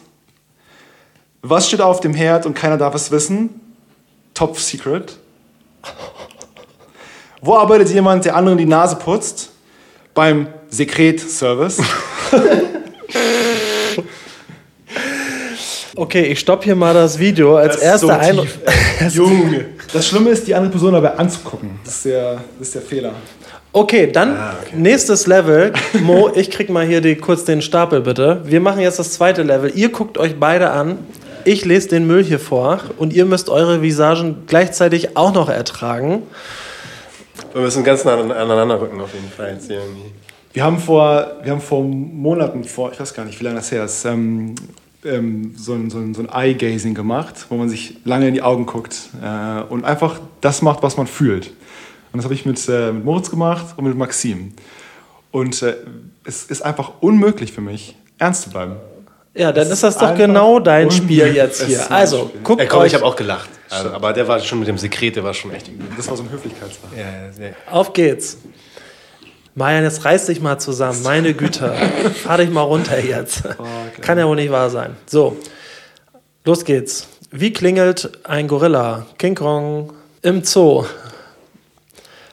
Was 1.41 1.67
steht 1.67 1.81
auf 1.81 2.01
dem 2.01 2.13
Herd 2.13 2.45
und 2.45 2.53
keiner 2.53 2.77
darf 2.77 2.93
es 2.93 3.09
wissen? 3.09 3.59
Top 4.35 4.59
Secret. 4.59 5.17
Wo 7.41 7.55
arbeitet 7.55 7.89
jemand, 7.89 8.25
der 8.25 8.35
anderen 8.35 8.59
die 8.59 8.67
Nase 8.67 8.97
putzt? 8.97 9.49
Beim 10.13 10.49
Sekret-Service. 10.69 11.81
Okay, 15.95 16.27
ich 16.27 16.39
stopp 16.39 16.63
hier 16.63 16.77
mal 16.77 16.93
das 16.93 17.19
Video. 17.19 17.57
Als 17.57 17.75
erster 17.75 18.17
Eindruck. 18.17 18.47
Junge. 19.09 19.65
Das 19.93 20.07
Schlimme 20.07 20.29
ist, 20.29 20.47
die 20.47 20.53
andere 20.55 20.71
Person 20.71 20.93
dabei 20.93 21.15
anzugucken. 21.15 21.79
Das 21.83 21.95
ist 21.95 22.05
der, 22.05 22.33
das 22.59 22.67
ist 22.67 22.75
der 22.75 22.81
Fehler. 22.83 23.13
Okay, 23.71 24.11
dann 24.11 24.37
nächstes 24.73 25.27
Level. 25.27 25.73
Mo, 26.03 26.29
ich 26.35 26.49
krieg 26.51 26.69
mal 26.69 26.85
hier 26.85 27.01
die, 27.01 27.15
kurz 27.15 27.43
den 27.45 27.61
Stapel 27.61 28.01
bitte. 28.01 28.41
Wir 28.45 28.61
machen 28.61 28.81
jetzt 28.81 28.99
das 28.99 29.13
zweite 29.13 29.43
Level. 29.43 29.71
Ihr 29.75 29.89
guckt 29.91 30.17
euch 30.17 30.39
beide 30.39 30.71
an. 30.71 30.99
Ich 31.45 31.65
lese 31.65 31.87
den 31.89 32.05
Müll 32.05 32.23
hier 32.23 32.39
vor 32.39 32.81
und 32.97 33.13
ihr 33.13 33.25
müsst 33.25 33.49
eure 33.49 33.81
Visagen 33.81 34.43
gleichzeitig 34.47 35.15
auch 35.17 35.33
noch 35.33 35.49
ertragen. 35.49 36.23
Wir 37.53 37.61
müssen 37.61 37.83
ganz 37.83 38.03
nah 38.05 38.15
an- 38.19 38.31
aneinander 38.31 38.79
rücken 38.81 38.99
auf 39.01 39.13
jeden 39.13 39.29
Fall. 39.31 39.53
Jetzt 39.53 39.67
hier 39.67 39.77
irgendwie. 39.77 40.11
Wir 40.53 40.63
haben 40.63 40.79
vor, 40.79 41.27
wir 41.43 41.51
haben 41.51 41.61
vor 41.61 41.83
Monaten, 41.83 42.63
vor, 42.63 42.91
ich 42.91 42.99
weiß 42.99 43.13
gar 43.13 43.23
nicht, 43.25 43.39
wie 43.39 43.43
lange 43.43 43.57
das 43.57 43.71
her 43.71 43.85
ist, 43.85 44.03
ähm, 44.05 44.53
ähm, 45.09 45.53
so 45.57 45.73
ein, 45.73 45.89
so 45.89 45.97
ein, 45.97 46.13
so 46.13 46.21
ein 46.21 46.29
Eye-Gazing 46.29 46.93
gemacht, 46.93 47.45
wo 47.49 47.55
man 47.55 47.69
sich 47.69 47.97
lange 48.05 48.27
in 48.27 48.33
die 48.33 48.41
Augen 48.41 48.65
guckt 48.65 49.09
äh, 49.21 49.61
und 49.63 49.85
einfach 49.85 50.19
das 50.41 50.61
macht, 50.61 50.83
was 50.83 50.97
man 50.97 51.07
fühlt. 51.07 51.47
Und 52.11 52.17
das 52.17 52.23
habe 52.23 52.33
ich 52.33 52.45
mit, 52.45 52.67
äh, 52.69 52.91
mit 52.91 53.05
Moritz 53.05 53.29
gemacht 53.29 53.65
und 53.77 53.85
mit 53.85 53.97
Maxim. 53.97 54.53
Und 55.31 55.61
äh, 55.61 55.75
es 56.23 56.45
ist 56.45 56.61
einfach 56.61 56.93
unmöglich 57.01 57.51
für 57.51 57.61
mich, 57.61 57.95
ernst 58.17 58.43
zu 58.43 58.49
bleiben. 58.49 58.75
Ja, 59.35 59.51
dann 59.51 59.67
Es 59.67 59.73
ist 59.73 59.83
das 59.83 59.97
doch 59.97 60.15
genau 60.15 60.59
dein. 60.59 60.89
Spiel 60.89 61.35
jetzt 61.35 61.63
hier. 61.63 61.89
Also, 61.91 62.27
Spiel. 62.27 62.41
guckt 62.43 62.61
Ja, 62.61 62.67
komm, 62.67 62.79
euch 62.81 62.87
ich 62.87 62.95
habe 62.95 63.05
auch 63.05 63.15
gelacht. 63.15 63.49
Also, 63.69 63.91
aber 63.91 64.11
der 64.11 64.27
war 64.27 64.39
schon 64.39 64.59
mit 64.59 64.67
dem 64.67 64.77
Sekret, 64.77 65.15
der 65.15 65.23
war 65.23 65.33
schon 65.33 65.53
echt. 65.53 65.69
Das 65.95 66.09
war 66.09 66.17
so 66.17 66.23
ein 66.23 66.31
Höflichkeitssache. 66.31 66.95
Ja, 66.97 67.01
ja, 67.01 67.31
sehr. 67.31 67.53
auf 67.69 67.93
geht's. 67.93 68.37
Marian, 69.59 69.83
jetzt 69.83 70.05
reiß 70.05 70.27
dich 70.27 70.39
mal 70.39 70.57
zusammen. 70.57 71.03
Meine 71.03 71.33
Güte. 71.33 71.73
Fahr 72.23 72.37
dich 72.37 72.49
mal 72.49 72.61
runter 72.61 72.97
jetzt. 72.97 73.43
Kann 74.01 74.17
ja 74.17 74.25
wohl 74.25 74.37
nicht 74.37 74.53
wahr 74.53 74.69
sein. 74.69 74.95
So, 75.05 75.35
los 76.45 76.63
geht's. 76.63 77.09
Wie 77.29 77.51
klingelt 77.51 78.09
ein 78.23 78.47
Gorilla? 78.47 79.05
King 79.17 79.35
Kong 79.35 79.91
im 80.21 80.45
Zoo. 80.45 80.85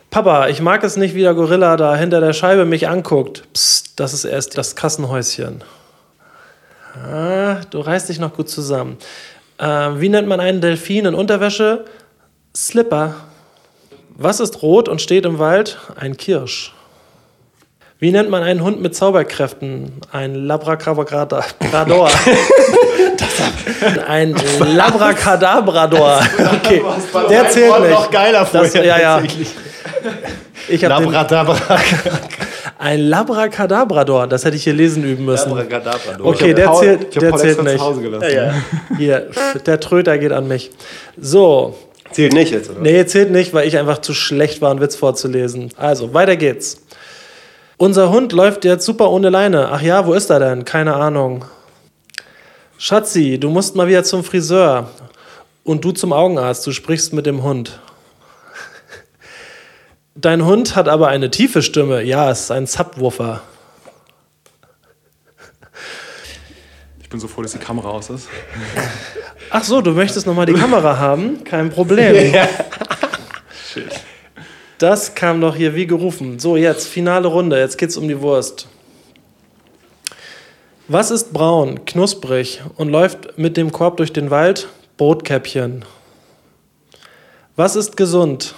Papa, 0.08 0.46
ich 0.46 0.60
mag 0.60 0.84
es 0.84 0.96
nicht, 0.96 1.16
wie 1.16 1.22
der 1.22 1.34
Gorilla 1.34 1.76
da 1.76 1.96
hinter 1.96 2.20
der 2.20 2.32
Scheibe 2.32 2.64
mich 2.64 2.86
anguckt. 2.86 3.42
Psst, 3.52 3.98
das 3.98 4.14
ist 4.14 4.24
erst 4.24 4.56
das 4.56 4.76
Kassenhäuschen. 4.76 5.64
Ah, 6.94 7.56
du 7.70 7.80
reißt 7.80 8.08
dich 8.08 8.20
noch 8.20 8.34
gut 8.34 8.48
zusammen. 8.48 8.98
Äh, 9.58 9.66
wie 9.66 10.10
nennt 10.10 10.28
man 10.28 10.38
einen 10.38 10.60
Delfin 10.60 11.06
in 11.06 11.16
Unterwäsche? 11.16 11.86
Slipper. 12.54 13.16
Was 14.10 14.38
ist 14.38 14.62
rot 14.62 14.88
und 14.88 15.02
steht 15.02 15.24
im 15.24 15.40
Wald? 15.40 15.78
Ein 15.96 16.16
Kirsch. 16.16 16.72
Wie 17.98 18.10
nennt 18.12 18.28
man 18.28 18.42
einen 18.42 18.62
Hund 18.62 18.80
mit 18.82 18.94
Zauberkräften? 18.94 19.92
Ein 20.12 20.34
Labracabrador. 20.34 21.42
ein 24.06 24.34
Labracadabrador. 24.74 26.20
Okay, 26.56 26.82
der 27.30 27.48
zählt 27.50 27.80
nicht. 27.80 27.90
noch 27.90 28.10
geiler 28.10 28.40
Das, 28.40 28.50
vorher, 28.72 28.84
ja, 28.84 29.00
ja. 29.00 29.14
tatsächlich. 29.18 29.48
Ich 30.68 30.84
habe 30.84 31.02
Labradabra. 31.04 31.56
ein 32.78 33.00
Labracadabrador. 33.00 34.26
Das 34.26 34.44
hätte 34.44 34.56
ich 34.56 34.64
hier 34.64 34.74
lesen 34.74 35.04
üben 35.04 35.24
müssen. 35.24 35.48
Labracadabra. 35.50 36.18
Okay, 36.22 36.52
der 36.54 36.64
Paul- 36.66 36.80
zählt, 36.82 37.22
der 37.22 37.30
Paul 37.30 37.40
zählt 37.40 37.62
nicht. 37.62 37.78
zu 37.78 37.84
Hause 37.84 38.00
gelassen. 38.02 38.24
Ja, 38.34 38.44
ja. 38.46 38.54
Hier, 38.98 39.30
der 39.64 39.80
Tröter 39.80 40.18
geht 40.18 40.32
an 40.32 40.48
mich. 40.48 40.70
So, 41.20 41.76
Zählt 42.12 42.34
nicht 42.34 42.52
jetzt, 42.52 42.70
oder? 42.70 42.80
Nee, 42.80 43.04
zählt 43.06 43.30
nicht, 43.30 43.52
weil 43.52 43.66
ich 43.66 43.78
einfach 43.78 43.98
zu 43.98 44.14
schlecht 44.14 44.62
war, 44.62 44.70
einen 44.70 44.80
Witz 44.80 44.96
vorzulesen. 44.96 45.70
Also, 45.76 46.14
weiter 46.14 46.36
geht's. 46.36 46.78
Unser 47.78 48.10
Hund 48.10 48.32
läuft 48.32 48.64
jetzt 48.64 48.86
super 48.86 49.10
ohne 49.10 49.28
Leine. 49.28 49.68
Ach 49.70 49.82
ja, 49.82 50.06
wo 50.06 50.14
ist 50.14 50.30
er 50.30 50.40
denn? 50.40 50.64
Keine 50.64 50.94
Ahnung. 50.94 51.44
Schatzi, 52.78 53.38
du 53.38 53.50
musst 53.50 53.76
mal 53.76 53.86
wieder 53.86 54.02
zum 54.02 54.24
Friseur. 54.24 54.90
Und 55.62 55.84
du 55.84 55.92
zum 55.92 56.12
Augenarzt, 56.12 56.66
du 56.66 56.72
sprichst 56.72 57.12
mit 57.12 57.26
dem 57.26 57.42
Hund. 57.42 57.80
Dein 60.14 60.46
Hund 60.46 60.74
hat 60.74 60.88
aber 60.88 61.08
eine 61.08 61.30
tiefe 61.30 61.60
Stimme. 61.60 62.02
Ja, 62.02 62.30
es 62.30 62.42
ist 62.42 62.50
ein 62.50 62.66
Subwoofer. 62.66 63.42
Ich 67.02 67.10
bin 67.10 67.20
so 67.20 67.28
froh, 67.28 67.42
dass 67.42 67.52
die 67.52 67.58
Kamera 67.58 67.90
aus 67.90 68.08
ist. 68.08 68.28
Ach 69.50 69.64
so, 69.64 69.82
du 69.82 69.90
möchtest 69.90 70.26
nochmal 70.26 70.46
die 70.46 70.54
Kamera 70.54 70.98
haben? 70.98 71.44
Kein 71.44 71.68
Problem. 71.70 72.34
Das 74.78 75.14
kam 75.14 75.40
doch 75.40 75.56
hier 75.56 75.74
wie 75.74 75.86
gerufen. 75.86 76.38
So, 76.38 76.56
jetzt 76.56 76.86
finale 76.86 77.28
Runde. 77.28 77.58
Jetzt 77.58 77.78
geht's 77.78 77.96
um 77.96 78.08
die 78.08 78.20
Wurst. 78.20 78.68
Was 80.88 81.10
ist 81.10 81.32
braun, 81.32 81.84
knusprig 81.84 82.62
und 82.76 82.90
läuft 82.90 83.38
mit 83.38 83.56
dem 83.56 83.72
Korb 83.72 83.96
durch 83.96 84.12
den 84.12 84.30
Wald? 84.30 84.68
Brotkäppchen. 84.98 85.84
Was 87.56 87.74
ist 87.74 87.96
gesund 87.96 88.54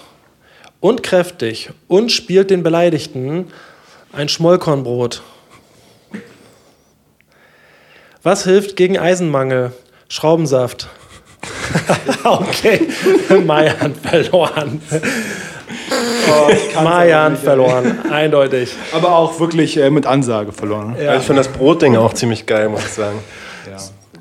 und 0.80 1.02
kräftig 1.02 1.70
und 1.86 2.12
spielt 2.12 2.50
den 2.50 2.62
Beleidigten? 2.62 3.46
Ein 4.12 4.28
Schmollkornbrot. 4.28 5.22
Was 8.22 8.44
hilft 8.44 8.76
gegen 8.76 8.98
Eisenmangel? 8.98 9.72
Schraubensaft. 10.08 10.88
okay, 12.24 12.88
Mayan 13.46 13.94
verloren. 13.94 14.82
Mayan 16.82 17.36
verloren, 17.36 17.98
eindeutig. 18.10 18.74
Aber 18.92 19.16
auch 19.16 19.38
wirklich 19.40 19.76
äh, 19.76 19.90
mit 19.90 20.06
Ansage 20.06 20.52
verloren. 20.52 20.96
Ja. 21.00 21.10
Also 21.10 21.20
ich 21.20 21.26
finde 21.26 21.42
das 21.42 21.48
Brotding 21.52 21.96
auch 21.96 22.12
ziemlich 22.14 22.46
geil, 22.46 22.68
muss 22.68 22.82
ich 22.84 22.92
sagen. 22.92 23.18
Ja. 23.70 23.76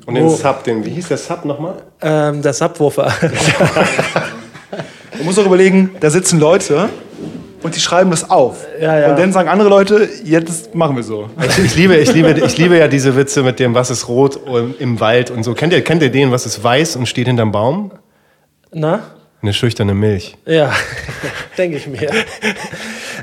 Und 0.06 0.14
den 0.14 0.24
Wo- 0.24 0.34
Sub, 0.36 0.64
den, 0.64 0.84
wie 0.84 0.90
hieß 0.90 1.08
der 1.08 1.18
Sub 1.18 1.44
nochmal? 1.44 1.74
Ähm, 2.00 2.40
der 2.42 2.52
Subwoofer. 2.54 3.12
Man 5.16 5.24
muss 5.24 5.38
auch 5.38 5.46
überlegen, 5.46 5.90
da 6.00 6.10
sitzen 6.10 6.38
Leute 6.38 6.88
und 7.62 7.74
die 7.74 7.80
schreiben 7.80 8.10
das 8.10 8.30
auf. 8.30 8.64
Ja, 8.80 8.98
ja. 8.98 9.10
Und 9.10 9.18
dann 9.18 9.32
sagen 9.32 9.48
andere 9.48 9.68
Leute, 9.68 10.08
jetzt 10.24 10.74
machen 10.74 10.96
wir 10.96 11.02
so. 11.02 11.28
Ich, 11.42 11.58
ich, 11.64 11.76
liebe, 11.76 11.96
ich, 11.96 12.12
liebe, 12.12 12.30
ich 12.30 12.56
liebe 12.56 12.78
ja 12.78 12.86
diese 12.88 13.16
Witze 13.16 13.42
mit 13.42 13.58
dem, 13.58 13.74
was 13.74 13.90
ist 13.90 14.08
rot 14.08 14.38
im- 14.46 14.74
im 14.78 15.00
Wald 15.00 15.30
und 15.30 15.42
so. 15.42 15.54
Kennt 15.54 15.72
ihr, 15.72 15.82
kennt 15.82 16.02
ihr 16.02 16.10
den, 16.10 16.30
was 16.30 16.46
ist 16.46 16.62
weiß 16.62 16.96
und 16.96 17.06
steht 17.06 17.26
hinterm 17.26 17.50
Baum? 17.52 17.90
Na? 18.72 19.00
Eine 19.40 19.52
schüchterne 19.54 19.94
Milch. 19.94 20.36
Ja, 20.46 20.72
denke 21.58 21.76
ich 21.76 21.86
mir. 21.86 22.10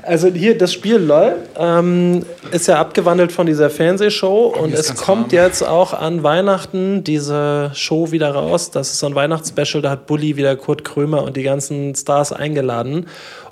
Also 0.02 0.30
hier 0.30 0.58
das 0.58 0.72
Spiel 0.72 0.96
LOL 0.96 1.36
ähm, 1.58 2.26
ist 2.52 2.68
ja 2.68 2.80
abgewandelt 2.80 3.34
von 3.34 3.46
dieser 3.46 3.70
Fernsehshow 3.70 4.56
und 4.58 4.74
ist 4.74 4.92
es 4.92 4.96
kommt 4.96 5.34
warm. 5.34 5.44
jetzt 5.44 5.62
auch 5.64 5.94
an 5.94 6.24
Weihnachten 6.24 7.04
diese 7.04 7.72
Show 7.74 8.12
wieder 8.12 8.32
raus. 8.32 8.72
Das 8.72 8.92
ist 8.92 9.00
so 9.00 9.08
ein 9.08 9.16
Weihnachtsspecial, 9.16 9.82
da 9.82 9.90
hat 9.90 10.08
Bully 10.08 10.38
wieder 10.38 10.56
Kurt 10.56 10.86
Krömer 10.86 11.24
und 11.24 11.36
die 11.36 11.44
ganzen 11.44 11.94
Stars 11.96 12.32
eingeladen. 12.32 13.08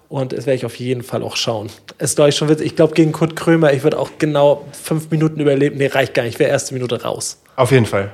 Und 0.07 0.31
das 0.31 0.45
werde 0.45 0.55
ich 0.55 0.65
auf 0.65 0.75
jeden 0.75 1.01
Fall 1.01 1.23
auch 1.23 1.35
schauen. 1.35 1.69
Ist, 1.97 2.17
glaube 2.17 2.29
ich, 2.29 2.35
schon 2.35 2.47
witzig. 2.47 2.67
Ich 2.67 2.75
glaube, 2.75 2.93
gegen 2.93 3.11
Kurt 3.11 3.35
Krömer, 3.35 3.73
ich 3.73 3.83
würde 3.83 3.97
auch 3.97 4.11
genau 4.19 4.63
fünf 4.71 5.09
Minuten 5.09 5.39
überleben. 5.39 5.77
Nee, 5.77 5.87
reicht 5.87 6.13
gar 6.13 6.23
nicht. 6.23 6.35
Ich 6.35 6.39
wäre 6.39 6.51
erste 6.51 6.75
Minute 6.75 7.01
raus. 7.01 7.41
Auf 7.55 7.71
jeden 7.71 7.87
Fall. 7.87 8.11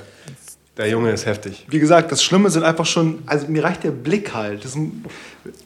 Der 0.80 0.88
Junge 0.88 1.12
ist 1.12 1.26
heftig. 1.26 1.66
Wie 1.68 1.78
gesagt, 1.78 2.10
das 2.10 2.24
Schlimme 2.24 2.50
sind 2.50 2.64
einfach 2.64 2.86
schon, 2.86 3.20
also 3.26 3.48
mir 3.50 3.66
reicht 3.66 3.84
der 3.84 3.92
Blick 3.92 4.34
halt. 4.34 4.64
Das 4.64 4.72
sind, 4.72 5.06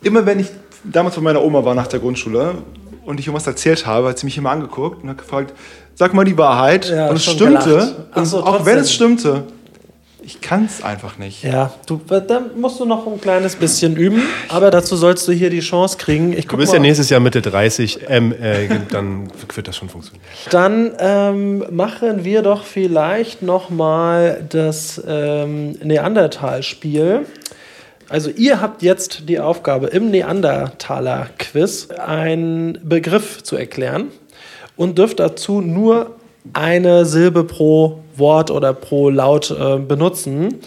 immer 0.01 0.25
wenn 0.25 0.39
ich 0.39 0.47
damals 0.83 1.13
bei 1.13 1.21
meiner 1.21 1.43
Oma 1.43 1.63
war 1.63 1.75
nach 1.75 1.85
der 1.85 1.99
Grundschule 1.99 2.55
und 3.05 3.19
ich 3.19 3.27
irgendwas 3.27 3.45
erzählt 3.45 3.85
habe, 3.85 4.09
hat 4.09 4.17
sie 4.17 4.25
mich 4.25 4.39
immer 4.39 4.49
angeguckt 4.49 5.03
und 5.03 5.09
hat 5.09 5.19
gefragt, 5.19 5.53
sag 5.93 6.15
mal 6.15 6.25
die 6.25 6.35
Wahrheit. 6.35 6.89
Ja, 6.89 7.09
und 7.09 7.17
es 7.17 7.25
stimmte. 7.25 8.07
Und 8.15 8.25
so, 8.25 8.39
auch 8.39 8.57
trotzdem. 8.57 8.65
wenn 8.65 8.77
es 8.79 8.91
stimmte, 8.91 9.43
ich 10.25 10.41
kann 10.41 10.65
es 10.65 10.83
einfach 10.83 11.17
nicht. 11.17 11.43
Ja, 11.43 11.73
du, 11.85 11.99
da 12.07 12.41
musst 12.55 12.79
du 12.79 12.85
noch 12.85 13.05
ein 13.07 13.19
kleines 13.19 13.55
bisschen 13.55 13.95
üben. 13.97 14.21
Aber 14.49 14.71
dazu 14.71 14.95
sollst 14.95 15.27
du 15.27 15.31
hier 15.31 15.49
die 15.49 15.59
Chance 15.59 15.97
kriegen. 15.97 16.33
Ich 16.33 16.47
Du 16.47 16.57
bist 16.57 16.71
mal. 16.71 16.77
ja 16.77 16.81
nächstes 16.81 17.09
Jahr 17.09 17.19
Mitte 17.19 17.41
30, 17.41 17.99
ähm, 18.07 18.31
äh, 18.33 18.67
dann 18.91 19.29
wird 19.53 19.67
das 19.67 19.75
schon 19.75 19.89
funktionieren. 19.89 20.23
Dann 20.51 20.91
ähm, 20.99 21.65
machen 21.71 22.23
wir 22.23 22.41
doch 22.41 22.63
vielleicht 22.63 23.41
noch 23.41 23.69
mal 23.69 24.45
das 24.49 25.01
ähm, 25.07 25.71
Neandertal-Spiel. 25.83 27.25
Also 28.09 28.29
ihr 28.29 28.61
habt 28.61 28.83
jetzt 28.83 29.29
die 29.29 29.39
Aufgabe, 29.39 29.87
im 29.87 30.11
Neandertaler-Quiz 30.11 31.89
einen 31.91 32.77
Begriff 32.83 33.41
zu 33.43 33.55
erklären 33.55 34.09
und 34.75 34.97
dürft 34.97 35.19
dazu 35.19 35.61
nur 35.61 36.15
eine 36.53 37.05
Silbe 37.05 37.43
pro 37.43 38.02
Wort 38.17 38.51
oder 38.51 38.73
pro 38.73 39.09
Laut 39.09 39.51
äh, 39.51 39.77
benutzen. 39.77 40.59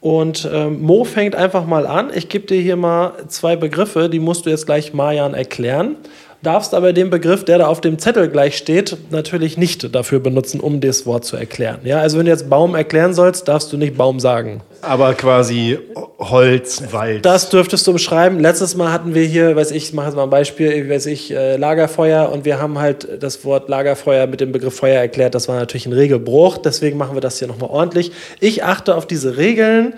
Und 0.00 0.48
ähm, 0.52 0.82
Mo 0.82 1.04
fängt 1.04 1.34
einfach 1.34 1.66
mal 1.66 1.86
an. 1.86 2.10
Ich 2.14 2.28
gebe 2.28 2.46
dir 2.46 2.60
hier 2.60 2.76
mal 2.76 3.12
zwei 3.28 3.56
Begriffe, 3.56 4.08
die 4.08 4.20
musst 4.20 4.46
du 4.46 4.50
jetzt 4.50 4.66
gleich 4.66 4.92
Marian 4.94 5.34
erklären. 5.34 5.96
Darfst 6.42 6.74
aber 6.74 6.92
den 6.92 7.10
Begriff, 7.10 7.44
der 7.44 7.58
da 7.58 7.66
auf 7.66 7.80
dem 7.80 7.98
Zettel 7.98 8.28
gleich 8.28 8.56
steht, 8.56 8.96
natürlich 9.10 9.56
nicht 9.56 9.94
dafür 9.94 10.20
benutzen, 10.20 10.60
um 10.60 10.80
das 10.80 11.06
Wort 11.06 11.24
zu 11.24 11.36
erklären. 11.36 11.78
Ja, 11.84 12.00
also 12.00 12.18
wenn 12.18 12.26
du 12.26 12.30
jetzt 12.30 12.48
Baum 12.48 12.74
erklären 12.74 13.14
sollst, 13.14 13.48
darfst 13.48 13.72
du 13.72 13.76
nicht 13.76 13.96
Baum 13.96 14.20
sagen. 14.20 14.60
Aber 14.82 15.14
quasi 15.14 15.78
Holz, 16.18 16.82
Wald. 16.92 17.24
Das 17.24 17.48
dürftest 17.50 17.86
du 17.86 17.92
beschreiben. 17.92 18.40
Letztes 18.40 18.76
Mal 18.76 18.92
hatten 18.92 19.14
wir 19.14 19.24
hier, 19.24 19.56
weiß 19.56 19.70
ich, 19.70 19.88
ich 19.88 19.92
mache 19.92 20.06
jetzt 20.06 20.16
mal 20.16 20.24
ein 20.24 20.30
Beispiel, 20.30 20.88
weiß 20.88 21.06
ich, 21.06 21.32
äh, 21.32 21.56
Lagerfeuer 21.56 22.30
und 22.30 22.44
wir 22.44 22.60
haben 22.60 22.78
halt 22.78 23.08
das 23.20 23.44
Wort 23.44 23.68
Lagerfeuer 23.68 24.26
mit 24.26 24.40
dem 24.40 24.52
Begriff 24.52 24.76
Feuer 24.76 25.00
erklärt. 25.00 25.34
Das 25.34 25.48
war 25.48 25.56
natürlich 25.56 25.86
ein 25.86 25.92
Regelbruch, 25.92 26.58
deswegen 26.58 26.98
machen 26.98 27.14
wir 27.14 27.20
das 27.20 27.38
hier 27.38 27.48
nochmal 27.48 27.70
ordentlich. 27.70 28.12
Ich 28.40 28.64
achte 28.64 28.94
auf 28.94 29.06
diese 29.06 29.36
Regeln 29.36 29.94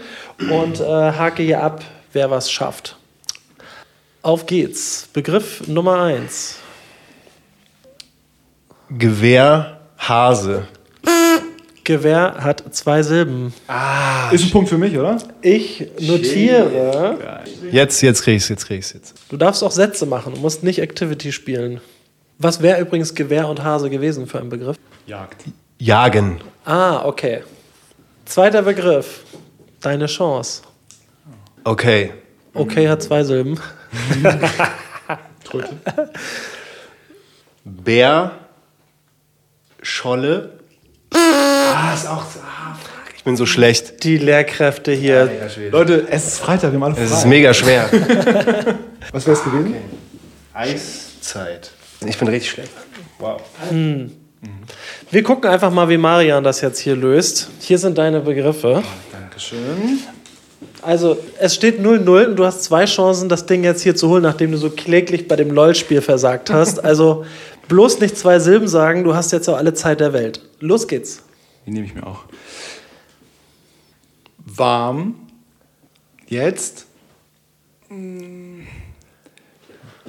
und 0.51 0.81
äh, 0.81 0.85
hake 0.85 1.43
hier 1.43 1.63
ab, 1.63 1.83
wer 2.13 2.31
was 2.31 2.51
schafft. 2.51 2.98
Auf 4.29 4.45
geht's. 4.45 5.09
Begriff 5.15 5.67
Nummer 5.69 6.03
eins. 6.03 6.57
Gewehr, 8.91 9.81
Hase. 9.97 10.69
Gewehr 11.83 12.35
hat 12.39 12.63
zwei 12.75 13.03
Silben. 13.03 13.55
Ist 14.31 14.45
ein 14.45 14.51
Punkt 14.51 14.69
für 14.69 14.77
mich, 14.77 14.99
oder? 14.99 15.17
Ich 15.41 15.87
notiere. 15.99 17.41
Jetzt, 17.73 18.03
jetzt 18.03 18.23
krieg 18.23 18.37
ich's, 18.37 18.51
jetzt 18.51 18.67
krieg 18.67 18.81
ich's 18.81 18.93
jetzt. 18.93 19.15
Du 19.31 19.39
darfst 19.39 19.65
auch 19.65 19.71
Sätze 19.71 20.05
machen, 20.05 20.35
du 20.35 20.41
musst 20.41 20.63
nicht 20.63 20.81
Activity 20.81 21.33
spielen. 21.33 21.81
Was 22.37 22.61
wäre 22.61 22.83
übrigens 22.83 23.15
Gewehr 23.15 23.49
und 23.49 23.65
Hase 23.65 23.89
gewesen 23.89 24.27
für 24.27 24.41
ein 24.41 24.51
Begriff? 24.51 24.77
Jagd. 25.07 25.45
Jagen. 25.79 26.43
Ah, 26.67 27.03
okay. 27.07 27.45
Zweiter 28.27 28.61
Begriff. 28.61 29.25
Deine 29.81 30.05
Chance. 30.05 30.61
Okay. 31.65 32.13
Okay 32.53 32.89
hat 32.91 33.03
zwei 33.03 33.25
Silben. 33.25 33.59
Bär, 37.65 38.33
Scholle. 39.83 40.59
Ah, 41.13 41.95
ist 41.95 42.07
auch 42.07 42.25
so. 42.25 42.41
Ah, 42.41 42.75
fuck. 42.75 43.15
Ich 43.17 43.25
bin 43.25 43.37
so 43.37 43.47
schlecht. 43.47 44.05
Die 44.05 44.19
Lehrkräfte 44.19 44.93
hier. 44.93 45.31
Leute, 45.71 46.07
es 46.11 46.27
ist 46.27 46.39
Freitag, 46.39 46.73
wir 46.73 46.77
haben 46.77 46.83
alle 46.85 46.95
frei. 46.95 47.05
Es 47.05 47.13
ist 47.13 47.25
mega 47.27 47.53
schwer. 47.55 47.89
Was 49.13 49.27
wäre 49.27 49.37
es 49.37 49.45
gewesen? 49.45 49.75
Eiszeit. 50.55 51.71
Ich 52.07 52.19
bin 52.19 52.29
richtig 52.29 52.51
schlecht. 52.51 52.71
Wow. 53.19 53.43
Wir 55.11 55.23
gucken 55.23 55.51
einfach 55.51 55.71
mal, 55.71 55.89
wie 55.89 55.99
Marian 55.99 56.45
das 56.45 56.61
jetzt 56.61 56.79
hier 56.79 56.95
löst. 56.97 57.49
Hier 57.61 57.79
sind 57.79 57.99
deine 57.99 58.21
Begriffe. 58.21 58.83
Dankeschön. 59.13 60.01
Also, 60.89 61.19
es 61.39 61.55
steht 61.55 61.81
0-0 61.81 62.29
und 62.29 62.37
du 62.37 62.47
hast 62.47 62.65
zwei 62.65 62.87
Chancen, 62.87 63.29
das 63.29 63.45
Ding 63.45 63.63
jetzt 63.63 63.83
hier 63.83 63.95
zu 63.95 64.09
holen, 64.09 64.23
nachdem 64.23 64.53
du 64.53 64.57
so 64.57 64.71
kläglich 64.71 65.29
bei 65.29 65.37
dem 65.37 65.51
LOL-Spiel 65.51 66.01
versagt 66.01 66.49
hast. 66.49 66.83
Also, 66.89 67.27
bloß 67.69 68.01
nicht 68.01 68.17
zwei 68.17 68.39
Silben 68.39 68.69
sagen, 68.69 69.05
du 69.05 69.15
hast 69.15 69.31
jetzt 69.33 69.51
auch 69.51 69.59
alle 69.59 69.75
Zeit 69.75 70.01
der 70.01 70.15
Welt. 70.15 70.41
Los 70.61 70.89
geht's. 70.89 71.23
Die 71.67 71.73
nehme 71.73 71.85
ich 71.85 71.95
mir 71.95 72.07
auch. 72.07 72.25
Warm. 74.39 75.17
Jetzt. 76.27 76.87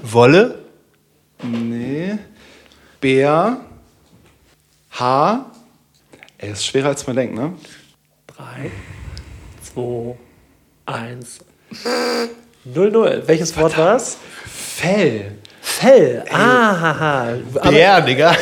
Wolle, 0.01 0.59
Nee. 1.43 2.17
Bär. 3.01 3.65
Haar. 4.91 5.51
Ey, 6.37 6.51
ist 6.53 6.65
schwerer 6.65 6.87
als 6.87 7.05
man 7.05 7.17
denkt, 7.17 7.35
ne? 7.35 7.51
3, 8.27 8.71
2, 9.73 10.15
1. 10.93 11.39
0-0. 12.75 13.21
Welches 13.27 13.55
Wort 13.57 13.77
war's? 13.77 14.17
Fell. 14.45 15.31
Fell. 15.61 16.23
Ah, 16.31 16.79
haha. 16.79 17.27
Aber 17.59 17.71
Bär, 17.71 18.01
Digga. 18.01 18.35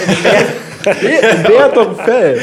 Wer 0.83 1.63
hat 1.63 1.75
doch 1.75 1.97
ein 1.99 2.05
Fell? 2.05 2.39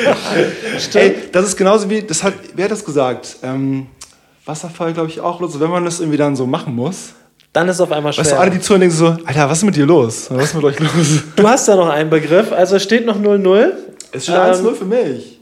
Ey, 0.95 1.15
das 1.33 1.47
ist 1.47 1.57
genauso 1.57 1.89
wie, 1.89 2.03
das 2.03 2.23
hat, 2.23 2.35
wer 2.55 2.65
hat 2.65 2.73
das 2.73 2.85
gesagt? 2.85 3.37
Ähm, 3.43 3.87
Wasserfall, 4.45 4.93
glaube 4.93 5.09
ich, 5.09 5.21
auch. 5.21 5.41
Also, 5.41 5.59
wenn 5.61 5.71
man 5.71 5.85
das 5.85 6.01
irgendwie 6.01 6.19
dann 6.19 6.37
so 6.37 6.47
machen 6.47 6.75
muss. 6.75 7.15
dann 7.53 7.69
ist 7.69 7.77
es 7.77 7.81
auf 7.81 7.93
einmal 7.93 8.13
schwer. 8.13 8.25
Weißt 8.25 8.33
du, 8.35 8.39
alle, 8.39 8.51
die 8.51 8.61
zuhören, 8.61 8.81
denken 8.83 8.97
so, 8.97 9.17
Alter, 9.25 9.49
was 9.49 9.59
ist 9.59 9.65
mit 9.65 9.77
dir 9.77 9.87
los? 9.87 10.27
Was 10.31 10.45
ist 10.45 10.55
mit 10.55 10.65
euch 10.65 10.79
los? 10.81 10.91
Du 11.37 11.49
hast 11.49 11.67
da 11.69 11.77
noch 11.77 11.89
einen 11.89 12.11
Begriff, 12.11 12.53
also 12.53 12.77
es 12.77 12.83
steht 12.83 13.07
noch 13.07 13.17
0-0. 13.19 13.73
Es 14.13 14.25
steht 14.25 14.35
Ähm, 14.35 14.43
1-0 14.67 14.75
für 14.75 14.85
mich. 14.85 15.34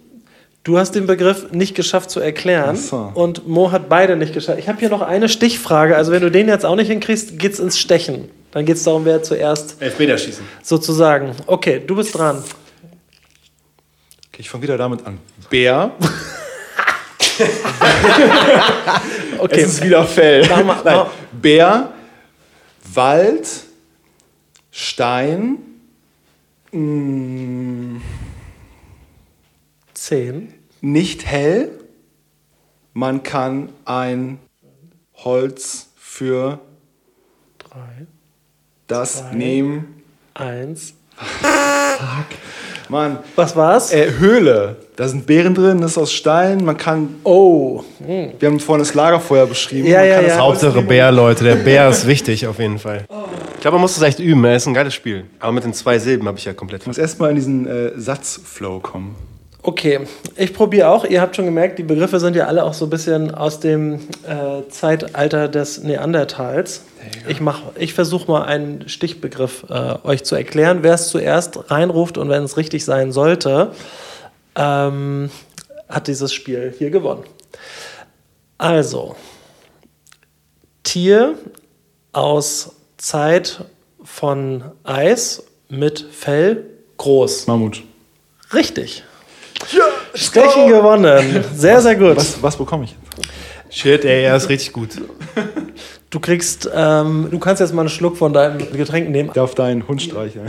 Du 0.65 0.79
hast 0.79 0.93
den 0.95 1.07
Begriff 1.09 1.51
nicht 1.51 1.75
geschafft 1.75 2.11
zu 2.11 2.21
erklären 2.21 2.77
Ach 2.79 2.83
so. 2.83 3.11
und 3.15 3.49
Mo 3.49 3.73
hat 3.73 3.89
beide 3.89 4.15
nicht 4.17 4.33
geschafft. 4.33 4.59
Ich 4.61 4.69
habe 4.69 4.79
hier 4.79 4.91
noch 4.91 5.03
eine 5.03 5.29
Stichfrage, 5.29 5.97
also 5.97 6.13
wenn 6.13 6.23
du 6.23 6.31
den 6.31 6.47
jetzt 6.49 6.65
auch 6.65 6.77
nicht 6.77 6.87
hinkriegst, 6.87 7.37
geht's 7.39 7.59
ins 7.59 7.79
Stechen. 7.81 8.31
Dann 8.53 8.65
geht's 8.65 8.85
darum, 8.85 9.05
wer 9.05 9.23
zuerst 9.25 9.81
Elfmeterschießen. 9.83 10.45
sozusagen. 10.63 11.33
Okay, 11.47 11.83
du 11.85 11.97
bist 11.97 12.17
dran. 12.17 12.37
Okay, 14.29 14.39
ich 14.39 14.51
fange 14.51 14.63
wieder 14.63 14.77
damit 14.79 15.05
an. 15.07 15.19
Bär. 15.51 15.91
Okay, 19.39 19.63
Es 19.63 19.73
ist 19.75 19.85
wieder 19.85 20.05
Fell. 20.05 20.47
Mach 20.49 20.63
mal- 20.65 20.81
Nein. 20.85 20.95
mach- 20.97 21.11
Bär, 21.33 21.93
Wald, 22.95 23.49
Stein, 24.71 25.59
mh, 26.71 28.01
10. 30.07 30.53
nicht 30.81 31.25
hell. 31.27 31.71
Man 32.93 33.23
kann 33.23 33.69
ein 33.85 34.39
Holz 35.15 35.91
für 35.97 36.59
3, 37.71 37.79
das 38.89 39.19
Zwei. 39.19 39.35
nehmen. 39.37 40.03
1. 40.35 40.95
Mann, 42.89 43.19
Was 43.37 43.55
war's? 43.55 43.93
äh, 43.93 44.11
Höhle. 44.19 44.77
Da 44.97 45.07
sind 45.07 45.25
Beeren 45.25 45.55
drin, 45.55 45.81
das 45.81 45.93
ist 45.93 45.99
aus 45.99 46.13
Stein. 46.13 46.65
Man 46.65 46.77
kann, 46.77 47.21
Oh, 47.23 47.85
wir 48.01 48.35
haben 48.43 48.59
vorhin 48.59 48.81
das 48.85 48.95
Lagerfeuer 48.95 49.47
beschrieben. 49.47 49.87
Ja, 49.87 50.01
man 50.01 50.09
ja, 50.09 50.15
kann 50.17 50.27
ja. 50.27 50.39
Hauptsache. 50.39 50.83
Bär, 50.83 51.13
Leute. 51.13 51.45
Der 51.45 51.55
Bär 51.55 51.89
ist 51.89 52.09
wichtig 52.09 52.45
auf 52.49 52.59
jeden 52.59 52.81
Fall. 52.81 53.07
Ich 53.55 53.61
glaube, 53.61 53.77
man 53.77 53.83
muss 53.83 53.95
das 53.95 54.03
echt 54.03 54.19
üben. 54.19 54.45
Es 54.47 54.65
ist 54.65 54.67
ein 54.67 54.75
geiles 54.75 54.95
Spiel. 54.95 55.27
Aber 55.39 55.53
mit 55.53 55.63
den 55.63 55.73
zwei 55.73 56.01
Silben 56.01 56.27
habe 56.27 56.39
ich 56.39 56.45
ja 56.45 56.53
komplett 56.55 56.81
Ich 56.83 56.87
muss 56.89 56.99
erstmal 56.99 57.31
in 57.31 57.37
diesen 57.37 57.67
äh, 57.69 57.93
Satzflow 57.97 58.81
kommen. 58.81 59.15
Okay. 59.63 60.01
Ich 60.37 60.53
probiere 60.55 60.89
auch. 60.89 61.05
Ihr 61.05 61.21
habt 61.21 61.37
schon 61.37 61.45
gemerkt, 61.45 61.79
die 61.79 61.83
Begriffe 61.83 62.21
sind 62.21 62.37
ja 62.37 62.47
alle 62.47 62.65
auch 62.65 62.75
so 62.75 62.87
ein 62.87 62.91
bisschen 62.91 63.35
aus 63.35 63.61
dem 63.61 63.95
äh, 64.27 64.69
Zeitalter 64.69 65.49
des 65.49 65.83
Neandertals. 65.83 66.83
Ich, 67.29 67.41
mach- 67.41 67.63
ich 67.77 67.95
versuche 67.95 68.31
mal 68.31 68.45
einen 68.45 68.89
Stichbegriff 68.89 69.65
äh, 69.69 69.95
euch 70.05 70.25
zu 70.25 70.35
erklären. 70.37 70.79
Wer 70.83 70.95
es 70.95 71.09
zuerst 71.09 71.71
reinruft 71.71 72.19
und 72.19 72.29
wenn 72.29 72.43
es 72.45 72.57
richtig 72.57 72.85
sein 72.85 73.13
sollte, 73.13 73.73
ähm, 74.57 75.31
hat 75.89 76.07
dieses 76.07 76.33
Spiel 76.33 76.75
hier 76.77 76.91
gewonnen. 76.91 77.25
Also, 78.59 79.17
Tier 80.85 81.35
aus 82.13 82.73
Zeit 82.99 83.65
von 84.05 84.65
Eis 84.85 85.45
mit 85.69 86.01
Fell 86.01 86.65
groß. 86.99 87.47
Mammut. 87.47 87.83
Richtig. 88.53 89.05
Ja, 89.71 89.85
Stechen 90.15 90.69
gewonnen. 90.69 91.45
Sehr, 91.55 91.81
sehr 91.81 91.95
gut. 91.95 92.17
Was, 92.17 92.43
was 92.43 92.57
bekomme 92.57 92.85
ich? 92.85 92.97
Shit, 93.71 94.05
ey, 94.05 94.25
er 94.25 94.37
ist 94.37 94.49
richtig 94.49 94.73
gut. 94.73 94.91
Du 96.11 96.21
kriegst, 96.21 96.69
ähm, 96.75 97.29
du 97.31 97.39
kannst 97.39 97.61
jetzt 97.61 97.73
mal 97.73 97.83
einen 97.83 97.89
Schluck 97.89 98.19
von 98.19 98.35
deinem 98.35 98.59
Getränk 98.73 99.09
nehmen, 99.09 99.31
Ich 99.31 99.35
darf 99.35 99.55
deinen 99.55 99.89
Hund 99.89 100.03
streicheln. 100.03 100.47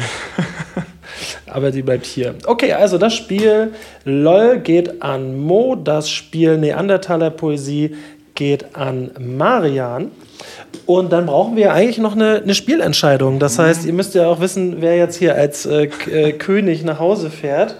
aber 1.47 1.71
die 1.71 1.81
bleibt 1.81 2.05
hier. 2.05 2.35
Okay, 2.45 2.73
also 2.73 2.97
das 2.97 3.13
Spiel 3.13 3.71
LOL 4.03 4.59
geht 4.59 5.01
an 5.01 5.39
Mo, 5.39 5.75
das 5.75 6.09
Spiel 6.09 6.57
Neandertaler 6.57 7.29
Poesie 7.29 7.95
geht 8.35 8.75
an 8.75 9.11
Marian. 9.19 10.11
Und 10.85 11.13
dann 11.13 11.27
brauchen 11.27 11.55
wir 11.55 11.71
eigentlich 11.71 11.99
noch 11.99 12.15
eine, 12.15 12.41
eine 12.43 12.55
Spielentscheidung. 12.55 13.39
Das 13.39 13.57
heißt, 13.57 13.85
ihr 13.85 13.93
müsst 13.93 14.15
ja 14.15 14.27
auch 14.27 14.41
wissen, 14.41 14.77
wer 14.81 14.97
jetzt 14.97 15.15
hier 15.15 15.35
als 15.35 15.65
äh, 15.65 15.83
äh, 16.11 16.33
König 16.33 16.83
nach 16.83 16.99
Hause 16.99 17.29
fährt. 17.29 17.75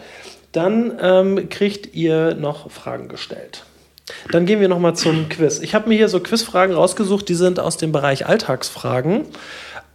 Dann 0.53 0.97
ähm, 1.01 1.49
kriegt 1.49 1.93
ihr 1.93 2.35
noch 2.35 2.71
Fragen 2.71 3.09
gestellt. 3.09 3.65
Dann 4.31 4.45
gehen 4.45 4.59
wir 4.61 4.67
noch 4.67 4.80
mal 4.80 4.93
zum 4.93 5.27
Quiz. 5.30 5.59
Ich 5.59 5.75
habe 5.75 5.89
mir 5.89 5.95
hier 5.95 6.09
so 6.09 6.19
Quizfragen 6.19 6.75
rausgesucht, 6.75 7.27
die 7.27 7.35
sind 7.35 7.59
aus 7.59 7.77
dem 7.77 7.91
Bereich 7.91 8.25
Alltagsfragen. 8.25 9.25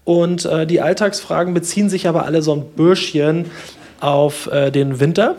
Und 0.05 0.45
äh, 0.45 0.67
die 0.67 0.81
Alltagsfragen 0.81 1.55
beziehen 1.55 1.89
sich 1.89 2.09
aber 2.09 2.25
alle 2.25 2.43
so 2.43 2.55
ein 2.55 2.65
Bürschchen 2.71 3.51
auf 4.01 4.51
äh, 4.51 4.71
den 4.71 5.01
Winter. 5.01 5.37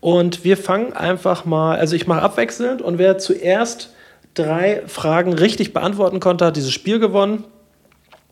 Und 0.00 0.44
wir 0.44 0.56
fangen 0.56 0.92
einfach 0.92 1.44
mal, 1.44 1.78
also 1.78 1.94
ich 1.94 2.06
mache 2.06 2.22
abwechselnd 2.22 2.82
und 2.82 2.98
wer 2.98 3.18
zuerst 3.18 3.90
drei 4.34 4.82
Fragen 4.86 5.32
richtig 5.32 5.72
beantworten 5.72 6.20
konnte, 6.20 6.46
hat 6.46 6.56
dieses 6.56 6.72
Spiel 6.72 6.98
gewonnen. 6.98 7.44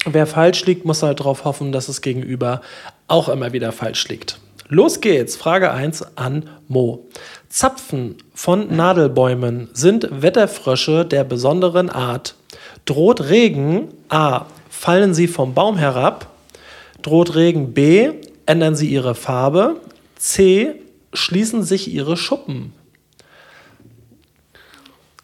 Wer 0.07 0.27
falsch 0.27 0.65
liegt, 0.65 0.85
muss 0.85 1.03
halt 1.03 1.21
darauf 1.21 1.45
hoffen, 1.45 1.73
dass 1.73 1.89
es 1.89 2.01
gegenüber 2.01 2.63
auch 3.07 3.29
immer 3.29 3.53
wieder 3.53 3.71
falsch 3.71 4.09
liegt. 4.09 4.41
Los 4.71 5.01
geht's. 5.01 5.37
Frage 5.37 5.71
1 5.73 6.17
an 6.17 6.49
Mo. 6.69 7.07
Zapfen 7.49 8.17
von 8.35 8.75
Nadelbäumen 8.75 9.69
sind 9.73 10.09
Wetterfrösche 10.11 11.05
der 11.05 11.25
besonderen 11.25 11.91
Art. 11.91 12.37
Droht 12.85 13.29
Regen 13.29 13.89
A. 14.09 14.47
Fallen 14.71 15.13
sie 15.13 15.27
vom 15.27 15.55
Baum 15.55 15.77
herab. 15.77 16.29
Droht 17.03 17.35
Regen 17.35 17.75
B. 17.75 18.11
Ändern 18.47 18.77
sie 18.77 18.89
ihre 18.89 19.15
Farbe. 19.17 19.77
C. 20.17 20.77
Schließen 21.13 21.65
sich 21.65 21.93
ihre 21.93 22.17
Schuppen. 22.17 22.73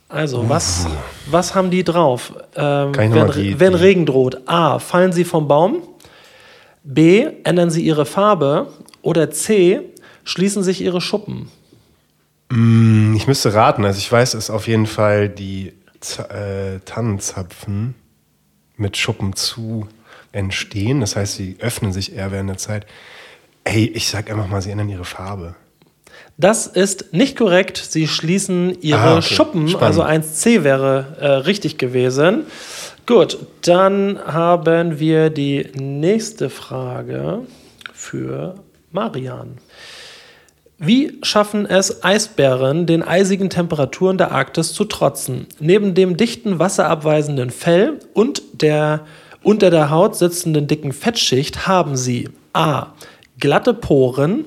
Also, 0.08 0.48
was, 0.48 0.86
was 1.30 1.54
haben 1.54 1.70
die 1.70 1.84
drauf? 1.84 2.32
Ähm, 2.56 2.92
wenn, 3.14 3.26
die- 3.32 3.60
wenn 3.60 3.74
Regen 3.74 4.06
droht, 4.06 4.40
A, 4.48 4.78
fallen 4.80 5.12
sie 5.12 5.24
vom 5.24 5.46
Baum, 5.48 5.82
B, 6.84 7.26
ändern 7.44 7.70
sie 7.70 7.84
ihre 7.84 8.06
Farbe 8.06 8.68
oder 9.06 9.30
C, 9.30 9.80
schließen 10.24 10.62
sich 10.62 10.80
ihre 10.80 11.00
Schuppen. 11.00 11.48
Ich 12.50 13.26
müsste 13.26 13.54
raten, 13.54 13.84
also 13.84 13.98
ich 13.98 14.10
weiß, 14.10 14.34
es 14.34 14.50
auf 14.50 14.68
jeden 14.68 14.86
Fall 14.86 15.28
die 15.28 15.72
äh, 16.28 16.80
Tannenzapfen 16.84 17.94
mit 18.76 18.96
Schuppen 18.96 19.34
zu 19.34 19.86
entstehen. 20.32 21.00
Das 21.00 21.16
heißt, 21.16 21.36
sie 21.36 21.56
öffnen 21.60 21.92
sich 21.92 22.14
eher 22.14 22.30
während 22.32 22.50
der 22.50 22.58
Zeit. 22.58 22.86
Ey, 23.64 23.86
ich 23.86 24.08
sag 24.08 24.30
einfach 24.30 24.48
mal, 24.48 24.60
sie 24.60 24.70
ändern 24.70 24.88
ihre 24.88 25.04
Farbe. 25.04 25.54
Das 26.36 26.66
ist 26.66 27.12
nicht 27.12 27.36
korrekt. 27.36 27.78
Sie 27.78 28.06
schließen 28.06 28.80
ihre 28.80 28.98
Ah, 29.00 29.16
okay. 29.18 29.34
Schuppen. 29.34 29.68
Spannend. 29.68 29.98
Also 29.98 30.02
1C 30.02 30.64
wäre 30.64 31.16
äh, 31.20 31.26
richtig 31.26 31.78
gewesen. 31.78 32.44
Gut, 33.06 33.38
dann 33.62 34.18
haben 34.24 34.98
wir 34.98 35.30
die 35.30 35.70
nächste 35.74 36.50
Frage 36.50 37.42
für 37.94 38.56
Marian. 38.96 39.58
Wie 40.78 41.18
schaffen 41.22 41.66
es 41.66 42.02
Eisbären, 42.02 42.86
den 42.86 43.02
eisigen 43.02 43.50
Temperaturen 43.50 44.18
der 44.18 44.32
Arktis 44.32 44.72
zu 44.72 44.84
trotzen? 44.84 45.46
Neben 45.60 45.94
dem 45.94 46.16
dichten, 46.16 46.58
wasserabweisenden 46.58 47.50
Fell 47.50 48.00
und 48.14 48.42
der 48.52 49.06
unter 49.42 49.70
der 49.70 49.90
Haut 49.90 50.16
sitzenden 50.16 50.66
dicken 50.66 50.92
Fettschicht 50.92 51.66
haben 51.68 51.96
sie 51.96 52.30
a. 52.52 52.88
glatte 53.38 53.74
Poren 53.74 54.46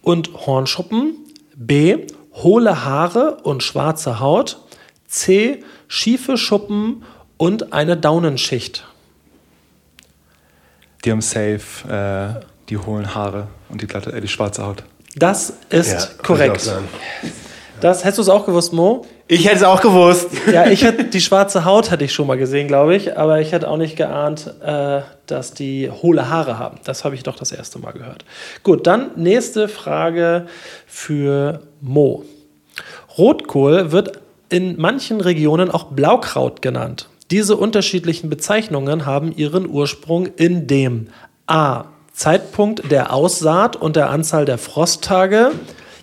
und 0.00 0.32
Hornschuppen, 0.46 1.14
b. 1.54 2.06
hohle 2.34 2.84
Haare 2.84 3.38
und 3.42 3.62
schwarze 3.62 4.20
Haut, 4.20 4.58
c. 5.06 5.62
schiefe 5.88 6.38
Schuppen 6.38 7.02
und 7.36 7.72
eine 7.72 7.96
Daunenschicht. 7.96 8.86
Die 11.04 11.10
haben 11.10 11.20
safe 11.20 11.88
äh, 11.88 12.49
die 12.70 12.78
hohlen 12.78 13.14
Haare 13.14 13.48
und 13.68 13.82
die, 13.82 13.86
glatte, 13.86 14.12
äh, 14.12 14.20
die 14.20 14.28
schwarze 14.28 14.64
Haut. 14.64 14.84
Das 15.16 15.52
ist 15.70 15.92
Ja, 15.92 16.22
korrekt. 16.22 16.70
Das 17.80 18.04
hättest 18.04 18.18
du 18.18 18.22
es 18.22 18.28
auch 18.28 18.46
gewusst, 18.46 18.72
Mo? 18.72 19.06
Ich 19.26 19.46
hätte 19.46 19.56
es 19.56 19.62
auch 19.62 19.80
gewusst. 19.80 20.28
Ja, 20.52 20.66
ich 20.68 20.82
hätte 20.82 21.04
die 21.04 21.20
schwarze 21.20 21.64
Haut 21.64 21.90
hätte 21.90 22.04
ich 22.04 22.12
schon 22.12 22.26
mal 22.26 22.36
gesehen, 22.36 22.68
glaube 22.68 22.94
ich, 22.94 23.16
aber 23.16 23.40
ich 23.40 23.52
hätte 23.52 23.68
auch 23.68 23.76
nicht 23.76 23.96
geahnt, 23.96 24.52
äh, 24.62 25.00
dass 25.26 25.52
die 25.52 25.90
hohle 25.90 26.28
Haare 26.28 26.58
haben. 26.58 26.78
Das 26.84 27.04
habe 27.04 27.14
ich 27.14 27.22
doch 27.22 27.36
das 27.36 27.52
erste 27.52 27.78
Mal 27.78 27.92
gehört. 27.92 28.24
Gut, 28.62 28.86
dann 28.86 29.10
nächste 29.16 29.68
Frage 29.68 30.46
für 30.86 31.62
Mo. 31.80 32.24
Rotkohl 33.16 33.92
wird 33.92 34.20
in 34.48 34.80
manchen 34.80 35.20
Regionen 35.20 35.70
auch 35.70 35.84
Blaukraut 35.84 36.60
genannt. 36.60 37.08
Diese 37.30 37.56
unterschiedlichen 37.56 38.28
Bezeichnungen 38.28 39.06
haben 39.06 39.32
ihren 39.34 39.68
Ursprung 39.68 40.26
in 40.26 40.66
dem 40.66 41.08
A. 41.46 41.84
Zeitpunkt 42.20 42.90
der 42.90 43.14
Aussaat 43.14 43.76
und 43.76 43.96
der 43.96 44.10
Anzahl 44.10 44.44
der 44.44 44.58
Frosttage, 44.58 45.52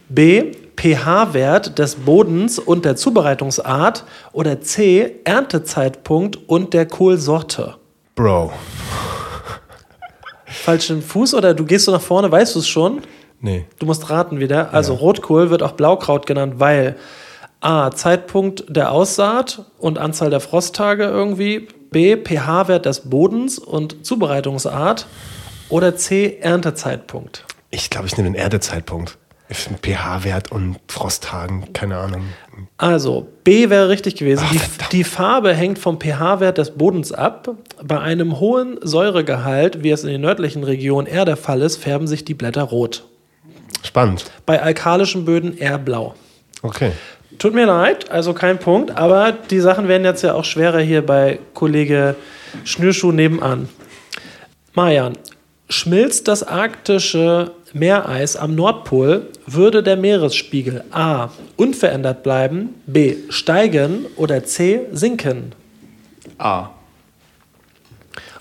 B. 0.10 0.52
pH-Wert 0.76 1.78
des 1.78 1.94
Bodens 1.94 2.58
und 2.58 2.86
der 2.86 2.96
Zubereitungsart 2.96 4.04
oder 4.34 4.60
C. 4.60 5.20
Erntezeitpunkt 5.26 6.40
und 6.48 6.74
der 6.74 6.88
Kohlsorte. 6.88 7.76
Bro. 8.16 8.52
Falschen 10.46 11.04
Fuß 11.04 11.36
oder 11.36 11.54
du 11.54 11.66
gehst 11.66 11.86
so 11.86 11.92
nach 11.92 12.02
vorne, 12.02 12.32
weißt 12.32 12.56
du 12.56 12.60
es 12.62 12.68
schon? 12.68 13.04
Nee. 13.40 13.68
Du 13.78 13.86
musst 13.86 14.10
raten 14.10 14.40
wieder. 14.40 14.74
Also 14.74 14.96
Rotkohl 14.96 15.52
wird 15.52 15.62
auch 15.62 15.74
Blaukraut 15.74 16.26
genannt, 16.26 16.56
weil 16.58 16.96
A. 17.60 17.92
Zeitpunkt 17.92 18.64
der 18.68 18.92
Aussaat 18.92 19.66
und 19.78 20.00
Anzahl 20.00 20.32
der 20.32 20.40
Frosttage 20.40 21.04
irgendwie. 21.04 21.68
B. 21.92 22.18
pH-Wert 22.18 22.88
des 22.88 23.02
Bodens 23.02 23.60
und 23.60 24.04
Zubereitungsart. 24.04 25.06
Oder 25.70 25.96
C. 25.96 26.38
Erntezeitpunkt. 26.40 27.46
Ich 27.70 27.90
glaube, 27.90 28.08
ich 28.08 28.18
nehme 28.18 28.32
den 28.32 28.40
finde 29.58 29.80
pH-Wert 29.80 30.52
und 30.52 30.78
Frosttagen, 30.90 31.72
keine 31.72 31.98
Ahnung. 31.98 32.24
Also, 32.78 33.28
B 33.44 33.70
wäre 33.70 33.88
richtig 33.88 34.16
gewesen. 34.16 34.44
Ach, 34.46 34.52
die, 34.52 34.98
die 34.98 35.04
Farbe 35.06 35.54
hängt 35.54 35.80
vom 35.80 36.00
pH-Wert 36.00 36.58
des 36.58 36.72
Bodens 36.72 37.14
ab. 37.14 37.50
Bei 37.82 38.00
einem 38.00 38.40
hohen 38.40 38.78
Säuregehalt, 38.82 39.84
wie 39.84 39.92
es 39.92 40.04
in 40.04 40.10
den 40.10 40.22
nördlichen 40.22 40.64
Regionen 40.64 41.08
eher 41.08 41.24
der 41.24 41.38
Fall 41.38 41.62
ist, 41.62 41.78
färben 41.78 42.08
sich 42.08 42.26
die 42.26 42.34
Blätter 42.34 42.64
rot. 42.64 43.06
Spannend. 43.84 44.26
Bei 44.46 44.62
alkalischen 44.62 45.24
Böden 45.24 45.58
eher 45.58 45.78
blau. 45.78 46.16
Okay. 46.62 46.92
Tut 47.40 47.54
mir 47.54 47.68
leid, 47.68 48.10
also 48.10 48.34
kein 48.34 48.58
Punkt, 48.58 48.92
aber 48.92 49.32
die 49.32 49.60
Sachen 49.60 49.88
werden 49.88 50.04
jetzt 50.04 50.24
ja 50.24 50.34
auch 50.34 50.44
schwerer 50.44 50.80
hier 50.80 51.06
bei 51.06 51.40
Kollege 51.54 52.16
Schnürschuh 52.64 53.12
nebenan. 53.12 53.70
Marian, 54.74 55.14
schmilzt 55.70 56.28
das 56.28 56.44
arktische 56.44 57.52
Meereis 57.74 58.36
am 58.36 58.56
Nordpol, 58.56 59.28
würde 59.46 59.84
der 59.84 59.98
Meeresspiegel 59.98 60.84
A. 60.92 61.30
unverändert 61.58 62.24
bleiben, 62.24 62.76
B. 62.86 63.16
steigen 63.30 64.06
oder 64.16 64.44
C. 64.46 64.82
sinken. 64.92 65.52
A. 66.38 66.70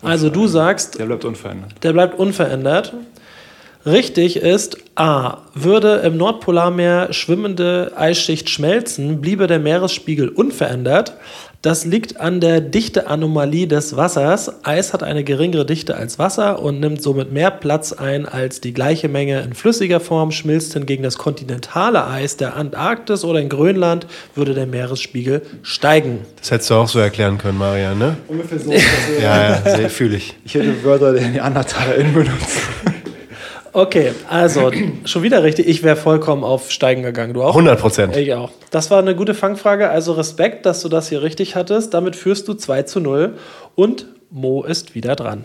Also 0.02 0.30
du 0.30 0.46
sagst, 0.46 0.98
Der 0.98 1.06
bleibt 1.06 1.24
unverändert. 1.24 1.72
der 1.82 1.92
bleibt 1.92 2.18
unverändert. 2.18 2.92
Richtig 3.84 4.36
ist 4.36 4.78
A. 4.96 5.38
Würde 5.54 5.96
im 6.04 6.16
Nordpolarmeer 6.16 7.12
schwimmende 7.12 7.92
Eisschicht 7.96 8.50
schmelzen, 8.50 9.20
bliebe 9.20 9.46
der 9.46 9.60
Meeresspiegel 9.60 10.28
unverändert. 10.28 11.14
Das 11.62 11.84
liegt 11.84 12.20
an 12.20 12.40
der 12.40 12.60
Dichteanomalie 12.60 13.66
des 13.66 13.96
Wassers. 13.96 14.64
Eis 14.64 14.92
hat 14.92 15.02
eine 15.02 15.24
geringere 15.24 15.66
Dichte 15.66 15.96
als 15.96 16.18
Wasser 16.18 16.62
und 16.62 16.80
nimmt 16.80 17.02
somit 17.02 17.32
mehr 17.32 17.50
Platz 17.50 17.92
ein 17.92 18.26
als 18.26 18.60
die 18.60 18.72
gleiche 18.72 19.08
Menge 19.08 19.40
in 19.40 19.54
flüssiger 19.54 19.98
Form. 19.98 20.30
Schmilzt 20.30 20.74
hingegen 20.74 21.02
das 21.02 21.18
kontinentale 21.18 22.06
Eis 22.06 22.36
der 22.36 22.56
Antarktis 22.56 23.24
oder 23.24 23.40
in 23.40 23.48
Grönland, 23.48 24.06
würde 24.34 24.54
der 24.54 24.66
Meeresspiegel 24.66 25.42
steigen. 25.62 26.20
Das 26.38 26.50
hättest 26.50 26.70
du 26.70 26.74
auch 26.74 26.88
so 26.88 26.98
erklären 26.98 27.38
können, 27.38 27.58
Marian, 27.58 27.98
ne? 27.98 28.16
Ungefähr 28.28 28.58
so. 28.58 28.72
Ja, 29.20 29.50
ja, 29.50 29.76
sehr 29.76 29.90
fühle 29.90 30.18
ich. 30.18 30.34
ich 30.44 30.54
hätte 30.54 30.84
Wörter 30.84 31.14
der 31.14 31.28
NeandertalerInnen 31.28 32.14
benutzt. 32.14 32.60
Okay, 33.76 34.12
also 34.30 34.72
schon 35.04 35.22
wieder 35.22 35.42
richtig. 35.42 35.68
Ich 35.68 35.82
wäre 35.82 35.96
vollkommen 35.96 36.44
auf 36.44 36.70
Steigen 36.70 37.02
gegangen. 37.02 37.34
Du 37.34 37.42
auch? 37.42 37.50
100 37.50 37.78
Prozent. 37.78 38.16
Ich 38.16 38.32
auch. 38.32 38.50
Das 38.70 38.90
war 38.90 39.00
eine 39.00 39.14
gute 39.14 39.34
Fangfrage. 39.34 39.90
Also 39.90 40.14
Respekt, 40.14 40.64
dass 40.64 40.80
du 40.80 40.88
das 40.88 41.10
hier 41.10 41.20
richtig 41.20 41.56
hattest. 41.56 41.92
Damit 41.92 42.16
führst 42.16 42.48
du 42.48 42.54
2 42.54 42.84
zu 42.84 43.00
0 43.00 43.36
und 43.74 44.06
Mo 44.30 44.62
ist 44.62 44.94
wieder 44.94 45.14
dran. 45.14 45.44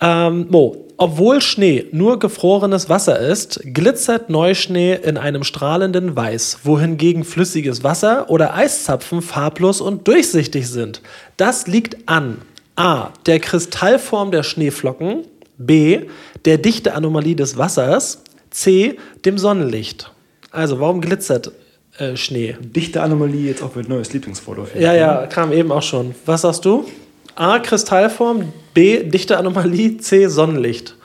Ähm, 0.00 0.46
Mo, 0.48 0.86
obwohl 0.96 1.42
Schnee 1.42 1.84
nur 1.92 2.18
gefrorenes 2.18 2.88
Wasser 2.88 3.20
ist, 3.20 3.60
glitzert 3.64 4.30
Neuschnee 4.30 4.94
in 4.94 5.18
einem 5.18 5.44
strahlenden 5.44 6.16
Weiß, 6.16 6.60
wohingegen 6.64 7.22
flüssiges 7.22 7.84
Wasser 7.84 8.30
oder 8.30 8.54
Eiszapfen 8.54 9.20
farblos 9.20 9.82
und 9.82 10.08
durchsichtig 10.08 10.70
sind. 10.70 11.02
Das 11.36 11.66
liegt 11.66 12.08
an 12.08 12.38
A. 12.76 13.10
der 13.26 13.40
Kristallform 13.40 14.30
der 14.30 14.42
Schneeflocken, 14.42 15.24
B. 15.58 16.00
der 16.44 16.58
Dichteanomalie 16.58 17.34
des 17.34 17.56
Wassers, 17.56 18.22
C. 18.50 18.98
dem 19.24 19.38
Sonnenlicht. 19.38 20.12
Also, 20.50 20.80
warum 20.80 21.00
glitzert 21.00 21.52
äh, 21.98 22.16
Schnee? 22.16 22.56
Dichte 22.60 23.02
Anomalie, 23.02 23.48
jetzt 23.48 23.62
auch 23.62 23.74
mit 23.74 23.88
neues 23.88 24.12
Lieblingsfoto. 24.12 24.66
Ja, 24.78 24.94
ja, 24.94 25.26
kam 25.26 25.52
eben 25.52 25.72
auch 25.72 25.82
schon. 25.82 26.14
Was 26.24 26.42
sagst 26.42 26.64
du? 26.64 26.86
A. 27.34 27.58
Kristallform, 27.58 28.52
B. 28.72 29.02
Dichte 29.02 29.36
Anomalie, 29.36 29.98
C. 29.98 30.28
Sonnenlicht. 30.28 30.96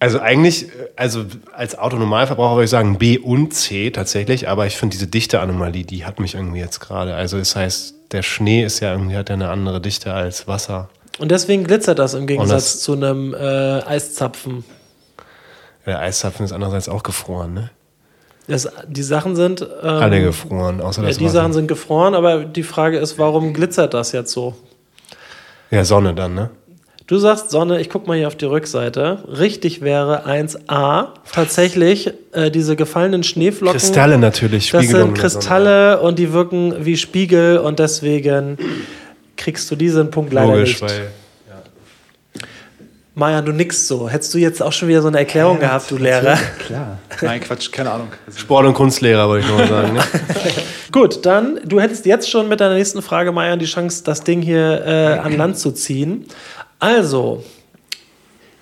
Also 0.00 0.20
eigentlich, 0.20 0.66
also 0.94 1.24
als 1.52 1.76
Autonormalverbraucher 1.76 2.54
würde 2.54 2.64
ich 2.64 2.70
sagen 2.70 2.98
B 2.98 3.18
und 3.18 3.52
C 3.52 3.90
tatsächlich, 3.90 4.48
aber 4.48 4.66
ich 4.66 4.76
finde 4.76 4.94
diese 4.94 5.08
Dichte-Anomalie, 5.08 5.84
die 5.84 6.04
hat 6.04 6.20
mich 6.20 6.34
irgendwie 6.34 6.60
jetzt 6.60 6.78
gerade. 6.78 7.16
Also 7.16 7.38
das 7.38 7.56
heißt, 7.56 7.94
der 8.12 8.22
Schnee 8.22 8.62
ist 8.62 8.78
ja 8.78 8.92
irgendwie, 8.92 9.16
hat 9.16 9.28
ja 9.28 9.34
eine 9.34 9.50
andere 9.50 9.80
Dichte 9.80 10.14
als 10.14 10.46
Wasser. 10.46 10.88
Und 11.18 11.30
deswegen 11.30 11.64
glitzert 11.64 11.98
das 11.98 12.14
im 12.14 12.26
Gegensatz 12.26 12.72
das- 12.74 12.80
zu 12.80 12.92
einem 12.92 13.34
äh, 13.34 13.38
Eiszapfen. 13.82 14.64
Der 15.86 16.00
Eiszapfen 16.00 16.44
ist 16.44 16.52
andererseits 16.52 16.88
auch 16.88 17.02
gefroren, 17.02 17.54
ne? 17.54 17.70
Das, 18.46 18.66
die 18.86 19.02
Sachen 19.02 19.36
sind. 19.36 19.60
Ähm, 19.60 19.88
Alle 19.88 20.22
gefroren, 20.22 20.80
außer 20.80 21.02
ja, 21.02 21.08
das 21.08 21.18
die 21.18 21.24
Wasser. 21.24 21.34
Sachen 21.34 21.52
sind 21.52 21.66
gefroren, 21.68 22.14
aber 22.14 22.44
die 22.44 22.62
Frage 22.62 22.98
ist, 22.98 23.18
warum 23.18 23.52
glitzert 23.52 23.92
das 23.94 24.12
jetzt 24.12 24.32
so? 24.32 24.54
Ja, 25.70 25.84
Sonne 25.84 26.14
dann, 26.14 26.34
ne? 26.34 26.50
Du 27.06 27.18
sagst 27.18 27.50
Sonne, 27.50 27.80
ich 27.80 27.88
guck 27.90 28.06
mal 28.06 28.16
hier 28.18 28.26
auf 28.26 28.36
die 28.36 28.44
Rückseite. 28.46 29.24
Richtig 29.28 29.80
wäre 29.80 30.26
1a. 30.26 31.08
Tatsächlich, 31.32 32.12
äh, 32.32 32.50
diese 32.50 32.76
gefallenen 32.76 33.22
Schneeflocken. 33.22 33.78
Kristalle 33.78 34.18
natürlich. 34.18 34.70
Das 34.70 34.82
Spiegelung 34.82 35.08
sind 35.14 35.18
der 35.22 35.28
Sonne. 35.30 35.40
Kristalle 35.40 36.00
und 36.00 36.18
die 36.18 36.32
wirken 36.34 36.84
wie 36.84 36.96
Spiegel 36.98 37.58
und 37.58 37.78
deswegen 37.78 38.58
kriegst 39.38 39.70
du 39.70 39.76
diesen 39.76 40.10
Punkt 40.10 40.32
leider 40.32 40.54
Logisch, 40.54 40.82
nicht. 40.82 40.82
weil 40.82 41.10
Maja, 43.18 43.42
du 43.42 43.50
nix 43.50 43.88
so. 43.88 44.08
Hättest 44.08 44.32
du 44.32 44.38
jetzt 44.38 44.62
auch 44.62 44.70
schon 44.72 44.86
wieder 44.86 45.02
so 45.02 45.08
eine 45.08 45.18
Erklärung 45.18 45.58
gehabt, 45.58 45.90
du 45.90 45.96
Lehrer? 45.96 46.38
Klar. 46.64 46.98
Nein, 47.20 47.40
Quatsch, 47.40 47.72
keine 47.72 47.90
Ahnung. 47.90 48.08
Also, 48.24 48.38
Sport- 48.38 48.66
und 48.66 48.74
Kunstlehrer, 48.74 49.28
wollte 49.28 49.44
ich 49.44 49.50
nur 49.50 49.58
mal 49.58 49.66
sagen. 49.68 49.94
Ne? 49.94 50.00
Gut, 50.92 51.26
dann, 51.26 51.58
du 51.64 51.80
hättest 51.80 52.06
jetzt 52.06 52.30
schon 52.30 52.48
mit 52.48 52.60
deiner 52.60 52.76
nächsten 52.76 53.02
Frage, 53.02 53.32
Maja, 53.32 53.56
die 53.56 53.64
Chance, 53.66 54.04
das 54.04 54.22
Ding 54.22 54.40
hier 54.40 54.84
äh, 54.86 55.18
an 55.18 55.36
Land 55.36 55.58
zu 55.58 55.72
ziehen. 55.72 56.26
Also, 56.78 57.42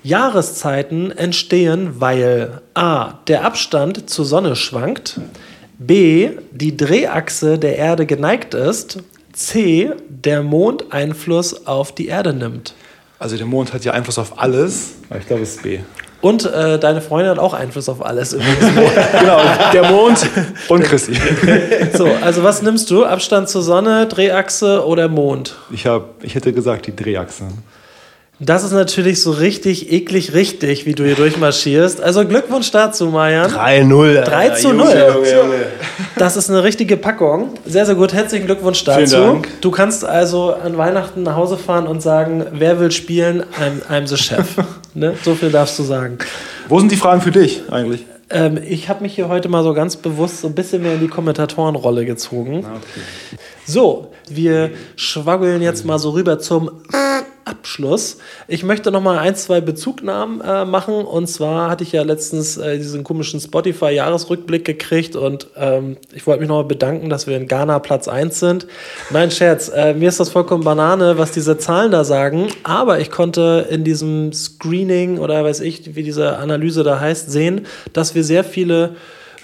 Jahreszeiten 0.02 1.10
entstehen, 1.10 2.00
weil 2.00 2.62
A. 2.72 3.18
der 3.28 3.44
Abstand 3.44 4.08
zur 4.08 4.24
Sonne 4.24 4.56
schwankt, 4.56 5.20
B. 5.78 6.30
die 6.50 6.78
Drehachse 6.78 7.58
der 7.58 7.76
Erde 7.76 8.06
geneigt 8.06 8.54
ist, 8.54 9.00
C. 9.36 9.90
der 10.08 10.42
Mond 10.42 10.92
Einfluss 10.92 11.66
auf 11.66 11.92
die 11.92 12.06
Erde 12.06 12.32
nimmt. 12.32 12.74
also 13.18 13.36
der 13.36 13.44
Mond 13.44 13.74
hat 13.74 13.84
ja 13.84 13.92
Einfluss 13.92 14.18
auf 14.18 14.38
alles. 14.38 14.94
Ich 15.18 15.26
glaube, 15.26 15.42
es 15.42 15.56
ist 15.56 15.62
B. 15.62 15.80
Und 16.22 16.46
äh, 16.46 16.78
deine 16.78 17.02
Freundin 17.02 17.32
hat 17.32 17.38
auch 17.38 17.52
Einfluss 17.52 17.90
auf 17.90 18.04
alles. 18.04 18.32
übrigens. 18.32 18.60
genau, 19.12 19.40
der 19.74 19.90
Mond 19.90 20.26
und 20.68 20.82
Christi. 20.82 21.12
so, 21.92 22.06
also 22.06 22.42
was 22.42 22.62
nimmst 22.62 22.90
du? 22.90 23.04
Abstand 23.04 23.50
zur 23.50 23.60
Sonne, 23.60 24.06
Drehachse 24.06 24.84
oder 24.86 25.06
Mond? 25.08 25.54
Ich, 25.70 25.86
hab, 25.86 26.24
ich 26.24 26.34
hätte 26.34 26.54
gesagt, 26.54 26.86
die 26.86 26.96
Drehachse. 26.96 27.44
Das 28.38 28.64
ist 28.64 28.72
natürlich 28.72 29.22
so 29.22 29.30
richtig 29.30 29.90
eklig 29.90 30.34
richtig, 30.34 30.84
wie 30.84 30.92
du 30.92 31.04
hier 31.04 31.14
durchmarschierst. 31.14 32.02
Also 32.02 32.26
Glückwunsch 32.26 32.70
dazu, 32.70 33.06
Marian. 33.06 33.50
3-0. 33.50 34.20
3 34.20 34.50
zu 34.50 34.74
0. 34.74 34.86
Das 36.16 36.36
ist 36.36 36.50
eine 36.50 36.62
richtige 36.62 36.98
Packung. 36.98 37.54
Sehr, 37.64 37.86
sehr 37.86 37.94
gut. 37.94 38.12
Herzlichen 38.12 38.44
Glückwunsch 38.44 38.84
dazu. 38.84 39.06
Vielen 39.06 39.22
Dank. 39.22 39.48
Du 39.62 39.70
kannst 39.70 40.04
also 40.04 40.52
an 40.52 40.76
Weihnachten 40.76 41.22
nach 41.22 41.34
Hause 41.34 41.56
fahren 41.56 41.86
und 41.86 42.02
sagen, 42.02 42.44
wer 42.52 42.78
will 42.78 42.90
spielen? 42.90 43.42
I'm, 43.58 43.90
I'm 43.90 44.06
the 44.06 44.18
Chef. 44.18 44.46
ne? 44.94 45.14
So 45.24 45.34
viel 45.34 45.50
darfst 45.50 45.78
du 45.78 45.84
sagen. 45.84 46.18
Wo 46.68 46.78
sind 46.78 46.92
die 46.92 46.96
Fragen 46.96 47.22
für 47.22 47.30
dich 47.30 47.62
eigentlich? 47.70 48.04
Ähm, 48.28 48.58
ich 48.68 48.90
habe 48.90 49.02
mich 49.02 49.14
hier 49.14 49.28
heute 49.28 49.48
mal 49.48 49.62
so 49.62 49.72
ganz 49.72 49.96
bewusst 49.96 50.42
so 50.42 50.48
ein 50.48 50.54
bisschen 50.54 50.82
mehr 50.82 50.94
in 50.94 51.00
die 51.00 51.08
Kommentatorenrolle 51.08 52.04
gezogen. 52.04 52.66
So, 53.68 54.12
wir 54.28 54.70
schwaggeln 54.94 55.60
jetzt 55.60 55.84
mal 55.84 55.98
so 55.98 56.10
rüber 56.10 56.38
zum 56.38 56.70
Abschluss. 57.44 58.18
Ich 58.46 58.62
möchte 58.62 58.92
noch 58.92 59.00
mal 59.00 59.18
ein, 59.18 59.34
zwei 59.34 59.60
Bezugnahmen 59.60 60.40
äh, 60.40 60.64
machen. 60.64 60.94
Und 61.04 61.26
zwar 61.26 61.68
hatte 61.68 61.82
ich 61.82 61.90
ja 61.90 62.02
letztens 62.02 62.56
äh, 62.58 62.76
diesen 62.78 63.02
komischen 63.02 63.40
Spotify-Jahresrückblick 63.40 64.64
gekriegt 64.64 65.16
und 65.16 65.48
ähm, 65.56 65.96
ich 66.12 66.26
wollte 66.28 66.40
mich 66.40 66.48
noch 66.48 66.56
mal 66.56 66.68
bedanken, 66.68 67.08
dass 67.08 67.26
wir 67.26 67.36
in 67.36 67.48
Ghana 67.48 67.80
Platz 67.80 68.06
1 68.06 68.38
sind. 68.38 68.66
Nein, 69.10 69.32
Scherz, 69.32 69.68
äh, 69.68 69.94
mir 69.94 70.08
ist 70.08 70.20
das 70.20 70.28
vollkommen 70.28 70.62
Banane, 70.62 71.18
was 71.18 71.32
diese 71.32 71.58
Zahlen 71.58 71.90
da 71.90 72.04
sagen. 72.04 72.48
Aber 72.62 73.00
ich 73.00 73.10
konnte 73.10 73.66
in 73.68 73.82
diesem 73.82 74.32
Screening 74.32 75.18
oder 75.18 75.44
weiß 75.44 75.58
ich, 75.60 75.96
wie 75.96 76.04
diese 76.04 76.38
Analyse 76.38 76.84
da 76.84 77.00
heißt, 77.00 77.30
sehen, 77.30 77.66
dass 77.92 78.14
wir 78.14 78.22
sehr 78.22 78.44
viele 78.44 78.94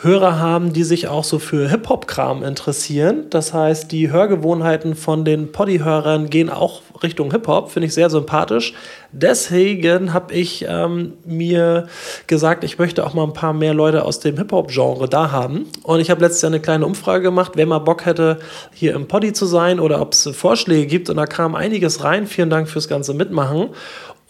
Hörer 0.03 0.41
haben, 0.41 0.73
die 0.73 0.83
sich 0.83 1.07
auch 1.07 1.23
so 1.23 1.39
für 1.39 1.69
Hip-Hop-Kram 1.69 2.43
interessieren. 2.43 3.27
Das 3.31 3.55
heißt, 3.55 3.93
die 3.93 4.11
Hörgewohnheiten 4.11 4.97
von 4.97 5.25
den 5.25 5.53
Poddy-Hörern 5.53 6.29
gehen 6.29 6.51
auch 6.51 6.83
Richtung 7.05 7.31
Hip-Hop, 7.31 7.71
finde 7.71 7.87
ich 7.87 7.95
sehr 7.95 8.11
sympathisch. 8.11 8.75
Deswegen 9.13 10.13
habe 10.13 10.35
ich 10.35 10.67
ähm, 10.69 11.13
mir 11.25 11.87
gesagt, 12.27 12.65
ich 12.65 12.79
möchte 12.79 13.07
auch 13.07 13.15
mal 13.15 13.25
ein 13.25 13.33
paar 13.33 13.53
mehr 13.53 13.75
Leute 13.75 14.05
aus 14.05 14.19
dem 14.19 14.37
Hip-Hop-Genre 14.37 15.09
da 15.09 15.31
haben. 15.31 15.67
Und 15.85 16.01
ich 16.01 16.11
habe 16.11 16.21
letztes 16.21 16.43
Jahr 16.43 16.51
eine 16.51 16.61
kleine 16.61 16.85
Umfrage 16.85 17.23
gemacht, 17.23 17.53
wer 17.55 17.67
mal 17.67 17.79
Bock 17.79 18.05
hätte, 18.05 18.41
hier 18.73 18.95
im 18.95 19.07
Poddy 19.07 19.33
zu 19.33 19.47
sein 19.47 19.79
oder 19.79 20.01
ob 20.01 20.15
es 20.15 20.29
Vorschläge 20.33 20.87
gibt. 20.87 21.11
Und 21.11 21.17
da 21.17 21.27
kam 21.27 21.55
einiges 21.55 22.03
rein. 22.03 22.27
Vielen 22.27 22.51
Dank 22.51 22.69
fürs 22.69 22.89
ganze 22.89 23.15
Mitmachen. 23.15 23.69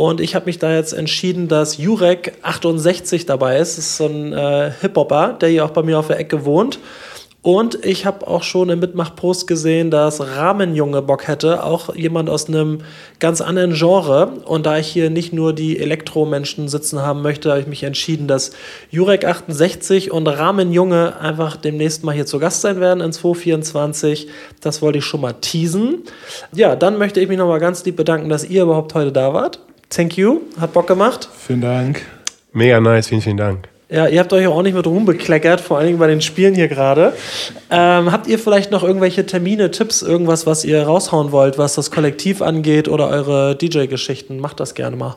Und 0.02 0.20
ich 0.20 0.34
habe 0.34 0.46
mich 0.46 0.58
da 0.58 0.74
jetzt 0.74 0.94
entschieden, 0.94 1.46
dass 1.46 1.76
Jurek 1.78 2.32
68 2.42 3.24
dabei 3.24 3.58
ist. 3.58 3.78
Das 3.78 3.84
ist 3.84 3.96
so 3.98 4.06
ein 4.06 4.32
äh, 4.32 4.72
Hip-Hopper, 4.80 5.34
der 5.40 5.48
hier 5.48 5.64
auch 5.64 5.70
bei 5.70 5.84
mir 5.84 5.96
auf 5.96 6.08
der 6.08 6.18
Ecke 6.18 6.44
wohnt. 6.44 6.80
Und 7.40 7.84
ich 7.84 8.04
habe 8.04 8.26
auch 8.26 8.42
schon 8.42 8.68
im 8.70 8.80
Mitmachpost 8.80 9.46
gesehen, 9.46 9.92
dass 9.92 10.20
Rahmenjunge 10.20 11.02
Bock 11.02 11.28
hätte, 11.28 11.62
auch 11.62 11.94
jemand 11.94 12.28
aus 12.30 12.48
einem 12.48 12.78
ganz 13.20 13.40
anderen 13.40 13.74
Genre. 13.74 14.40
Und 14.44 14.66
da 14.66 14.76
ich 14.78 14.88
hier 14.88 15.08
nicht 15.08 15.32
nur 15.32 15.52
die 15.52 15.78
Elektromenschen 15.78 16.66
sitzen 16.66 17.00
haben 17.00 17.22
möchte, 17.22 17.50
habe 17.50 17.60
ich 17.60 17.68
mich 17.68 17.84
entschieden, 17.84 18.26
dass 18.26 18.50
Jurek 18.90 19.24
68 19.24 20.10
und 20.10 20.26
Rahmenjunge 20.26 21.20
einfach 21.20 21.54
demnächst 21.54 22.02
mal 22.02 22.12
hier 22.12 22.26
zu 22.26 22.40
Gast 22.40 22.60
sein 22.62 22.80
werden 22.80 23.00
in 23.00 23.12
2024. 23.12 24.26
Das 24.60 24.82
wollte 24.82 24.98
ich 24.98 25.04
schon 25.04 25.20
mal 25.20 25.34
teasen. 25.34 26.02
Ja, 26.52 26.74
dann 26.74 26.98
möchte 26.98 27.20
ich 27.20 27.28
mich 27.28 27.38
nochmal 27.38 27.60
ganz 27.60 27.84
lieb 27.84 27.94
bedanken, 27.94 28.28
dass 28.28 28.44
ihr 28.44 28.64
überhaupt 28.64 28.94
heute 28.94 29.12
da 29.12 29.32
wart. 29.32 29.60
Thank 29.94 30.16
you, 30.16 30.40
hat 30.58 30.72
Bock 30.72 30.86
gemacht. 30.86 31.28
Vielen 31.46 31.60
Dank. 31.60 32.00
Mega 32.54 32.80
nice, 32.80 33.08
vielen, 33.08 33.20
vielen 33.20 33.36
Dank. 33.36 33.68
Ja, 33.90 34.06
ihr 34.06 34.20
habt 34.20 34.32
euch 34.32 34.46
auch 34.46 34.62
nicht 34.62 34.72
mit 34.72 34.86
Ruhm 34.86 35.04
bekleckert, 35.04 35.60
vor 35.60 35.76
allen 35.76 35.88
Dingen 35.88 35.98
bei 35.98 36.06
den 36.06 36.22
Spielen 36.22 36.54
hier 36.54 36.68
gerade. 36.68 37.12
Ähm, 37.68 38.10
habt 38.10 38.26
ihr 38.26 38.38
vielleicht 38.38 38.70
noch 38.70 38.82
irgendwelche 38.82 39.26
Termine, 39.26 39.70
Tipps, 39.70 40.00
irgendwas, 40.00 40.46
was 40.46 40.64
ihr 40.64 40.82
raushauen 40.84 41.30
wollt, 41.30 41.58
was 41.58 41.74
das 41.74 41.90
Kollektiv 41.90 42.40
angeht 42.40 42.88
oder 42.88 43.08
eure 43.08 43.54
DJ-Geschichten? 43.54 44.38
Macht 44.38 44.60
das 44.60 44.74
gerne 44.74 44.96
mal. 44.96 45.16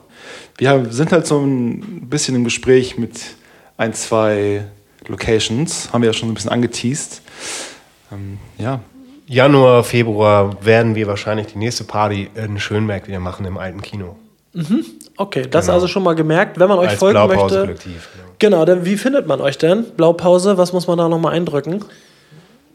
Wir 0.58 0.88
sind 0.90 1.14
halt 1.14 1.26
so 1.26 1.40
ein 1.40 2.10
bisschen 2.10 2.36
im 2.36 2.44
Gespräch 2.44 2.98
mit 2.98 3.14
ein, 3.78 3.94
zwei 3.94 4.66
Locations. 5.08 5.94
Haben 5.94 6.02
wir 6.02 6.10
ja 6.10 6.14
schon 6.14 6.28
ein 6.28 6.34
bisschen 6.34 6.52
angeteased. 6.52 7.22
Ähm, 8.12 8.40
ja, 8.58 8.82
Januar, 9.26 9.86
Februar 9.86 10.66
werden 10.66 10.96
wir 10.96 11.08
wahrscheinlich 11.08 11.48
die 11.48 11.60
nächste 11.60 11.86
Party 11.86 12.30
in 12.36 12.60
Schönberg 12.60 13.08
wieder 13.08 13.22
machen 13.22 13.46
im 13.46 13.58
alten 13.58 13.82
Kino. 13.82 14.18
Okay, 15.18 15.44
das 15.50 15.70
also 15.70 15.88
schon 15.88 16.04
mal 16.04 16.16
gemerkt. 16.16 16.60
Wenn 16.60 16.70
man 16.70 16.80
euch 16.80 16.90
Als 16.90 17.00
folgen 17.00 17.18
möchte. 17.20 17.36
Blaupause-Kollektiv. 17.36 18.10
Genau. 18.14 18.26
Genau, 18.40 18.66
dann 18.66 18.86
wie 18.86 18.98
findet 18.98 19.28
man 19.28 19.42
euch 19.42 19.58
denn? 19.58 19.86
Blaupause, 19.96 20.58
was 20.58 20.74
muss 20.74 20.88
man 20.88 20.98
da 20.98 21.10
nochmal 21.10 21.34
eindrücken? 21.34 21.84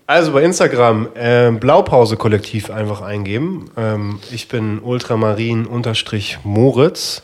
Also 0.07 0.33
bei 0.33 0.43
Instagram 0.43 1.09
ähm, 1.15 1.61
Blaupause-Kollektiv 1.61 2.71
einfach 2.71 3.01
eingeben. 3.01 3.71
Ähm, 3.77 4.19
ich 4.33 4.49
bin 4.49 4.81
Ultramarin-Moritz. 4.81 7.23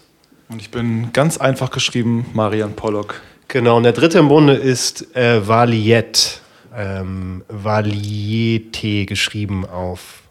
und 0.48 0.60
ich 0.60 0.70
bin 0.70 1.12
ganz 1.12 1.38
einfach 1.38 1.70
geschrieben 1.70 2.26
Marian 2.32 2.74
Pollock. 2.74 3.20
Genau, 3.48 3.76
und 3.76 3.82
der 3.82 3.92
dritte 3.92 4.18
im 4.18 4.28
Bunde 4.28 4.54
ist 4.54 5.14
äh, 5.16 5.46
Valiet. 5.46 6.40
Ähm, 6.76 7.42
Valiete 7.48 9.06
geschrieben 9.06 9.66
auf 9.66 10.22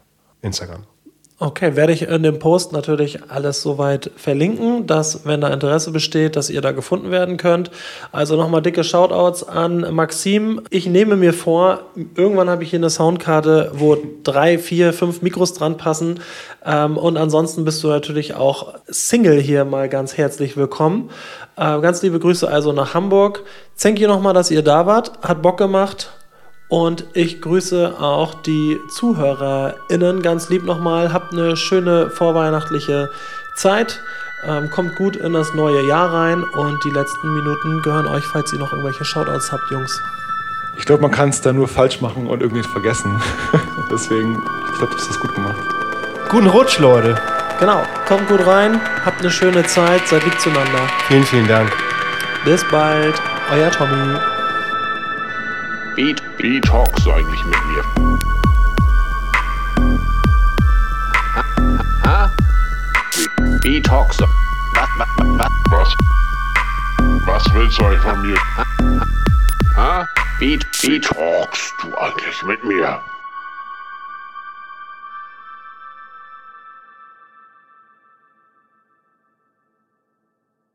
Instagram. 0.42 0.84
Okay, 1.38 1.76
werde 1.76 1.92
ich 1.92 2.00
in 2.08 2.22
dem 2.22 2.38
Post 2.38 2.72
natürlich 2.72 3.18
alles 3.28 3.60
soweit 3.60 4.10
verlinken, 4.16 4.86
dass, 4.86 5.26
wenn 5.26 5.42
da 5.42 5.48
Interesse 5.48 5.90
besteht, 5.90 6.34
dass 6.34 6.48
ihr 6.48 6.62
da 6.62 6.72
gefunden 6.72 7.10
werden 7.10 7.36
könnt. 7.36 7.70
Also 8.10 8.36
nochmal 8.36 8.62
dicke 8.62 8.82
Shoutouts 8.82 9.46
an 9.46 9.94
Maxim. 9.94 10.62
Ich 10.70 10.86
nehme 10.86 11.14
mir 11.14 11.34
vor, 11.34 11.80
irgendwann 12.14 12.48
habe 12.48 12.62
ich 12.62 12.70
hier 12.70 12.78
eine 12.78 12.88
Soundkarte, 12.88 13.72
wo 13.74 13.98
drei, 14.22 14.56
vier, 14.56 14.94
fünf 14.94 15.20
Mikros 15.20 15.52
dran 15.52 15.76
passen. 15.76 16.20
Ähm, 16.64 16.96
und 16.96 17.18
ansonsten 17.18 17.66
bist 17.66 17.84
du 17.84 17.88
natürlich 17.88 18.34
auch 18.34 18.72
Single 18.86 19.38
hier 19.38 19.66
mal 19.66 19.90
ganz 19.90 20.16
herzlich 20.16 20.56
willkommen. 20.56 21.10
Äh, 21.56 21.82
ganz 21.82 22.00
liebe 22.00 22.18
Grüße 22.18 22.48
also 22.48 22.72
nach 22.72 22.94
Hamburg. 22.94 23.42
Thank 23.78 24.00
you 24.00 24.08
nochmal, 24.08 24.32
dass 24.32 24.50
ihr 24.50 24.62
da 24.62 24.86
wart. 24.86 25.12
Hat 25.20 25.42
Bock 25.42 25.58
gemacht. 25.58 26.15
Und 26.68 27.04
ich 27.12 27.40
grüße 27.40 28.00
auch 28.00 28.42
die 28.42 28.80
ZuhörerInnen 28.88 30.22
ganz 30.22 30.48
lieb 30.48 30.64
nochmal. 30.64 31.12
Habt 31.12 31.32
eine 31.32 31.56
schöne 31.56 32.10
vorweihnachtliche 32.10 33.10
Zeit. 33.56 34.00
Ähm, 34.44 34.70
kommt 34.70 34.96
gut 34.96 35.16
in 35.16 35.32
das 35.32 35.54
neue 35.54 35.82
Jahr 35.86 36.12
rein 36.12 36.42
und 36.42 36.84
die 36.84 36.90
letzten 36.90 37.34
Minuten 37.34 37.82
gehören 37.82 38.06
euch, 38.06 38.24
falls 38.24 38.52
ihr 38.52 38.58
noch 38.58 38.72
irgendwelche 38.72 39.04
Shoutouts 39.04 39.50
habt, 39.50 39.70
Jungs. 39.70 40.00
Ich 40.78 40.84
glaube, 40.84 41.02
man 41.02 41.10
kann 41.10 41.30
es 41.30 41.40
da 41.40 41.52
nur 41.52 41.68
falsch 41.68 42.00
machen 42.00 42.26
und 42.26 42.42
irgendwie 42.42 42.62
vergessen. 42.62 43.20
Deswegen, 43.90 44.42
ich 44.72 44.78
glaube, 44.78 44.92
du 44.92 44.98
hast 44.98 45.08
das 45.08 45.20
gut 45.20 45.34
gemacht. 45.34 45.56
Guten 46.28 46.48
Rutsch, 46.48 46.78
Leute. 46.78 47.16
Genau, 47.58 47.82
kommt 48.06 48.28
gut 48.28 48.46
rein, 48.46 48.78
habt 49.04 49.20
eine 49.20 49.30
schöne 49.30 49.64
Zeit, 49.64 50.06
seid 50.06 50.22
lieb 50.24 50.38
zueinander. 50.38 50.80
Vielen, 51.08 51.24
vielen 51.24 51.48
Dank. 51.48 51.72
Bis 52.44 52.62
bald, 52.70 53.14
euer 53.50 53.70
Tommy. 53.70 54.35
Beat, 55.96 56.20
talkst 56.66 57.06
du 57.06 57.10
eigentlich 57.10 57.42
mit 57.46 57.56
mir? 57.68 57.82
Ha? 62.04 62.30
Talkst 63.82 64.20
du? 64.20 64.24
Was, 64.74 64.88
was, 64.98 65.08
was, 65.38 65.48
Was? 65.70 65.96
Was 67.26 67.54
willst 67.54 67.78
du 67.78 67.86
eigentlich 67.86 68.02
von 68.02 68.20
mir? 68.20 68.38
ha? 69.74 70.06
Wie 70.38 70.58
Wie 70.82 71.00
talkst 71.00 71.74
du 71.80 71.96
eigentlich 71.96 72.42
mit 72.42 72.62
mir? 72.62 73.00